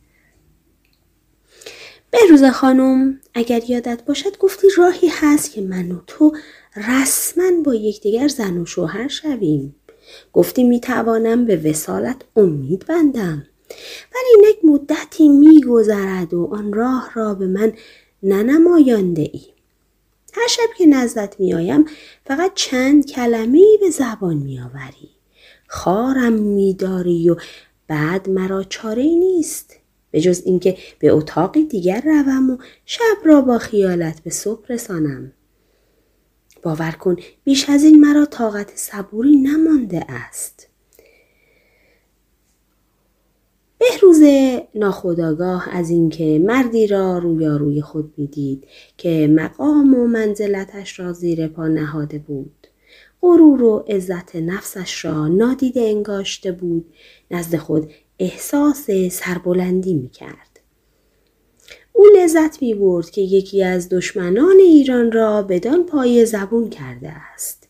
[2.11, 6.33] بهروز خانم اگر یادت باشد گفتی راهی هست که من و تو
[6.75, 9.75] رسما با یکدیگر زن و شوهر شویم.
[10.33, 13.47] گفتی می توانم به وسالت امید بندم.
[14.15, 17.73] ولی یک مدتی میگذرد و آن راه را به من
[18.23, 19.41] ننمایانده ای
[20.33, 21.85] هر شب که نزدت میآیم
[22.25, 25.09] فقط چند کلمه به زبان میآوری.
[25.67, 27.35] خارم میداری و
[27.87, 29.73] بعد مرا چاره نیست.
[30.11, 35.31] به جز اینکه به اتاقی دیگر روم و شب را با خیالت به صبح رسانم.
[36.61, 40.67] باور کن بیش از این مرا طاقت صبوری نمانده است.
[43.79, 44.21] بهروز
[44.75, 51.67] ناخداگاه از اینکه مردی را رویاروی خود می‌دید که مقام و منزلتش را زیر پا
[51.67, 52.67] نهاده بود.
[53.21, 56.93] غرور و عزت نفسش را نادیده انگاشته بود.
[57.31, 60.46] نزد خود احساس سربلندی می‌کرد.
[61.97, 67.67] او لذت می برد که یکی از دشمنان ایران را بدان پای زبون کرده است.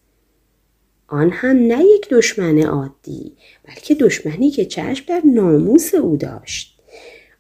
[1.08, 3.34] آن هم نه یک دشمن عادی
[3.68, 6.80] بلکه دشمنی که چشم در ناموس او داشت.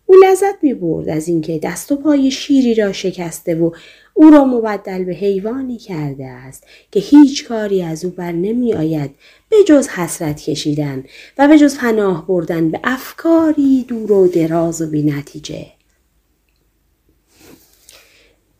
[0.05, 3.71] او لذت می برد از اینکه دست و پای شیری را شکسته و
[4.13, 9.11] او را مبدل به حیوانی کرده است که هیچ کاری از او بر نمی آید
[9.49, 11.03] به جز حسرت کشیدن
[11.37, 15.76] و به جز پناه بردن به افکاری دور و دراز و بی نتیجه.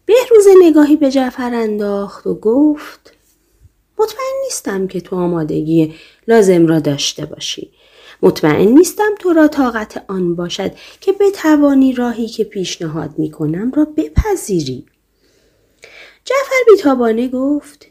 [0.07, 3.13] بهروز نگاهی به جعفر انداخت و گفت
[3.99, 5.95] مطمئن نیستم که تو آمادگی
[6.27, 7.71] لازم را داشته باشی.
[8.21, 10.71] مطمئن نیستم تو را طاقت آن باشد
[11.01, 14.85] که بتوانی راهی که پیشنهاد می کنم را بپذیری.
[16.25, 17.85] جعفر بیتابانه گفت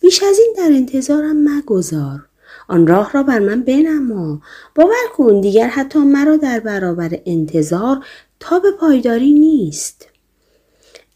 [0.00, 2.20] بیش از این در انتظارم مگذار.
[2.68, 4.40] آن راه را بر من بنما.
[4.74, 8.04] باور کن دیگر حتی مرا در برابر انتظار
[8.40, 10.11] تا به پایداری نیست.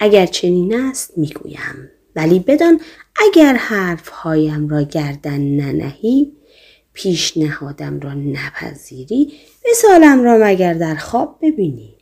[0.01, 1.91] اگر چنین است می‌گویم.
[2.17, 2.81] ولی بدان
[3.17, 6.33] اگر حرفهایم را گردن ننهی
[6.93, 9.33] پیشنهادم را نپذیری
[9.75, 11.95] سالم را مگر در خواب ببینی.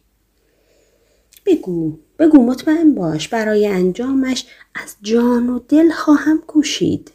[1.47, 7.11] بگو بگو مطمئن باش برای انجامش از جان و دل خواهم کوشید.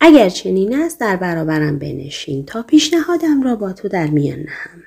[0.00, 4.82] اگر چنین است در برابرم بنشین تا پیشنهادم را با تو در میان نهم.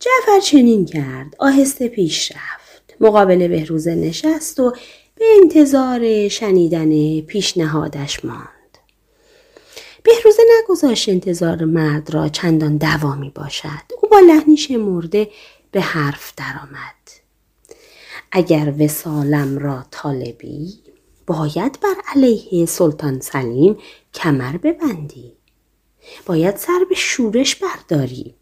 [0.00, 1.36] جعفر چنین کرد.
[1.38, 2.94] آهسته پیش رفت.
[3.00, 4.72] مقابل بهروزه نشست و
[5.14, 8.78] به انتظار شنیدن پیشنهادش ماند.
[10.02, 13.92] بهروزه نگذاشت انتظار مرد را چندان دوامی باشد.
[14.02, 15.28] او با لحنی شمرده
[15.70, 16.94] به حرف درآمد.
[18.32, 20.74] اگر وسالم را طالبی
[21.26, 23.76] باید بر علیه سلطان سلیم
[24.14, 25.32] کمر ببندی.
[26.26, 28.34] باید سر به شورش برداری.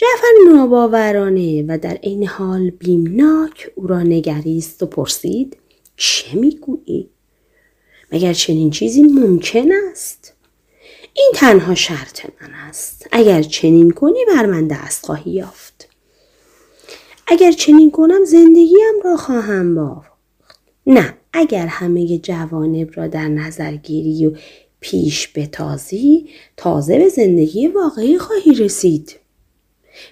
[0.00, 5.56] جعفر ناباورانه و در عین حال بیمناک او را نگریست و پرسید
[5.96, 7.08] چه می‌گویی؟
[8.12, 10.32] مگر چنین چیزی ممکن است؟
[11.14, 13.06] این تنها شرط من است.
[13.12, 15.88] اگر چنین کنی بر من دست خواهی یافت.
[17.26, 20.12] اگر چنین کنم زندگیم را خواهم باخت.
[20.86, 24.32] نه اگر همه جوانب را در نظر گیری و
[24.80, 29.14] پیش به تازی تازه به زندگی واقعی خواهی رسید.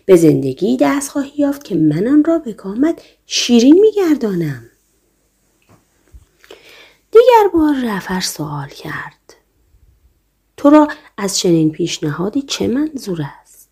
[0.05, 4.71] به زندگی دست خواهی یافت که من آن را به کامت شیرین میگردانم.
[7.11, 9.35] دیگر بار رفر سوال کرد.
[10.57, 13.69] تو را از چنین پیشنهادی چه منظور است؟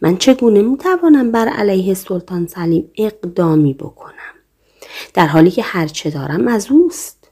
[0.00, 4.34] من چگونه می‌توانم بر علیه سلطان سلیم اقدامی بکنم؟
[5.14, 7.28] در حالی که هرچه دارم از اوست.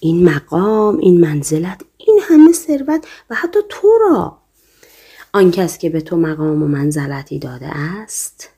[0.00, 4.41] این مقام این منزلت این همه ثروت و حتی تو را
[5.34, 8.48] آن کس که به تو مقام و منزلتی داده است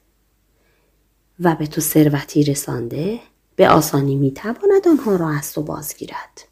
[1.40, 3.20] و به تو ثروتی رسانده
[3.56, 6.48] به آسانی می‌تواند آنها را از تو بازگیرد.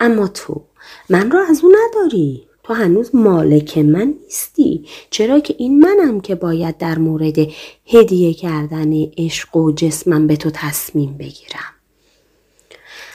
[0.00, 0.64] اما تو
[1.08, 2.46] من را از او نداری.
[2.62, 4.86] تو هنوز مالک من نیستی.
[5.10, 7.38] چرا که این منم که باید در مورد
[7.86, 11.74] هدیه کردن عشق و جسمم به تو تصمیم بگیرم.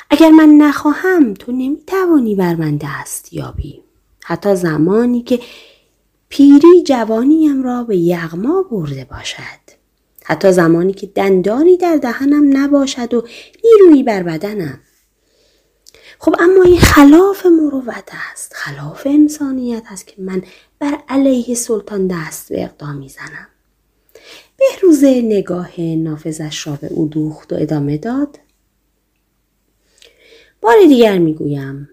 [0.10, 3.84] اگر من نخواهم تو نمی‌توانی بر من دست یابی.
[4.24, 5.40] حتی زمانی که
[6.32, 9.62] پیری جوانیم را به یغما برده باشد.
[10.24, 13.28] حتی زمانی که دندانی در دهنم نباشد و
[13.64, 14.80] نیرویی بر بدنم.
[16.20, 18.54] خب اما این خلاف مروت است.
[18.54, 20.44] خلاف انسانیت است که من
[20.80, 23.48] بر علیه سلطان دست به اقدام می‌زنم.
[24.58, 28.40] بهروزه نگاه نافذش را به او دوخت و ادامه داد.
[30.62, 31.90] بار دیگر می‌گویم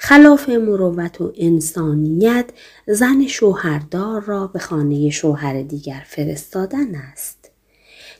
[0.00, 2.46] خلاف مروت و انسانیت
[2.86, 7.50] زن شوهردار را به خانه شوهر دیگر فرستادن است.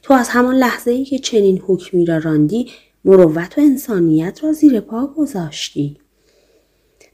[0.03, 2.71] تو از همان لحظه ای که چنین حکمی را راندی
[3.05, 5.97] مروت و انسانیت را زیر پا گذاشتی.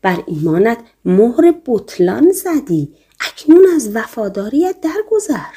[0.03, 5.55] بر ایمانت مهر بطلان زدی اکنون از وفاداریت درگذر.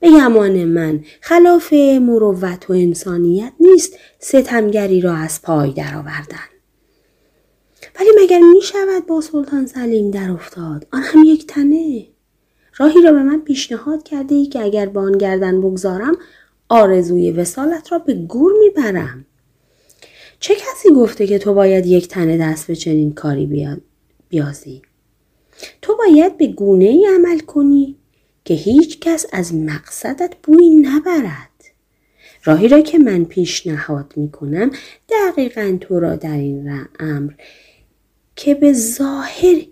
[0.00, 6.57] به گمان من خلاف مروت و انسانیت نیست ستمگری را از پای درآوردن.
[7.98, 12.06] ولی مگر می شود با سلطان سلیم در افتاد؟ آن هم یک تنه.
[12.76, 16.16] راهی را به من پیشنهاد کرده ای که اگر با آن گردن بگذارم
[16.68, 19.24] آرزوی وسالت را به گور می‌برم.
[20.40, 23.70] چه کسی گفته که تو باید یک تنه دست به چنین کاری
[24.28, 24.82] بیازی؟
[25.82, 27.96] تو باید به گونه ای عمل کنی
[28.44, 31.48] که هیچ کس از مقصدت بوی نبرد.
[32.44, 34.70] راهی را که من پیشنهاد می کنم
[35.08, 37.32] دقیقا تو را در این امر
[38.38, 39.66] که به ظاهر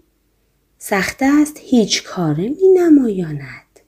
[0.78, 3.80] سخت است هیچ کاره می نمایاند.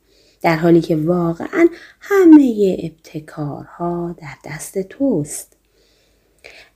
[0.42, 1.68] در حالی که واقعا
[2.00, 5.57] همه ابتکارها در دست توست.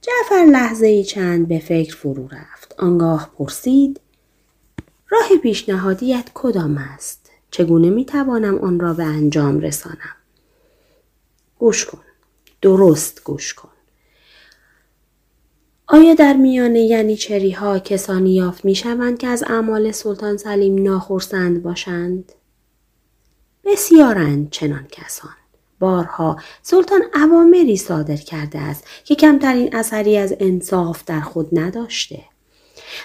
[0.00, 2.74] جعفر لحظه ای چند به فکر فرو رفت.
[2.78, 4.00] آنگاه پرسید
[5.08, 10.16] راه پیشنهادیت کدام است؟ چگونه می توانم آن را به انجام رسانم؟
[11.58, 12.04] گوش کن.
[12.62, 13.71] درست گوش کن.
[15.94, 20.82] آیا در میان یعنی چری ها کسانی یافت می شوند که از اعمال سلطان سلیم
[20.82, 22.32] ناخرسند باشند؟
[23.64, 25.34] بسیارند چنان کسان.
[25.78, 32.24] بارها سلطان عوامری صادر کرده است که کمترین اثری از انصاف در خود نداشته.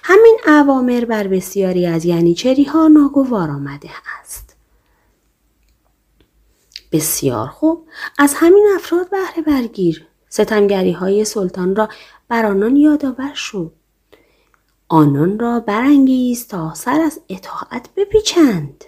[0.03, 2.35] همین عوامر بر بسیاری از یعنی
[2.67, 3.89] ها ناگوار آمده
[4.21, 4.55] است.
[6.91, 11.89] بسیار خوب از همین افراد بهره برگیر ستمگری های سلطان را
[12.29, 13.71] بر آنان یادآور شد
[14.87, 18.83] آنان را برانگیز تا سر از اطاعت بپیچند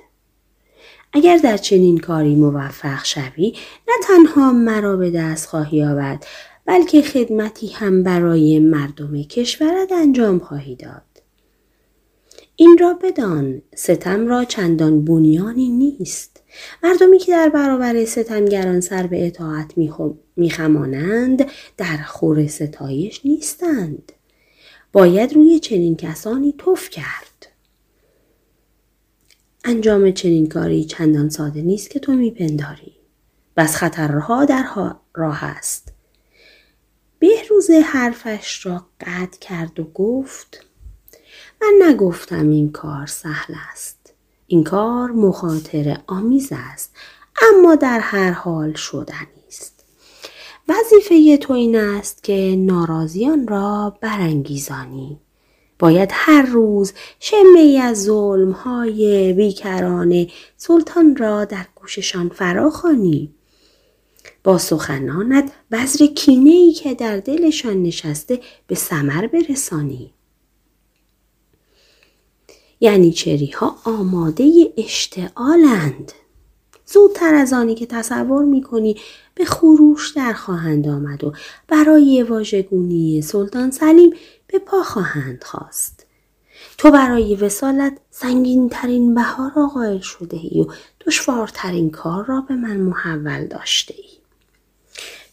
[1.14, 3.54] اگر در چنین کاری موفق شوی
[3.88, 6.26] نه تنها مرا به دست خواهی آورد
[6.66, 11.02] بلکه خدمتی هم برای مردم کشورت انجام خواهی داد.
[12.56, 16.29] این را بدان ستم را چندان بنیانی نیست.
[16.84, 19.72] مردمی که در برابر ستمگران سر به اطاعت
[20.36, 21.46] میخمانند
[21.78, 24.12] در خور ستایش نیستند.
[24.92, 27.48] باید روی چنین کسانی توف کرد.
[29.64, 32.96] انجام چنین کاری چندان ساده نیست که تو میپنداری.
[33.58, 34.66] بس خطرها در
[35.14, 35.94] راه است.
[37.20, 40.66] بهروز حرفش را قطع کرد و گفت
[41.62, 43.99] من نگفتم این کار سهل است.
[44.52, 46.92] این کار مخاطر آمیز است
[47.42, 49.86] اما در هر حال شدنی است.
[50.68, 55.20] وظیفه تو این است که ناراضیان را برانگیزانی.
[55.80, 63.34] باید هر روز شمه از ظلم های بیکران سلطان را در گوششان فراخوانی.
[64.44, 70.14] با سخنانت بذر کینه ای که در دلشان نشسته به سمر برسانی.
[72.80, 76.12] یعنی ها آماده اشتعالند.
[76.86, 78.96] زودتر از آنی که تصور می کنی
[79.36, 81.34] به خروش در خواهند آمد و
[81.68, 84.14] برای واژگونی سلطان سلیم
[84.48, 86.06] به پا خواهند خواست.
[86.78, 90.68] تو برای وسالت سنگین ترین بها را قائل شده ای و
[91.08, 94.10] دشوارترین کار را به من محول داشته ای.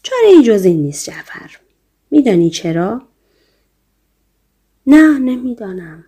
[0.03, 1.51] چاره ای جز این نیست جعفر.
[2.11, 3.01] میدانی چرا؟
[4.87, 6.05] نه نمی‌دانم.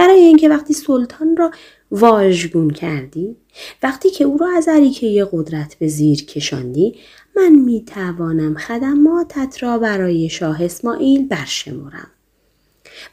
[0.00, 1.50] برای اینکه وقتی سلطان را
[1.90, 3.36] واژگون کردی
[3.82, 6.98] وقتی که او را از عریکه قدرت به زیر کشاندی
[7.36, 12.10] من می توانم خدماتت را برای شاه اسماعیل برشمرم.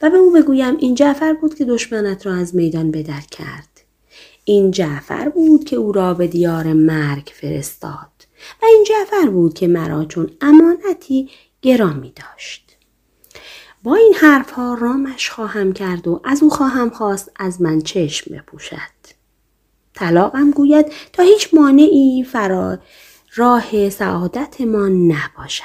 [0.02, 3.82] و به او بگویم این جعفر بود که دشمنت را از میدان بدر کرد.
[4.46, 8.28] این جعفر بود که او را به دیار مرگ فرستاد.
[8.62, 11.30] و این جعفر بود که مرا چون امانتی
[11.62, 12.67] گرامی داشت.
[13.88, 18.78] با این حرفها رامش خواهم کرد و از او خواهم خواست از من چشم بپوشد.
[19.94, 22.78] طلاقم گوید تا هیچ مانعی فرا
[23.36, 25.64] راه سعادتمان نباشد.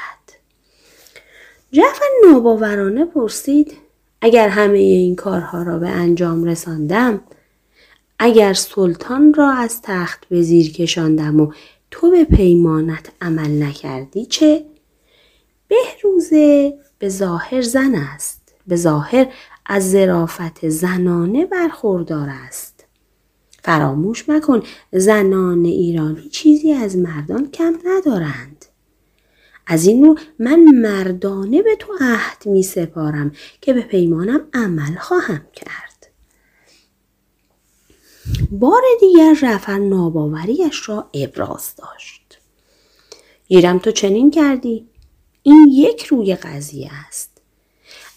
[1.73, 3.77] جعفر ناباورانه پرسید
[4.21, 7.21] اگر همه این کارها را به انجام رساندم
[8.19, 11.53] اگر سلطان را از تخت به زیر کشاندم و
[11.91, 14.65] تو به پیمانت عمل نکردی چه؟
[15.69, 19.33] بهروزه به ظاهر زن است به ظاهر
[19.67, 22.85] از ظرافت زنانه برخوردار است
[23.63, 28.65] فراموش مکن زنان ایرانی چیزی از مردان کم ندارند
[29.67, 35.47] از این رو من مردانه به تو عهد می سپارم که به پیمانم عمل خواهم
[35.53, 36.11] کرد.
[38.51, 42.39] بار دیگر رفر ناباوریش را ابراز داشت.
[43.49, 44.92] گیرم تو چنین کردی؟
[45.43, 47.41] این یک روی قضیه است.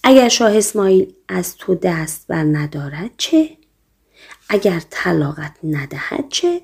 [0.03, 3.57] اگر شاه اسماعیل از تو دست بر ندارد چه؟
[4.49, 6.61] اگر طلاقت ندهد چه؟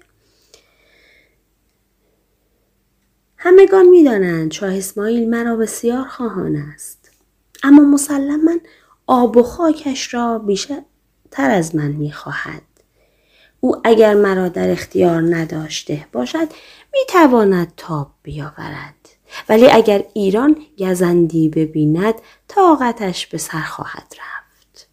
[3.37, 7.11] همگان می‌دانند شاه اسماعیل مرا بسیار خواهان است.
[7.63, 8.51] اما مسلما
[9.07, 10.81] آب و خاکش را بیشتر
[11.37, 12.61] از من می‌خواهد.
[13.59, 16.47] او اگر مرا در اختیار نداشته باشد
[16.93, 19.00] می‌تواند تاب بیاورد.
[19.49, 22.15] ولی اگر ایران گزندی ببیند
[22.47, 24.87] طاقتش به سر خواهد رفت.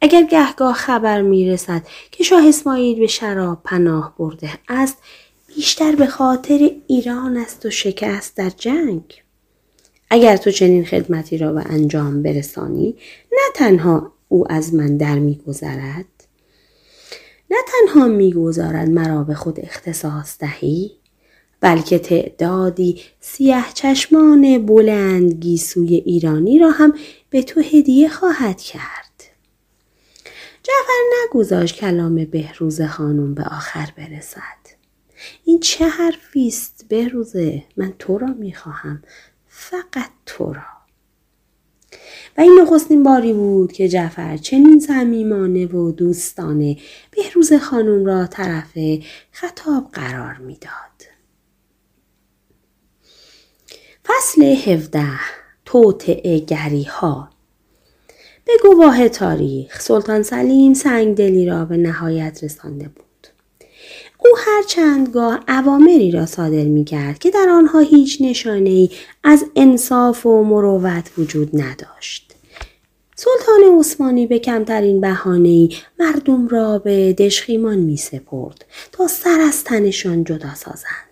[0.00, 4.96] اگر گهگاه خبر می رسد که شاه اسماعیل به شراب پناه برده است
[5.46, 9.02] بیشتر به خاطر ایران است و شکست در جنگ.
[10.10, 12.96] اگر تو چنین خدمتی را به انجام برسانی
[13.32, 16.04] نه تنها او از من در میگذرد
[17.50, 20.90] نه تنها می‌گذارد مرا به خود اختصاص دهی
[21.64, 26.94] بلکه تعدادی سیه چشمان بلند گیسوی ایرانی را هم
[27.30, 29.22] به تو هدیه خواهد کرد.
[30.62, 34.40] جعفر نگذاشت کلام بهروز خانم به آخر برسد.
[35.44, 39.02] این چه حرفی است بهروزه من تو را می‌خواهم
[39.48, 40.62] فقط تو را
[42.36, 46.76] و این نخستین باری بود که جعفر چنین صمیمانه و دوستانه
[47.10, 48.78] بهروز خانم را طرف
[49.32, 50.93] خطاب قرار می‌داد.
[54.06, 55.06] فصل 17
[55.64, 57.30] توطعه گری ها
[58.44, 63.04] به گواه تاریخ سلطان سلیم سنگدلی را به نهایت رسانده بود.
[64.18, 68.90] او هر چندگاه اوامری را صادر می کرد که در آنها هیچ نشانه ای
[69.24, 72.34] از انصاف و مروت وجود نداشت.
[73.16, 75.68] سلطان عثمانی به کمترین بهانه
[75.98, 81.03] مردم را به دشخیمان می سپرد تا سر از تنشان جدا سازند.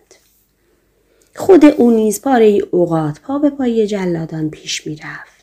[1.35, 5.33] خود او نیز پاره اوقات پا به پای جلادان پیش می رفت.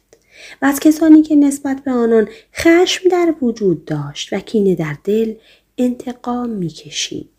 [0.62, 5.34] و از کسانی که نسبت به آنان خشم در وجود داشت و کینه در دل
[5.78, 7.30] انتقام می کشید.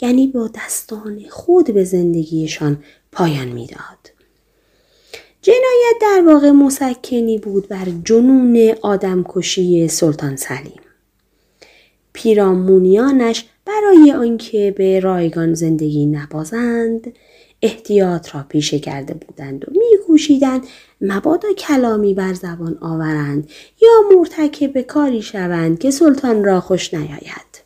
[0.00, 4.10] یعنی با دستان خود به زندگیشان پایان می‌داد.
[5.42, 10.80] جنایت در واقع مسکنی بود بر جنون آدمکشی سلطان سلیم.
[12.12, 17.12] پیرامونیانش برای آنکه به رایگان زندگی نبازند
[17.64, 20.66] احتیاط را پیشه کرده بودند و میکوشیدند
[21.00, 23.50] مبادا کلامی بر زبان آورند
[23.82, 27.64] یا مرتکب کاری شوند که سلطان را خوش نیاید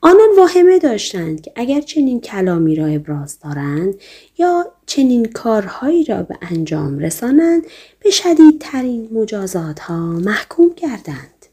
[0.00, 3.94] آنان واهمه داشتند که اگر چنین کلامی را ابراز دارند
[4.38, 7.66] یا چنین کارهایی را به انجام رسانند
[8.00, 11.46] به شدیدترین مجازات ها محکوم کردند.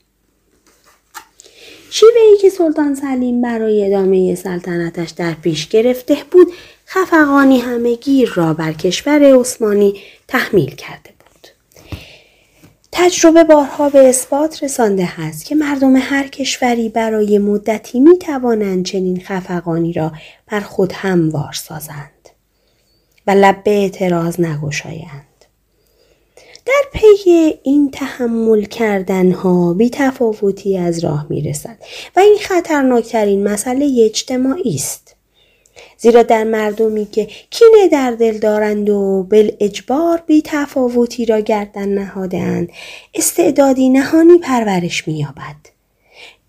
[1.89, 6.47] شیوه ای که سلطان سلیم برای ادامه سلطنتش در پیش گرفته بود
[6.93, 11.47] خفقانی همه گیر را بر کشور عثمانی تحمیل کرده بود.
[12.91, 19.21] تجربه بارها به اثبات رسانده است که مردم هر کشوری برای مدتی می توانند چنین
[19.21, 20.11] خفقانی را
[20.47, 22.29] بر خود هموار سازند
[23.27, 25.45] و لب به اعتراض نگشایند.
[26.65, 31.77] در پی این تحمل کردن ها بی تفاوتی از راه می رسد
[32.15, 35.12] و این خطرناکترین مسئله اجتماعی است.
[35.97, 41.89] زیرا در مردمی که کینه در دل دارند و بل اجبار بی تفاوتی را گردن
[41.89, 42.69] نهادند
[43.13, 45.55] استعدادی نهانی پرورش مییابد.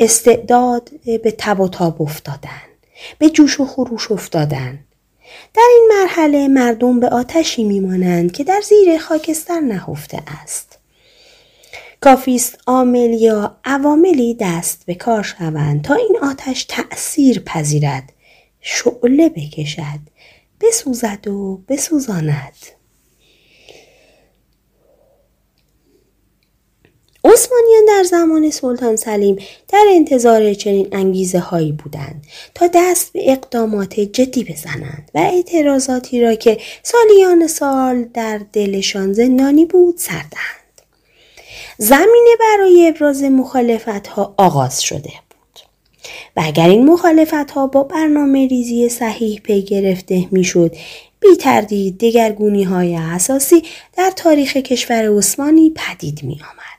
[0.00, 2.62] استعداد به تب و تاب افتادن
[3.18, 4.78] به جوش و خروش افتادن.
[5.54, 10.78] در این مرحله مردم به آتشی میمانند که در زیر خاکستر نهفته است.
[12.00, 18.12] کافیست عامل یا عواملی دست به کار شوند تا این آتش تأثیر پذیرد.
[18.66, 20.00] شعله بکشد
[20.60, 22.56] بسوزد و بسوزاند
[27.24, 29.36] عثمانیان در زمان سلطان سلیم
[29.68, 36.34] در انتظار چنین انگیزه هایی بودند تا دست به اقدامات جدی بزنند و اعتراضاتی را
[36.34, 40.64] که سالیان سال در دلشان زندانی بود سردند.
[41.78, 45.23] زمینه برای ابراز مخالفت ها آغاز شده
[46.36, 50.76] و اگر این مخالفت ها با برنامه ریزی صحیح پی گرفته می‌شد
[51.20, 53.62] بی تردید دگرگونی های اساسی
[53.96, 56.74] در تاریخ کشور عثمانی پدید می آمد.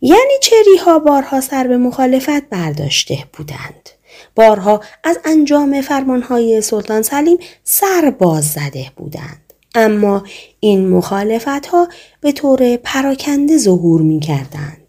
[0.00, 3.90] یعنی چری ها بارها سر به مخالفت برداشته بودند.
[4.34, 9.52] بارها از انجام فرمانهای سلطان سلیم سر باز زده بودند.
[9.74, 10.24] اما
[10.60, 11.88] این مخالفت ها
[12.20, 14.83] به طور پراکنده ظهور می کردند.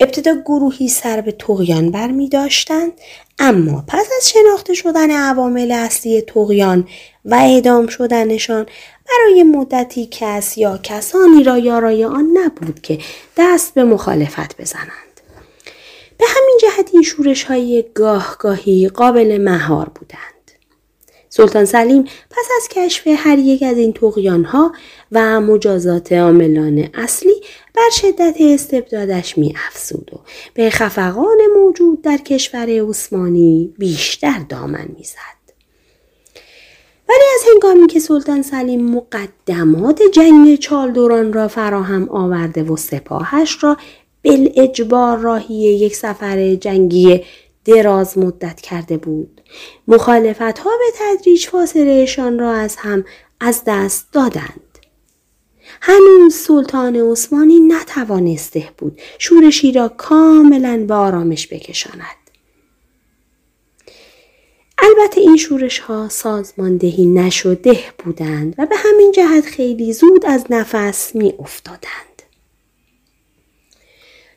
[0.00, 2.92] ابتدا گروهی سر به تقیان بر می داشتند
[3.38, 6.88] اما پس از شناخته شدن عوامل اصلی تقیان
[7.24, 8.66] و اعدام شدنشان
[9.10, 12.98] برای مدتی کس یا کسانی را یارای آن نبود که
[13.36, 15.20] دست به مخالفت بزنند.
[16.18, 20.40] به همین جهت این شورش های گاه گاهی قابل مهار بودند.
[21.28, 24.72] سلطان سلیم پس از کشف هر یک از این تقیان ها
[25.12, 27.34] و مجازات عاملان اصلی
[27.80, 30.18] بر شدت استبدادش می افزود و
[30.54, 35.52] به خفقان موجود در کشور عثمانی بیشتر دامن می زد.
[37.08, 43.76] ولی از هنگامی که سلطان سلیم مقدمات جنگ چالدوران را فراهم آورده و سپاهش را
[44.22, 47.24] بل اجبار راهی یک سفر جنگی
[47.64, 49.40] دراز مدت کرده بود.
[49.88, 53.04] مخالفت ها به تدریج فاصلهشان را از هم
[53.40, 54.69] از دست دادند.
[55.80, 62.20] هنوز سلطان عثمانی نتوانسته بود شورشی را کاملا به آرامش بکشاند.
[64.78, 71.14] البته این شورش ها سازماندهی نشده بودند و به همین جهت خیلی زود از نفس
[71.14, 72.22] می افتادند.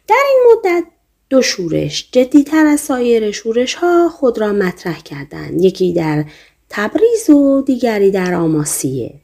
[0.07, 0.83] در این مدت
[1.29, 5.61] دو شورش جدیتر از سایر شورش ها خود را مطرح کردند.
[5.61, 6.25] یکی در
[6.69, 9.22] تبریز و دیگری در آماسیه.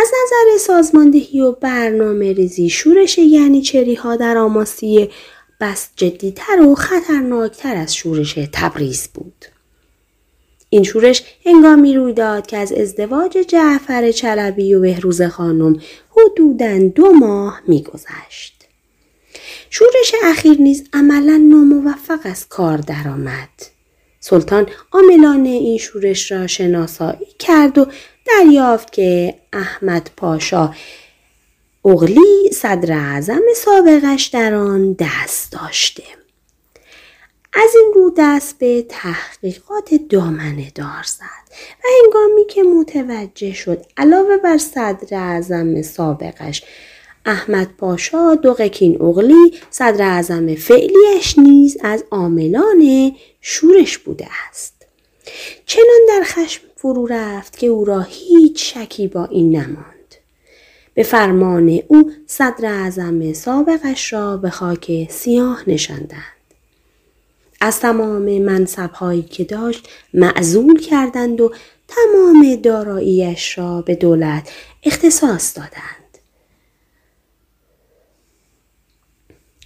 [0.00, 5.10] از نظر سازماندهی و برنامه ریزی شورش یعنی ها در آماسیه
[5.60, 9.44] بس جدیتر و خطرناکتر از شورش تبریز بود.
[10.70, 17.12] این شورش هنگامی روی داد که از ازدواج جعفر چلبی و بهروز خانم حدوداً دو
[17.12, 18.64] ماه میگذشت.
[19.70, 23.48] شورش اخیر نیز عملا ناموفق از کار درآمد.
[24.20, 27.86] سلطان عاملان این شورش را شناسایی کرد و
[28.28, 30.74] دریافت که احمد پاشا
[31.84, 36.02] اغلی صدر اعظم سابقش در آن دست داشته.
[37.52, 44.36] از این رو دست به تحقیقات دامنه دار زد و هنگامی که متوجه شد علاوه
[44.36, 46.62] بر صدر اعظم سابقش
[47.26, 54.86] احمد پاشا دوقکین اغلی صدر اعظم فعلیش نیز از عاملان شورش بوده است
[55.66, 60.14] چنان در خشم فرو رفت که او را هیچ شکی با این نماند
[60.94, 66.54] به فرمان او صدر اعظم سابقش را به خاک سیاه نشاندند
[67.60, 71.52] از تمام منصب هایی که داشت معزول کردند و
[71.88, 74.50] تمام داراییش را به دولت
[74.82, 76.18] اختصاص دادند.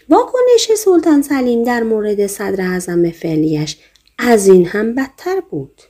[0.09, 3.77] واکنش سلطان سلیم در مورد صدر اعظم فعلیش
[4.19, 5.83] از این هم بدتر بود.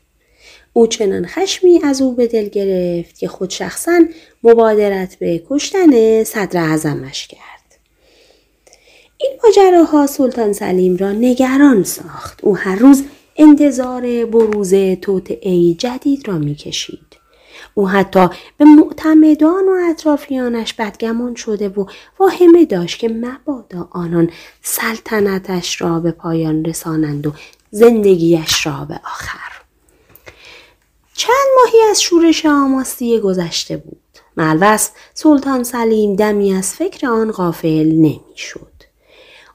[0.72, 4.00] او چنان خشمی از او به دل گرفت که خود شخصا
[4.42, 7.78] مبادرت به کشتن صدر اعظمش کرد.
[9.16, 12.40] این ماجراها سلطان سلیم را نگران ساخت.
[12.42, 13.04] او هر روز
[13.36, 17.22] انتظار بروز ای جدید را می‌کشید.
[17.74, 18.28] او حتی
[18.58, 21.86] به معتمدان و اطرافیانش بدگمان شده و
[22.18, 24.30] واهمه داشت که مبادا آنان
[24.62, 27.32] سلطنتش را به پایان رسانند و
[27.70, 29.51] زندگیش را به آخر.
[31.22, 34.02] چند ماهی از شورش آماستی گذشته بود.
[34.36, 38.72] ملوس سلطان سلیم دمی از فکر آن غافل نمی‌شد.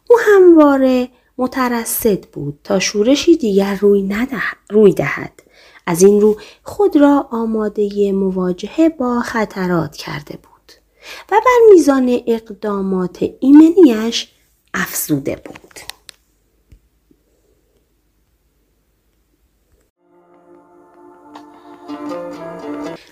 [0.10, 5.44] او همواره مترصد بود تا شورشی دیگر روی, نده، روی دهد.
[5.86, 10.72] از این رو خود را آماده مواجهه با خطرات کرده بود
[11.32, 14.32] و بر میزان اقدامات ایمنیش
[14.74, 15.97] افزوده بود.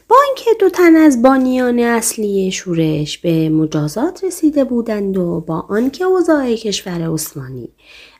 [0.07, 6.03] با اینکه دو تن از بانیان اصلی شورش به مجازات رسیده بودند و با آنکه
[6.03, 7.69] اوضاع کشور عثمانی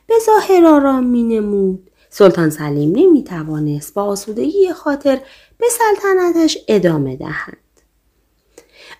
[0.06, 5.20] به ظاهر آرام می نمود سلطان سلیم نمی توانست با آسودگی خاطر
[5.58, 7.58] به سلطنتش ادامه دهد.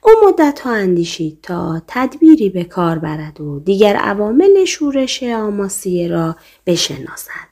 [0.03, 6.37] او مدت ها اندیشید تا تدبیری به کار برد و دیگر عوامل شورش آماسیه را
[6.67, 7.46] بشناسد.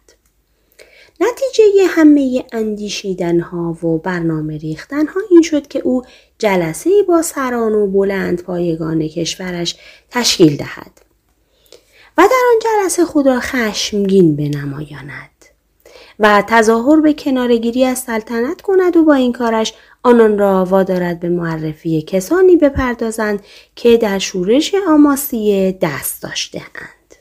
[1.20, 6.02] نتیجه همه اندیشیدن ها و برنامه ریختن ها این شد که او
[6.38, 9.76] جلسه با سران و بلند پایگان کشورش
[10.10, 11.00] تشکیل دهد
[12.18, 15.30] و در آن جلسه خود را خشمگین بنمایاند
[16.18, 21.28] و تظاهر به کنارگیری از سلطنت کند و با این کارش آنان را وادارد به
[21.28, 23.44] معرفی کسانی بپردازند
[23.76, 27.14] که در شورش آماسیه دست داشته اند.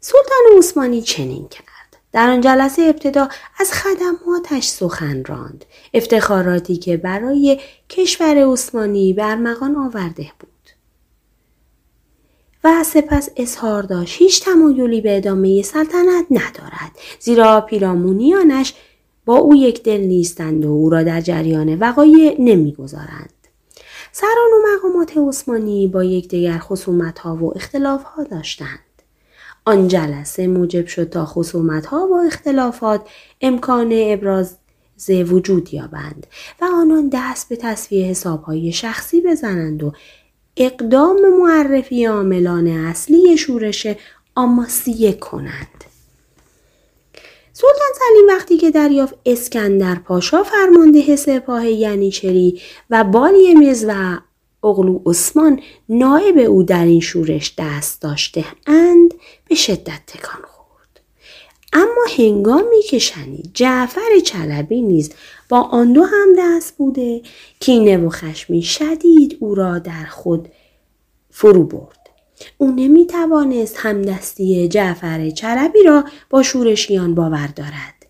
[0.00, 1.79] سلطان عثمانی چنین کرد.
[2.12, 5.64] در آن جلسه ابتدا از خدماتش سخن راند.
[5.94, 10.50] افتخاراتی که برای کشور عثمانی برمغان آورده بود.
[12.64, 16.90] و سپس اظهار داشت هیچ تمایلی به ادامه سلطنت ندارد
[17.20, 18.74] زیرا پیرامونیانش
[19.24, 23.32] با او یک دل نیستند و او را در جریان وقایع نمی‌گذارند.
[24.12, 28.78] سران و مقامات عثمانی با یکدیگر خصومت ها و اختلاف ها داشتند.
[29.64, 33.08] آن جلسه موجب شد تا خصومت ها و اختلافات
[33.40, 34.56] امکان ابراز
[35.08, 36.26] وجود یابند
[36.60, 39.92] و آنان دست به تصفیه حساب های شخصی بزنند و
[40.56, 43.86] اقدام معرفی عاملان اصلی شورش
[44.34, 45.84] آماسیه کنند.
[47.52, 54.18] سلطان سلیم وقتی که دریافت اسکندر پاشا فرمانده سپاه ینیچری و بالی میز و
[54.64, 59.14] اغلو عثمان نایب او در این شورش دست داشته اند
[59.48, 61.00] به شدت تکان خورد.
[61.72, 65.12] اما هنگامی که شنید جعفر چلبی نیز
[65.48, 67.22] با آن دو هم دست بوده
[67.60, 70.48] کینه و خشمی شدید او را در خود
[71.30, 71.96] فرو برد.
[72.58, 78.00] او نمی توانست همدستی جعفر چلبی را با شورشیان باور دارد.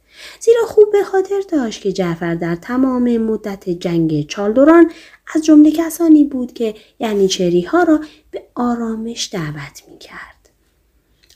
[0.41, 4.91] زیرا خوب به خاطر داشت که جعفر در تمام مدت جنگ چالدوران
[5.35, 8.01] از جمله کسانی بود که یعنی ها را
[8.31, 10.51] به آرامش دعوت می کرد.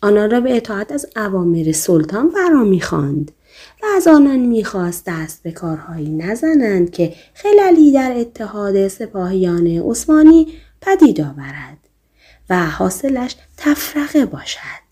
[0.02, 2.82] آنان را به اطاعت از اوامر سلطان فرا می
[3.82, 10.46] و از آنان می‌خواست دست به کارهایی نزنند که خلالی در اتحاد سپاهیان عثمانی
[10.80, 11.78] پدید آورد
[12.50, 14.84] و حاصلش تفرقه باشد.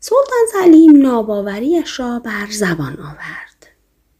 [0.00, 3.66] سلطان سلیم ناباوریش را بر زبان آورد.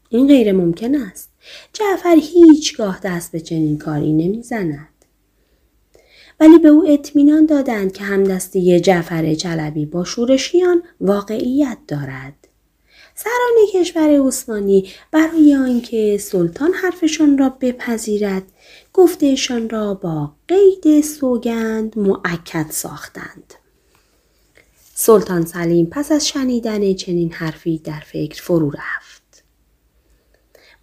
[0.08, 1.27] این غیر ممکن است.
[1.72, 4.88] جعفر هیچگاه دست به چنین کاری نمی‌زند.
[6.40, 12.48] ولی به او اطمینان دادند که همدستی جعفر چلبی با شورشیان واقعیت دارد.
[13.14, 18.42] سران کشور عثمانی برای آنکه سلطان حرفشان را بپذیرد
[18.92, 23.54] گفتهشان را با قید سوگند معکد ساختند.
[24.94, 29.07] سلطان سلیم پس از شنیدن چنین حرفی در فکر فرو رفت.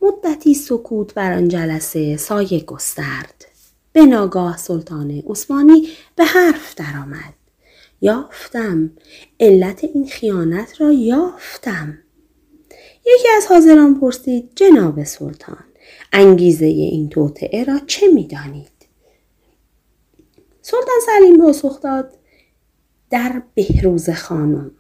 [0.06, 3.45] مدتی سکوت بر آن جلسه سایه گسترد.
[3.93, 7.34] به ناگاه سلطان عثمانی به حرف درآمد.
[8.01, 8.92] یافتم.
[9.40, 11.98] علت این خیانت را یافتم.
[13.06, 15.64] یکی از حاضران پرسید جناب سلطان
[16.14, 18.72] انگیزه این توطعه را چه می‌دانید؟
[20.61, 22.17] سلطان سلیم پاسخ داد
[23.09, 24.72] در بهروز خانم.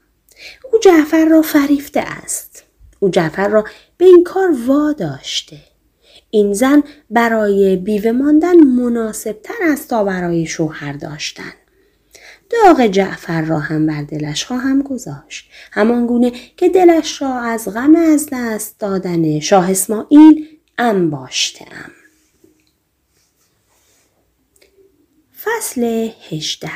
[0.71, 2.64] او جعفر را فریفته است.
[3.05, 3.65] او جعفر را
[3.97, 5.57] به این کار واداشته.
[6.29, 11.53] این زن برای بیوه ماندن مناسب تر است تا برای شوهر داشتن.
[12.49, 15.49] داغ جعفر را هم بر دلش خواهم گذاشت.
[15.71, 21.91] همان گونه که دلش را از غم از دست دادن شاه اسماعیل انباشتم
[25.43, 26.71] فصل هجده.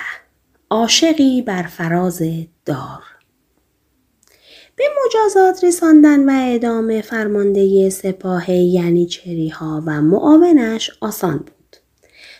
[0.69, 2.21] عاشقی بر فراز
[2.65, 3.08] دار.
[4.79, 11.77] به مجازات رساندن و اعدام فرمانده سپاه یعنی چری ها و معاونش آسان بود.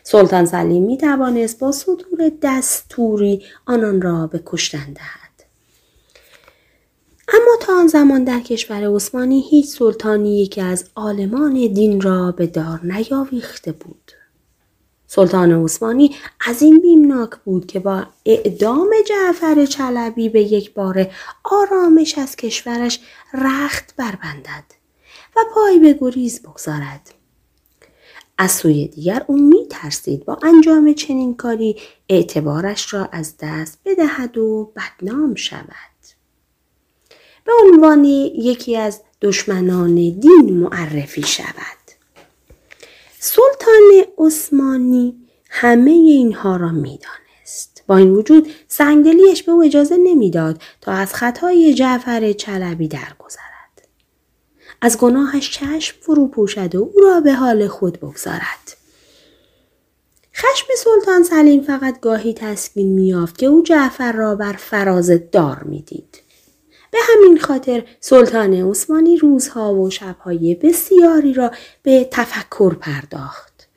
[0.03, 5.45] سلطان سلیم می توانست با صدور دستوری آنان را به کشتن دهد.
[7.27, 12.47] اما تا آن زمان در کشور عثمانی هیچ سلطانی که از عالمان دین را به
[12.47, 14.08] دار نیاویخته بود.
[15.11, 16.15] سلطان عثمانی
[16.47, 21.07] از این بیمناک بود که با اعدام جعفر چلبی به یک بار
[21.43, 22.99] آرامش از کشورش
[23.33, 24.63] رخت بربندد
[25.35, 27.13] و پای به گریز بگذارد.
[28.37, 31.75] از سوی دیگر او می ترسید با انجام چنین کاری
[32.09, 35.69] اعتبارش را از دست بدهد و بدنام شود.
[37.43, 41.78] به عنوان یکی از دشمنان دین معرفی شود.
[43.21, 45.15] سلطان عثمانی
[45.49, 47.83] همه اینها را می‌دانست.
[47.87, 53.87] با این وجود سنگدلیش به او اجازه نمی‌داد تا از خطای جعفر چلبی درگذرد.
[54.81, 58.77] از گناهش چشم فرو پوشد و او را به حال خود بگذارد.
[60.35, 66.21] خشم سلطان سلیم فقط گاهی تسکین میافت که او جعفر را بر فراز دار می‌دید.
[66.91, 71.51] به همین خاطر سلطان عثمانی روزها و شبهای بسیاری را
[71.83, 73.67] به تفکر پرداخت.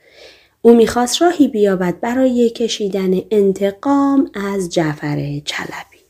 [0.62, 6.02] او می‌خواست راهی بیابد برای کشیدن انتقام از جعفر چلبی.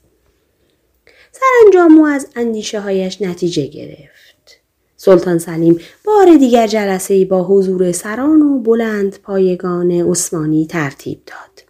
[1.33, 4.61] سرانجام او از اندیشه هایش نتیجه گرفت.
[4.97, 11.65] سلطان سلیم بار دیگر جلسه با حضور سران و بلند پایگان عثمانی ترتیب داد.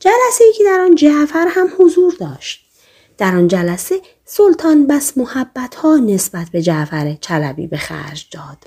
[0.00, 2.64] جلسه ای که در آن جعفر هم حضور داشت.
[3.18, 8.58] در آن جلسه سلطان بس محبت ها نسبت به جعفر چلبی به خرج داد.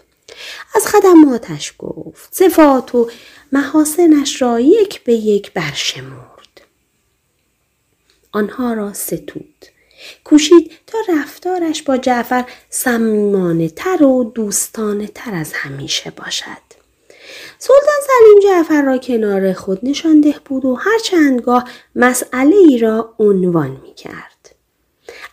[0.75, 2.29] از خدماتش گفت.
[2.31, 3.09] صفات و
[3.51, 6.61] محاسنش را یک به یک برشمرد.
[8.31, 9.65] آنها را ستود.
[10.23, 16.67] کوشید تا رفتارش با جعفر صمیمانه تر و دوستانه تر از همیشه باشد.
[17.59, 23.81] سلطان سلیم جعفر را کنار خود نشانده بود و هر چندگاه مسئله ای را عنوان
[23.83, 24.36] می کرد.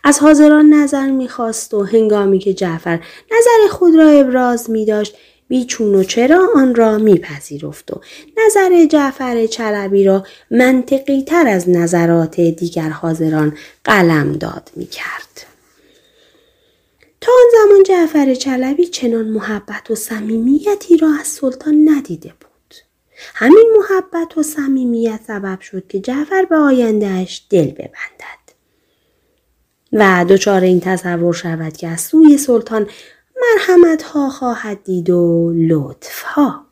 [0.07, 2.99] از حاضران نظر می‌خواست و هنگامی که جعفر
[3.31, 5.15] نظر خود را ابراز می داشت
[5.47, 8.01] بیچون و چرا آن را میپذیرفت و
[8.37, 15.45] نظر جعفر چلبی را منطقی تر از نظرات دیگر حاضران قلم داد می کرد.
[17.21, 22.75] تا آن زمان جعفر چلبی چنان محبت و صمیمیتی را از سلطان ندیده بود.
[23.33, 28.44] همین محبت و صمیمیت سبب شد که جعفر به آیندهش دل ببندد.
[29.95, 32.89] و دچار این تصور شود که از سوی سلطان
[33.41, 36.65] مرحمت ها خواهد دید و لطف ها.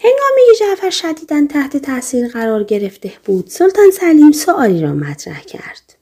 [0.00, 5.94] هنگامی که جعفر شدیدن تحت تاثیر قرار گرفته بود سلطان سلیم سوالی را مطرح کرد.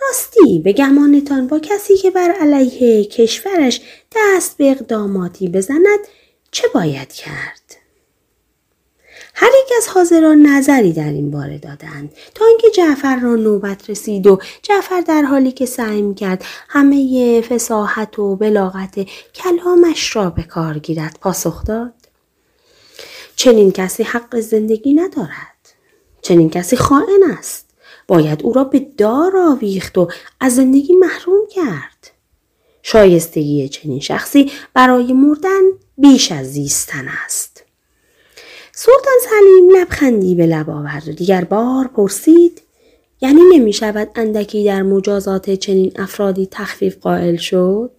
[0.00, 3.80] راستی به گمانتان با کسی که بر علیه کشورش
[4.16, 5.98] دست به اقداماتی بزند
[6.50, 7.67] چه باید کرد؟
[9.40, 12.12] هر یک از حاضران نظری در این باره دادند.
[12.34, 18.18] تا اینکه جعفر را نوبت رسید و جعفر در حالی که سعی کرد همه فساحت
[18.18, 21.94] و بلاغت کلامش را به کار گیرد پاسخ داد.
[23.36, 25.74] چنین کسی حق زندگی ندارد.
[26.22, 27.70] چنین کسی خائن است.
[28.06, 30.08] باید او را به دار آویخت و
[30.40, 32.10] از زندگی محروم کرد.
[32.82, 35.62] شایستگی چنین شخصی برای مردن
[35.98, 37.57] بیش از زیستن است.
[38.80, 42.62] سلطان سلیم لبخندی به لب آورد و دیگر بار پرسید
[43.20, 47.90] یعنی نمی شود اندکی در مجازات چنین افرادی تخفیف قائل شد؟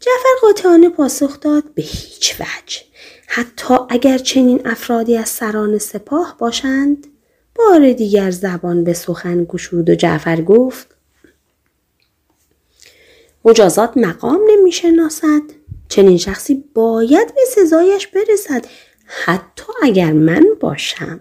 [0.00, 2.80] جعفر قاطعانه پاسخ داد به هیچ وجه
[3.26, 7.06] حتی اگر چنین افرادی از سران سپاه باشند
[7.54, 10.86] بار دیگر زبان به سخن گشود و جعفر گفت
[13.44, 15.42] مجازات مقام نمی‌شناسد
[15.88, 18.64] چنین شخصی باید به سزایش برسد
[19.06, 21.20] حتی اگر من باشم.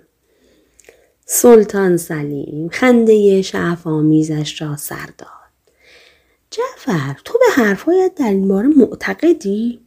[1.26, 5.30] سلطان سلیم خنده شعف آمیزش را سر داد.
[6.52, 9.80] جعفر تو به حرفهایت در این باره معتقدی؟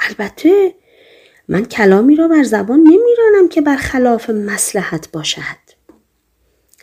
[0.00, 0.74] البته
[1.48, 5.62] من کلامی را بر زبان نمیرانم که بر خلاف مسلحت باشد.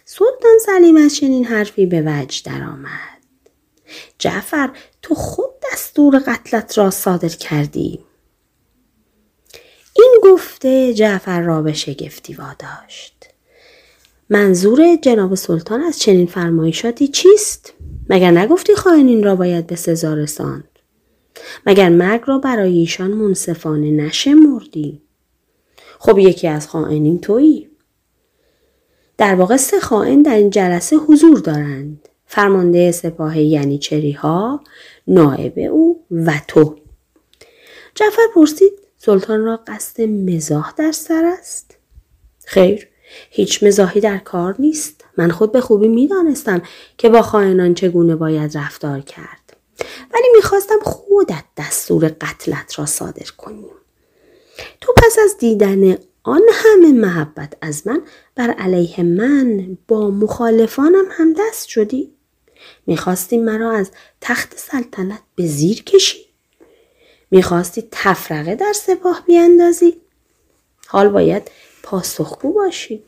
[0.06, 3.20] سلطان سلیم از چنین حرفی به وجه درآمد.
[4.20, 4.70] جعفر
[5.02, 8.06] تو خود دستور قتلت را صادر کردی.
[10.02, 13.30] این گفته جعفر را به شگفتی واداشت.
[14.30, 17.74] منظور جناب سلطان از چنین فرمایشاتی چیست؟
[18.10, 20.64] مگر نگفتی خائنین را باید به سزا رساند؟
[21.66, 25.02] مگر مرگ را برای ایشان منصفانه نشمردی؟
[26.00, 27.70] خب یکی از خائنین تویی.
[29.18, 32.10] در واقع سه خائن در این جلسه حضور دارند.
[32.26, 34.64] فرمانده سپاه یعنی چری ها
[35.08, 36.76] نائب او و تو.
[37.96, 41.78] جعفر پرسید سلطان را قصد مزاح در سر است؟
[42.46, 42.88] خیر
[43.30, 45.06] هیچ مزاحی در کار نیست.
[45.18, 46.62] من خود به خوبی می‌دانستم
[46.98, 49.58] که با خائنان چگونه باید رفتار کرد.
[50.14, 53.72] ولی می‌خواستم خودت دستور قتلت را صادر کنیم
[54.82, 58.02] تو پس از دیدن آن همه محبت از من
[58.36, 62.14] بر علیه من با مخالفانم هم دست شدی.
[62.88, 66.29] می‌خواستی مرا از تخت سلطنت به زیر کشی؟
[67.32, 70.02] می‌خواستی تفرقه در سپاه بیاندازی؟
[70.88, 71.52] حال باید
[71.84, 73.04] پاسخگو باشی.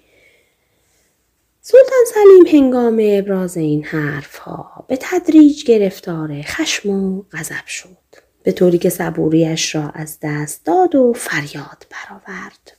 [1.61, 7.98] سلطان سلیم هنگام ابراز این حرف ها به تدریج گرفتار خشم و غضب شد.
[8.43, 12.77] به طوری که صبوریش را از دست داد و فریاد برآورد.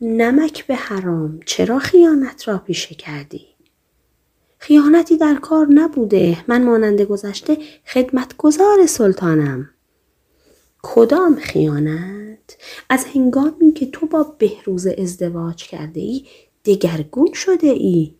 [0.00, 3.46] نمک به حرام چرا خیانت را پیشه کردی؟
[4.58, 6.44] خیانتی در کار نبوده.
[6.48, 9.70] من مانند گذشته خدمتگزار سلطانم.
[10.88, 12.56] کدام خیانت؟
[12.90, 16.26] از هنگامی که تو با بهروز ازدواج کرده ای
[16.64, 18.14] دگرگون شده ای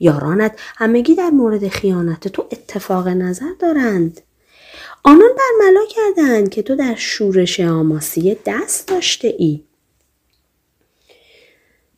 [0.00, 4.20] یارانت همگی در مورد خیانت تو اتفاق نظر دارند.
[5.04, 9.64] آنان برملا کردند که تو در شورش آماسی دست داشته ای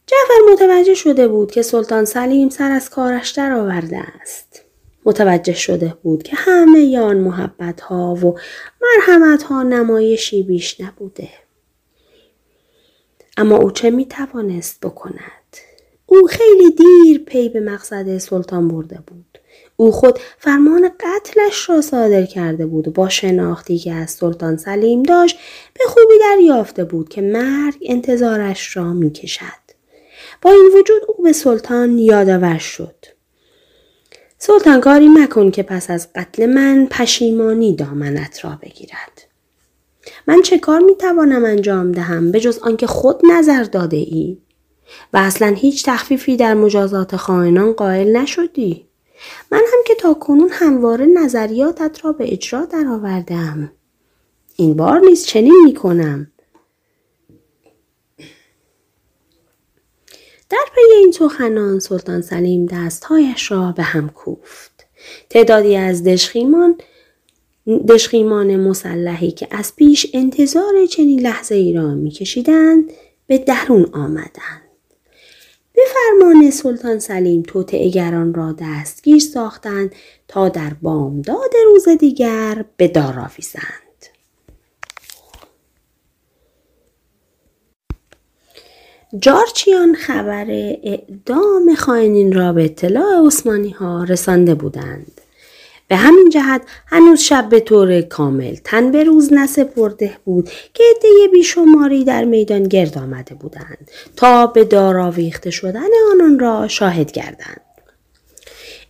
[0.07, 4.60] جعفر متوجه شده بود که سلطان سلیم سر از کارش آورده است.
[5.05, 8.39] متوجه شده بود که همه یان محبت ها و
[8.83, 11.29] مرحمت ها نمایشی بیش نبوده.
[13.37, 15.57] اما او چه می توانست بکند؟
[16.07, 19.39] او خیلی دیر پی به مقصد سلطان برده بود.
[19.77, 25.03] او خود فرمان قتلش را صادر کرده بود و با شناختی که از سلطان سلیم
[25.03, 25.39] داشت
[25.75, 29.61] به خوبی دریافته بود که مرگ انتظارش را می کشد.
[30.43, 32.97] با این وجود او به سلطان یادآور شد.
[34.43, 39.29] سلطان کاری مکن که پس از قتل من پشیمانی دامنت را بگیرد.
[40.27, 44.39] من چه کار می توانم انجام دهم به جز آنکه خود نظر داده ای؟
[45.13, 48.87] و اصلا هیچ تخفیفی در مجازات خائنان قائل نشدی.
[49.51, 53.73] من هم که تا کنون همواره نظریاتت را به اجرا درآوردم.
[54.57, 56.33] این بار نیز چنین می کنم.
[60.51, 64.87] در پی این سخنان سلطان سلیم دستهایش را به هم کوفت.
[65.31, 66.79] تعدادی از دشخیمان
[67.89, 72.93] دشخیمان مسلحی که از پیش انتظار چنین لحظه ای را میکشیدند
[73.27, 74.63] به درون آمدند.
[75.73, 79.95] به فرمان سلطان سلیم توطعهگران را دستگیر ساختند
[80.29, 83.90] تا در بامداد روز دیگر به دار آویزند.
[89.19, 90.47] جارچیان خبر
[90.83, 95.21] اعدام خائنین را به اطلاع عثمانی ها رسانده بودند.
[95.89, 101.09] به همین جهت هنوز شب به طور کامل تن به روز نسپرده بود که عده
[101.33, 107.61] بیشماری در میدان گرد آمده بودند تا به دار آویخته شدن آنان را شاهد گردند.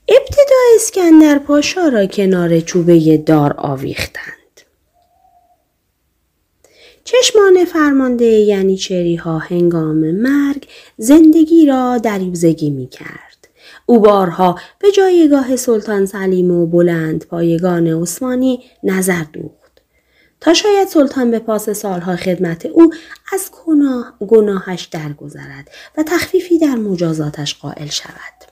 [0.08, 4.39] ابتدا اسکندر پاشا را کنار چوبه دار آویختند.
[7.12, 10.66] چشمان فرمانده یعنی ها هنگام مرگ
[10.97, 13.48] زندگی را دریوزگی می کرد.
[13.86, 19.82] او بارها به جایگاه سلطان سلیم و بلند پایگان عثمانی نظر دوخت.
[20.40, 22.92] تا شاید سلطان به پاس سالها خدمت او
[23.32, 28.50] از گناه گناهش درگذرد و تخفیفی در مجازاتش قائل شود.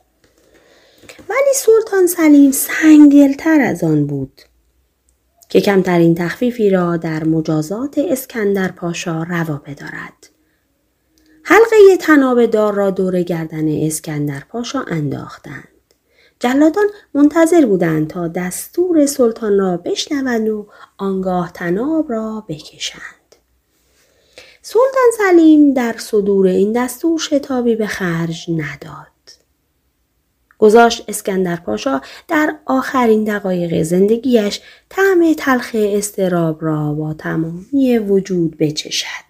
[1.29, 4.43] ولی سلطان سلیم سنگدلتر از آن بود.
[5.49, 10.29] که کمترین تخفیفی را در مجازات اسکندر پاشا روا بدارد.
[11.43, 15.69] حلقه تناب دار را دور گردن اسکندر پاشا انداختند.
[16.41, 20.67] جلادان منتظر بودند تا دستور سلطان را بشنوند و
[20.99, 23.03] آنگاه تناب را بکشند.
[24.63, 29.18] سلطان سلیم در صدور این دستور شتابی به خرج نداد.
[30.59, 39.29] گذاشت اسکندر پاشا در آخرین دقایق زندگیش طعم تلخ استراب را با تمامی وجود بچشد.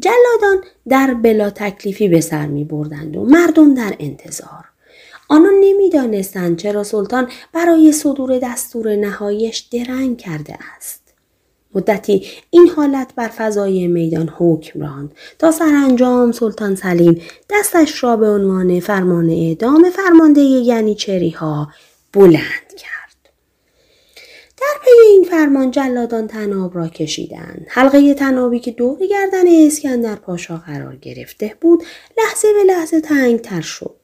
[0.00, 4.64] جلادان در بلا تکلیفی به سر می بردند و مردم در انتظار.
[5.28, 10.99] آنان نمی‌دانستند چرا سلطان برای صدور دستور نهایش درنگ کرده است.
[11.74, 18.28] مدتی این حالت بر فضای میدان حکم راند تا سرانجام سلطان سلیم دستش را به
[18.28, 21.68] عنوان فرمان اعدام فرمانده یعنی چری ها
[22.12, 22.90] بلند کرد.
[24.60, 27.66] در پی این فرمان جلادان تناب را کشیدند.
[27.68, 31.82] حلقه تنابی که دور گردن اسکندر پاشا قرار گرفته بود
[32.18, 34.00] لحظه به لحظه تنگ تر شد.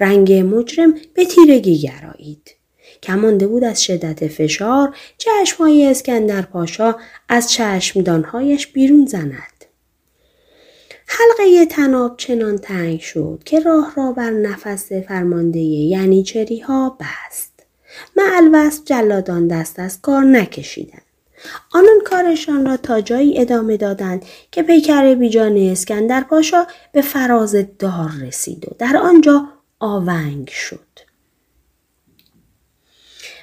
[0.00, 2.57] رنگ مجرم به تیرگی گرایید.
[3.02, 6.96] کمانده بود از شدت فشار چشمهای اسکندر پاشا
[7.28, 9.58] از چشمدانهایش بیرون زند.
[11.06, 17.52] حلقه تناب چنان تنگ شد که راه را بر نفس فرمانده یعنی چری ها بست.
[18.16, 21.02] معلوست جلادان دست از کار نکشیدند.
[21.72, 28.10] آنان کارشان را تا جایی ادامه دادند که پیکر بیجان اسکندر پاشا به فراز دار
[28.22, 30.87] رسید و در آنجا آونگ شد.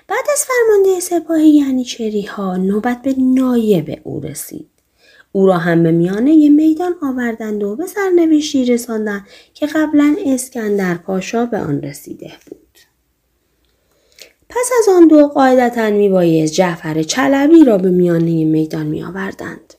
[0.08, 4.70] بعد از فرمانده سپاهی یعنی ها نوبت به نایب او رسید.
[5.32, 11.46] او را هم به میانه میدان آوردند و به سرنوشتی رساندند که قبلا اسکندر پاشا
[11.46, 12.80] به آن رسیده بود.
[14.50, 19.74] پس از آن دو قاعدتا میبایست جعفر چلبی را به میانه میدان می آوردند.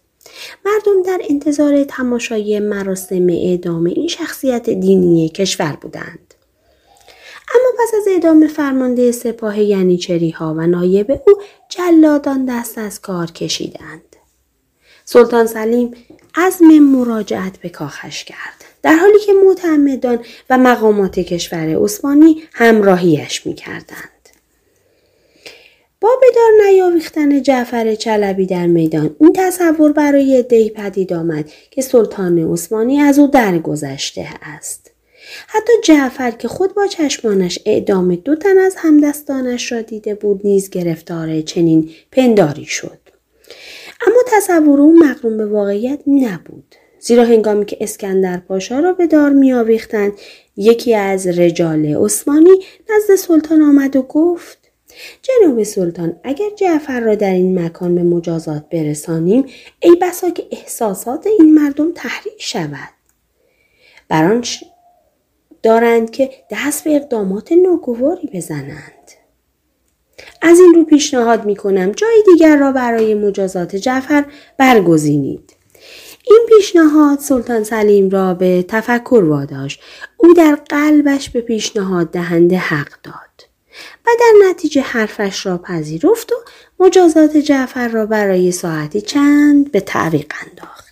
[0.65, 6.26] مردم در انتظار تماشای مراسم اعدام این شخصیت دینی کشور بودند.
[7.55, 13.31] اما پس از اعدام فرمانده سپاه ینیچری ها و نایب او جلادان دست از کار
[13.31, 14.17] کشیدند.
[15.05, 15.95] سلطان سلیم
[16.35, 18.65] عزم مراجعت به کاخش کرد.
[18.83, 20.19] در حالی که معتمدان
[20.51, 24.11] و مقامات کشور عثمانی همراهیش می کردند.
[26.01, 32.53] با بدار نیاویختن جعفر چلبی در میدان این تصور برای دی پدید آمد که سلطان
[32.53, 34.91] عثمانی از او درگذشته است.
[35.47, 40.71] حتی جعفر که خود با چشمانش اعدام دو تن از همدستانش را دیده بود نیز
[40.71, 42.99] گرفتار چنین پنداری شد.
[44.07, 46.75] اما تصور او مقروم به واقعیت نبود.
[47.01, 50.13] زیرا هنگامی که اسکندر پاشا را به دار می آویختند
[50.57, 54.59] یکی از رجال عثمانی نزد سلطان آمد و گفت
[55.23, 59.45] جناب سلطان اگر جعفر را در این مکان به مجازات برسانیم
[59.81, 62.89] ای بسا که احساسات این مردم تحریک شود.
[64.09, 64.25] بر
[65.63, 68.93] دارند که دست به اقدامات ناگواری بزنند.
[70.43, 74.25] از این رو پیشنهاد می کنم جای دیگر را برای مجازات جعفر
[74.59, 75.57] برگزینید.
[76.31, 79.81] این پیشنهاد سلطان سلیم را به تفکر واداشت.
[80.17, 83.17] او در قلبش به پیشنهاد دهنده حق داد.
[84.07, 86.37] و در نتیجه حرفش را پذیرفت و
[86.81, 90.86] مجازات جعفر را برای ساعتی چند به تعویق انداخت.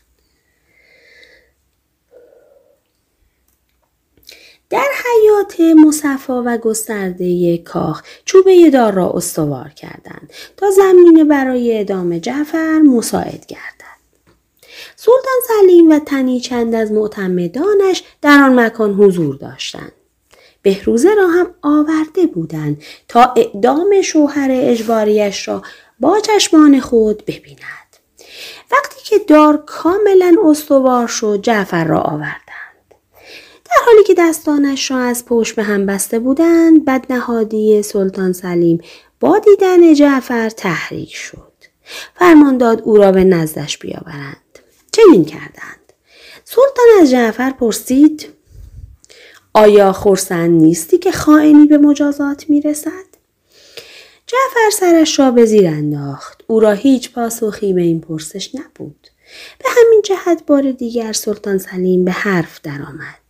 [4.75, 12.21] در حیات مصفا و گسترده کاخ چوبه دار را استوار کردند تا زمین برای ادامه
[12.21, 13.95] جعفر مساعد گردد.
[14.97, 19.93] سلطان سلیم و تنی چند از معتمدانش در آن مکان حضور داشتند.
[20.63, 25.63] بهروزه را هم آورده بودند تا اعدام شوهر اجباریش را
[26.01, 27.97] با چشمان خود ببیند.
[28.73, 32.44] وقتی که دار کاملا استوار شد جعفر را آورد.
[33.75, 38.81] در حالی که دستانش را از پشت به هم بسته بودند بدنهادی سلطان سلیم
[39.21, 41.53] با دیدن جعفر تحریک شد.
[42.15, 44.59] فرمان داد او را به نزدش بیاورند.
[44.93, 45.93] چنین کردند.
[46.45, 48.29] سلطان از جعفر پرسید
[49.55, 53.15] آیا خورسند نیستی که خائنی به مجازات می‌رسد؟
[54.27, 56.43] جعفر سرش را به زیر انداخت.
[56.47, 59.09] او را هیچ پاسخی به این پرسش نبود.
[59.59, 63.24] به همین جهت بار دیگر سلطان سلیم به حرف درآمد.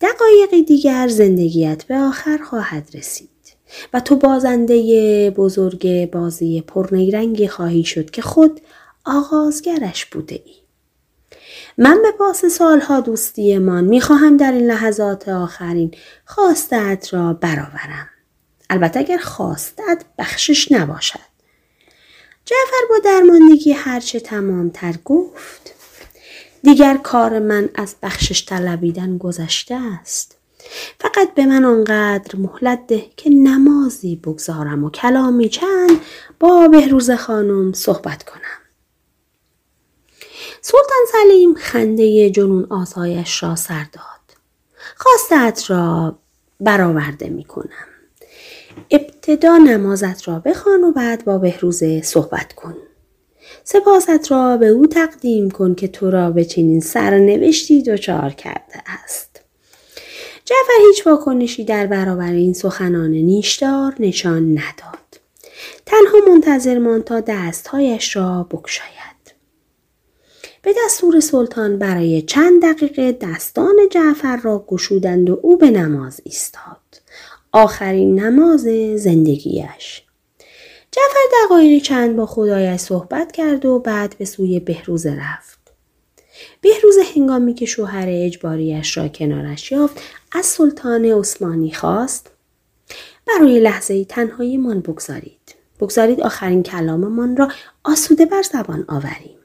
[0.00, 3.28] دقایقی دیگر زندگیت به آخر خواهد رسید
[3.92, 8.60] و تو بازنده بزرگ بازی پرنیرنگی خواهی شد که خود
[9.04, 10.54] آغازگرش بوده ای.
[11.78, 15.90] من به پاس سالها دوستیمان می‌خواهم در این لحظات آخرین
[16.24, 18.08] خواستت را برآورم.
[18.70, 21.28] البته اگر خواستت بخشش نباشد.
[22.44, 25.74] جعفر با درماندگی هرچه تمام تر گفت
[26.68, 30.36] دیگر کار من از بخشش طلبیدن گذشته است.
[31.00, 36.00] فقط به من آنقدر مهلت ده که نمازی بگذارم و کلامی چند
[36.40, 38.58] با بهروز خانم صحبت کنم.
[40.60, 44.36] سلطان سلیم خنده جنون آسایش را سر داد.
[44.96, 46.18] خواستت را
[46.60, 47.88] برآورده می کنم.
[48.90, 52.74] ابتدا نمازت را بخوان و بعد با بهروزه صحبت کن.
[53.70, 59.40] سپاست را به او تقدیم کن که تو را به چنین سرنوشتی دچار کرده است.
[60.44, 65.20] جعفر هیچ واکنشی در برابر این سخنان نیشدار نشان نداد.
[65.86, 69.34] تنها منتظر ماند تا دستهایش را بکشاید.
[70.62, 77.02] به دستور سلطان برای چند دقیقه دستان جعفر را گشودند و او به نماز ایستاد.
[77.52, 80.07] آخرین نماز زندگیش
[80.98, 85.58] جعفر دقایقی چند با خدایش صحبت کرد و بعد به سوی بهروز رفت.
[86.60, 90.00] بهروز هنگامی که شوهر اجباریش را کنارش یافت
[90.32, 92.30] از سلطان عثمانی خواست
[93.26, 95.54] برای لحظه تنهایی من بگذارید.
[95.80, 97.48] بگذارید آخرین کلاممان را
[97.84, 99.38] آسوده بر زبان آوریم.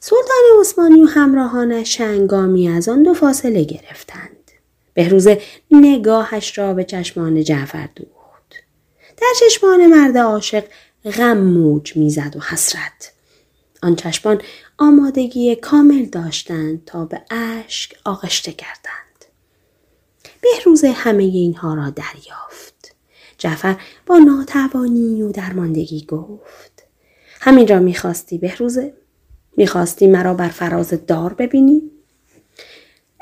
[0.00, 4.50] سلطان عثمانی و همراهانش شنگامی از آن دو فاصله گرفتند.
[4.94, 5.28] بهروز
[5.70, 8.13] نگاهش را به چشمان جعفر دوخت.
[9.16, 10.64] در چشمان مرد عاشق
[11.04, 13.12] غم موج می‌زد و حسرت.
[13.82, 14.42] آن چشمان
[14.78, 19.24] آمادگی کامل داشتند تا به اشک آغشته کردند.
[20.40, 22.94] بهروز همه اینها را دریافت.
[23.38, 23.76] جعفر
[24.06, 26.82] با ناتوانی و درماندگی گفت.
[27.40, 28.94] همین را می‌خواستی بهروزه؟
[29.56, 31.90] می‌خواستی مرا بر فراز دار ببینی؟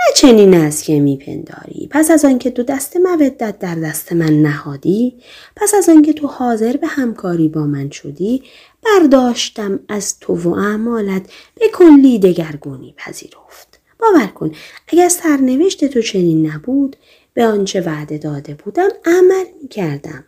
[0.09, 1.89] نه چنین است که میپنداری.
[1.91, 5.17] پس از آنکه تو دست مودت در دست من نهادی
[5.57, 8.43] پس از آنکه تو حاضر به همکاری با من شدی
[8.85, 11.23] برداشتم از تو و اعمالت
[11.61, 13.81] به کلی دگرگونی پذیرفت.
[13.99, 14.53] باور کن
[14.89, 16.97] اگر سرنوشت تو چنین نبود
[17.35, 20.25] به آنچه وعده داده بودم عمل می‌کردم.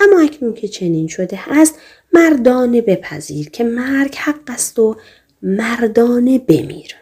[0.00, 1.74] اما اکنون که چنین شده است
[2.12, 4.96] مردانه بپذیر که مرگ حق است و
[5.42, 6.99] مردانه بمیر.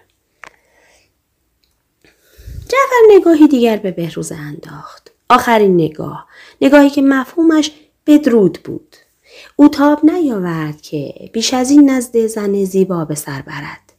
[2.68, 5.10] جعفر نگاهی دیگر به بهروز انداخت.
[5.28, 6.26] آخرین نگاه.
[6.60, 7.70] نگاهی که مفهومش
[8.06, 8.97] بدرود بود.
[9.56, 13.92] او تاب نیاورد که بیش از این نزد زن زیبا به سر برد.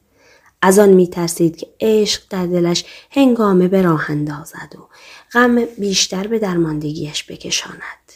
[0.62, 4.88] از آن می ترسید که عشق در دلش هنگامه به راه اندازد و
[5.34, 8.12] غم بیشتر به درماندگیش بکشاند.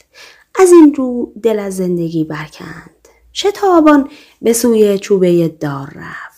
[0.59, 3.07] از این رو دل از زندگی برکند.
[3.33, 4.09] شتابان
[4.41, 6.32] به سوی چوبه دار رفت.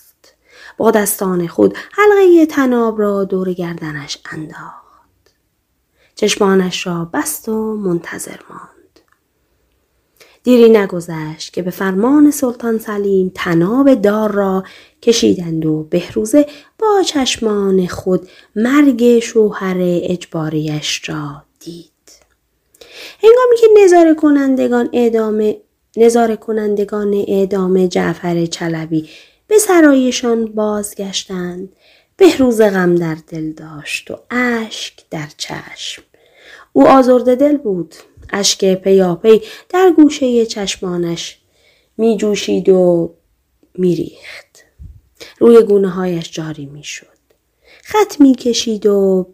[0.78, 4.86] با دستان خود حلقه تناب را دور گردنش انداخت.
[6.16, 9.00] چشمانش را بست و منتظر ماند.
[10.44, 14.64] دیری نگذشت که به فرمان سلطان سلیم تناب دار را
[15.02, 16.46] کشیدند و بهروزه
[16.80, 21.92] با چشمان خود مرگ شوهر اجباریش را دید.
[23.24, 25.54] هنگامی که نظاره کنندگان اعدام
[25.98, 29.10] نظاره کنندگان اعدام جعفر چلبی
[29.48, 31.76] به سرایشان بازگشتند
[32.18, 36.04] بهروز غم در دل داشت و اشک در چشم
[36.74, 37.96] او آزرده دل بود
[38.34, 41.40] اشک پیاپی در گوشه چشمانش
[41.98, 43.14] می جوشید و
[43.78, 44.64] می ریخت.
[45.40, 47.08] روی گونه هایش جاری می شد.
[47.84, 49.28] خط می کشید و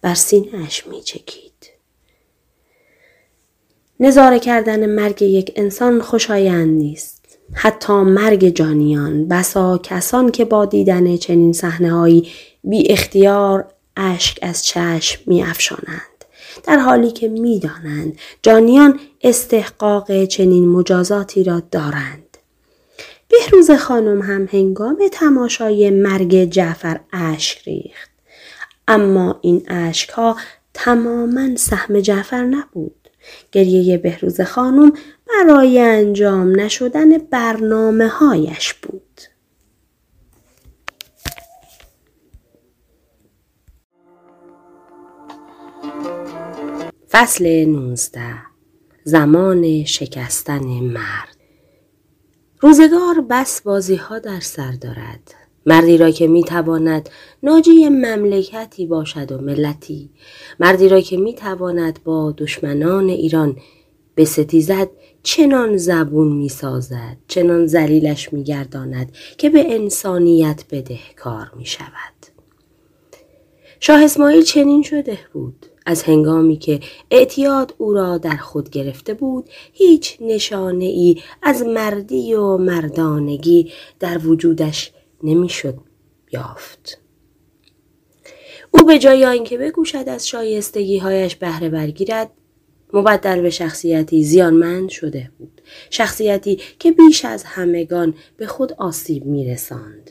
[0.00, 1.52] بر سینهش می چکید.
[4.00, 7.21] نظاره کردن مرگ یک انسان خوشایند نیست.
[7.54, 12.28] حتی مرگ جانیان بسا کسان که با دیدن چنین صحنههایی
[12.64, 13.64] بی اختیار
[13.96, 16.02] اشک از چشم می افشانند.
[16.64, 22.38] در حالی که می دانند جانیان استحقاق چنین مجازاتی را دارند.
[23.28, 28.10] بهروز خانم هم هنگام تماشای مرگ جعفر اشک ریخت.
[28.88, 30.36] اما این اشک ها
[30.74, 33.01] تماما سهم جعفر نبود.
[33.52, 34.92] گریه بهروز خانم
[35.28, 39.20] برای انجام نشدن برنامه هایش بود.
[47.10, 48.20] فصل 19
[49.04, 51.36] زمان شکستن مرد
[52.60, 57.10] روزگار بس بازی ها در سر دارد مردی را که می‌تواند
[57.42, 60.10] ناجی مملکتی باشد و ملتی
[60.60, 63.56] مردی را که می‌تواند با دشمنان ایران
[64.14, 64.88] به ستیزد
[65.22, 72.12] چنان زبون می سازد چنان زلیلش می گرداند که به انسانیت بدهکار می شود
[73.80, 75.66] شاه اسماعیل چنین شده بود.
[75.86, 82.34] از هنگامی که اعتیاد او را در خود گرفته بود هیچ نشانه ای از مردی
[82.34, 84.92] و مردانگی در وجودش
[85.22, 85.78] نمی‌شد
[86.32, 86.98] یافت.
[88.70, 92.30] او به جای آنکه بکوشد از شایستگی هایش بهره برگیرد
[92.92, 95.60] مبدل به شخصیتی زیانمند شده بود.
[95.90, 100.10] شخصیتی که بیش از همگان به خود آسیب میرساند.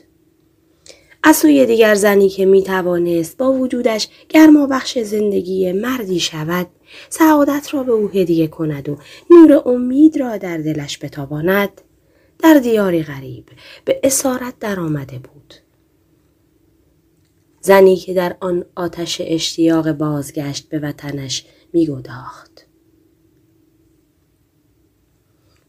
[1.24, 6.66] از سوی دیگر زنی که می توانست با وجودش گرما بخش زندگی مردی شود
[7.08, 8.98] سعادت را به او هدیه کند و
[9.30, 11.80] نور امید را در دلش بتاباند.
[12.42, 13.44] در دیاری غریب
[13.84, 15.54] به اسارت درآمده بود
[17.60, 22.66] زنی که در آن آتش اشتیاق بازگشت به وطنش میگداخت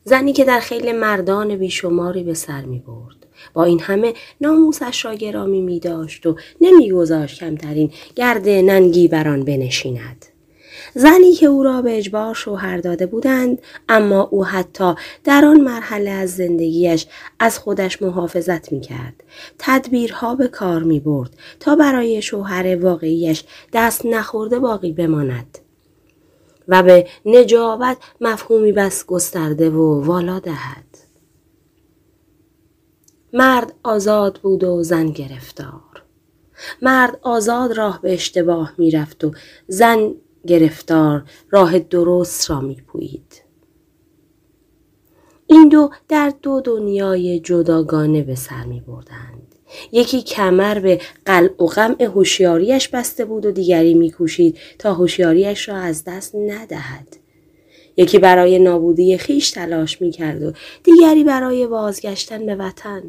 [0.03, 3.27] زنی که در خیلی مردان بیشماری به سر می برد.
[3.53, 9.45] با این همه ناموسش را گرامی می داشت و نمیگذاشت کمترین گرد ننگی بر آن
[9.45, 10.26] بنشیند.
[10.95, 16.10] زنی که او را به اجبار شوهر داده بودند اما او حتی در آن مرحله
[16.10, 17.08] از زندگیش
[17.40, 19.24] از خودش محافظت می کرد.
[19.60, 25.58] تدبیرها به کار می برد تا برای شوهر واقعیش دست نخورده باقی بماند.
[26.68, 30.86] و به نجابت مفهومی بس گسترده و والا دهد.
[33.34, 36.03] مرد آزاد بود و زن گرفتار.
[36.82, 39.32] مرد آزاد راه به اشتباه می‌رفت و
[39.68, 40.14] زن
[40.48, 43.44] گرفتار راه درست را میپویید.
[45.48, 49.56] این دو در دو دنیای جداگانه به سر می بردند.
[49.92, 55.76] یکی کمر به قلع و غمع هوشیاریش بسته بود و دیگری میکوشید تا هوشیاریش را
[55.76, 57.08] از دست ندهد.
[57.98, 60.52] یکی برای نابودی خیش تلاش می‌کرد و
[60.84, 63.04] دیگری برای بازگشتن به وطن.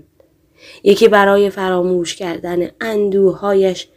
[0.84, 3.88] یکی برای فراموش کردن اندوهایش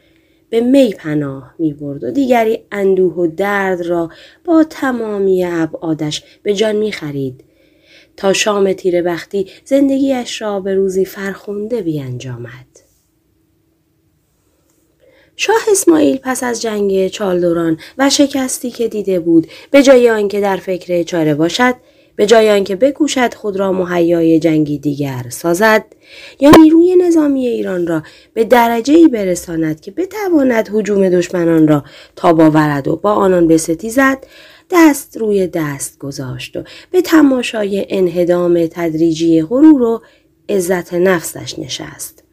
[0.50, 4.10] به می پناه می برد و دیگری اندوه و درد را
[4.46, 7.44] با تمامی ابعادش به جان می خرید
[8.18, 12.66] تا شام تیر بختی زندگیش را به روزی فرخونده بیانجامد.
[15.36, 20.58] شاه اسماعیل پس از جنگ چالدوران و شکستی که دیده بود به جای آنکه در
[20.58, 21.76] فکر چاره باشد
[22.18, 25.86] به جای آنکه بکوشد خود را مهیای جنگی دیگر سازد
[26.40, 31.84] یا نیروی نظامی ایران را به درجه ای برساند که بتواند حجوم دشمنان را
[32.16, 34.24] تاب آورد و با آنان بستیزد
[34.72, 40.02] دست روی دست گذاشت و به تماشای انهدام تدریجی غرور و
[40.50, 42.27] عزت نفسش نشست.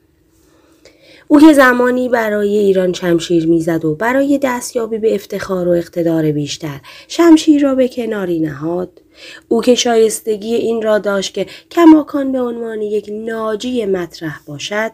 [1.28, 6.80] او که زمانی برای ایران شمشیر می‌زد و برای دستیابی به افتخار و اقتدار بیشتر
[7.08, 9.02] شمشیر را به کناری نهاد.
[9.48, 14.90] او که شایستگی این را داشت که کماکان به عنوان یک ناجی مطرح باشد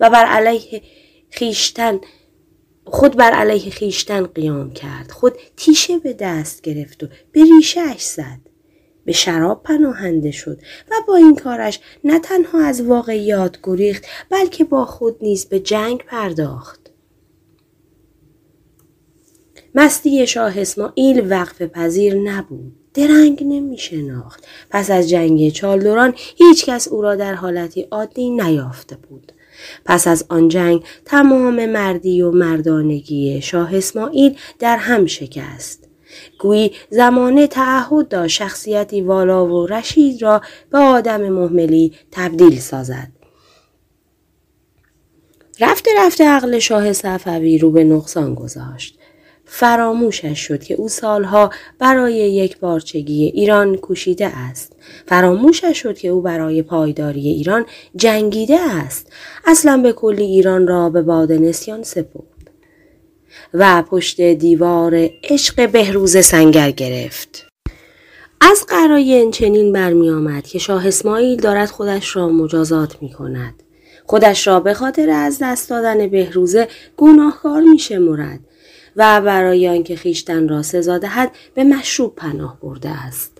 [0.00, 0.82] و بر علیه
[1.30, 2.00] خیشتن
[2.84, 5.10] خود بر علیه خیشتن قیام کرد.
[5.10, 8.51] خود تیشه به دست گرفت و به ریشه زد.
[9.04, 10.58] به شراب پناهنده شد
[10.90, 16.04] و با این کارش نه تنها از واقعیات گریخت بلکه با خود نیز به جنگ
[16.04, 16.90] پرداخت
[19.74, 24.46] مستی شاه اسماعیل وقف پذیر نبود درنگ نمی شناخت.
[24.70, 29.32] پس از جنگ چالدوران هیچ کس او را در حالتی عادی نیافته بود.
[29.84, 35.81] پس از آن جنگ تمام مردی و مردانگی شاه اسماعیل در هم شکست.
[36.42, 43.08] گویی زمانه تعهد داشت شخصیتی والا و رشید را به آدم محملی تبدیل سازد.
[45.60, 48.98] رفته رفته عقل شاه صفوی رو به نقصان گذاشت.
[49.44, 54.76] فراموشش شد که او سالها برای یک بارچگی ایران کوشیده است.
[55.06, 59.12] فراموشش شد که او برای پایداری ایران جنگیده است.
[59.44, 62.31] اصلا به کلی ایران را به باد نسیان سپرد.
[63.54, 67.46] و پشت دیوار عشق بهروز سنگر گرفت.
[68.40, 73.62] از قراین چنین برمی آمد که شاه اسماعیل دارد خودش را مجازات می کند.
[74.06, 78.40] خودش را به خاطر از دست دادن بهروزه گناهکار می شمرد
[78.96, 83.32] و برای آنکه خیشتن را سزا دهد به مشروب پناه برده است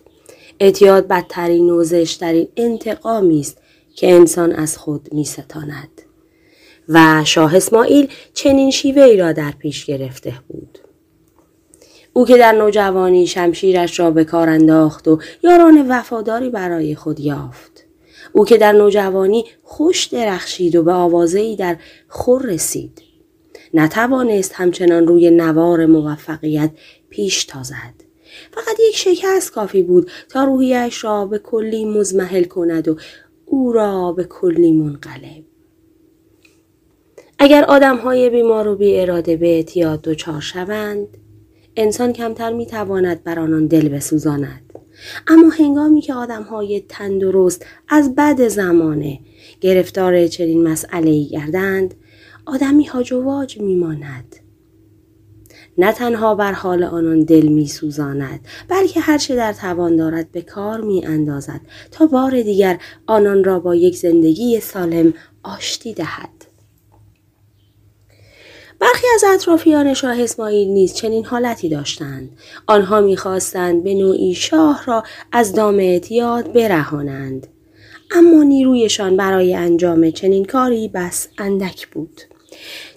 [0.59, 3.57] اعتیاد بدترین و زشترین انتقامی است
[3.95, 5.92] که انسان از خود می ستاند.
[6.89, 10.79] و شاه اسماعیل چنین شیوه ای را در پیش گرفته بود.
[12.13, 17.83] او که در نوجوانی شمشیرش را به کار انداخت و یاران وفاداری برای خود یافت.
[18.33, 23.01] او که در نوجوانی خوش درخشید و به آوازهی در خور رسید.
[23.73, 26.71] نتوانست همچنان روی نوار موفقیت
[27.09, 27.93] پیش تازد.
[28.51, 32.95] فقط یک شکست کافی بود تا روحیش را به کلی مزمحل کند و
[33.45, 35.43] او را به کلی منقلب.
[37.39, 41.07] اگر آدم های بیمار و بی اراده به اعتیاد دچار شوند،
[41.75, 44.73] انسان کمتر می تواند بر آنان دل بسوزاند.
[45.27, 49.19] اما هنگامی که آدم های تندرست از بد زمانه
[49.61, 51.93] گرفتار چنین مسئله گردند
[52.45, 54.35] آدمی هاج و واج میماند
[55.77, 60.81] نه تنها بر حال آنان دل می سوزاند بلکه هرچه در توان دارد به کار
[60.81, 65.13] می اندازد تا بار دیگر آنان را با یک زندگی سالم
[65.43, 66.42] آشتی دهد.
[68.83, 72.29] برخی از اطرافیان شاه اسماعیل نیز چنین حالتی داشتند.
[72.67, 77.47] آنها می‌خواستند به نوعی شاه را از دام اعتیاد برهانند.
[78.11, 82.21] اما نیرویشان برای انجام چنین کاری بس اندک بود.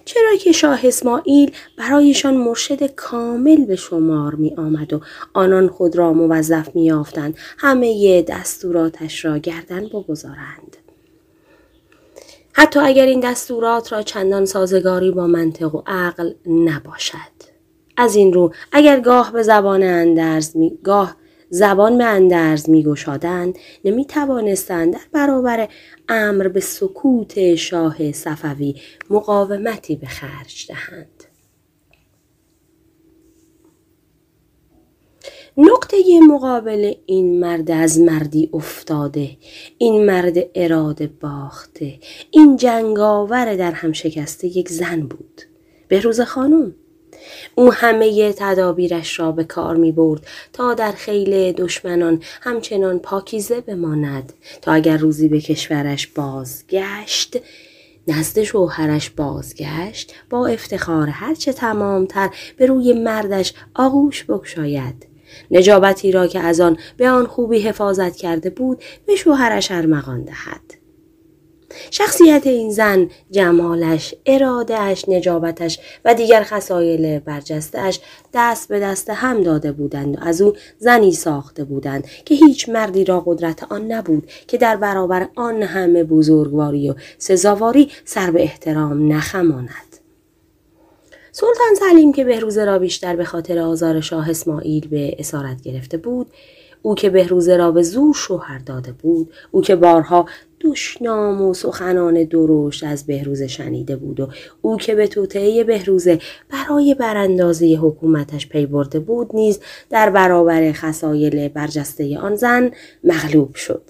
[0.05, 5.01] چرا که شاه اسماعیل برایشان مرشد کامل به شمار می آمد و
[5.33, 10.76] آنان خود را موظف می آفتند همه دستوراتش را گردن بگذارند.
[12.59, 17.37] حتی اگر این دستورات را چندان سازگاری با منطق و عقل نباشد.
[17.97, 21.15] از این رو اگر گاه به زبان اندرز می گاه
[21.49, 22.85] زبان به اندرز می
[23.85, 25.67] نمی توانستند در برابر
[26.09, 28.75] امر به سکوت شاه صفوی
[29.09, 31.16] مقاومتی به خرج دهند.
[35.59, 35.97] نقطه
[36.29, 39.29] مقابل این مرد از مردی افتاده
[39.77, 41.99] این مرد اراده باخته
[42.31, 45.41] این جنگاور در هم شکسته یک زن بود.
[45.87, 46.75] بهروز خانم
[47.55, 54.33] او همه تدابیرش را به کار می برد تا در خیل دشمنان همچنان پاکیزه بماند
[54.61, 57.37] تا اگر روزی به کشورش بازگشت
[58.07, 65.16] نزد شوهرش بازگشت با افتخار هرچه تمامتر به روی مردش آغوش بگشاید.
[65.51, 70.77] نجابتی را که از آن به آن خوبی حفاظت کرده بود به شوهرش ارمغان دهد.
[71.91, 77.99] شخصیت این زن جمالش ارادهش نجابتش و دیگر خصایل برجستهاش
[78.33, 83.05] دست به دست هم داده بودند و از او زنی ساخته بودند که هیچ مردی
[83.05, 89.13] را قدرت آن نبود که در برابر آن همه بزرگواری و سزاواری سر به احترام
[89.13, 89.86] نخماند.
[91.39, 96.27] سلطان سلیم که بهروزه را بیشتر به خاطر آزار شاه اسماعیل به اسارت گرفته بود
[96.81, 100.25] او که بهروزه را به زور شوهر داده بود او که بارها
[100.61, 104.27] دشنام و سخنان درشت از بهروزه شنیده بود و
[104.61, 109.59] او که به توطعه بهروزه برای براندازی حکومتش پی برده بود نیز
[109.89, 112.71] در برابر خسایل برجسته آن زن
[113.03, 113.83] مغلوب شد.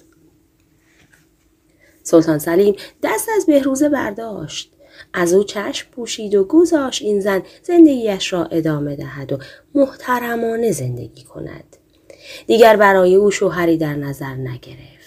[2.02, 4.77] سلطان سلیم دست از بهروزه برداشت.
[5.12, 9.38] از او چشم پوشید و گذاشت این زن زندگیش را ادامه دهد و
[9.74, 11.76] محترمانه زندگی کند.
[12.46, 14.98] دیگر برای او شوهری در نظر نگرفت.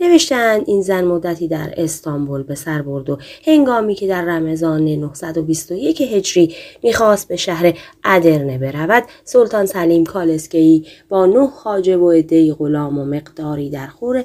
[0.00, 6.00] نوشتند این زن مدتی در استانبول به سر برد و هنگامی که در رمضان 921
[6.00, 12.98] هجری می‌خواست به شهر ادرنه برود سلطان سلیم کالسکی با نه خاجب و عدهای غلام
[12.98, 14.24] و مقداری در خور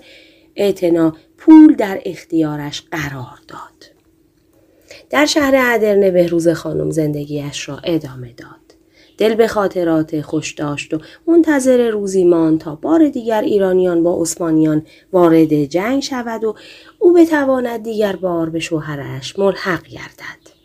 [0.56, 3.77] اعتنا پول در اختیارش قرار داد.
[5.10, 8.68] در شهر ادرنه بهروز خانم زندگیش را ادامه داد.
[9.18, 14.86] دل به خاطرات خوش داشت و منتظر روزی مان تا بار دیگر ایرانیان با عثمانیان
[15.14, 16.56] وارد جنگ شود و
[17.00, 20.58] او بتواند دیگر بار به شوهرش ملحق گردد.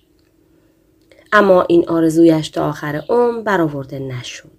[1.33, 4.52] اما این آرزویش تا آخر عمر برآورده نشد.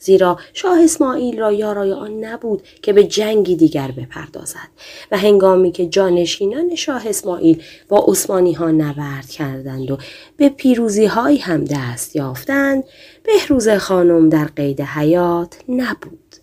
[0.00, 4.68] زیرا شاه اسماعیل را یارای آن نبود که به جنگی دیگر بپردازد
[5.10, 9.98] و هنگامی که جانشینان شاه اسماعیل با عثمانی ها نبرد کردند و
[10.36, 12.84] به پیروزی هایی هم دست یافتند
[13.22, 16.36] بهروز خانم در قید حیات نبود.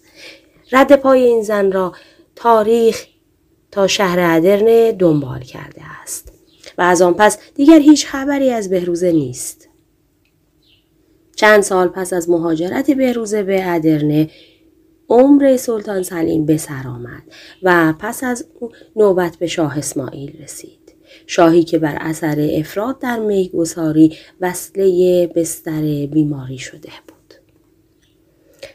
[0.71, 1.93] رد پای این زن را
[2.35, 3.05] تاریخ
[3.71, 6.31] تا شهر ادرنه دنبال کرده است
[6.77, 9.64] و از آن پس دیگر هیچ خبری از بهروزه نیست.
[11.35, 14.29] چند سال پس از مهاجرت بهروزه به ادرنه
[15.09, 17.23] عمر سلطان سلیم به سر آمد
[17.63, 20.95] و پس از او نوبت به شاه اسماعیل رسید.
[21.27, 27.15] شاهی که بر اثر افراد در میگساری وصله بستر بیماری شده بود.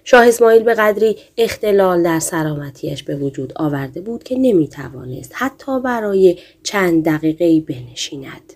[0.05, 5.81] شاه اسماعیل به قدری اختلال در سلامتیش به وجود آورده بود که نمی توانست حتی
[5.81, 8.53] برای چند دقیقه بنشیند.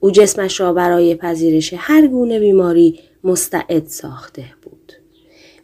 [0.00, 4.92] او جسمش را برای پذیرش هر گونه بیماری مستعد ساخته بود.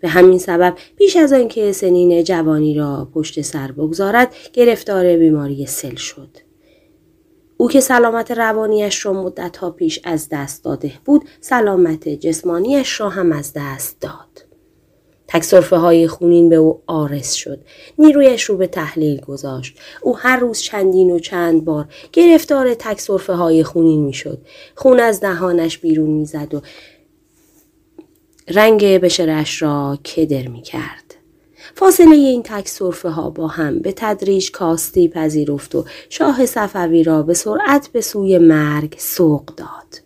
[0.01, 5.95] به همین سبب پیش از آنکه سنین جوانی را پشت سر بگذارد گرفتار بیماری سل
[5.95, 6.29] شد.
[7.57, 13.33] او که سلامت روانیش را مدتها پیش از دست داده بود سلامت جسمانیش را هم
[13.33, 14.26] از دست داد.
[15.29, 17.59] تک های خونین به او آرس شد.
[17.99, 19.79] نیرویش رو به تحلیل گذاشت.
[20.03, 24.39] او هر روز چندین و چند بار گرفتار تک های خونین می شد.
[24.75, 26.61] خون از دهانش بیرون می زد و
[28.49, 31.15] رنگ بشرش را کدر می کرد.
[31.75, 37.23] فاصله این تک صرفه ها با هم به تدریج کاستی پذیرفت و شاه صفوی را
[37.23, 40.06] به سرعت به سوی مرگ سوق داد.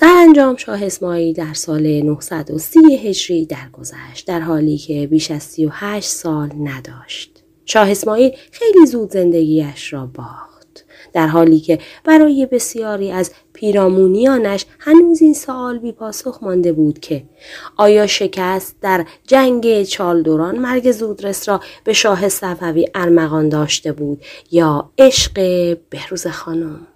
[0.00, 6.50] سرانجام شاه اسماعیل در سال 930 هجری درگذشت در حالی که بیش از 38 سال
[6.64, 7.42] نداشت.
[7.64, 10.84] شاه اسماعیل خیلی زود زندگیش را باخت.
[11.12, 17.22] در حالی که برای بسیاری از پیرامونیانش هنوز این سوال بی پاسخ مانده بود که
[17.76, 24.90] آیا شکست در جنگ چالدوران مرگ زودرس را به شاه صفوی ارمغان داشته بود یا
[24.98, 25.32] عشق
[25.90, 26.86] بهروز خانم